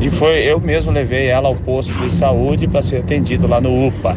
e 0.00 0.10
foi 0.10 0.38
eu 0.38 0.60
mesmo 0.60 0.92
levei 0.92 1.28
ela 1.28 1.48
ao 1.48 1.54
posto 1.54 1.92
de 2.02 2.10
saúde 2.10 2.66
para 2.66 2.82
ser 2.82 2.98
atendido 2.98 3.46
lá 3.46 3.60
no 3.60 3.86
UPA. 3.86 4.16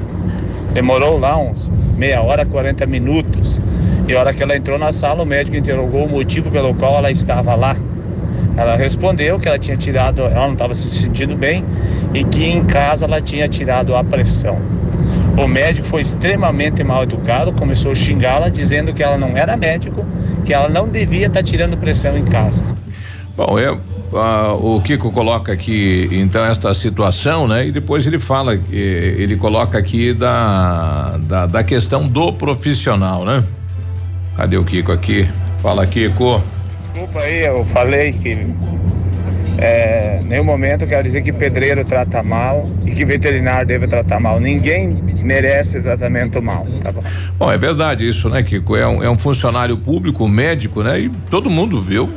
Demorou 0.73 1.17
lá 1.17 1.37
uns 1.37 1.69
meia 1.97 2.21
hora, 2.21 2.45
40 2.45 2.85
minutos. 2.85 3.61
E 4.07 4.15
a 4.15 4.19
hora 4.19 4.33
que 4.33 4.41
ela 4.41 4.55
entrou 4.55 4.79
na 4.79 4.91
sala, 4.91 5.23
o 5.23 5.25
médico 5.25 5.55
interrogou 5.55 6.05
o 6.05 6.09
motivo 6.09 6.49
pelo 6.49 6.73
qual 6.73 6.97
ela 6.97 7.11
estava 7.11 7.53
lá. 7.55 7.75
Ela 8.57 8.75
respondeu 8.75 9.39
que 9.39 9.47
ela 9.47 9.59
tinha 9.59 9.77
tirado, 9.77 10.21
ela 10.21 10.47
não 10.47 10.53
estava 10.53 10.73
se 10.73 10.89
sentindo 10.89 11.35
bem 11.35 11.63
e 12.13 12.23
que 12.23 12.43
em 12.43 12.63
casa 12.65 13.05
ela 13.05 13.21
tinha 13.21 13.47
tirado 13.47 13.95
a 13.95 14.03
pressão. 14.03 14.57
O 15.37 15.47
médico 15.47 15.87
foi 15.87 16.01
extremamente 16.01 16.83
mal 16.83 17.03
educado, 17.03 17.53
começou 17.53 17.91
a 17.91 17.95
xingá-la, 17.95 18.49
dizendo 18.49 18.93
que 18.93 19.01
ela 19.01 19.17
não 19.17 19.37
era 19.37 19.55
médico, 19.55 20.05
que 20.43 20.53
ela 20.53 20.67
não 20.67 20.87
devia 20.87 21.27
estar 21.27 21.43
tirando 21.43 21.77
pressão 21.77 22.17
em 22.17 22.25
casa. 22.25 22.63
Bom, 23.37 23.57
eu, 23.57 23.79
ah, 24.13 24.53
o 24.53 24.81
Kiko 24.81 25.11
coloca 25.11 25.51
aqui 25.51 26.07
então 26.11 26.43
esta 26.43 26.73
situação, 26.73 27.47
né? 27.47 27.67
E 27.67 27.71
depois 27.71 28.05
ele 28.07 28.19
fala, 28.19 28.57
que 28.57 28.75
ele 28.75 29.35
coloca 29.35 29.77
aqui 29.77 30.13
da, 30.13 31.17
da, 31.23 31.45
da 31.45 31.63
questão 31.63 32.07
do 32.07 32.33
profissional, 32.33 33.23
né? 33.23 33.43
Cadê 34.35 34.57
o 34.57 34.63
Kiko 34.63 34.91
aqui? 34.91 35.27
Fala, 35.61 35.85
Kiko. 35.85 36.41
Desculpa 36.81 37.19
aí, 37.19 37.43
eu 37.43 37.65
falei 37.65 38.13
que 38.13 38.47
é, 39.57 40.21
nenhum 40.23 40.45
momento 40.45 40.83
eu 40.83 40.87
quero 40.87 41.03
dizer 41.03 41.21
que 41.21 41.33
pedreiro 41.33 41.83
trata 41.83 42.23
mal 42.23 42.65
e 42.85 42.91
que 42.91 43.03
veterinário 43.03 43.67
deve 43.67 43.87
tratar 43.87 44.19
mal. 44.19 44.39
Ninguém 44.39 44.87
merece 45.21 45.81
tratamento 45.81 46.41
mal, 46.41 46.65
tá 46.81 46.91
bom? 46.91 47.03
Bom, 47.37 47.51
é 47.51 47.57
verdade 47.57 48.07
isso, 48.07 48.29
né, 48.29 48.41
Kiko? 48.41 48.77
É 48.77 48.87
um, 48.87 49.03
é 49.03 49.09
um 49.09 49.17
funcionário 49.17 49.75
público, 49.77 50.27
médico, 50.29 50.81
né? 50.81 51.01
E 51.01 51.09
todo 51.29 51.49
mundo 51.49 51.81
viu. 51.81 52.09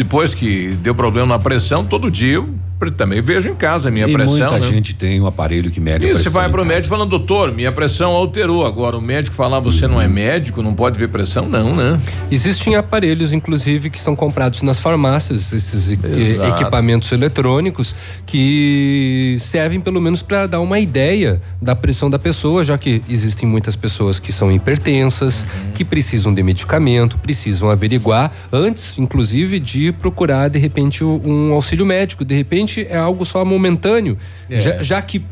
Depois 0.00 0.32
que 0.32 0.68
deu 0.68 0.94
problema 0.94 1.26
na 1.26 1.38
pressão, 1.38 1.84
todo 1.84 2.10
dia 2.10 2.36
eu 2.36 2.54
também 2.88 3.20
vejo 3.20 3.48
em 3.48 3.54
casa 3.54 3.88
a 3.88 3.90
minha 3.92 4.06
e 4.06 4.12
pressão. 4.12 4.38
muita 4.52 4.58
né? 4.60 4.66
gente 4.72 4.94
tem 4.94 5.20
um 5.20 5.26
aparelho 5.26 5.70
que 5.72 5.80
mede 5.80 6.06
a 6.06 6.08
E 6.08 6.12
você 6.12 6.22
pressão 6.22 6.32
vai 6.40 6.48
pro 6.48 6.58
casa. 6.62 6.68
médico 6.68 6.88
falando, 6.88 7.08
doutor, 7.10 7.52
minha 7.52 7.72
pressão 7.72 8.12
alterou. 8.12 8.64
Agora 8.64 8.96
o 8.96 9.00
médico 9.02 9.34
falar, 9.34 9.58
você 9.58 9.88
não 9.88 10.00
é 10.00 10.06
médico, 10.06 10.62
não 10.62 10.72
pode 10.72 10.96
ver 10.98 11.08
pressão, 11.08 11.48
não, 11.48 11.74
né? 11.74 12.00
Existem 12.30 12.76
aparelhos, 12.76 13.32
inclusive, 13.32 13.90
que 13.90 13.98
são 13.98 14.14
comprados 14.14 14.62
nas 14.62 14.78
farmácias, 14.78 15.52
esses 15.52 15.90
e- 15.90 15.98
Exato. 16.32 16.54
equipamentos 16.54 17.10
eletrônicos, 17.10 17.94
que 18.24 19.36
servem 19.40 19.80
pelo 19.80 20.00
menos 20.00 20.22
para 20.22 20.46
dar 20.46 20.60
uma 20.60 20.78
ideia 20.78 21.40
da 21.60 21.74
pressão 21.74 22.08
da 22.08 22.18
pessoa, 22.18 22.64
já 22.64 22.78
que 22.78 23.02
existem 23.08 23.48
muitas 23.48 23.74
pessoas 23.74 24.18
que 24.20 24.30
são 24.32 24.52
hipertensas, 24.52 25.42
Uhum. 25.42 25.72
que 25.72 25.84
precisam 25.84 26.32
de 26.32 26.42
medicamento, 26.42 27.18
precisam 27.18 27.70
averiguar 27.70 28.30
antes, 28.52 28.98
inclusive, 28.98 29.58
de 29.58 29.90
procurar, 29.92 30.48
de 30.48 30.58
repente, 30.58 31.02
o- 31.02 31.20
um 31.24 31.52
auxílio 31.52 31.84
médico. 31.86 32.24
De 32.24 32.34
repente, 32.34 32.69
é 32.78 32.96
algo 32.96 33.24
só 33.24 33.44
momentâneo, 33.44 34.16
É. 34.48 34.56
já, 34.56 34.82
já 34.82 35.02
que 35.02 35.22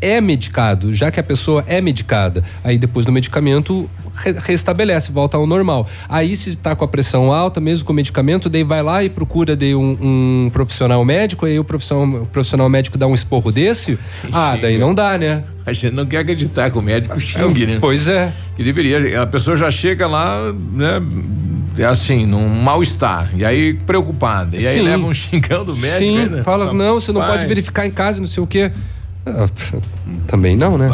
é 0.00 0.20
medicado, 0.20 0.94
já 0.94 1.10
que 1.10 1.18
a 1.18 1.22
pessoa 1.22 1.64
é 1.66 1.80
medicada, 1.80 2.42
aí 2.62 2.78
depois 2.78 3.04
do 3.04 3.10
medicamento 3.12 3.88
re- 4.24 4.34
restabelece, 4.44 5.10
volta 5.10 5.36
ao 5.36 5.44
normal. 5.46 5.88
Aí 6.08 6.36
se 6.36 6.54
tá 6.56 6.74
com 6.76 6.84
a 6.84 6.88
pressão 6.88 7.32
alta, 7.32 7.60
mesmo 7.60 7.84
com 7.84 7.92
o 7.92 7.96
medicamento, 7.96 8.48
daí 8.48 8.62
vai 8.62 8.80
lá 8.82 9.02
e 9.02 9.08
procura 9.08 9.56
de 9.56 9.74
um, 9.74 9.96
um 10.46 10.50
profissional 10.52 11.04
médico, 11.04 11.46
aí 11.46 11.58
o 11.58 11.64
profissional, 11.64 12.22
o 12.22 12.26
profissional 12.26 12.68
médico 12.68 12.96
dá 12.96 13.06
um 13.08 13.14
esporro 13.14 13.50
desse, 13.50 13.98
ah, 14.32 14.56
daí 14.60 14.78
não 14.78 14.94
dá, 14.94 15.18
né? 15.18 15.42
A 15.66 15.72
gente 15.72 15.90
não 15.94 16.06
quer 16.06 16.18
acreditar 16.18 16.70
que 16.70 16.78
o 16.78 16.82
médico 16.82 17.18
xingue, 17.20 17.66
né? 17.66 17.78
Pois 17.80 18.06
é. 18.08 18.32
Que 18.56 18.62
deveria, 18.64 19.22
a 19.22 19.26
pessoa 19.26 19.56
já 19.56 19.70
chega 19.70 20.06
lá, 20.06 20.52
né? 20.72 21.00
É 21.76 21.84
Assim, 21.84 22.26
num 22.26 22.48
mal-estar, 22.48 23.30
e 23.34 23.44
aí 23.44 23.74
preocupada, 23.74 24.56
e 24.60 24.66
aí 24.66 24.78
Sim. 24.78 24.84
leva 24.84 25.06
um 25.06 25.14
xingão 25.14 25.64
do 25.64 25.74
médico. 25.74 26.02
Sim, 26.02 26.18
ainda. 26.18 26.44
fala, 26.44 26.72
não, 26.72 27.00
você 27.00 27.12
não 27.12 27.20
pode 27.20 27.46
verificar 27.46 27.86
em 27.86 27.90
casa, 27.90 28.20
não 28.20 28.26
sei 28.26 28.42
o 28.42 28.46
quê. 28.46 28.70
Ah, 29.26 29.48
também 30.26 30.56
não, 30.56 30.78
né? 30.78 30.90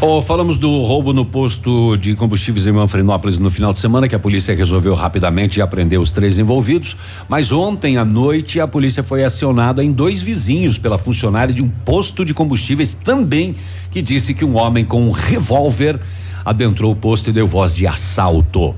Ó, 0.00 0.20
falamos 0.20 0.58
do 0.58 0.82
roubo 0.82 1.12
no 1.12 1.24
posto 1.24 1.96
de 1.96 2.14
combustíveis 2.14 2.66
em 2.66 2.72
Manfrenópolis 2.72 3.38
no 3.38 3.50
final 3.50 3.72
de 3.72 3.78
semana, 3.78 4.08
que 4.08 4.14
a 4.14 4.18
polícia 4.18 4.54
resolveu 4.54 4.94
rapidamente 4.94 5.60
apreender 5.60 6.00
os 6.00 6.10
três 6.10 6.38
envolvidos. 6.38 6.96
Mas 7.28 7.52
ontem 7.52 7.96
à 7.96 8.04
noite 8.04 8.60
a 8.60 8.66
polícia 8.66 9.02
foi 9.02 9.22
acionada 9.22 9.84
em 9.84 9.92
dois 9.92 10.20
vizinhos 10.20 10.78
pela 10.78 10.98
funcionária 10.98 11.54
de 11.54 11.62
um 11.62 11.68
posto 11.68 12.24
de 12.24 12.34
combustíveis 12.34 12.94
também, 12.94 13.54
que 13.90 14.02
disse 14.02 14.34
que 14.34 14.44
um 14.44 14.56
homem 14.56 14.84
com 14.84 15.02
um 15.02 15.10
revólver 15.10 16.00
adentrou 16.44 16.92
o 16.92 16.96
posto 16.96 17.30
e 17.30 17.32
deu 17.32 17.46
voz 17.46 17.74
de 17.74 17.86
assalto. 17.86 18.74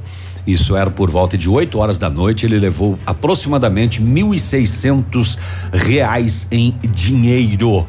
Isso 0.47 0.77
era 0.77 0.91
por 0.91 1.11
volta 1.11 1.37
de 1.37 1.49
8 1.49 1.79
horas 1.79 1.99
da 1.99 2.09
noite. 2.09 2.47
Ele 2.47 2.59
levou 2.59 2.99
aproximadamente 3.05 4.01
1.600 4.01 5.37
reais 5.73 6.47
em 6.51 6.75
dinheiro. 6.93 7.87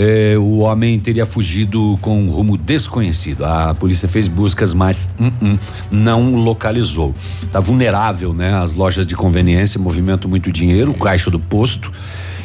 Eh, 0.00 0.38
o 0.38 0.58
homem 0.58 0.98
teria 0.98 1.26
fugido 1.26 1.98
com 2.00 2.22
um 2.22 2.30
rumo 2.30 2.56
desconhecido. 2.56 3.44
A 3.44 3.74
polícia 3.74 4.08
fez 4.08 4.28
buscas, 4.28 4.72
mas 4.72 5.10
hum, 5.20 5.32
hum, 5.42 5.58
não 5.90 6.34
localizou. 6.36 7.14
Tá 7.52 7.60
vulnerável, 7.60 8.32
né? 8.32 8.54
As 8.54 8.74
lojas 8.74 9.06
de 9.06 9.16
conveniência, 9.16 9.80
movimento 9.80 10.28
muito 10.28 10.52
dinheiro, 10.52 10.92
o 10.92 10.94
caixa 10.94 11.30
do 11.30 11.40
posto. 11.40 11.92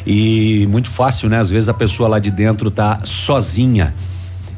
E 0.06 0.66
muito 0.68 0.90
fácil, 0.90 1.30
né? 1.30 1.38
Às 1.38 1.48
vezes 1.48 1.68
a 1.68 1.74
pessoa 1.74 2.08
lá 2.08 2.18
de 2.18 2.30
dentro 2.30 2.70
tá 2.70 3.00
sozinha 3.04 3.94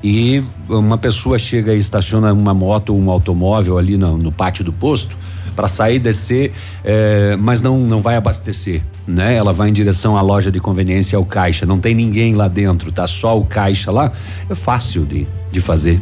e 0.08 0.44
uma 0.68 0.96
pessoa 0.96 1.36
chega 1.36 1.74
e 1.74 1.78
estaciona 1.78 2.32
uma 2.32 2.54
moto 2.54 2.90
ou 2.90 3.00
um 3.00 3.10
automóvel 3.10 3.76
ali 3.76 3.96
no, 3.96 4.16
no 4.16 4.30
pátio 4.30 4.64
do 4.64 4.72
posto 4.72 5.18
para 5.56 5.66
sair 5.66 5.98
descer, 5.98 6.52
eh, 6.84 7.36
mas 7.40 7.60
não 7.60 7.76
não 7.80 8.00
vai 8.00 8.14
abastecer, 8.14 8.82
né? 9.04 9.34
Ela 9.34 9.52
vai 9.52 9.68
em 9.68 9.72
direção 9.72 10.16
à 10.16 10.20
loja 10.20 10.52
de 10.52 10.60
conveniência 10.60 11.18
ao 11.18 11.24
caixa, 11.24 11.66
não 11.66 11.80
tem 11.80 11.92
ninguém 11.92 12.36
lá 12.36 12.46
dentro, 12.46 12.92
tá 12.92 13.04
só 13.08 13.36
o 13.36 13.44
caixa 13.44 13.90
lá, 13.90 14.12
é 14.48 14.54
fácil 14.54 15.04
de, 15.04 15.26
de 15.50 15.58
fazer. 15.58 16.00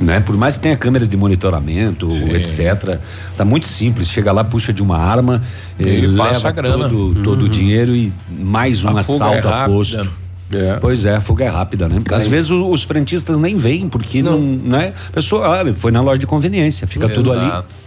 Né? 0.00 0.20
Por 0.20 0.36
mais 0.36 0.56
que 0.56 0.62
tenha 0.62 0.76
câmeras 0.76 1.08
de 1.08 1.16
monitoramento, 1.16 2.08
etc. 2.34 3.00
Tá 3.36 3.44
muito 3.44 3.66
simples. 3.66 4.08
Chega 4.08 4.32
lá, 4.32 4.42
puxa 4.42 4.72
de 4.72 4.82
uma 4.82 4.96
arma, 4.96 5.42
E 5.78 6.06
eh, 6.06 6.16
passa 6.16 6.32
leva 6.34 6.48
a 6.48 6.52
grana. 6.52 6.88
todo, 6.88 7.22
todo 7.22 7.44
o 7.46 7.48
dinheiro 7.48 7.94
e 7.94 8.12
mais 8.30 8.82
um 8.82 8.96
A 8.96 9.02
fuga 9.02 9.26
assalto 9.26 9.48
é 9.48 9.52
a 9.52 9.56
rápida. 9.66 10.10
Posto. 10.58 10.80
Pois 10.80 11.04
é, 11.04 11.16
a 11.16 11.20
fuga 11.20 11.44
é 11.44 11.48
rápida, 11.48 11.88
né? 11.88 12.00
Às 12.12 12.26
vezes 12.26 12.50
os 12.50 12.82
frentistas 12.82 13.38
nem 13.38 13.56
veem, 13.56 13.88
porque 13.88 14.22
não, 14.22 14.40
né? 14.40 14.92
A 15.08 15.12
pessoa 15.12 15.60
ah, 15.62 15.74
foi 15.74 15.92
na 15.92 16.00
loja 16.00 16.18
de 16.18 16.26
conveniência, 16.26 16.86
fica 16.86 17.08
tudo 17.08 17.32
ali. 17.32 17.46
Exato. 17.46 17.80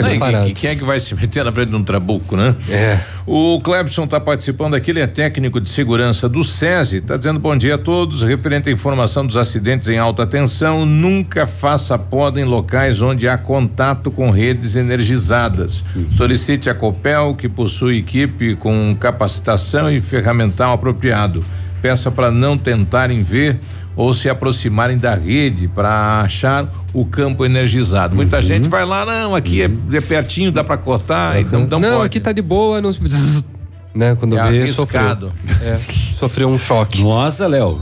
Não, 0.00 0.06
e- 0.46 0.50
e 0.50 0.54
quem 0.54 0.70
é 0.70 0.76
que 0.76 0.84
vai 0.84 1.00
se 1.00 1.12
meter 1.16 1.44
na 1.44 1.52
frente 1.52 1.70
de 1.70 1.74
um 1.74 1.82
trabuco, 1.82 2.36
né? 2.36 2.54
É. 2.70 3.00
O 3.26 3.60
Clebson 3.60 4.04
está 4.04 4.20
participando 4.20 4.74
aqui, 4.74 4.92
ele 4.92 5.00
é 5.00 5.08
técnico 5.08 5.60
de 5.60 5.68
segurança 5.68 6.28
do 6.28 6.44
SESI, 6.44 6.98
está 6.98 7.16
dizendo 7.16 7.40
bom 7.40 7.56
dia 7.56 7.74
a 7.74 7.78
todos, 7.78 8.22
referente 8.22 8.68
à 8.68 8.72
informação 8.72 9.26
dos 9.26 9.36
acidentes 9.36 9.88
em 9.88 9.98
alta 9.98 10.24
tensão, 10.24 10.86
nunca 10.86 11.48
faça 11.48 11.98
poda 11.98 12.40
em 12.40 12.44
locais 12.44 13.02
onde 13.02 13.26
há 13.28 13.36
contato 13.36 14.08
com 14.08 14.30
redes 14.30 14.76
energizadas. 14.76 15.82
Solicite 16.16 16.70
a 16.70 16.74
Copel, 16.76 17.34
que 17.34 17.48
possui 17.48 17.98
equipe 17.98 18.54
com 18.54 18.96
capacitação 19.00 19.90
e 19.90 20.00
ferramental 20.00 20.74
apropriado. 20.74 21.44
Peça 21.80 22.10
para 22.10 22.30
não 22.30 22.56
tentarem 22.58 23.22
ver 23.22 23.58
ou 23.96 24.14
se 24.14 24.28
aproximarem 24.28 24.96
da 24.96 25.14
rede 25.14 25.66
para 25.66 26.20
achar 26.20 26.68
o 26.92 27.04
campo 27.04 27.44
energizado. 27.44 28.14
Muita 28.14 28.36
Uhum. 28.36 28.42
gente 28.42 28.68
vai 28.68 28.84
lá, 28.84 29.04
não, 29.04 29.34
aqui 29.34 29.60
é, 29.62 29.70
é 29.92 30.00
pertinho, 30.00 30.52
dá 30.52 30.62
para 30.62 30.76
cortar, 30.76 31.40
então 31.40 31.66
não, 31.66 31.80
não, 31.80 31.90
pode. 31.96 32.06
aqui 32.06 32.20
tá 32.20 32.30
de 32.32 32.40
boa, 32.42 32.80
não 32.80 32.90
né? 33.94 34.14
Quando 34.18 34.38
É 34.38 34.50
vê, 34.50 34.68
sofreu. 34.68 35.32
É, 35.60 35.78
sofreu 36.20 36.48
um 36.48 36.56
choque. 36.58 37.02
Nossa, 37.02 37.48
Léo, 37.48 37.80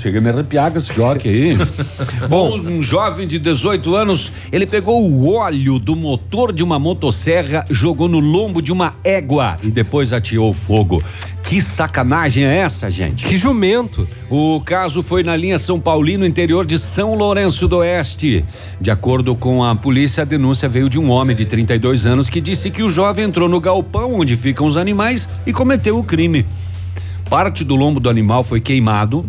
chega 0.00 0.18
a 0.18 0.20
me 0.20 0.30
arrepiar 0.30 0.70
com 0.70 0.78
esse 0.78 0.94
choque 0.94 1.28
aí. 1.28 1.58
Bom, 2.30 2.60
um 2.60 2.80
jovem 2.82 3.26
de 3.26 3.36
18 3.38 3.94
anos, 3.96 4.32
ele 4.52 4.66
pegou 4.66 5.02
o 5.04 5.34
óleo 5.34 5.80
do 5.80 5.96
motor 5.96 6.52
de 6.52 6.62
uma 6.62 6.78
motosserra, 6.78 7.64
jogou 7.68 8.08
no 8.08 8.20
lombo 8.20 8.62
de 8.62 8.70
uma 8.72 8.94
égua 9.02 9.56
e 9.64 9.70
depois 9.70 10.12
ateou 10.12 10.52
fogo. 10.52 11.02
Que 11.46 11.62
sacanagem 11.62 12.44
é 12.44 12.56
essa, 12.56 12.90
gente? 12.90 13.24
Que 13.24 13.36
jumento. 13.36 14.06
O 14.28 14.60
caso 14.60 15.00
foi 15.00 15.22
na 15.22 15.36
linha 15.36 15.60
São 15.60 15.78
Paulino, 15.78 16.26
interior 16.26 16.66
de 16.66 16.76
São 16.76 17.14
Lourenço 17.14 17.68
do 17.68 17.76
Oeste. 17.76 18.44
De 18.80 18.90
acordo 18.90 19.36
com 19.36 19.62
a 19.62 19.74
polícia, 19.76 20.22
a 20.22 20.26
denúncia 20.26 20.68
veio 20.68 20.88
de 20.88 20.98
um 20.98 21.08
homem 21.08 21.36
de 21.36 21.44
32 21.44 22.04
anos 22.04 22.28
que 22.28 22.40
disse 22.40 22.68
que 22.68 22.82
o 22.82 22.90
jovem 22.90 23.26
entrou 23.26 23.48
no 23.48 23.60
galpão 23.60 24.14
onde 24.14 24.34
ficam 24.34 24.66
os 24.66 24.76
animais 24.76 25.28
e 25.46 25.52
cometeu 25.52 25.96
o 25.96 26.02
crime. 26.02 26.44
Parte 27.30 27.64
do 27.64 27.76
lombo 27.76 28.00
do 28.00 28.10
animal 28.10 28.42
foi 28.42 28.60
queimado. 28.60 29.24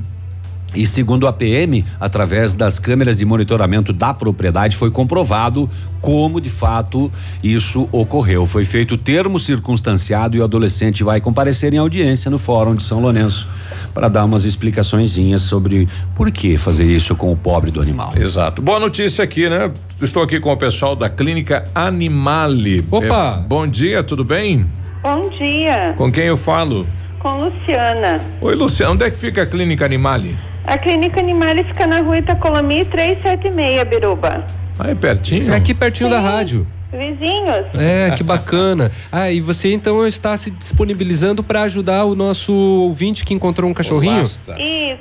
E 0.77 0.85
segundo 0.85 1.25
a 1.27 1.33
PM, 1.33 1.83
através 1.99 2.53
das 2.53 2.77
câmeras 2.77 3.17
de 3.17 3.25
monitoramento 3.25 3.91
da 3.91 4.13
propriedade, 4.13 4.77
foi 4.77 4.91
comprovado 4.91 5.67
como 5.99 6.39
de 6.39 6.51
fato 6.51 7.11
isso 7.43 7.89
ocorreu. 7.91 8.45
Foi 8.45 8.63
feito 8.63 8.93
o 8.93 8.97
termo 8.97 9.39
circunstanciado 9.39 10.37
e 10.37 10.39
o 10.39 10.43
adolescente 10.43 11.03
vai 11.03 11.19
comparecer 11.19 11.73
em 11.73 11.77
audiência 11.77 12.29
no 12.29 12.37
Fórum 12.37 12.75
de 12.75 12.83
São 12.83 12.99
Lourenço 12.99 13.47
para 13.91 14.07
dar 14.07 14.23
umas 14.23 14.45
explicaçõezinhas 14.45 15.41
sobre 15.41 15.89
por 16.15 16.29
que 16.31 16.57
fazer 16.57 16.85
isso 16.85 17.15
com 17.15 17.31
o 17.31 17.35
pobre 17.35 17.71
do 17.71 17.81
animal. 17.81 18.13
Exato. 18.15 18.61
Boa 18.61 18.79
notícia 18.79 19.23
aqui, 19.23 19.49
né? 19.49 19.71
Estou 19.99 20.21
aqui 20.21 20.39
com 20.39 20.51
o 20.51 20.57
pessoal 20.57 20.95
da 20.95 21.09
Clínica 21.09 21.67
Animale. 21.73 22.85
Opa! 22.91 23.41
É, 23.43 23.47
bom 23.47 23.65
dia, 23.65 24.03
tudo 24.03 24.23
bem? 24.23 24.63
Bom 25.01 25.27
dia, 25.29 25.95
Com 25.97 26.11
quem 26.11 26.25
eu 26.25 26.37
falo? 26.37 26.85
com 27.19 27.37
Luciana. 27.37 28.21
Oi, 28.39 28.55
Luciano, 28.55 28.93
onde 28.93 29.03
é 29.03 29.09
que 29.09 29.17
fica 29.17 29.41
a 29.41 29.45
Clínica 29.45 29.83
Animale? 29.83 30.37
A 30.67 30.77
Clínica 30.77 31.19
Animales 31.21 31.65
fica 31.65 31.87
na 31.87 32.01
rua 32.01 32.17
Itacolami 32.17 32.83
376, 32.83 33.83
Biruba. 33.87 34.45
Ah, 34.77 34.89
é 34.89 34.95
pertinho? 34.95 35.53
É 35.53 35.55
aqui 35.55 35.73
pertinho 35.73 36.09
da 36.09 36.19
rádio. 36.19 36.67
Vizinhos. 36.91 37.65
É, 37.73 38.11
que 38.11 38.23
bacana. 38.23 38.91
Ah, 39.09 39.31
e 39.31 39.39
você 39.39 39.73
então 39.73 40.05
está 40.05 40.35
se 40.35 40.51
disponibilizando 40.51 41.41
para 41.41 41.61
ajudar 41.63 42.03
o 42.03 42.13
nosso 42.15 42.53
ouvinte 42.53 43.23
que 43.25 43.33
encontrou 43.33 43.69
um 43.69 43.73
cachorrinho? 43.73 44.21
Isso, 44.21 44.39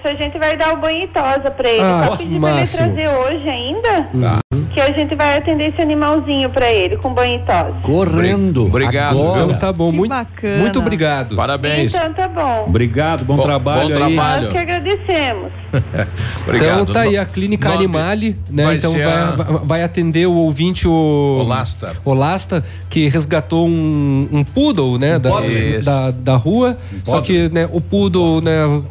a 0.05 0.15
gente 0.15 0.39
vai 0.39 0.57
dar 0.57 0.73
o 0.73 0.77
banho 0.77 1.05
e 1.05 1.09
tosa 1.09 1.51
pra 1.51 1.69
ele. 1.69 1.81
Ah, 1.83 2.05
Só 2.07 2.17
pedir 2.17 2.41
pra 2.41 2.51
ele 2.51 2.59
máximo. 2.61 2.95
trazer 2.95 3.09
hoje 3.09 3.49
ainda. 3.49 4.03
Tá. 4.21 4.39
Que 4.77 4.81
a 4.83 4.93
gente 4.93 5.15
vai 5.15 5.39
atender 5.39 5.71
esse 5.71 5.81
animalzinho 5.81 6.51
pra 6.51 6.71
ele 6.71 6.99
com 6.99 7.09
banho 7.15 7.37
e 7.37 7.47
tosa. 7.47 7.73
Correndo. 7.83 8.67
Obrigado, 8.67 9.19
Agora. 9.19 9.55
Tá 9.55 9.73
bom, 9.73 9.91
muito, 9.91 10.11
bacana. 10.11 10.59
muito 10.59 10.79
obrigado. 10.79 11.35
Parabéns. 11.35 11.95
Então 11.95 12.13
tá 12.13 12.29
bom. 12.29 12.65
Obrigado, 12.69 13.25
bom, 13.25 13.37
Bom- 13.37 13.43
trabalho 13.43 13.89
bom 13.99 14.05
aí. 14.05 14.15
trabalho. 14.15 14.43
Nós 14.43 14.53
que 14.53 14.59
agradecemos. 14.59 15.51
Obrigado. 16.47 16.83
Então 16.83 16.93
tá 16.95 17.01
aí 17.01 17.17
a 17.17 17.25
clínica 17.25 17.69
Nove- 17.69 17.85
Animale, 17.85 18.37
né? 18.51 18.65
vai 18.65 18.77
então 18.77 18.93
vai, 18.93 19.03
a- 19.03 19.31
vai- 19.65 19.83
atender 19.83 20.27
o 20.27 20.35
ouvinte 20.35 20.87
o 20.89 21.39
Olasta. 21.41 21.95
Olasta, 22.05 22.65
que 22.91 23.09
resgatou 23.09 23.67
um, 23.69 24.29
um 24.33 24.45
poodle, 24.45 24.99
né, 24.99 25.19
da, 25.19 25.31
poodle. 25.31 25.83
da, 25.83 26.11
da 26.11 26.37
rua. 26.37 26.79
Só 27.05 27.21
que, 27.21 27.49
né, 27.51 27.69
o 27.73 27.81
poodle, 27.81 28.41
né, 28.41 28.83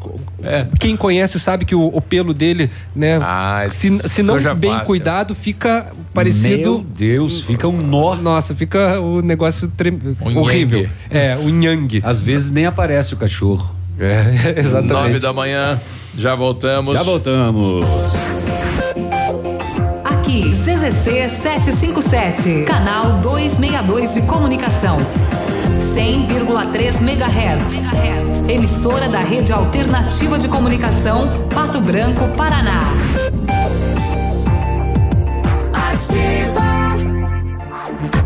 É. 0.44 0.68
quem 0.80 0.96
conhece 0.96 1.40
sabe 1.40 1.66
que 1.66 1.76
o, 1.76 1.88
o 1.88 2.02
pelo 2.02 2.34
dele, 2.34 2.70
né, 2.96 3.20
Ah, 3.22 3.68
se, 3.72 4.00
se 4.08 4.22
não 4.24 4.36
bem 4.56 4.72
fácil. 4.72 4.86
cuidado, 4.86 5.34
fica 5.36 5.88
parecido 6.14 6.76
Meu 6.76 6.86
Deus, 6.96 7.42
fica 7.42 7.68
um 7.68 7.82
nó. 7.82 8.16
Nossa, 8.16 8.54
fica 8.56 9.00
o 9.00 9.22
negócio 9.22 9.68
trem- 9.76 10.00
Um 10.22 10.38
horrível. 10.40 10.88
É, 11.10 11.36
o 11.38 11.50
nhangue. 11.50 12.02
Às 12.04 12.20
vezes 12.20 12.52
nem 12.52 12.66
aparece 12.66 13.14
o 13.14 13.18
cachorro. 13.18 13.76
É, 14.00 14.60
exatamente. 14.60 14.94
Nove 14.94 15.20
da 15.20 15.34
manhã, 15.34 15.80
já 16.18 16.36
voltamos. 16.36 16.94
Já 16.98 17.04
voltamos. 17.04 17.86
Aqui, 20.04 20.50
CZC 20.50 21.30
757, 21.30 22.64
canal 22.66 23.20
262 23.22 24.14
de 24.16 24.22
comunicação. 24.24 24.98
100,3 25.96 27.02
MHz. 27.02 28.50
Emissora 28.50 29.10
da 29.10 29.20
Rede 29.20 29.52
Alternativa 29.52 30.38
de 30.38 30.48
Comunicação, 30.48 31.48
Pato 31.54 31.82
Branco, 31.82 32.28
Paraná. 32.36 32.82
Ativa 35.74 36.65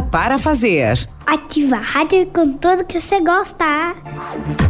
para 0.00 0.38
fazer. 0.38 1.06
Ativa 1.26 1.76
a 1.76 1.80
rádio 1.80 2.26
com 2.26 2.52
tudo 2.52 2.84
que 2.84 3.00
você 3.00 3.18
gosta. 3.20 3.64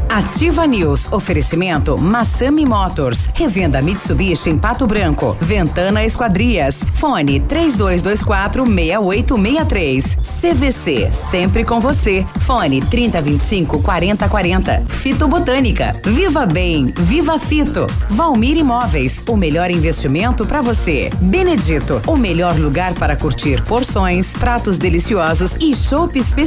Ativa 0.08 0.66
News. 0.66 1.12
Oferecimento 1.12 1.98
Massami 2.00 2.64
Motors. 2.64 3.28
Revenda 3.34 3.82
Mitsubishi 3.82 4.50
em 4.50 4.58
Pato 4.58 4.86
Branco. 4.86 5.36
Ventana 5.40 6.04
Esquadrias. 6.04 6.84
Fone 6.94 7.40
3224 7.40 8.64
6863. 8.64 10.18
CVC. 10.40 11.10
Sempre 11.10 11.64
com 11.64 11.80
você. 11.80 12.24
Fone 12.40 12.80
3025 12.80 13.82
4040. 13.82 14.84
Fito 14.86 15.26
Botânica. 15.26 15.96
Viva 16.04 16.46
Bem. 16.46 16.94
Viva 16.96 17.38
Fito. 17.38 17.88
Valmir 18.10 18.56
Imóveis. 18.56 19.22
O 19.28 19.36
melhor 19.36 19.70
investimento 19.70 20.46
para 20.46 20.62
você. 20.62 21.10
Benedito. 21.20 22.00
O 22.06 22.16
melhor 22.16 22.56
lugar 22.56 22.94
para 22.94 23.16
curtir 23.16 23.60
porções, 23.64 24.32
pratos 24.32 24.78
deliciosos 24.78 25.56
e 25.60 25.74
chopp 25.74 26.16
especial. 26.16 26.43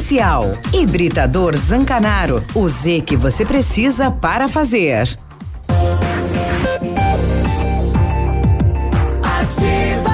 Hibridador 0.71 1.57
Zancanaro. 1.57 2.43
O 2.53 2.69
Z 2.69 3.01
que 3.01 3.15
você 3.15 3.43
precisa 3.43 4.11
para 4.11 4.47
fazer. 4.47 5.17
Ativa. 9.23 10.11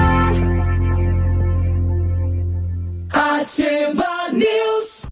Ativa 3.12 4.32
News. 4.32 5.06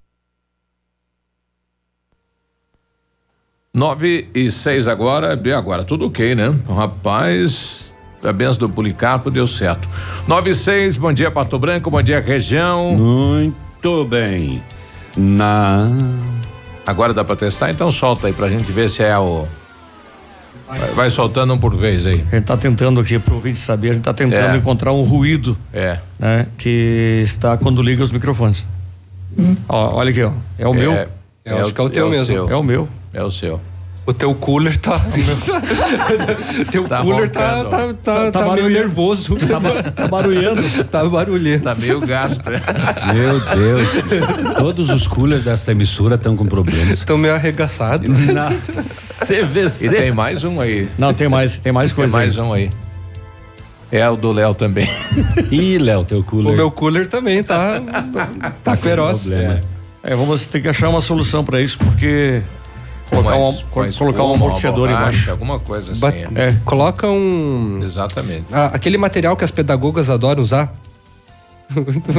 Nove 3.75 4.31
e 4.35 4.51
seis 4.51 4.89
agora, 4.89 5.37
bem, 5.37 5.53
agora 5.53 5.85
tudo 5.85 6.07
ok, 6.07 6.35
né? 6.35 6.55
Rapaz, 6.67 7.95
a 8.25 8.33
benção 8.33 8.69
do 8.69 8.71
Policarpo 8.71 9.31
deu 9.31 9.47
certo. 9.47 9.87
Nove 10.27 10.51
e 10.51 10.55
seis, 10.55 10.97
bom 10.97 11.13
dia 11.13 11.31
Pato 11.31 11.59
Branco, 11.59 11.91
bom 11.91 12.03
dia 12.03 12.21
região. 12.21 12.97
Muito 12.97 13.72
bem. 14.09 14.63
Na. 15.17 15.89
Agora 16.87 17.13
dá 17.13 17.23
pra 17.25 17.37
testar? 17.37 17.71
Então 17.71 17.91
solta 17.91 18.27
aí 18.27 18.33
pra 18.33 18.49
gente 18.49 18.71
ver 18.73 18.89
se 18.89 19.03
é 19.03 19.17
o. 19.19 19.47
Vai, 20.67 20.79
vai 20.93 21.11
soltando 21.11 21.53
um 21.55 21.59
por 21.59 21.77
vez 21.77 22.07
aí. 22.07 22.25
A 22.33 22.37
gente 22.37 22.45
tá 22.47 22.57
tentando 22.57 23.01
aqui, 23.01 23.19
pro 23.19 23.35
ouvinte 23.35 23.59
saber, 23.59 23.91
a 23.91 23.93
gente 23.95 24.03
tá 24.03 24.15
tentando 24.15 24.55
É. 24.55 24.57
encontrar 24.57 24.93
um 24.93 25.03
ruído. 25.03 25.57
É. 25.73 25.99
Né, 26.19 26.47
que 26.57 27.21
está 27.25 27.57
quando 27.59 27.83
liga 27.83 28.03
os 28.03 28.11
microfones. 28.11 28.67
Ó, 29.69 29.97
olha 29.97 30.11
aqui, 30.11 30.23
ó. 30.23 30.31
É 30.59 30.67
o 30.67 30.73
É, 30.75 30.77
meu. 30.77 31.09
Eu 31.45 31.59
acho 31.61 31.75
que 31.75 31.81
é 31.81 31.85
o 31.85 31.91
teu 31.91 32.09
mesmo. 32.09 32.27
seu. 32.27 32.49
É 32.49 32.57
o 32.57 32.63
meu. 32.63 32.89
É 33.13 33.23
o 33.23 33.31
seu. 33.31 33.61
O 34.05 34.13
teu 34.13 34.35
cooler 34.35 34.77
tá. 34.79 34.99
teu 36.73 36.85
Tá 36.89 37.03
cooler 37.03 37.29
tá, 37.29 37.63
roncando. 37.63 37.95
tá, 37.95 38.15
tá, 38.25 38.31
Tá 38.33 38.41
tá 38.47 38.55
meio 38.55 38.69
nervoso. 38.69 39.37
Tá 39.95 40.09
barulhando. 40.09 40.61
tá 40.91 41.05
barulhento. 41.05 41.63
Tá 41.65 41.75
meio 41.77 42.01
gasto. 42.01 42.43
Meu 43.15 43.41
Deus. 43.55 43.89
Todos 44.57 44.91
os 44.91 45.07
coolers 45.07 45.45
dessa 45.45 45.71
emissora 45.71 46.17
estão 46.17 46.37
com 46.37 46.47
problemas. 46.47 46.91
Estão 46.99 47.17
meio 47.17 47.35
arregaçados. 47.35 48.09
Na 48.27 48.51
E 49.23 49.25
CVC. 49.25 49.89
tem 49.91 50.11
mais 50.13 50.43
um 50.43 50.61
aí. 50.61 50.89
Não, 50.99 51.15
tem 51.15 51.29
mais, 51.29 51.59
tem 51.59 51.71
mais 51.73 51.91
Tem 51.91 51.97
coisa. 51.97 52.17
mais 52.17 52.37
aí. 52.39 52.45
um 52.45 52.53
aí. 52.53 52.71
É 53.93 54.09
o 54.09 54.17
do 54.17 54.33
Léo 54.33 54.53
também. 54.55 54.89
Ih, 55.51 55.79
Léo, 55.79 56.03
teu 56.05 56.25
cooler. 56.25 56.53
O 56.53 56.57
meu 56.57 56.71
cooler 56.73 57.07
também 57.07 57.43
tá, 57.43 57.81
tá, 58.13 58.53
tá 58.65 58.75
feroz. 58.77 59.27
problema. 59.27 59.61
É, 60.03 60.17
vamos 60.17 60.45
ter 60.47 60.61
que 60.61 60.69
achar 60.69 60.89
uma 60.89 61.01
solução 61.01 61.45
para 61.45 61.61
isso, 61.61 61.79
porque 61.79 62.43
colocar, 63.17 63.37
Uma 63.37 63.47
um, 63.49 63.51
uma 63.51 63.93
colocar 63.93 64.23
um 64.25 64.35
amortecedor 64.35 64.89
uma 64.89 64.99
embaixo. 64.99 65.31
Alguma 65.31 65.59
coisa 65.59 65.93
assim. 65.93 66.01
Ba- 66.01 66.13
é. 66.41 66.55
Coloca 66.65 67.09
um. 67.09 67.81
Exatamente. 67.85 68.45
ah, 68.53 68.67
aquele 68.73 68.99
material 68.99 69.37
que 69.37 69.45
as 69.45 69.51
pedagogas 69.51 70.09
adoram 70.11 70.43
usar. 70.43 70.73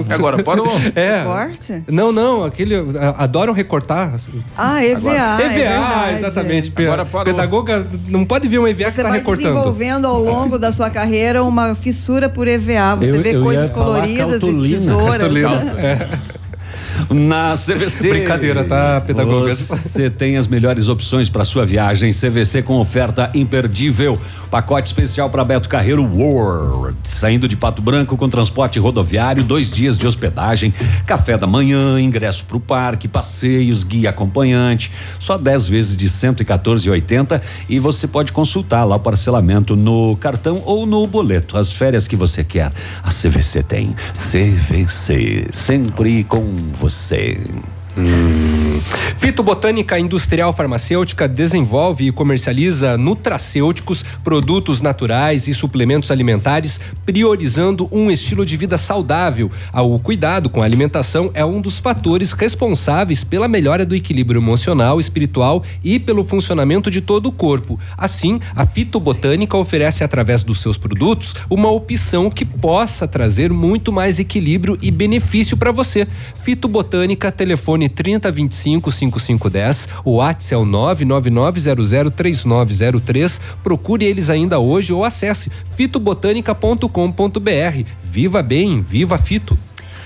Agora, 0.10 0.42
para 0.42 0.62
o. 0.64 0.66
É. 0.96 1.24
Corte? 1.24 1.84
Não, 1.88 2.12
não, 2.12 2.44
aquele. 2.44 2.76
ah, 3.00 3.16
Adoram 3.20 3.54
recortar. 3.54 4.12
Ah, 4.58 4.84
EVA. 4.84 5.12
EVA, 5.14 6.10
é 6.10 6.16
exatamente. 6.18 6.74
Agora 6.76 7.06
para 7.06 7.22
o- 7.22 7.26
Pedagoga 7.26 7.86
não 8.08 8.26
pode 8.26 8.48
ver 8.48 8.58
um 8.60 8.68
EVA 8.68 8.86
Você 8.90 8.98
que 8.98 9.04
tá 9.04 9.10
vai 9.10 9.20
recortando. 9.20 9.50
desenvolvendo 9.54 10.08
ao 10.08 10.20
longo 10.20 10.58
da 10.58 10.72
sua 10.72 10.90
carreira 10.90 11.44
uma 11.44 11.76
fissura 11.76 12.28
por 12.28 12.48
EVA. 12.48 12.96
Você 12.96 13.12
Eu- 13.12 13.22
vê 13.22 13.36
eu 13.36 13.44
coisas 13.44 13.70
coloridas 13.70 14.42
e 14.42 14.62
tesouras. 14.72 15.20
Cartolina. 15.20 15.76
É. 15.80 16.10
Na 17.10 17.54
CVC. 17.54 18.10
Brincadeira, 18.10 18.64
tá, 18.64 19.02
pedagogas? 19.02 19.68
Você 19.68 20.10
tem 20.10 20.38
as 20.38 20.48
melhores 20.48 20.88
opções 20.88 21.30
para 21.30 21.46
sua 21.46 21.66
viagem. 21.66 22.12
CVC 22.12 22.62
com 22.62 22.80
oferta 22.80 23.30
imperdível. 23.34 24.20
Pacote 24.50 24.88
especial 24.88 25.30
para 25.30 25.44
Beto 25.44 25.68
Carreiro 25.68 26.04
World. 26.04 26.96
Saindo 27.04 27.48
de 27.48 27.56
Pato 27.56 27.82
Branco 27.82 28.16
com 28.16 28.30
transporte 28.30 28.78
rodoviário, 28.78 29.44
dois 29.44 29.72
dias 29.72 29.98
de 29.98 30.06
hospedagem, 30.06 30.72
café 31.08 31.38
da 31.38 31.48
manhã, 31.48 32.00
ingresso 32.00 32.46
para 32.46 32.58
o 32.58 32.60
parque, 32.60 33.08
passeios, 33.08 33.84
guia 33.84 34.12
acompanhante. 34.12 34.92
Só 35.20 35.38
10 35.38 35.68
vezes 35.68 35.98
de 35.98 36.08
114,80 36.08 37.42
e 37.68 37.80
você 37.80 38.08
pode 38.08 38.32
consultar 38.32 38.84
lá 38.84 38.96
o 38.96 39.00
parcelamento 39.00 39.76
no 39.76 40.16
cartão 40.18 40.62
ou 40.66 40.86
no 40.86 41.08
boleto. 41.08 41.58
As 41.58 41.72
férias 41.72 42.08
que 42.08 42.16
você 42.16 42.44
quer. 42.44 42.72
A 43.02 43.10
CVC 43.10 43.64
tem. 43.64 43.96
CVC, 44.14 45.48
sempre 45.52 46.24
com 46.26 46.44
você 46.74 46.83
você. 46.84 47.38
Fitobotânica 49.18 50.00
Industrial 50.00 50.52
Farmacêutica 50.52 51.28
desenvolve 51.28 52.08
e 52.08 52.12
comercializa 52.12 52.98
nutracêuticos, 52.98 54.04
produtos 54.24 54.82
naturais 54.82 55.48
e 55.48 55.54
suplementos 55.54 56.10
alimentares, 56.10 56.80
priorizando 57.06 57.88
um 57.92 58.10
estilo 58.10 58.46
de 58.46 58.58
vida 58.58 58.78
saudável. 58.78 59.52
O 59.74 60.00
cuidado 60.00 60.50
com 60.50 60.62
a 60.62 60.66
alimentação 60.66 61.30
é 61.34 61.46
um 61.46 61.62
dos 61.62 61.78
fatores 61.78 62.32
responsáveis 62.32 63.24
pela 63.24 63.48
melhora 63.48 63.86
do 63.86 63.96
equilíbrio 63.96 64.42
emocional, 64.42 65.00
espiritual 65.00 65.64
e 65.84 66.00
pelo 66.00 66.24
funcionamento 66.24 66.90
de 66.90 67.00
todo 67.00 67.28
o 67.28 67.32
corpo. 67.32 67.80
Assim, 67.98 68.40
a 68.56 68.66
Fitobotânica 68.66 69.56
oferece 69.56 70.04
através 70.04 70.44
dos 70.44 70.60
seus 70.60 70.78
produtos 70.78 71.36
uma 71.50 71.70
opção 71.70 72.30
que 72.30 72.44
possa 72.44 73.08
trazer 73.08 73.52
muito 73.52 73.94
mais 73.94 74.20
equilíbrio 74.20 74.78
e 74.82 74.90
benefício 74.90 75.56
para 75.56 75.72
você. 75.72 76.08
Fitobotânica, 76.44 77.32
telefone 77.32 77.83
3025 77.90 78.92
5510, 78.92 79.90
o 80.04 80.18
WhatsApp 80.18 80.54
é 80.54 80.58
o 80.58 80.66
999003903. 80.66 83.40
Procure 83.64 84.06
eles 84.06 84.30
ainda 84.30 84.60
hoje 84.60 84.94
ou 84.94 85.04
acesse 85.06 85.50
fitobotânica.com.br. 85.76 87.84
Viva 88.04 88.44
bem, 88.44 88.82
viva 88.82 89.18
Fito. 89.18 89.58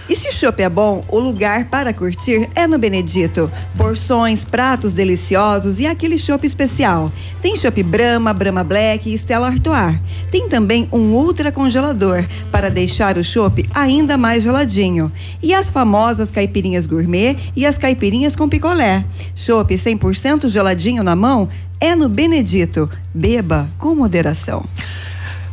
E 0.09 0.15
se 0.15 0.29
o 0.29 0.31
chopp 0.31 0.61
é 0.63 0.69
bom, 0.69 1.03
o 1.09 1.19
lugar 1.19 1.65
para 1.65 1.93
curtir 1.93 2.49
é 2.55 2.65
no 2.65 2.77
Benedito. 2.77 3.51
Porções, 3.77 4.45
pratos 4.45 4.93
deliciosos 4.93 5.79
e 5.79 5.85
aquele 5.85 6.17
chopp 6.17 6.45
especial. 6.45 7.11
Tem 7.41 7.57
chopp 7.57 7.83
Brahma, 7.83 8.33
Brahma 8.33 8.63
Black 8.63 9.09
e 9.09 9.13
Stella 9.17 9.47
Artois. 9.47 9.99
Tem 10.31 10.47
também 10.47 10.87
um 10.93 11.13
ultra 11.13 11.51
congelador 11.51 12.23
para 12.49 12.69
deixar 12.69 13.17
o 13.17 13.23
chopp 13.23 13.67
ainda 13.73 14.17
mais 14.17 14.43
geladinho. 14.43 15.11
E 15.43 15.53
as 15.53 15.69
famosas 15.69 16.31
caipirinhas 16.31 16.85
gourmet 16.85 17.35
e 17.53 17.65
as 17.65 17.77
caipirinhas 17.77 18.33
com 18.33 18.47
picolé. 18.47 19.03
Chopp 19.35 19.73
100% 19.73 20.47
geladinho 20.47 21.03
na 21.03 21.17
mão 21.17 21.49
é 21.81 21.95
no 21.95 22.07
Benedito. 22.07 22.89
Beba 23.13 23.67
com 23.77 23.93
moderação. 23.93 24.65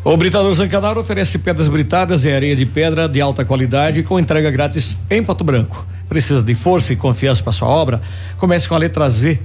O 0.05 0.19
Britador 0.19 0.53
Zancanaro 0.53 1.01
oferece 1.01 1.39
pedras 1.39 1.67
britadas 1.67 2.27
e 2.27 2.31
areia 2.31 2.55
de 2.55 2.67
pedra 2.67 3.09
de 3.09 3.23
alta 3.23 3.43
qualidade 3.43 4.03
com 4.03 4.21
entrega 4.21 4.51
grátis 4.51 4.99
em 5.09 5.25
Pato 5.25 5.43
Branco. 5.43 5.87
Precisa 6.11 6.43
de 6.43 6.55
força 6.55 6.93
e 6.93 6.97
confiança 6.97 7.43
para 7.43 7.55
sua 7.55 7.69
obra? 7.69 8.03
Comece 8.37 8.69
com 8.69 8.75
a 8.75 8.79
letra 8.79 9.09
Z 9.09 9.41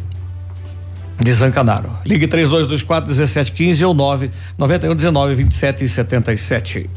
de 1.17 1.31
Zancanaro. 1.31 1.89
Ligue 2.05 2.27
3224 2.27 3.07
1715 3.07 3.85
ou 3.85 3.93
991 3.93 4.95
19 4.95 5.35
27 5.35 5.87
77. 5.87 6.89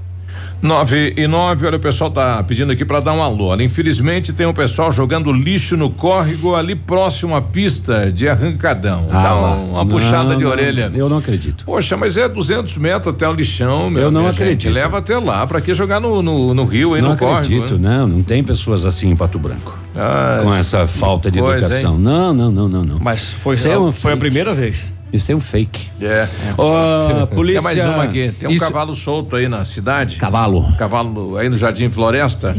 9 0.62 1.14
e 1.16 1.26
9, 1.26 1.66
olha, 1.66 1.76
o 1.76 1.80
pessoal 1.80 2.08
tá 2.08 2.40
pedindo 2.44 2.70
aqui 2.70 2.84
para 2.84 3.00
dar 3.00 3.12
um 3.12 3.20
alô. 3.22 3.46
Olha, 3.46 3.64
infelizmente 3.64 4.32
tem 4.32 4.46
um 4.46 4.52
pessoal 4.52 4.92
jogando 4.92 5.32
lixo 5.32 5.76
no 5.76 5.90
córrego 5.90 6.54
ali 6.54 6.76
próximo 6.76 7.34
à 7.34 7.42
pista 7.42 8.12
de 8.12 8.28
arrancadão. 8.28 9.08
Ah, 9.10 9.22
Dá 9.22 9.32
lá. 9.32 9.50
uma 9.56 9.78
Não, 9.80 9.86
puxada 9.88 10.36
de 10.36 10.44
não, 10.44 10.50
orelha. 10.52 10.90
Eu 10.94 11.08
não 11.08 11.18
acredito. 11.18 11.64
Poxa, 11.64 11.96
mas 11.96 12.16
é 12.16 12.28
200 12.28 12.76
metros 12.78 13.12
até 13.12 13.28
o 13.28 13.32
lixão, 13.32 13.90
meu. 13.90 14.04
Eu 14.04 14.10
não 14.12 14.20
minha 14.20 14.32
gente. 14.32 14.42
acredito. 14.42 14.72
Leva 14.72 14.98
até 14.98 15.18
lá. 15.18 15.44
Pra 15.48 15.60
que 15.60 15.74
jogar 15.74 15.98
no, 15.98 16.22
no, 16.22 16.54
no 16.54 16.64
rio 16.64 16.94
aí 16.94 17.02
não 17.02 17.10
no 17.10 17.16
córrego? 17.18 17.38
acredito, 17.40 17.76
né? 17.78 17.98
não, 17.98 18.06
não 18.06 18.22
tem 18.22 18.44
pessoas 18.44 18.86
assim 18.86 19.10
em 19.10 19.16
Pato 19.16 19.40
Branco. 19.40 19.76
Ah, 19.96 20.40
com 20.44 20.54
essa 20.54 20.86
falta 20.86 21.28
de 21.28 21.40
coisa, 21.40 21.66
educação. 21.66 21.94
hein? 21.96 22.00
Não, 22.00 22.32
não, 22.32 22.50
não, 22.52 22.68
não, 22.68 22.84
não. 22.84 22.98
Mas 23.00 23.32
foi, 23.32 23.56
foi 23.92 24.12
a 24.12 24.16
primeira 24.16 24.54
vez. 24.54 24.94
Isso 25.12 25.30
é 25.30 25.34
um 25.34 25.40
fake. 25.40 25.90
É. 26.00 26.26
Ó, 26.56 27.26
polícia. 27.26 27.60
Tem 27.70 27.76
mais 27.84 27.94
uma 27.94 28.04
aqui. 28.04 28.32
Tem 28.32 28.48
um 28.48 28.52
Isso- 28.52 28.64
cavalo 28.64 28.94
solto 28.96 29.36
aí 29.36 29.46
na 29.48 29.64
cidade. 29.64 30.16
Cavalo. 30.16 30.64
Cavalo 30.78 31.36
aí 31.36 31.48
no 31.48 31.56
Jardim 31.58 31.90
Floresta. 31.90 32.54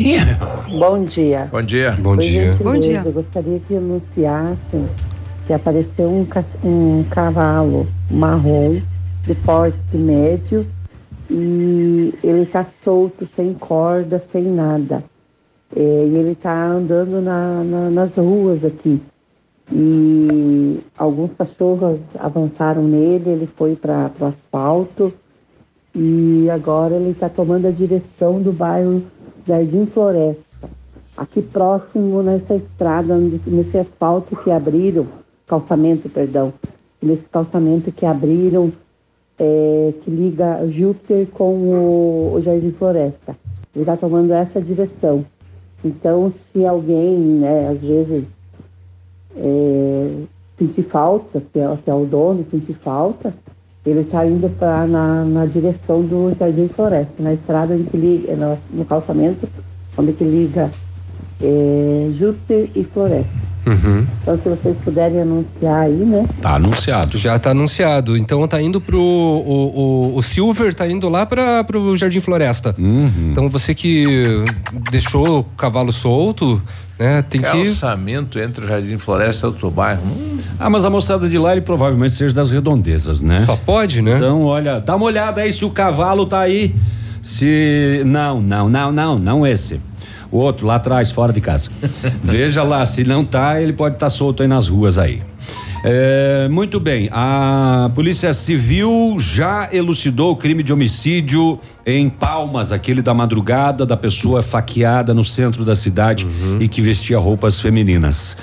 Bom 1.52 1.62
dia. 1.62 1.98
Bom 2.00 2.16
dia. 2.16 2.56
Por 2.58 2.76
gentileza, 2.76 3.10
Eu 3.10 3.14
gostaria 3.14 3.60
que 3.68 3.76
anunciassem 3.76 4.88
que 5.48 5.54
apareceu 5.54 6.08
um, 6.10 6.26
ca- 6.26 6.44
um 6.64 7.04
cavalo 7.10 7.88
marrom 8.10 8.80
de 9.26 9.34
porte 9.36 9.78
médio 9.94 10.66
e 11.30 12.14
ele 12.24 12.44
está 12.44 12.64
solto, 12.64 13.26
sem 13.26 13.54
corda, 13.54 14.20
sem 14.20 14.44
nada. 14.44 15.04
É, 15.76 15.80
e 15.80 16.16
ele 16.16 16.32
está 16.34 16.54
andando 16.68 17.20
na- 17.22 17.64
na- 17.64 17.90
nas 17.90 18.16
ruas 18.16 18.64
aqui. 18.64 19.02
E 19.76 20.82
alguns 20.96 21.34
cachorros 21.34 22.00
avançaram 22.20 22.84
nele, 22.84 23.32
ele 23.32 23.48
foi 23.48 23.76
para 23.76 24.12
o 24.20 24.26
asfalto 24.26 25.12
e 25.96 26.48
agora 26.52 26.94
ele 26.94 27.10
está 27.10 27.28
tomando 27.28 27.68
a 27.68 27.72
direção 27.72 28.40
do 28.40 28.52
bairro 28.52 29.02
Jardim 29.44 29.88
Floresta. 29.88 30.70
Aqui 31.18 31.42
próximo 31.42 32.22
nessa 32.22 32.54
estrada, 32.54 33.18
nesse 33.48 33.76
asfalto 33.80 34.36
que 34.36 34.52
abriram, 34.52 35.08
calçamento, 35.48 36.08
perdão, 36.08 36.54
nesse 37.02 37.28
calçamento 37.28 37.92
que 37.92 38.06
abriram, 38.06 38.72
é, 39.40 39.92
que 40.04 40.12
liga 40.12 40.68
Júpiter 40.70 41.26
com 41.34 41.52
o, 41.52 42.34
o 42.36 42.42
Jardim 42.42 42.72
Floresta. 42.74 43.36
Ele 43.74 43.82
está 43.82 43.98
tomando 43.98 44.32
essa 44.34 44.62
direção. 44.62 45.26
Então, 45.84 46.30
se 46.30 46.64
alguém, 46.64 47.18
né, 47.18 47.70
às 47.70 47.82
vezes 47.82 48.26
é, 49.36 50.12
sentir 50.58 50.84
falta, 50.84 51.42
que 51.52 51.60
é, 51.60 51.64
é 51.64 51.94
o 51.94 52.06
dono, 52.06 52.46
sentir 52.50 52.76
falta, 52.76 53.34
ele 53.86 54.02
está 54.02 54.26
indo 54.26 54.50
pra, 54.50 54.88
na, 54.88 55.26
na 55.26 55.46
direção 55.46 56.02
do 56.02 56.34
Jardim 56.38 56.70
Floresta, 56.70 57.22
na 57.22 57.34
estrada 57.34 57.78
que 57.78 57.98
liga, 57.98 58.36
no, 58.36 58.58
no 58.72 58.86
calçamento, 58.86 59.48
onde 59.98 60.14
que 60.14 60.24
liga 60.24 60.72
é, 61.42 62.10
Júpiter 62.14 62.70
e 62.76 62.84
Floresta. 62.84 63.53
Uhum. 63.66 64.06
Então, 64.22 64.38
se 64.38 64.50
vocês 64.50 64.78
puderem 64.84 65.22
anunciar 65.22 65.84
aí, 65.84 65.94
né? 65.94 66.28
Tá 66.42 66.56
anunciado. 66.56 67.18
Já 67.18 67.40
tá 67.40 67.52
anunciado. 67.52 68.18
Então 68.18 68.46
tá 68.48 68.62
indo 68.62 68.82
pro. 68.82 69.00
O, 69.00 70.12
o, 70.14 70.18
o 70.18 70.22
Silver 70.24 70.74
tá 70.74 70.88
indo 70.88 71.08
lá 71.08 71.26
para 71.26 71.64
pro 71.64 71.96
Jardim 71.96 72.20
Floresta. 72.20 72.76
Uhum. 72.78 73.30
Então 73.32 73.50
você 73.50 73.74
que 73.74 74.44
deixou 74.92 75.40
o 75.40 75.44
cavalo 75.44 75.92
solto, 75.94 76.62
né? 77.00 77.22
Tem 77.22 77.42
que. 77.42 77.48
Calçamento 77.48 78.38
entre 78.40 78.66
o 78.66 78.68
Jardim 78.68 78.98
Floresta 78.98 79.46
e 79.46 79.50
outro 79.50 79.72
bairro. 79.72 80.02
Hum, 80.06 80.38
Ah, 80.60 80.70
mas 80.70 80.84
a 80.86 80.90
moçada 80.90 81.30
de 81.30 81.38
lá 81.38 81.54
ele 81.54 81.62
provavelmente 81.62 82.14
seja 82.14 82.34
das 82.34 82.50
redondezas, 82.50 83.22
né? 83.22 83.44
Só 83.46 83.56
pode, 83.56 84.02
né? 84.02 84.16
Então, 84.18 84.42
olha, 84.44 84.80
dá 84.80 84.96
uma 84.96 85.06
olhada 85.06 85.42
aí 85.42 85.54
se 85.54 85.64
o 85.64 85.70
cavalo 85.70 86.26
tá 86.26 86.40
aí. 86.42 86.76
Se. 87.24 88.04
Não, 88.06 88.42
não, 88.42 88.68
não, 88.70 88.92
não, 88.92 89.18
não 89.20 89.48
esse. 89.48 89.80
O 90.34 90.38
outro 90.40 90.66
lá 90.66 90.76
atrás, 90.76 91.12
fora 91.12 91.32
de 91.32 91.40
casa. 91.40 91.70
Veja 92.24 92.64
lá, 92.64 92.84
se 92.88 93.04
não 93.04 93.24
tá, 93.24 93.62
ele 93.62 93.72
pode 93.72 93.96
estar 93.96 94.10
solto 94.10 94.42
aí 94.42 94.48
nas 94.48 94.68
ruas 94.68 94.98
aí. 94.98 95.22
É, 95.86 96.48
muito 96.50 96.80
bem, 96.80 97.10
a 97.12 97.92
Polícia 97.94 98.34
Civil 98.34 99.18
já 99.20 99.68
elucidou 99.72 100.32
o 100.32 100.36
crime 100.36 100.64
de 100.64 100.72
homicídio 100.74 101.60
em 101.86 102.10
Palmas, 102.10 102.72
aquele 102.72 103.02
da 103.02 103.14
madrugada 103.14 103.86
da 103.86 103.98
pessoa 103.98 104.42
faqueada 104.42 105.14
no 105.14 105.24
centro 105.26 105.64
da 105.66 105.76
cidade 105.76 106.26
e 106.60 106.68
que 106.70 106.82
vestia 106.82 107.20
roupas 107.20 107.60
femininas. 107.60 108.36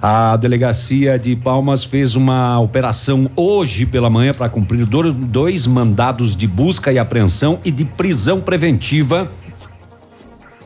A 0.00 0.36
delegacia 0.36 1.18
de 1.18 1.36
Palmas 1.36 1.84
fez 1.84 2.16
uma 2.16 2.58
operação 2.60 3.30
hoje 3.36 3.84
pela 3.86 4.08
manhã 4.10 4.32
para 4.32 4.48
cumprir 4.48 4.84
do- 4.86 5.12
dois 5.12 5.66
mandados 5.66 6.34
de 6.36 6.46
busca 6.46 6.92
e 6.92 6.98
apreensão 6.98 7.58
e 7.64 7.70
de 7.70 7.84
prisão 7.84 8.40
preventiva 8.40 9.28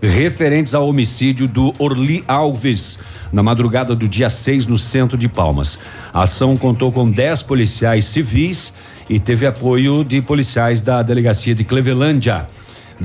referentes 0.02 0.74
ao 0.74 0.88
homicídio 0.88 1.46
do 1.46 1.74
Orli 1.78 2.24
Alves 2.26 2.98
na 3.32 3.42
madrugada 3.42 3.94
do 3.94 4.08
dia 4.08 4.30
6 4.30 4.66
no 4.66 4.78
centro 4.78 5.16
de 5.16 5.28
Palmas. 5.28 5.78
A 6.12 6.22
ação 6.22 6.56
contou 6.56 6.90
com 6.90 7.10
10 7.10 7.42
policiais 7.42 8.04
civis 8.06 8.72
e 9.08 9.18
teve 9.18 9.46
apoio 9.46 10.04
de 10.04 10.22
policiais 10.22 10.80
da 10.80 11.02
delegacia 11.02 11.54
de 11.54 11.64
Clevelândia. 11.64 12.46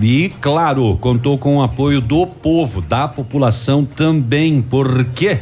E, 0.01 0.31
claro, 0.41 0.97
contou 0.97 1.38
com 1.38 1.57
o 1.57 1.63
apoio 1.63 2.01
do 2.01 2.27
povo, 2.27 2.81
da 2.81 3.07
população 3.07 3.85
também. 3.85 4.61
Por 4.61 5.05
quê? 5.05 5.39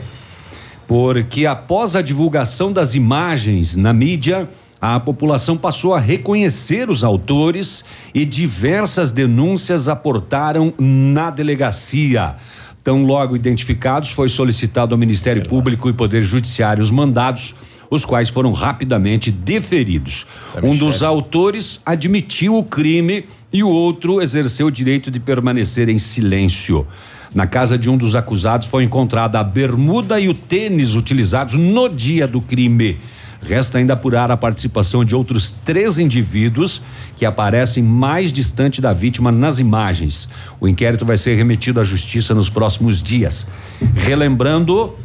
Porque 0.88 1.46
após 1.46 1.96
a 1.96 2.02
divulgação 2.02 2.72
das 2.72 2.94
imagens 2.94 3.76
na 3.76 3.92
mídia, 3.92 4.48
a 4.86 5.00
população 5.00 5.56
passou 5.58 5.94
a 5.94 6.00
reconhecer 6.00 6.90
os 6.90 7.06
autores 7.06 7.86
e 8.14 8.26
diversas 8.26 9.14
denúncias 9.14 9.88
aportaram 9.88 10.74
na 10.78 11.30
delegacia. 11.30 12.36
Tão 12.84 13.06
logo 13.06 13.34
identificados, 13.34 14.12
foi 14.12 14.28
solicitado 14.28 14.94
ao 14.94 15.00
Ministério 15.00 15.48
Público 15.48 15.90
e 15.90 15.94
Poder 15.94 16.22
Judiciário 16.24 16.84
os 16.84 16.92
mandados, 16.92 17.56
os 17.90 18.04
quais 18.04 18.28
foram 18.28 18.52
rapidamente 18.52 19.32
deferidos. 19.32 20.28
Um 20.62 20.76
dos 20.76 21.02
autores 21.02 21.80
admitiu 21.86 22.58
o 22.58 22.64
crime 22.66 23.24
e 23.54 23.64
o 23.64 23.70
outro 23.70 24.22
exerceu 24.22 24.68
o 24.68 24.72
direito 24.72 25.10
de 25.10 25.18
permanecer 25.18 25.88
em 25.88 25.98
silêncio. 25.98 26.86
Na 27.34 27.48
casa 27.48 27.78
de 27.78 27.90
um 27.90 27.96
dos 27.96 28.16
acusados 28.16 28.68
foi 28.68 28.84
encontrada 28.84 29.40
a 29.40 29.46
bermuda 29.46 30.20
e 30.20 30.28
o 30.28 30.34
tênis 30.34 30.94
utilizados 30.94 31.54
no 31.54 31.88
dia 31.88 32.28
do 32.28 32.42
crime. 32.42 32.98
Resta 33.46 33.78
ainda 33.78 33.94
apurar 33.94 34.32
a 34.32 34.38
participação 34.38 35.04
de 35.04 35.16
outros 35.16 35.52
três 35.66 36.00
indivíduos 36.00 36.82
que 37.18 37.26
aparecem 37.26 37.84
mais 37.84 38.32
distante 38.32 38.82
da 38.82 38.94
vítima 38.94 39.32
nas 39.32 39.60
imagens. 39.60 40.30
O 40.60 40.68
inquérito 40.68 41.06
vai 41.06 41.18
ser 41.18 41.36
remetido 41.36 41.80
à 41.80 41.84
justiça 41.84 42.34
nos 42.34 42.50
próximos 42.50 43.04
dias. 43.04 43.48
Relembrando, 43.96 44.96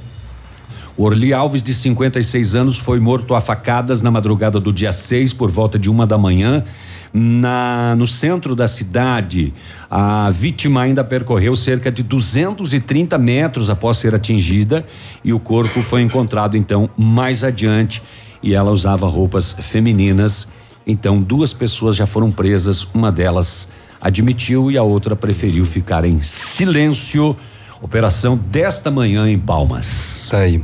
Orli 0.97 1.32
Alves, 1.32 1.62
de 1.62 1.74
56 1.74 2.55
anos, 2.55 2.78
foi 2.78 3.01
morto 3.01 3.35
a 3.35 3.40
facadas 3.40 4.02
na 4.02 4.10
madrugada 4.10 4.59
do 4.59 4.73
dia 4.73 4.93
6, 4.93 5.32
por 5.32 5.51
volta 5.51 5.78
de 5.78 5.90
uma 5.90 6.06
da 6.06 6.19
manhã. 6.19 6.65
Na, 7.12 7.94
no 7.97 8.06
centro 8.06 8.55
da 8.55 8.69
cidade, 8.69 9.55
a 9.90 10.31
vítima 10.31 10.82
ainda 10.82 11.02
percorreu 11.02 11.56
cerca 11.56 11.90
de 11.90 12.02
230 12.02 13.16
metros 13.16 13.70
após 13.70 13.97
ser 13.97 14.15
atingida 14.15 14.85
e 15.24 15.32
o 15.32 15.40
corpo 15.40 15.81
foi 15.81 16.02
encontrado 16.02 16.55
então 16.55 16.90
mais 16.98 17.43
adiante 17.43 18.02
e 18.43 18.55
ela 18.55 18.70
usava 18.70 19.06
roupas 19.06 19.52
femininas. 19.52 20.48
Então, 20.86 21.20
duas 21.20 21.52
pessoas 21.52 21.97
já 21.97 22.06
foram 22.06 22.31
presas, 22.31 22.86
uma 22.94 23.12
delas 23.12 23.69
admitiu 24.01 24.70
e 24.70 24.78
a 24.78 24.82
outra 24.82 25.16
preferiu 25.16 25.65
ficar 25.65 26.05
em 26.05 26.23
silêncio. 26.23 27.36
Operação 27.81 28.36
desta 28.36 28.90
manhã 28.90 29.31
em 29.31 29.39
Palmas. 29.39 30.27
Tá 30.28 30.39
aí. 30.39 30.60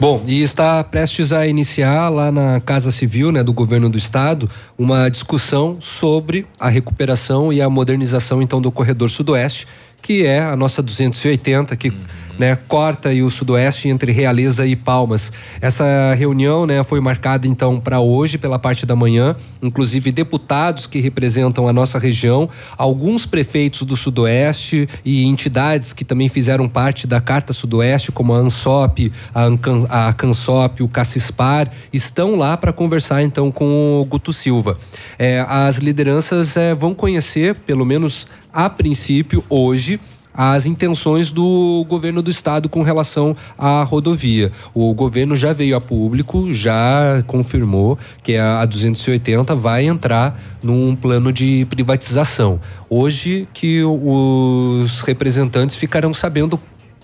Bom, 0.00 0.24
e 0.26 0.42
está 0.42 0.82
prestes 0.82 1.30
a 1.30 1.46
iniciar 1.46 2.08
lá 2.08 2.32
na 2.32 2.60
Casa 2.60 2.90
Civil, 2.90 3.30
né, 3.30 3.44
do 3.44 3.52
governo 3.52 3.88
do 3.88 3.96
estado, 3.96 4.50
uma 4.76 5.08
discussão 5.08 5.76
sobre 5.80 6.44
a 6.58 6.68
recuperação 6.68 7.52
e 7.52 7.62
a 7.62 7.70
modernização 7.70 8.42
então 8.42 8.60
do 8.60 8.72
corredor 8.72 9.10
sudoeste, 9.10 9.68
que 10.02 10.26
é 10.26 10.40
a 10.40 10.56
nossa 10.56 10.82
280 10.82 11.76
que 11.76 11.92
né, 12.38 12.56
corta 12.68 13.08
aí 13.10 13.22
o 13.22 13.30
sudoeste 13.30 13.88
entre 13.88 14.12
Realeza 14.12 14.66
e 14.66 14.76
Palmas. 14.76 15.32
Essa 15.60 16.14
reunião, 16.14 16.66
né, 16.66 16.82
foi 16.84 17.00
marcada 17.00 17.46
então 17.46 17.80
para 17.80 18.00
hoje 18.00 18.38
pela 18.38 18.58
parte 18.58 18.86
da 18.86 18.96
manhã, 18.96 19.36
inclusive 19.62 20.12
deputados 20.12 20.86
que 20.86 21.00
representam 21.00 21.68
a 21.68 21.72
nossa 21.72 21.98
região, 21.98 22.48
alguns 22.76 23.26
prefeitos 23.26 23.82
do 23.82 23.96
sudoeste 23.96 24.88
e 25.04 25.24
entidades 25.24 25.92
que 25.92 26.04
também 26.04 26.28
fizeram 26.28 26.68
parte 26.68 27.06
da 27.06 27.20
Carta 27.20 27.52
Sudoeste, 27.52 28.12
como 28.12 28.32
a 28.32 28.38
ANSOP, 28.38 29.12
a, 29.34 29.42
Ancan, 29.42 29.86
a 29.88 30.12
CANSOP, 30.12 30.82
o 30.82 30.88
Cacispar, 30.88 31.70
estão 31.92 32.36
lá 32.36 32.56
para 32.56 32.72
conversar 32.72 33.22
então 33.22 33.50
com 33.50 34.00
o 34.00 34.04
Guto 34.04 34.32
Silva. 34.32 34.78
É, 35.18 35.44
as 35.48 35.76
lideranças 35.76 36.56
é, 36.56 36.74
vão 36.74 36.94
conhecer, 36.94 37.54
pelo 37.54 37.84
menos 37.84 38.26
a 38.52 38.70
princípio, 38.70 39.44
hoje, 39.50 40.00
as 40.36 40.66
intenções 40.66 41.32
do 41.32 41.84
governo 41.88 42.20
do 42.20 42.30
estado 42.30 42.68
com 42.68 42.82
relação 42.82 43.34
à 43.56 43.82
rodovia. 43.82 44.52
O 44.74 44.92
governo 44.94 45.34
já 45.34 45.52
veio 45.52 45.76
a 45.76 45.80
público, 45.80 46.52
já 46.52 47.22
confirmou 47.26 47.98
que 48.22 48.36
a, 48.36 48.60
a 48.60 48.64
280 48.66 49.54
vai 49.54 49.86
entrar 49.86 50.38
num 50.62 50.94
plano 50.94 51.32
de 51.32 51.66
privatização. 51.70 52.60
Hoje 52.90 53.48
que 53.54 53.82
os 53.82 55.00
representantes 55.00 55.76
ficarão 55.76 56.12
sabendo 56.12 56.58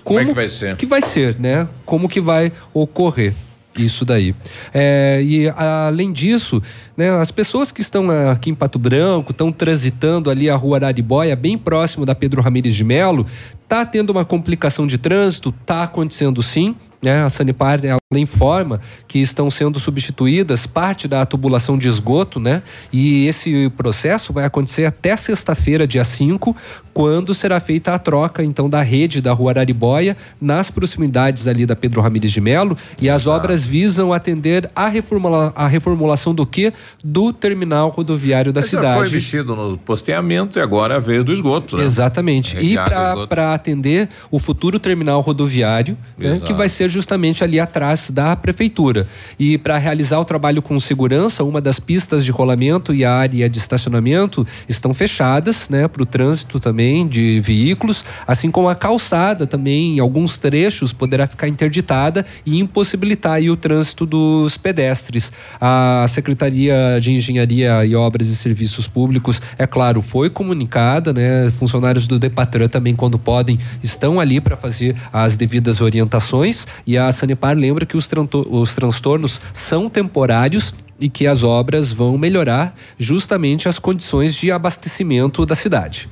como, 0.05 0.19
Como 0.19 0.21
é 0.21 0.25
que 0.25 0.35
vai 0.35 0.49
ser? 0.49 0.77
que 0.77 0.87
vai 0.87 1.01
ser, 1.01 1.37
né? 1.39 1.67
Como 1.87 2.09
que 2.09 2.21
vai 2.21 2.53
ocorrer. 2.75 3.35
Isso 3.77 4.05
daí. 4.05 4.35
É, 4.73 5.23
e 5.23 5.49
além 5.49 6.13
disso, 6.13 6.63
né, 6.97 7.11
as 7.11 7.31
pessoas 7.31 7.73
que 7.73 7.81
estão 7.81 8.11
aqui 8.31 8.51
em 8.51 8.55
Pato 8.55 8.79
Branco, 8.79 9.33
estão 9.33 9.51
transitando 9.51 10.31
ali 10.31 10.51
a 10.51 10.57
rua 10.57 10.77
Araribóia, 10.77 11.35
bem 11.35 11.57
próximo 11.57 12.05
da 12.05 12.15
Pedro 12.15 12.43
Ramires 12.43 12.75
de 12.75 12.85
Melo, 12.85 13.27
tá 13.69 13.87
tendo 13.87 14.11
uma 14.11 14.25
complicação 14.25 14.87
de 14.87 14.99
trânsito, 14.99 15.53
tá 15.65 15.85
acontecendo 15.85 16.43
sim. 16.43 16.77
Né? 17.03 17.25
A 17.25 17.31
Sanipar 17.31 17.81
ela 18.13 18.21
informa 18.21 18.81
que 19.09 19.19
estão 19.19 19.51
sendo 19.51 19.81
substituídas 19.81 20.67
parte 20.67 21.09
da 21.09 21.25
tubulação 21.25 21.79
de 21.79 21.89
esgoto, 21.89 22.39
né? 22.39 22.63
E 22.93 23.27
esse 23.27 23.71
processo 23.71 24.33
vai 24.33 24.45
acontecer 24.45 24.85
até 24.85 25.17
sexta-feira, 25.17 25.87
dia 25.87 26.05
5, 26.05 26.55
quando 26.93 27.33
será 27.33 27.59
feita 27.59 27.95
a 27.95 27.99
troca 27.99 28.45
então 28.45 28.69
da 28.69 28.83
rede 28.83 29.21
da 29.21 29.33
Rua 29.33 29.53
Araribóia 29.53 30.17
nas 30.41 30.71
proximidades 30.71 31.47
ali 31.47 31.65
da 31.65 31.75
Pedro 31.75 32.01
Ramires 32.03 32.31
de 32.31 32.41
Melo 32.41 32.77
e 33.01 33.09
as 33.09 33.27
obras 33.27 33.65
visam 33.65 34.13
atender 34.13 34.71
a, 34.77 34.89
reformula, 34.89 35.53
a 35.57 35.67
reformulação 35.67 36.35
do 36.35 36.47
que 36.47 36.73
do 37.03 37.33
terminal 37.33 37.89
rodoviário 37.89 38.53
da 38.53 38.61
Já 38.61 38.67
cidade. 38.67 39.01
foi 39.01 39.11
mexido 39.11 39.57
no 39.57 39.79
posteamento 39.79 40.59
e 40.59 40.63
agora 40.63 41.01
veio 41.01 41.25
do 41.25 41.33
esgoto. 41.33 41.77
Né? 41.77 41.85
Exatamente. 41.85 42.59
E 42.59 42.75
para 42.75 43.55
atender 43.55 44.09
o 44.31 44.39
futuro 44.39 44.79
terminal 44.79 45.21
rodoviário, 45.21 45.97
né, 46.19 46.41
que 46.45 46.53
vai 46.53 46.69
ser 46.69 46.91
justamente 46.91 47.43
ali 47.43 47.59
atrás 47.59 48.02
da 48.11 48.35
prefeitura. 48.35 49.07
E 49.39 49.59
para 49.59 49.79
realizar 49.79 50.19
o 50.19 50.25
trabalho 50.25 50.63
com 50.63 50.79
segurança, 50.81 51.45
uma 51.45 51.61
das 51.61 51.79
pistas 51.79 52.25
de 52.25 52.31
rolamento 52.31 52.95
e 52.95 53.05
a 53.05 53.13
área 53.13 53.49
de 53.49 53.59
estacionamento 53.59 54.47
estão 54.69 54.95
fechadas, 54.95 55.69
né, 55.69 55.87
para 55.87 56.03
o 56.03 56.07
trânsito 56.07 56.59
também 56.59 57.07
de 57.07 57.41
veículos, 57.41 58.05
assim 58.27 58.51
como 58.51 58.69
a 58.69 58.75
calçada 58.75 59.47
também, 59.47 59.97
em 59.97 60.01
alguns 60.01 60.39
trechos, 60.39 60.93
poderá 60.93 61.27
ficar 61.27 61.49
interditada 61.49 62.25
e 62.45 62.59
impossibilitar 62.59 63.35
aí 63.35 63.51
o 63.51 63.57
trânsito 63.57 64.07
dos 64.07 64.57
pedestres. 64.57 65.33
A 65.61 66.05
Secretaria 66.09 66.99
de 67.01 67.13
Engenharia 67.13 67.85
e 67.85 67.95
Obras 67.95 68.29
e 68.29 68.37
Serviços 68.37 68.89
Públicos, 68.89 69.41
é 69.59 69.67
claro, 69.67 70.03
foi 70.03 70.31
comunicada, 70.31 71.13
né? 71.13 71.51
Funcionários 71.51 72.07
do 72.07 72.19
Depatran 72.19 72.69
também, 72.69 72.95
quando 72.95 73.19
podem, 73.19 73.59
estão 73.83 74.19
ali 74.19 74.41
para 74.41 74.57
fazer 74.57 74.97
as 75.13 75.37
devidas 75.37 75.81
orientações. 75.81 76.67
E 76.87 76.97
a 76.97 77.11
Sanepar 77.13 77.57
lembra 77.57 77.85
que 77.85 77.92
os, 77.97 78.09
tranto- 78.09 78.47
os 78.51 78.75
transtornos 78.75 79.41
são 79.53 79.89
temporários 79.89 80.75
e 80.99 81.09
que 81.09 81.27
as 81.27 81.43
obras 81.43 81.93
vão 81.93 82.17
melhorar 82.17 82.75
justamente 82.99 83.69
as 83.69 83.79
condições 83.79 84.35
de 84.35 84.53
abastecimento 84.53 85.45
da 85.45 85.55
cidade. 85.55 86.09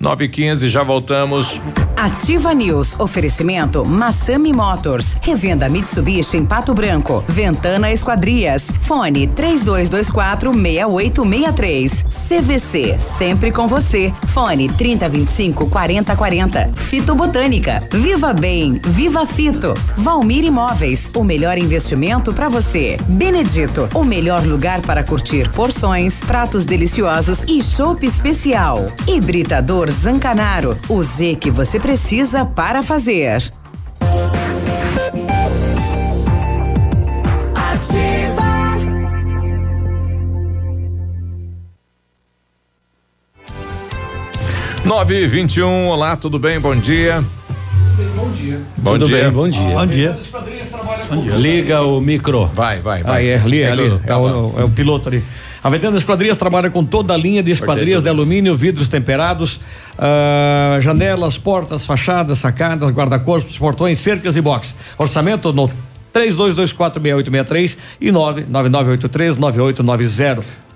9 0.00 0.24
e 0.24 0.28
15 0.30 0.70
já 0.70 0.82
voltamos. 0.82 1.60
Ativa 1.94 2.54
News. 2.54 2.98
Oferecimento 2.98 3.84
Massami 3.84 4.54
Motors. 4.54 5.14
Revenda 5.20 5.68
Mitsubishi 5.68 6.38
em 6.38 6.46
Pato 6.46 6.72
Branco. 6.72 7.22
Ventana 7.28 7.92
Esquadrias. 7.92 8.70
Fone 8.80 9.26
3224 9.26 10.54
6863. 10.54 12.06
CVC. 12.28 12.98
Sempre 12.98 13.52
com 13.52 13.68
você. 13.68 14.10
Fone 14.28 14.70
3025 14.70 15.68
4040. 15.68 16.72
Fito 16.76 17.14
Botânica. 17.14 17.86
Viva 17.92 18.32
Bem. 18.32 18.80
Viva 18.82 19.26
Fito. 19.26 19.74
Valmir 19.98 20.44
Imóveis. 20.44 21.10
O 21.14 21.22
melhor 21.22 21.58
investimento 21.58 22.32
para 22.32 22.48
você. 22.48 22.96
Benedito. 23.06 23.86
O 23.92 24.02
melhor 24.02 24.46
lugar 24.46 24.80
para 24.80 25.04
curtir 25.04 25.50
porções, 25.50 26.20
pratos 26.20 26.64
deliciosos 26.64 27.44
e 27.46 27.62
chopp 27.62 28.06
especial. 28.06 28.90
Hibridador 29.06 29.89
Zancanaro. 29.90 30.78
O 30.88 31.02
Z 31.02 31.36
que 31.36 31.50
você 31.50 31.78
precisa 31.80 32.44
para 32.44 32.82
fazer. 32.82 33.52
Ativa. 37.54 38.50
Nove 44.84 45.22
e 45.24 45.28
vinte 45.28 45.56
e 45.56 45.62
um, 45.62 45.88
olá, 45.88 46.16
tudo 46.16 46.38
bem? 46.38 46.58
Bom 46.58 46.74
dia. 46.74 47.22
Bom 48.16 48.30
dia. 48.30 48.60
Bom 48.78 48.92
Tudo 48.92 49.06
dia. 49.06 49.22
bem, 49.24 49.30
bom 49.30 49.48
dia. 49.48 49.74
Bom 49.74 49.86
dia. 49.86 50.16
Liga 51.36 51.82
o 51.82 52.00
micro. 52.00 52.46
Vai, 52.54 52.80
vai, 52.80 53.02
vai. 53.02 53.28
é, 53.28 53.36
ali, 53.38 53.60
É 53.62 53.70
ali. 53.70 53.88
do- 53.90 54.00
É 54.06 54.16
o, 54.16 54.54
é 54.60 54.64
o 54.64 54.70
piloto 54.70 55.08
ali. 55.10 55.22
A 55.62 55.68
Ventana 55.68 55.98
Esquadrias 55.98 56.38
trabalha 56.38 56.70
com 56.70 56.82
toda 56.82 57.12
a 57.12 57.16
linha 57.16 57.42
de 57.42 57.50
esquadrias 57.50 58.02
de 58.02 58.08
alumínio, 58.08 58.56
vidros 58.56 58.88
temperados, 58.88 59.60
ah, 59.98 60.78
janelas, 60.80 61.36
portas, 61.36 61.84
fachadas, 61.84 62.38
sacadas, 62.38 62.90
guarda-corpos, 62.90 63.58
portões, 63.58 63.98
cercas 63.98 64.38
e 64.38 64.40
box. 64.40 64.74
Orçamento 64.96 65.52
no 65.52 65.70
32246863 66.14 67.76
e 68.00 68.10
999839890. 68.10 70.69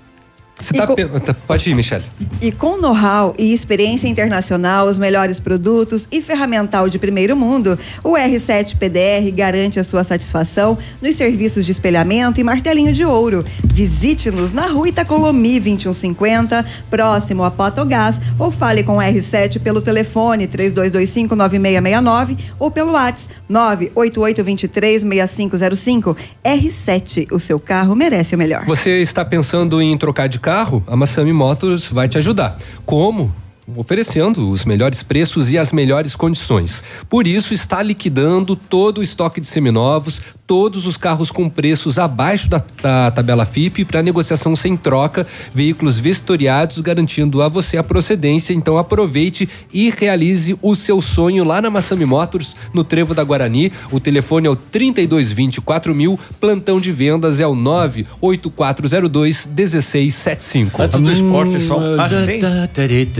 Você 0.61 0.73
tá, 0.73 0.87
pe- 0.87 1.05
tá- 1.19 1.35
Pode 1.45 1.69
ir, 1.69 1.75
Michele. 1.75 2.03
E 2.41 2.51
com 2.51 2.77
know-how 2.79 3.35
e 3.37 3.53
experiência 3.53 4.07
internacional, 4.07 4.87
os 4.87 4.97
melhores 4.97 5.39
produtos 5.39 6.07
e 6.11 6.21
ferramental 6.21 6.87
de 6.89 6.97
primeiro 6.97 7.35
mundo, 7.35 7.77
o 8.03 8.13
R7 8.13 8.77
PDR 8.77 9.29
garante 9.35 9.79
a 9.79 9.83
sua 9.83 10.03
satisfação 10.03 10.77
nos 11.01 11.15
serviços 11.15 11.65
de 11.65 11.71
espelhamento 11.71 12.39
e 12.39 12.43
martelinho 12.43 12.93
de 12.93 13.03
ouro. 13.05 13.43
Visite-nos 13.63 14.51
na 14.53 14.67
rua 14.67 14.87
Itacolomi 14.89 15.59
2150, 15.59 16.65
próximo 16.89 17.43
a 17.43 17.51
Patogás, 17.51 18.19
ou 18.39 18.49
fale 18.49 18.81
com 18.83 18.97
o 18.97 19.01
R7 19.01 19.59
pelo 19.59 19.81
telefone 19.81 20.47
32259669 20.47 22.37
ou 22.57 22.71
pelo 22.71 22.93
WhatsApp 22.93 23.33
988236505. 23.51 26.15
R7, 26.43 27.27
o 27.31 27.39
seu 27.39 27.59
carro 27.59 27.95
merece 27.95 28.33
o 28.35 28.37
melhor. 28.37 28.63
Você 28.65 29.01
está 29.01 29.23
pensando 29.25 29.81
em 29.81 29.97
trocar 29.97 30.27
de 30.27 30.39
carro? 30.45 30.83
A 30.85 30.95
Massami 30.95 31.33
Motors 31.33 31.89
vai 31.91 32.07
te 32.07 32.19
ajudar. 32.19 32.55
Como? 32.85 33.33
Oferecendo 33.75 34.47
os 34.47 34.63
melhores 34.63 35.01
preços 35.01 35.51
e 35.51 35.57
as 35.57 35.73
melhores 35.73 36.15
condições. 36.15 36.83
Por 37.09 37.25
isso, 37.25 37.51
está 37.51 37.81
liquidando 37.81 38.55
todo 38.55 38.99
o 38.99 39.03
estoque 39.03 39.41
de 39.41 39.47
seminovos, 39.47 40.21
todos 40.47 40.85
os 40.85 40.97
carros 40.97 41.31
com 41.31 41.49
preços 41.49 41.97
abaixo 41.97 42.49
da, 42.49 42.63
da 42.81 43.11
tabela 43.11 43.45
FIP 43.45 43.83
para 43.85 44.01
negociação 44.03 44.55
sem 44.55 44.77
troca, 44.77 45.25
veículos 45.53 45.97
vistoriados, 45.97 46.79
garantindo 46.79 47.41
a 47.41 47.49
você 47.49 47.77
a 47.77 47.83
procedência. 47.83 48.53
Então 48.53 48.77
aproveite 48.77 49.49
e 49.73 49.89
realize 49.89 50.57
o 50.61 50.75
seu 50.75 51.01
sonho 51.01 51.43
lá 51.43 51.61
na 51.61 51.69
Massami 51.69 52.05
Motors, 52.05 52.55
no 52.73 52.83
Trevo 52.83 53.13
da 53.13 53.23
Guarani. 53.23 53.71
O 53.91 53.99
telefone 53.99 54.47
é 54.47 54.49
o 54.49 54.55
3220 54.55 55.61
4000, 55.61 56.19
plantão 56.39 56.79
de 56.79 56.91
vendas 56.91 57.39
é 57.39 57.47
o 57.47 57.55
98402 57.55 59.47
1675. 59.47 60.81
Antes 60.81 60.99
do 60.99 61.11
esporte, 61.11 61.59
só. 61.59 61.79
Ah, 61.97 62.07
tem? 62.25 62.39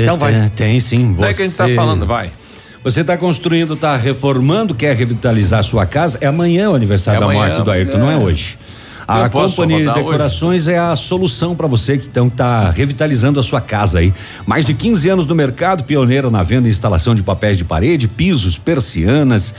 Então 0.04 0.18
vai. 0.18 0.50
Tem 0.56 0.80
sim. 0.80 1.16
Não 1.18 1.26
é 1.26 1.34
que 1.34 1.42
a 1.42 1.46
gente 1.46 1.56
tá 1.56 1.68
falando, 1.70 2.06
vai. 2.06 2.32
Você 2.86 3.02
está 3.02 3.18
construindo, 3.18 3.74
está 3.74 3.98
reformando, 3.98 4.76
quer 4.76 4.96
revitalizar 4.96 5.62
a 5.62 5.64
sua 5.64 5.88
casa? 5.88 6.20
É 6.22 6.28
amanhã 6.28 6.70
o 6.70 6.76
aniversário 6.76 7.18
É 7.18 7.20
da 7.20 7.26
amanhã, 7.26 7.48
morte 7.48 7.64
do 7.64 7.72
Ayrton, 7.72 7.98
é. 7.98 8.00
não 8.00 8.12
é 8.12 8.16
hoje. 8.16 8.60
A 9.08 9.22
Eu 9.22 9.30
posso 9.32 9.56
Companhia 9.56 9.88
rodar 9.88 9.96
Decorações 9.96 10.68
é 10.68 10.78
a 10.78 10.96
solução 10.96 11.56
para 11.56 11.66
você 11.66 11.98
que 11.98 12.06
então 12.06 12.28
está 12.28 12.70
revitalizando 12.70 13.40
a 13.40 13.44
sua 13.44 13.60
casa 13.60 13.98
aí. 13.98 14.14
Mais 14.46 14.66
de 14.66 14.76
15 14.76 15.10
anos 15.10 15.26
no 15.26 15.34
mercado, 15.34 15.84
pioneira 15.84 16.30
na 16.30 16.44
venda 16.44 16.68
e 16.68 16.72
instalação 16.72 17.16
de 17.16 17.24
papéis 17.24 17.58
de 17.58 17.66
parede, 17.66 18.08
pisos, 18.08 18.60
persianas, 18.60 19.56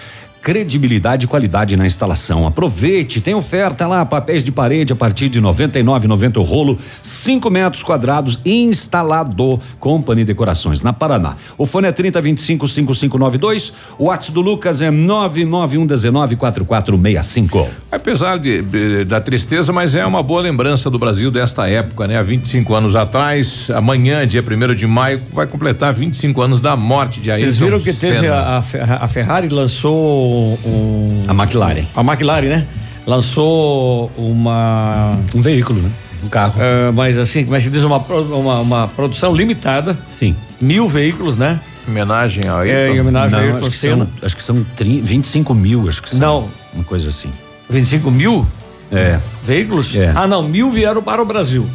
credibilidade 0.47 1.24
e 1.24 1.28
qualidade 1.28 1.77
na 1.77 1.85
instalação. 1.86 2.47
Aproveite, 2.47 3.20
tem 3.20 3.35
oferta 3.35 3.85
lá, 3.85 4.06
papéis 4.06 4.44
de 4.44 4.52
parede 4.52 4.93
a 4.93 4.97
partir 4.97 5.28
de 5.28 5.43
99,90 5.43 6.36
o 6.36 6.43
rolo, 6.43 6.78
5 7.02 7.51
metros 7.51 7.82
quadrados 7.82 8.39
instalado. 8.47 9.59
Company 9.81 10.24
Decorações 10.24 10.82
na 10.82 10.93
Paraná. 10.93 11.35
O 11.59 11.66
fone 11.66 11.89
é 11.89 11.93
3025 11.93 12.68
5592, 12.68 13.73
o 13.98 14.05
WhatsApp 14.05 14.32
do 14.35 14.40
Lucas 14.40 14.81
é 14.81 14.89
99119 14.89 16.36
4465. 16.36 17.68
Apesar 17.90 18.39
de, 18.39 18.62
de- 18.62 19.05
da 19.05 19.20
tristeza, 19.20 19.73
mas 19.73 19.97
é 19.97 20.06
uma 20.06 20.23
boa 20.23 20.43
lembrança 20.43 20.89
do 20.89 20.97
Brasil 20.97 21.28
desta 21.28 21.66
época, 21.68 22.06
né? 22.06 22.18
Há 22.18 22.23
25 22.23 22.73
anos 22.73 22.94
atrás, 22.94 23.68
amanhã, 23.74 24.24
dia 24.24 24.44
1 24.44 24.74
de 24.77 24.86
maio, 24.86 25.20
vai 25.32 25.48
completar 25.48 25.93
25 25.93 26.40
anos 26.40 26.60
da 26.60 26.77
morte 26.77 27.20
de 27.20 27.32
Ayrton 27.32 27.47
Vocês 27.51 27.56
viram 27.60 27.81
que 27.81 27.93
teve 27.93 28.20
Senna. 28.20 28.35
a, 28.36 29.05
a 29.05 29.09
Ferrari 29.09 29.48
lançou 29.48 30.35
um. 30.64 31.22
A 31.28 31.32
McLaren. 31.32 31.84
A 31.94 32.00
McLaren, 32.02 32.48
né? 32.48 32.66
Lançou 33.06 34.10
uma. 34.16 35.18
Um 35.34 35.40
veículo, 35.40 35.80
né? 35.80 35.90
Um 36.24 36.28
carro. 36.28 36.54
Ah, 36.60 36.92
mas 36.92 37.18
assim, 37.18 37.44
como 37.44 37.56
é 37.56 37.60
que 37.60 37.68
diz? 37.70 37.82
Uma, 37.84 37.98
uma, 37.98 38.60
uma 38.60 38.88
produção 38.88 39.34
limitada. 39.34 39.96
Sim. 40.18 40.34
Mil 40.60 40.88
veículos, 40.88 41.36
né? 41.38 41.60
Em 41.86 41.90
homenagem 41.90 42.48
a 42.48 42.66
É, 42.66 42.88
em 42.90 43.00
homenagem 43.00 43.30
Não, 43.32 43.38
a 43.38 43.42
Ayrton 43.42 43.60
acho 43.66 43.70
que 43.70 43.76
Senna. 43.76 44.04
são- 44.06 44.08
acho 44.26 44.36
que 44.36 44.42
são 44.42 44.66
tri- 44.76 45.00
25 45.00 45.54
mil, 45.54 45.88
acho 45.88 46.02
que 46.02 46.10
são. 46.10 46.18
Não. 46.18 46.48
Uma 46.74 46.84
coisa 46.84 47.08
assim. 47.10 47.28
25 47.70 48.10
mil 48.10 48.46
É. 48.92 49.18
veículos? 49.44 49.94
É. 49.96 50.12
Ah, 50.14 50.26
não, 50.26 50.42
mil 50.42 50.70
vieram 50.70 51.02
para 51.02 51.22
o 51.22 51.24
Brasil. 51.24 51.66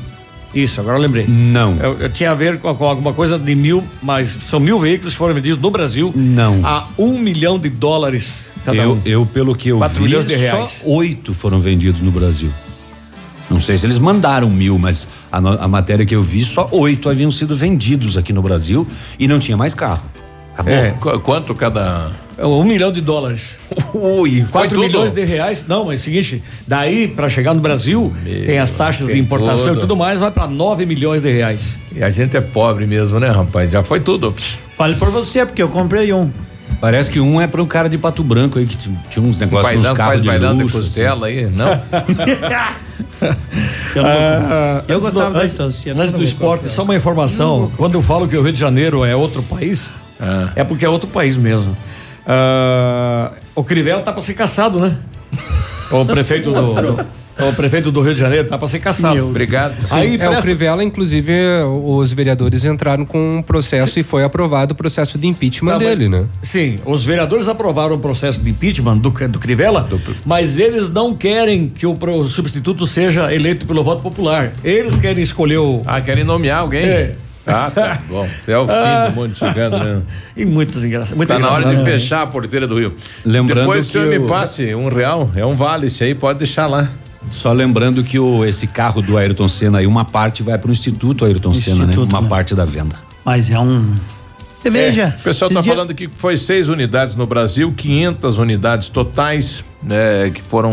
Isso, 0.53 0.81
agora 0.81 0.97
eu 0.97 1.01
lembrei. 1.01 1.25
Não. 1.29 1.77
Eu, 1.77 1.97
eu 1.97 2.09
tinha 2.09 2.31
a 2.31 2.35
ver 2.35 2.59
com, 2.59 2.73
com 2.75 2.83
alguma 2.85 3.13
coisa 3.13 3.39
de 3.39 3.55
mil, 3.55 3.81
mas 4.03 4.35
são 4.41 4.59
mil 4.59 4.77
veículos 4.77 5.13
que 5.13 5.17
foram 5.17 5.33
vendidos 5.33 5.57
no 5.61 5.71
Brasil. 5.71 6.11
Não. 6.13 6.59
A 6.65 6.87
um 6.97 7.17
milhão 7.17 7.57
de 7.57 7.69
dólares 7.69 8.47
cada 8.65 8.77
Eu, 8.77 8.93
um. 8.93 9.01
eu, 9.05 9.25
pelo 9.25 9.55
que 9.55 9.69
eu 9.69 9.77
Quatro 9.77 9.97
vi, 9.97 10.03
milhões 10.05 10.25
de 10.25 10.35
reais. 10.35 10.81
só 10.83 10.89
oito 10.89 11.33
foram 11.33 11.59
vendidos 11.59 12.01
no 12.01 12.11
Brasil. 12.11 12.49
Não 13.49 13.59
sei 13.59 13.77
se 13.77 13.85
eles 13.85 13.99
mandaram 13.99 14.49
mil, 14.49 14.77
mas 14.79 15.07
a, 15.31 15.37
a 15.37 15.67
matéria 15.67 16.05
que 16.05 16.15
eu 16.15 16.23
vi, 16.23 16.45
só 16.45 16.69
oito 16.71 17.09
haviam 17.09 17.29
sido 17.29 17.53
vendidos 17.53 18.15
aqui 18.17 18.31
no 18.31 18.41
Brasil 18.41 18.87
e 19.19 19.27
não 19.27 19.39
tinha 19.39 19.57
mais 19.57 19.73
carro. 19.73 20.03
Acabou. 20.53 20.73
É. 20.73 20.91
Qu- 20.91 21.19
Quanto 21.19 21.53
cada. 21.53 22.11
É 22.37 22.45
Um 22.45 22.63
milhão 22.63 22.91
de 22.91 23.01
dólares. 23.01 23.57
Ui, 23.93 24.41
foi 24.43 24.61
4 24.67 24.69
tudo. 24.75 24.87
milhões 24.87 25.11
de 25.11 25.23
reais. 25.25 25.65
Não, 25.67 25.85
mas 25.85 25.99
é 25.99 26.01
o 26.01 26.03
seguinte, 26.05 26.41
daí 26.65 27.07
para 27.09 27.29
chegar 27.29 27.53
no 27.53 27.59
Brasil, 27.61 28.11
tem 28.23 28.57
as 28.57 28.71
taxas 28.71 29.07
de 29.07 29.19
importação 29.19 29.67
tudo. 29.69 29.77
e 29.77 29.79
tudo 29.81 29.97
mais, 29.97 30.19
vai 30.21 30.31
para 30.31 30.47
9 30.47 30.85
milhões 30.85 31.21
de 31.21 31.31
reais. 31.31 31.77
E 31.95 32.01
a 32.01 32.09
gente 32.09 32.35
é 32.37 32.41
pobre 32.41 32.87
mesmo, 32.87 33.19
né, 33.19 33.27
rapaz? 33.29 33.69
Já 33.71 33.83
foi 33.83 33.99
tudo. 33.99 34.33
Fale 34.77 34.95
por 34.95 35.09
você, 35.11 35.45
porque 35.45 35.61
eu 35.61 35.69
comprei 35.69 36.11
um. 36.13 36.31
Parece 36.79 37.11
que 37.11 37.19
um 37.19 37.39
é 37.39 37.45
para 37.47 37.61
um 37.61 37.65
cara 37.67 37.87
de 37.87 37.97
pato 37.97 38.23
branco 38.23 38.57
aí 38.57 38.65
que 38.65 38.75
tinha 38.75 38.95
uns 39.17 39.37
negócios 39.37 39.77
nos 39.77 39.87
carros 39.89 40.05
faz 40.13 40.21
de 40.21 40.27
bailando 40.27 40.57
de 40.57 40.63
luxo, 40.63 40.77
assim. 40.79 40.87
costela 40.87 41.27
aí, 41.27 41.45
não? 41.45 41.67
Eu, 43.95 44.01
não- 44.03 44.09
Ah, 44.09 44.83
eu 44.87 44.95
antes 44.95 45.09
gostava 45.09 45.29
do, 45.29 45.33
da 45.33 45.41
antes, 45.43 45.87
antes 45.87 46.11
do 46.13 46.23
esporte, 46.23 46.67
só 46.69 46.83
uma 46.83 46.95
informação. 46.95 47.71
Quando 47.77 47.93
eu 47.95 48.01
falo 48.01 48.27
que 48.27 48.35
o 48.35 48.41
Rio 48.41 48.51
de 48.53 48.59
Janeiro 48.59 49.05
é 49.05 49.15
outro 49.15 49.43
país, 49.43 49.93
é 50.55 50.63
porque 50.63 50.85
é 50.85 50.89
outro 50.89 51.07
país 51.07 51.35
mesmo. 51.35 51.75
Ah, 52.25 53.31
o 53.53 53.63
Crivella 53.63 54.01
tá 54.01 54.11
para 54.11 54.21
ser 54.21 54.33
caçado, 54.33 54.79
né? 54.79 54.97
O 55.91 56.05
prefeito 56.05 56.51
do, 56.53 56.73
do- 56.73 57.05
o 57.39 57.53
prefeito 57.53 57.91
do 57.91 58.01
Rio 58.01 58.13
de 58.13 58.19
Janeiro 58.19 58.47
tá 58.47 58.57
para 58.57 58.67
ser 58.67 58.79
caçado. 58.79 59.27
Obrigado. 59.27 59.73
Aí 59.89 60.11
é, 60.11 60.15
o 60.15 60.17
presta- 60.17 60.41
Crivella, 60.41 60.83
inclusive, 60.83 61.33
os 61.83 62.11
vereadores 62.13 62.65
entraram 62.65 63.05
com 63.05 63.37
um 63.37 63.41
processo 63.41 63.99
e 63.99 64.03
foi 64.03 64.23
aprovado 64.23 64.73
o 64.73 64.75
processo 64.75 65.17
de 65.17 65.27
impeachment 65.27 65.73
Tá, 65.73 65.79
mas- 65.79 65.87
dele, 65.87 66.09
né? 66.09 66.25
Sim, 66.43 66.79
os 66.85 67.05
vereadores 67.05 67.47
aprovaram 67.47 67.95
o 67.95 67.99
processo 67.99 68.39
de 68.41 68.49
impeachment 68.49 68.97
do, 68.97 69.09
do 69.09 69.39
Crivella, 69.39 69.87
mas 70.25 70.59
eles 70.59 70.89
não 70.91 71.15
querem 71.15 71.69
que 71.69 71.85
o, 71.85 71.95
pro- 71.95 72.25
substituto 72.27 72.85
seja 72.85 73.33
eleito 73.33 73.65
pelo 73.65 73.83
voto 73.83 74.01
popular. 74.01 74.51
Eles 74.63 74.95
querem 74.97 75.23
escolher 75.23 75.57
o. 75.57 75.81
Ah, 75.85 76.01
querem 76.01 76.23
nomear 76.23 76.59
alguém? 76.59 76.83
É. 76.85 77.15
Ah, 77.47 77.71
tá 77.73 77.99
bom. 78.07 78.27
Você 78.45 78.51
é 78.51 78.57
o 78.59 78.67
fim 78.67 79.09
do 79.09 79.15
mundo 79.15 79.35
chegando, 79.35 79.79
né? 79.79 80.01
E 80.37 80.45
muitos 80.45 80.83
engraçados. 80.85 81.17
Muito 81.17 81.27
Tá 81.29 81.39
na 81.39 81.47
hora 81.47 81.55
de 81.55 81.61
engraçado, 81.69 81.85
né? 81.87 81.99
fechar 81.99 82.21
a 82.21 82.27
porteira 82.27 82.67
do 82.67 82.77
Rio. 82.79 82.93
Lembrando 83.25 83.61
Depois 83.61 83.87
o 83.87 83.91
senhor 83.91 84.09
que 84.09 84.19
me 84.19 84.25
o- 84.25 84.27
passe 84.27 84.75
um 84.75 84.87
real, 84.87 85.29
é 85.35 85.43
um 85.45 85.55
vale 85.55 85.87
esse 85.87 86.03
aí, 86.03 86.13
pode 86.13 86.37
deixar 86.37 86.67
lá. 86.67 86.87
Só 87.29 87.51
lembrando 87.51 88.03
que 88.03 88.17
o, 88.17 88.43
esse 88.43 88.67
carro 88.67 89.01
do 89.01 89.17
Ayrton 89.17 89.47
Senna 89.47 89.77
aí, 89.77 89.87
uma 89.87 90.03
parte 90.03 90.41
vai 90.41 90.57
para 90.57 90.69
o 90.69 90.71
Instituto 90.71 91.23
Ayrton 91.23 91.53
Senna, 91.53 91.85
né? 91.85 91.93
Instituto, 91.93 92.09
Uma 92.11 92.21
né? 92.21 92.29
parte 92.29 92.55
da 92.55 92.65
venda. 92.65 92.95
Mas 93.23 93.51
é 93.51 93.59
um. 93.59 93.93
Você 94.61 94.69
veja. 94.69 95.15
É, 95.17 95.19
o 95.19 95.23
pessoal 95.23 95.49
está 95.49 95.61
dias- 95.61 95.73
falando 95.75 95.93
que 95.95 96.07
foi 96.13 96.37
seis 96.37 96.67
unidades 96.69 97.15
no 97.15 97.25
Brasil, 97.25 97.73
500 97.75 98.37
unidades 98.37 98.89
totais, 98.89 99.63
né, 99.81 100.29
que 100.31 100.41
foram 100.41 100.71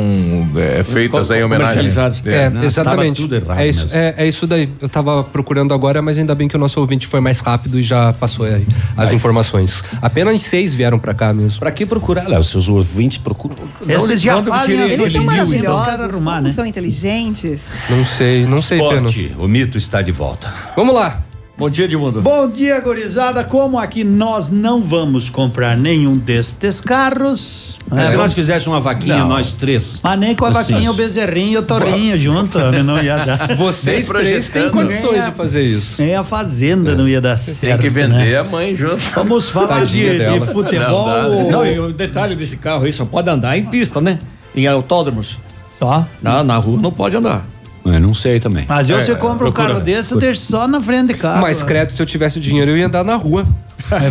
é, 0.54 0.82
feitas 0.82 1.30
aí 1.30 1.40
em 1.40 1.44
homenagem. 1.44 1.76
Comercializadas. 1.76 2.22
É, 2.26 2.50
não, 2.50 2.62
exatamente. 2.62 3.22
estava 3.22 3.28
tudo 3.28 3.34
errado 3.34 3.60
é, 3.60 3.66
isso, 3.68 3.88
é, 3.90 4.14
é 4.18 4.28
isso 4.28 4.46
daí. 4.46 4.68
Eu 4.82 4.88
tava 4.90 5.24
procurando 5.24 5.72
agora, 5.72 6.02
mas 6.02 6.18
ainda 6.18 6.34
bem 6.34 6.46
que 6.46 6.56
o 6.56 6.58
nosso 6.58 6.78
ouvinte 6.78 7.06
foi 7.06 7.20
mais 7.20 7.40
rápido 7.40 7.78
e 7.78 7.82
já 7.82 8.12
passou 8.12 8.44
aí 8.44 8.66
as 8.96 9.12
informações. 9.14 9.82
Apenas 10.02 10.42
seis 10.42 10.74
vieram 10.74 10.98
pra 10.98 11.14
cá 11.14 11.32
mesmo. 11.32 11.58
Pra 11.58 11.70
que 11.72 11.86
procurar, 11.86 12.28
Léo? 12.28 12.44
Seus 12.44 12.68
ouvintes 12.68 13.16
procuram. 13.16 13.56
Esses 13.88 14.20
já 14.20 14.34
Quando 14.34 14.48
eu 14.48 14.52
falem 14.52 14.66
tirei 14.66 14.84
as 14.84 14.92
ele 14.92 15.02
Eles 15.02 15.12
são 15.14 15.24
maravilhosos, 15.24 15.88
arrumar, 15.88 16.32
como 16.34 16.42
né? 16.42 16.50
são 16.50 16.66
inteligentes. 16.66 17.70
Não 17.88 18.04
sei, 18.04 18.44
não 18.44 18.60
sei, 18.60 18.78
Pena. 18.78 19.06
Esporte, 19.08 19.32
o 19.38 19.48
mito 19.48 19.78
está 19.78 20.02
de 20.02 20.12
volta. 20.12 20.52
Vamos 20.76 20.94
lá. 20.94 21.22
Bom 21.58 21.68
dia, 21.68 21.86
Edmundo. 21.86 22.22
Bom 22.22 22.48
dia, 22.48 22.78
gurizada. 22.78 23.42
Como 23.42 23.80
aqui 23.80 24.04
nós 24.04 24.48
não 24.48 24.80
vamos 24.80 25.28
comprar 25.28 25.76
nenhum 25.76 26.16
destes 26.16 26.80
carros. 26.80 27.76
É, 27.90 27.94
né? 27.96 28.06
se 28.06 28.16
nós 28.16 28.32
fizéssemos 28.32 28.76
uma 28.76 28.80
vaquinha, 28.80 29.18
Não. 29.18 29.28
nós 29.28 29.50
três. 29.50 29.98
Mas 30.00 30.20
nem 30.20 30.36
com 30.36 30.44
a 30.44 30.50
Assim. 30.50 30.74
vaquinha, 30.74 30.88
o 30.92 30.94
bezerrinho 30.94 31.54
e 31.54 31.56
o 31.56 31.62
torrinho 31.62 32.20
junto, 32.20 32.56
né? 32.58 32.80
não 32.84 33.02
ia 33.02 33.24
dar. 33.24 33.54
Vocês 33.58 34.06
três 34.06 34.50
têm 34.50 34.70
condições 34.70 35.24
de 35.24 35.32
fazer 35.32 35.62
isso. 35.62 36.00
Nem 36.00 36.14
a 36.14 36.22
fazenda 36.22 36.94
não 36.94 37.08
ia 37.08 37.20
dar 37.20 37.34
Tem 37.34 37.52
certo. 37.54 37.80
que 37.80 37.88
vender 37.88 38.12
né? 38.14 38.36
a 38.38 38.44
mãe 38.44 38.76
junto. 38.76 39.02
Vamos 39.16 39.50
falar 39.50 39.84
de, 39.84 40.16
de 40.16 40.46
futebol. 40.46 41.08
Não 41.08 41.28
dá, 41.28 41.28
né? 41.28 41.50
Não, 41.50 41.66
e 41.66 41.80
o 41.80 41.92
detalhe 41.92 42.36
desse 42.36 42.58
carro 42.58 42.84
aí 42.84 42.92
só 42.92 43.04
pode 43.04 43.28
andar 43.28 43.58
em 43.58 43.64
pista, 43.66 44.00
né? 44.00 44.20
Em 44.54 44.64
autódromos. 44.68 45.36
Só. 45.80 46.06
Na, 46.22 46.44
na 46.44 46.56
rua 46.56 46.80
não 46.80 46.92
pode 46.92 47.16
andar. 47.16 47.44
Eu 47.84 48.00
não 48.00 48.12
sei 48.12 48.38
também. 48.40 48.64
Mas 48.68 48.90
eu, 48.90 48.98
É, 48.98 49.02
se 49.02 49.14
compro 49.14 49.48
um 49.48 49.52
procura, 49.52 49.68
carro 49.68 49.80
desse, 49.80 50.12
eu 50.12 50.18
deixo 50.18 50.40
só 50.42 50.66
na 50.68 50.80
frente 50.80 51.08
de 51.08 51.14
casa. 51.14 51.40
Mas 51.40 51.62
credo, 51.62 51.90
se 51.90 52.00
eu 52.02 52.06
tivesse 52.06 52.38
dinheiro, 52.40 52.70
eu 52.72 52.76
ia 52.76 52.86
andar 52.86 53.04
na 53.04 53.16
rua. 53.16 53.46
É, 53.92 54.10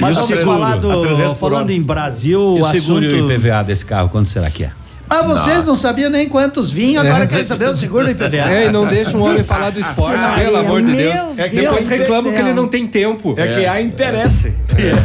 mas 0.00 0.14
vamos 0.16 0.28
seguro? 0.36 0.46
falar 0.46 0.76
do. 0.76 0.90
A 0.90 1.00
300 1.02 1.32
por 1.34 1.50
Falando 1.50 1.70
em 1.70 1.82
Brasil, 1.82 2.40
o 2.40 2.60
o 2.60 2.64
seguro 2.70 3.04
assunto. 3.06 3.16
e 3.16 3.20
o 3.22 3.30
IPVA 3.32 3.62
desse 3.64 3.84
carro, 3.84 4.08
quanto 4.08 4.28
será 4.28 4.50
que 4.50 4.64
é? 4.64 4.70
Ah, 5.10 5.22
vocês 5.22 5.66
não 5.66 5.74
sabiam 5.74 6.08
nem 6.08 6.28
quantos 6.28 6.70
vinham, 6.70 7.04
agora 7.04 7.26
querem 7.26 7.44
saber 7.44 7.68
o 7.68 7.76
seguro 7.76 8.04
do 8.04 8.12
IPVA. 8.12 8.36
É, 8.48 8.66
e 8.66 8.70
não 8.70 8.86
deixa 8.86 9.16
um 9.18 9.22
homem 9.22 9.42
falar 9.42 9.70
do 9.70 9.80
esporte, 9.80 10.24
Ai, 10.24 10.44
pelo 10.44 10.56
amor 10.58 10.82
de 10.82 10.94
Deus. 10.94 11.14
Deus 11.14 11.38
É 11.38 11.48
que 11.48 11.56
depois 11.56 11.88
reclamam 11.88 12.32
que 12.32 12.38
ele 12.38 12.52
não 12.52 12.68
tem 12.68 12.86
tempo. 12.86 13.34
É, 13.36 13.54
que 13.54 13.66
há 13.66 13.82
interesse. 13.82 14.54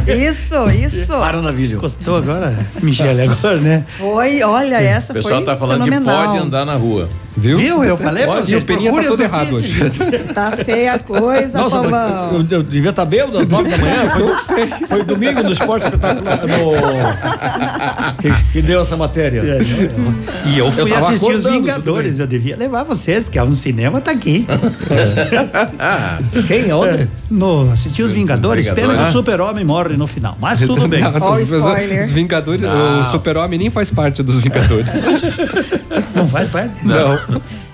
Isso, 0.06 0.70
isso. 0.70 1.12
Para 1.12 1.42
na 1.42 1.50
vídeo. 1.50 1.80
Gostou 1.80 2.16
agora, 2.16 2.56
Michele, 2.80 3.22
agora, 3.22 3.56
né? 3.56 3.84
Foi, 3.98 4.42
olha, 4.42 4.76
essa 4.76 5.12
O 5.12 5.16
pessoal 5.16 5.38
foi 5.38 5.44
tá 5.44 5.56
falando 5.56 5.84
fenomenal. 5.84 6.20
que 6.22 6.26
pode 6.28 6.38
andar 6.38 6.64
na 6.64 6.76
rua. 6.76 7.08
Viu? 7.36 7.58
Viu? 7.58 7.84
Eu 7.84 7.96
falei 7.96 8.24
pra 8.24 8.40
E 8.46 8.56
o 8.56 8.62
Peninha 8.62 8.92
tá 8.92 9.02
todo 9.04 9.22
errado 9.22 9.56
hoje. 9.56 9.76
Tá 10.32 10.52
feia 10.52 10.94
a 10.94 10.98
coisa, 10.98 11.58
Nossa, 11.58 11.82
Pavão. 11.82 12.46
eu, 12.50 12.58
eu 12.58 12.62
devia 12.62 12.90
estar 12.90 13.04
bêbado 13.04 13.38
às 13.38 13.48
nove 13.48 13.70
da 13.70 13.78
manhã. 13.78 14.04
Foi, 14.10 14.22
Não 14.22 14.36
sei. 14.36 14.66
foi 14.88 15.04
domingo 15.04 15.42
no 15.42 15.50
Esporte 15.52 15.84
Espetacular. 15.84 16.40
No, 16.46 16.72
que, 18.20 18.42
que 18.52 18.62
deu 18.62 18.82
essa 18.82 18.96
matéria. 18.96 19.42
E 20.44 20.58
eu 20.58 20.70
fui 20.70 20.88
tava 20.90 21.08
assistir 21.08 21.34
os 21.34 21.44
Vingadores. 21.44 22.18
Eu 22.18 22.26
devia 22.26 22.56
levar 22.56 22.84
vocês, 22.84 23.22
porque 23.24 23.40
no 23.40 23.52
cinema 23.52 24.00
tá 24.00 24.10
aqui. 24.10 24.46
Quem? 26.46 26.72
Onde? 26.72 27.08
No, 27.30 27.70
assistir 27.72 28.02
os 28.02 28.12
Vingadores. 28.12 28.68
Pena 28.70 28.96
que 28.96 29.02
o 29.02 29.12
Super-Homem 29.12 29.64
morre 29.64 29.96
no 29.96 30.06
final. 30.06 30.36
Mas 30.40 30.58
tudo 30.60 30.88
bem. 30.88 31.00
Não, 31.00 31.32
os, 31.32 31.50
os 31.50 32.10
Vingadores, 32.10 32.62
Não. 32.62 33.00
o 33.00 33.04
Super-Homem 33.04 33.58
nem 33.58 33.70
faz 33.70 33.90
parte 33.90 34.22
dos 34.22 34.36
Vingadores. 34.42 35.02
Não 36.16 36.28
faz 36.28 36.48
parte? 36.50 36.86
Não. 36.86 37.18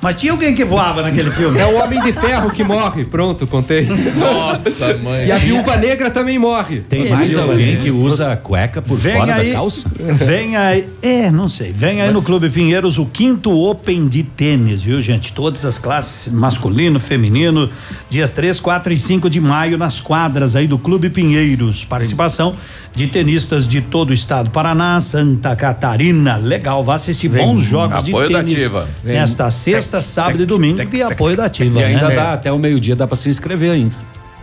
Mas 0.03 0.16
tinha 0.16 0.33
alguém 0.33 0.53
que 0.53 0.65
voava 0.65 1.01
naquele 1.01 1.31
filme. 1.31 1.57
É 1.61 1.65
o 1.65 1.81
Homem 1.81 2.03
de 2.03 2.12
Ferro 2.12 2.51
que 2.51 2.65
morre. 2.65 3.05
Pronto, 3.05 3.47
contei. 3.47 3.87
Nossa, 4.16 4.99
mãe. 4.99 5.27
E 5.27 5.31
a 5.33 5.39
Viúva 5.39 5.77
Negra 5.77 6.11
também 6.11 6.41
morre. 6.41 6.81
Tem 6.81 7.09
mais 7.09 7.37
alguém 7.39 7.77
que 7.77 7.89
usa 7.93 8.35
cueca 8.35 8.83
por 8.83 8.99
Vem 8.99 9.16
fora 9.16 9.37
aí, 9.37 9.51
da 9.51 9.55
calça? 9.55 9.89
Vem 9.97 10.57
aí, 10.57 10.89
é, 11.01 11.31
não 11.31 11.49
sei. 11.49 11.70
Vem 11.70 12.03
aí 12.03 12.12
no 12.12 12.20
Clube 12.20 12.51
Pinheiros 12.51 12.99
o 12.99 13.07
quinto 13.07 13.57
Open 13.57 14.09
de 14.09 14.24
tênis, 14.24 14.83
viu, 14.83 15.01
gente? 15.01 15.33
Todas 15.33 15.65
as 15.65 15.79
classes, 15.79 16.33
masculino, 16.33 16.99
feminino, 16.99 17.70
dias 18.11 18.33
3, 18.33 18.59
4 18.59 18.93
e 18.93 18.99
5 18.99 19.31
de 19.31 19.41
maio 19.41 19.79
nas 19.79 20.01
quadras 20.01 20.57
aí 20.57 20.66
do 20.66 20.79
Clube 20.79 21.11
Pinheiros. 21.11 21.85
Participação 21.85 22.57
de 22.95 23.07
tenistas 23.07 23.66
de 23.66 23.81
todo 23.81 24.11
o 24.11 24.15
estado, 24.15 24.51
Paraná, 24.51 25.01
Santa 25.01 25.57
Catarina. 25.57 26.37
Legal, 26.37 26.85
vá 26.85 26.95
assistir 26.95 27.29
bons 27.29 27.62
jogos 27.62 28.05
de 28.05 28.11
Apoio 28.11 28.31
da 28.31 28.39
tênis 28.39 28.53
Ativa. 28.53 28.89
Vem. 29.03 29.15
nesta 29.15 29.51
sexta, 29.51 29.91
sábado 30.01 30.43
e 30.43 30.47
domingo 30.47 30.81
e 30.93 31.02
apoio 31.02 31.36
da 31.36 31.47
Ativa, 31.47 31.81
E 31.81 31.85
ainda 31.85 32.09
né? 32.09 32.14
dá, 32.14 32.32
até 32.32 32.51
o 32.52 32.59
meio-dia 32.59 32.97
dá 32.97 33.06
pra 33.06 33.16
se 33.16 33.28
inscrever 33.28 33.73
ainda. 33.73 33.97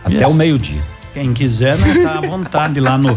Até 0.04 0.26
o 0.26 0.34
meio-dia. 0.34 0.80
Quem 1.12 1.32
quiser, 1.32 1.76
não 1.76 2.02
tá 2.04 2.18
à 2.18 2.20
vontade 2.20 2.78
lá 2.78 2.96
no 2.96 3.16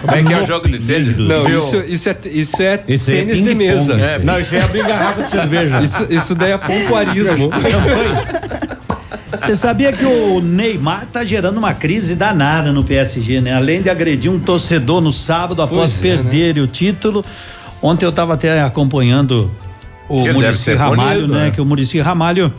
Como 0.00 0.14
é 0.14 0.22
que 0.22 0.32
é 0.32 0.40
o 0.40 0.46
jogo 0.46 0.68
de 0.68 0.78
tênis? 0.78 1.16
Não, 1.16 1.48
isso, 1.48 1.76
isso 1.88 2.08
é, 2.08 2.16
isso 2.26 2.62
é 2.62 2.84
Esse 2.86 3.12
é 3.12 3.16
tênis 3.16 3.38
de 3.38 3.42
ping-pong, 3.42 3.56
mesa. 3.66 3.94
isso 3.94 4.04
aí. 4.04 4.24
Não, 4.24 4.38
isso 4.38 4.54
aí 4.54 4.60
é 4.60 4.64
abrir 4.64 4.86
garrafa 4.86 5.22
de 5.24 5.30
cerveja. 5.30 5.80
Isso, 5.82 6.06
isso 6.08 6.34
daí 6.36 6.52
é 6.52 6.58
pompoarismo. 6.58 7.50
Você 9.40 9.56
sabia 9.56 9.92
que 9.92 10.04
o 10.04 10.40
Neymar 10.40 11.06
tá 11.12 11.24
gerando 11.24 11.56
uma 11.58 11.74
crise 11.74 12.14
danada 12.14 12.70
no 12.70 12.84
PSG, 12.84 13.40
né? 13.40 13.54
Além 13.54 13.82
de 13.82 13.90
agredir 13.90 14.30
um 14.30 14.38
torcedor 14.38 15.00
no 15.00 15.12
sábado 15.12 15.60
após 15.62 15.92
Pois 15.92 16.04
é, 16.04 16.16
perder 16.16 16.58
o 16.58 16.66
título. 16.66 17.24
Ontem 17.80 18.04
eu 18.04 18.10
estava 18.10 18.34
até 18.34 18.62
acompanhando 18.62 19.50
o 20.16 20.32
Murici 20.34 20.74
Ramalho, 20.74 21.20
bonito, 21.22 21.32
né? 21.32 21.44
né? 21.46 21.50
Que 21.50 21.60
o 21.60 21.64
Murici 21.64 22.00
Ramalho 22.00 22.52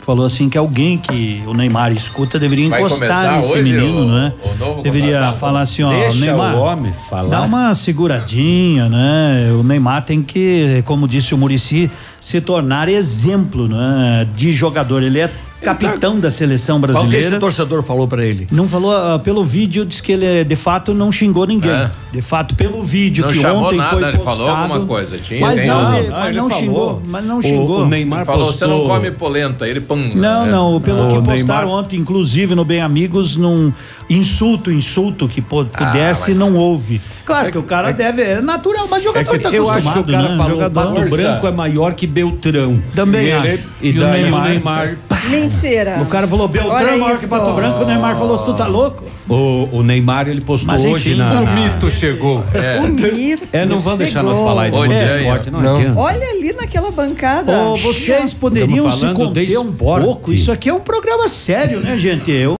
falou 0.00 0.26
assim 0.26 0.48
que 0.48 0.58
alguém 0.58 0.98
que 0.98 1.42
o 1.46 1.54
Neymar 1.54 1.92
escuta 1.92 2.36
deveria 2.38 2.68
Vai 2.68 2.80
encostar 2.80 3.36
nesse 3.36 3.54
menino, 3.62 4.06
o- 4.06 4.08
né? 4.10 4.32
o 4.78 4.82
deveria 4.82 5.32
falar 5.38 5.60
assim, 5.60 5.82
ó, 5.84 5.90
Deixa 5.90 6.18
Neymar, 6.18 6.56
o 6.56 6.60
homem 6.60 6.92
falar. 7.08 7.28
Dá 7.28 7.42
uma 7.42 7.72
seguradinha, 7.74 8.88
né? 8.88 9.52
O 9.58 9.62
Neymar 9.62 10.04
tem 10.04 10.20
que, 10.22 10.82
como 10.86 11.06
disse 11.06 11.34
o 11.34 11.38
Murici, 11.38 11.88
se 12.20 12.40
tornar 12.40 12.88
exemplo, 12.88 13.68
né? 13.68 14.26
De 14.34 14.52
jogador. 14.52 15.02
Ele 15.04 15.20
é 15.20 15.30
capitão 15.62 16.18
da 16.20 16.30
seleção 16.30 16.80
Qual 16.80 16.90
que 16.90 16.98
esse 16.98 17.06
brasileira. 17.08 17.40
torcedor 17.40 17.82
falou 17.82 18.06
pra 18.08 18.24
ele? 18.24 18.46
Não 18.50 18.68
falou 18.68 18.92
ah, 18.94 19.18
pelo 19.18 19.44
vídeo, 19.44 19.84
diz 19.84 20.00
que 20.00 20.12
ele 20.12 20.44
de 20.44 20.56
fato 20.56 20.92
não 20.94 21.10
xingou 21.12 21.46
ninguém. 21.46 21.70
É. 21.70 21.90
De 22.12 22.20
fato, 22.20 22.54
pelo 22.54 22.82
vídeo 22.82 23.24
Não 23.24 23.32
que 23.32 23.38
chamou 23.40 23.64
ontem 23.66 23.76
nada, 23.78 23.90
foi 23.90 24.02
ele 24.02 24.12
postado. 24.18 24.36
falou 24.36 24.50
alguma 24.54 24.86
coisa, 24.86 25.18
tinha, 25.18 25.40
mas 25.40 25.64
não, 25.64 25.96
ele- 25.96 26.08
Ah, 26.08 26.10
mas 26.18 26.28
ele 26.28 26.36
não 26.36 26.48
falou. 26.50 26.62
xingou, 26.64 27.02
mas 27.06 27.24
não 27.24 27.38
O- 27.38 27.42
xingou. 27.42 27.80
o 27.82 27.86
Neymar 27.86 28.18
Ele 28.20 28.26
falou, 28.26 28.46
você 28.52 28.66
não 28.66 28.84
come 28.86 29.10
polenta. 29.12 29.66
Ele 29.68 29.80
pum. 29.80 29.96
Não, 30.14 30.44
né? 30.44 30.50
não, 30.52 30.80
pelo 30.80 31.04
O 31.04 31.08
que 31.22 31.28
postaram 31.28 31.66
Neymar- 31.68 31.84
ontem, 31.84 31.98
inclusive 31.98 32.54
no 32.54 32.64
Bem 32.64 32.80
Amigos, 32.82 33.36
num 33.36 33.72
insulto, 34.16 34.70
insulto 34.70 35.28
que 35.28 35.40
pudesse, 35.40 36.30
mas- 36.30 36.38
não 36.38 36.54
houve. 36.56 37.00
Claro 37.24 37.52
que 37.52 37.58
o 37.58 37.62
cara 37.62 37.92
deve, 37.92 38.20
é 38.22 38.40
natural, 38.40 38.88
mas 38.90 39.02
jogador 39.04 39.38
tá 39.38 39.50
eu 39.50 39.70
acho 39.70 39.92
que 39.92 39.98
o 40.00 40.04
cara 40.04 40.30
né? 40.30 40.36
falou 40.36 40.50
jogador 40.52 40.94
Pato 40.94 41.10
Branco 41.10 41.46
é 41.46 41.50
maior 41.52 41.94
que 41.94 42.06
Beltrão. 42.06 42.82
Também 42.94 43.26
e 43.28 43.32
acho. 43.32 43.68
E, 43.80 43.90
E 43.90 43.96
o 43.96 44.00
daí 44.00 44.22
Neymar? 44.22 44.40
o 44.40 44.48
Neymar. 44.48 44.96
Mentira. 45.30 45.98
O 46.02 46.06
cara 46.06 46.26
falou 46.26 46.48
Beltrão 46.48 46.76
é 46.78 46.96
maior 46.96 47.18
que. 47.18 47.26
Pato 47.28 47.52
Branco, 47.52 47.84
o 47.84 47.86
Neymar 47.86 48.16
falou, 48.16 48.38
tu 48.38 48.54
tá 48.54 48.66
louco? 48.66 49.04
O, 49.28 49.68
o 49.70 49.82
Neymar 49.84 50.28
ele 50.28 50.40
postou 50.40 50.74
Mas, 50.74 50.84
hoje 50.84 51.10
enfim, 51.12 51.18
na. 51.20 51.30
O 51.40 51.44
na- 51.44 51.52
mito 51.52 51.90
chegou. 51.92 52.44
É. 52.52 52.80
O 52.80 52.88
mito 52.88 53.46
É, 53.52 53.64
não 53.64 53.78
vão 53.78 53.96
deixar 53.96 54.22
nós 54.24 54.38
falar 54.40 54.68
de 54.68 54.76
Diana. 54.76 55.20
esporte, 55.20 55.50
não, 55.50 55.60
Não. 55.62 55.76
adianta. 55.76 56.00
Olha 56.00 56.28
ali 56.28 56.52
naquela 56.52 56.90
bancada. 56.90 57.56
Ô, 57.56 57.76
vocês 57.76 58.34
poderiam 58.34 58.90
se 58.90 59.06
conter 59.14 59.56
um 59.58 59.72
pouco. 59.72 60.32
Isso 60.32 60.50
aqui 60.50 60.68
é 60.68 60.74
um 60.74 60.80
programa 60.80 61.28
sério, 61.28 61.78
né, 61.80 61.96
gente? 61.96 62.30
Eu, 62.32 62.56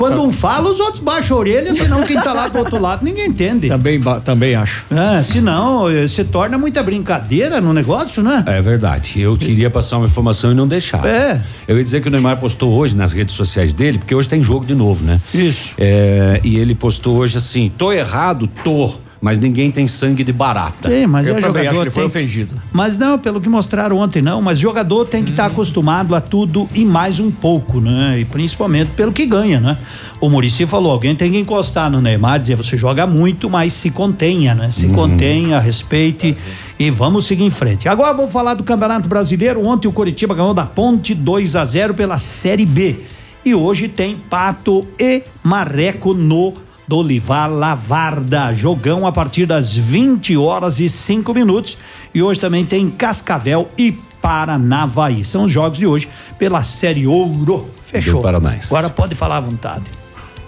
quando 0.00 0.22
um 0.22 0.32
fala, 0.32 0.70
os 0.70 0.80
outros 0.80 0.98
baixam 0.98 1.36
a 1.36 1.40
orelha, 1.40 1.74
senão 1.74 2.06
quem 2.06 2.18
tá 2.18 2.32
lá 2.32 2.48
do 2.48 2.58
outro 2.58 2.80
lado 2.80 3.04
ninguém 3.04 3.26
entende. 3.26 3.68
Também, 3.68 4.00
também 4.24 4.54
acho. 4.54 4.86
É, 4.90 5.22
senão 5.22 5.90
eh, 5.90 6.08
se 6.08 6.24
torna 6.24 6.56
muita 6.56 6.82
brincadeira 6.82 7.60
no 7.60 7.74
negócio, 7.74 8.22
né? 8.22 8.42
É 8.46 8.62
verdade. 8.62 9.20
Eu 9.20 9.36
queria 9.36 9.68
passar 9.68 9.98
uma 9.98 10.06
informação 10.06 10.52
e 10.52 10.54
não 10.54 10.66
deixar. 10.66 11.04
É. 11.06 11.42
Eu 11.68 11.76
ia 11.76 11.84
dizer 11.84 12.00
que 12.00 12.08
o 12.08 12.10
Neymar 12.10 12.38
postou 12.38 12.72
hoje 12.72 12.96
nas 12.96 13.12
redes 13.12 13.34
sociais 13.34 13.74
dele, 13.74 13.98
porque 13.98 14.14
hoje 14.14 14.26
tem 14.26 14.42
jogo 14.42 14.64
de 14.64 14.74
novo, 14.74 15.04
né? 15.04 15.20
Isso. 15.34 15.74
É, 15.76 16.40
e 16.42 16.56
ele 16.56 16.74
postou 16.74 17.18
hoje 17.18 17.36
assim: 17.36 17.70
tô 17.76 17.92
errado, 17.92 18.48
tô, 18.64 18.94
mas 19.20 19.38
ninguém 19.38 19.70
tem 19.70 19.86
sangue 19.86 20.24
de 20.24 20.32
barata. 20.32 20.88
Sim, 20.88 21.06
mas 21.06 21.28
Eu 21.28 21.36
é 21.36 21.40
também 21.40 21.62
acho 21.62 21.70
que 21.70 21.74
jogador. 21.76 21.90
foi 21.92 22.02
tem- 22.02 22.08
ofendido. 22.08 22.54
Mas 22.72 22.96
não, 22.96 23.18
pelo 23.18 23.40
que 23.40 23.48
mostraram 23.48 23.98
ontem, 23.98 24.22
não. 24.22 24.40
Mas 24.40 24.58
jogador 24.58 25.04
tem 25.06 25.22
que 25.22 25.30
estar 25.30 25.46
acostumado 25.46 26.14
a 26.14 26.20
tudo 26.20 26.68
e 26.74 26.84
mais 26.84 27.20
um 27.20 27.30
pouco, 27.30 27.80
né? 27.80 28.18
E 28.20 28.24
principalmente 28.24 28.92
pelo 28.96 29.12
que 29.12 29.26
ganha, 29.26 29.60
né? 29.60 29.76
O 30.20 30.28
Murici 30.30 30.64
falou: 30.66 30.90
alguém 30.92 31.14
tem 31.14 31.32
que 31.32 31.38
encostar 31.38 31.90
no 31.90 32.00
Neymar, 32.00 32.38
dizer 32.38 32.56
você 32.56 32.78
joga 32.78 33.06
muito, 33.06 33.50
mas 33.50 33.72
se 33.74 33.90
contenha, 33.90 34.54
né? 34.54 34.70
Se 34.72 34.88
contenha, 34.88 35.58
respeite 35.60 36.36
e 36.78 36.90
vamos 36.90 37.26
seguir 37.26 37.44
em 37.44 37.50
frente. 37.50 37.88
Agora 37.88 38.14
vou 38.14 38.26
falar 38.28 38.54
do 38.54 38.64
Campeonato 38.64 39.08
Brasileiro. 39.08 39.64
Ontem 39.66 39.86
o 39.86 39.92
Coritiba 39.92 40.34
ganhou 40.34 40.54
da 40.54 40.64
Ponte 40.64 41.14
2 41.14 41.56
a 41.56 41.64
0 41.64 41.92
pela 41.94 42.16
Série 42.18 42.64
B. 42.64 42.96
E 43.44 43.54
hoje 43.54 43.88
tem 43.88 44.16
Pato 44.16 44.86
e 44.98 45.22
Marreco 45.42 46.12
no 46.14 46.52
Dolivar 46.90 47.48
Lavarda. 47.48 48.52
Jogão 48.52 49.06
a 49.06 49.12
partir 49.12 49.46
das 49.46 49.72
20 49.72 50.36
horas 50.36 50.80
e 50.80 50.88
5 50.88 51.32
minutos. 51.32 51.78
E 52.12 52.20
hoje 52.20 52.40
também 52.40 52.66
tem 52.66 52.90
Cascavel 52.90 53.70
e 53.78 53.92
Paranavaí. 54.20 55.24
São 55.24 55.44
os 55.44 55.52
jogos 55.52 55.78
de 55.78 55.86
hoje 55.86 56.08
pela 56.36 56.64
Série 56.64 57.06
Ouro. 57.06 57.70
Fechou. 57.86 58.20
Agora 58.66 58.90
pode 58.90 59.14
falar 59.14 59.36
à 59.36 59.40
vontade. 59.40 59.84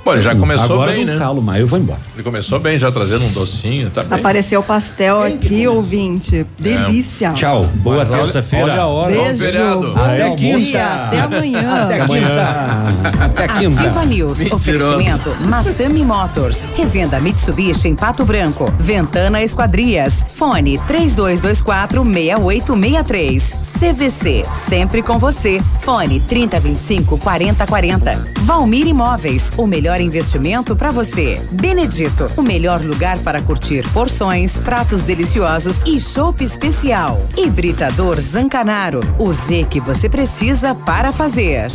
Bom, 0.04 0.12
ele 0.14 0.20
já 0.20 0.34
começou 0.34 0.74
Agora 0.82 0.90
bem, 0.92 1.04
não 1.04 1.12
né? 1.12 1.18
falo 1.20 1.40
mais, 1.40 1.60
eu 1.60 1.66
vou 1.68 1.78
embora. 1.78 2.00
Ele 2.14 2.24
começou 2.24 2.58
bem, 2.58 2.76
já 2.76 2.90
trazendo 2.90 3.24
um 3.24 3.30
docinho, 3.30 3.88
tá 3.88 4.02
bem. 4.02 4.18
Apareceu 4.18 4.58
o 4.58 4.62
pastel 4.64 5.22
aqui, 5.22 5.66
ouvinte. 5.68 6.44
Delícia. 6.58 7.30
Tchau, 7.34 7.66
boa 7.76 7.98
Mas 7.98 8.10
olha- 8.10 8.18
terça-feira. 8.18 8.64
olha 8.64 8.80
a 8.82 8.86
hora. 8.88 9.14
Beijo. 9.14 9.36
feriado. 9.38 9.94
Até 9.96 10.30
quinta. 10.34 10.84
Até 10.84 11.20
amanhã. 11.20 11.82
Até 11.84 12.06
quinta. 12.06 13.24
Até 13.24 13.48
quinta. 13.48 13.82
Ativa 13.84 14.04
News. 14.04 14.38
Mentiroso. 14.38 14.56
Oferecimento 14.96 15.36
Massami 15.44 16.04
Motors. 16.04 16.58
Revenda 16.74 17.20
Mitsubishi 17.20 17.86
em 17.88 17.94
Pato 17.94 18.24
Branco. 18.24 18.72
Ventana 18.80 19.40
Esquadrias. 19.42 20.24
Fone 20.34 20.78
3224 20.88 22.02
6863. 22.04 23.56
CVC. 23.78 24.42
Sempre 24.68 25.00
com 25.02 25.16
você. 25.18 25.60
Fone 25.80 26.18
3025 26.20 27.18
4040. 27.18 28.32
Valmir 28.40 28.86
Imóveis. 28.88 29.52
O 29.56 29.66
melhor 29.92 30.00
investimento 30.00 30.74
para 30.74 30.90
você. 30.90 31.40
Benedito. 31.50 32.26
O 32.36 32.42
melhor 32.42 32.80
lugar 32.80 33.18
para 33.18 33.42
curtir 33.42 33.86
porções, 33.92 34.56
pratos 34.58 35.02
deliciosos 35.02 35.80
e 35.84 36.00
chopp 36.00 36.42
especial. 36.42 37.20
Hibridador 37.36 38.20
Zancanaro. 38.20 39.00
O 39.18 39.32
Z 39.32 39.66
que 39.68 39.80
você 39.80 40.08
precisa 40.08 40.74
para 40.74 41.12
fazer. 41.12 41.70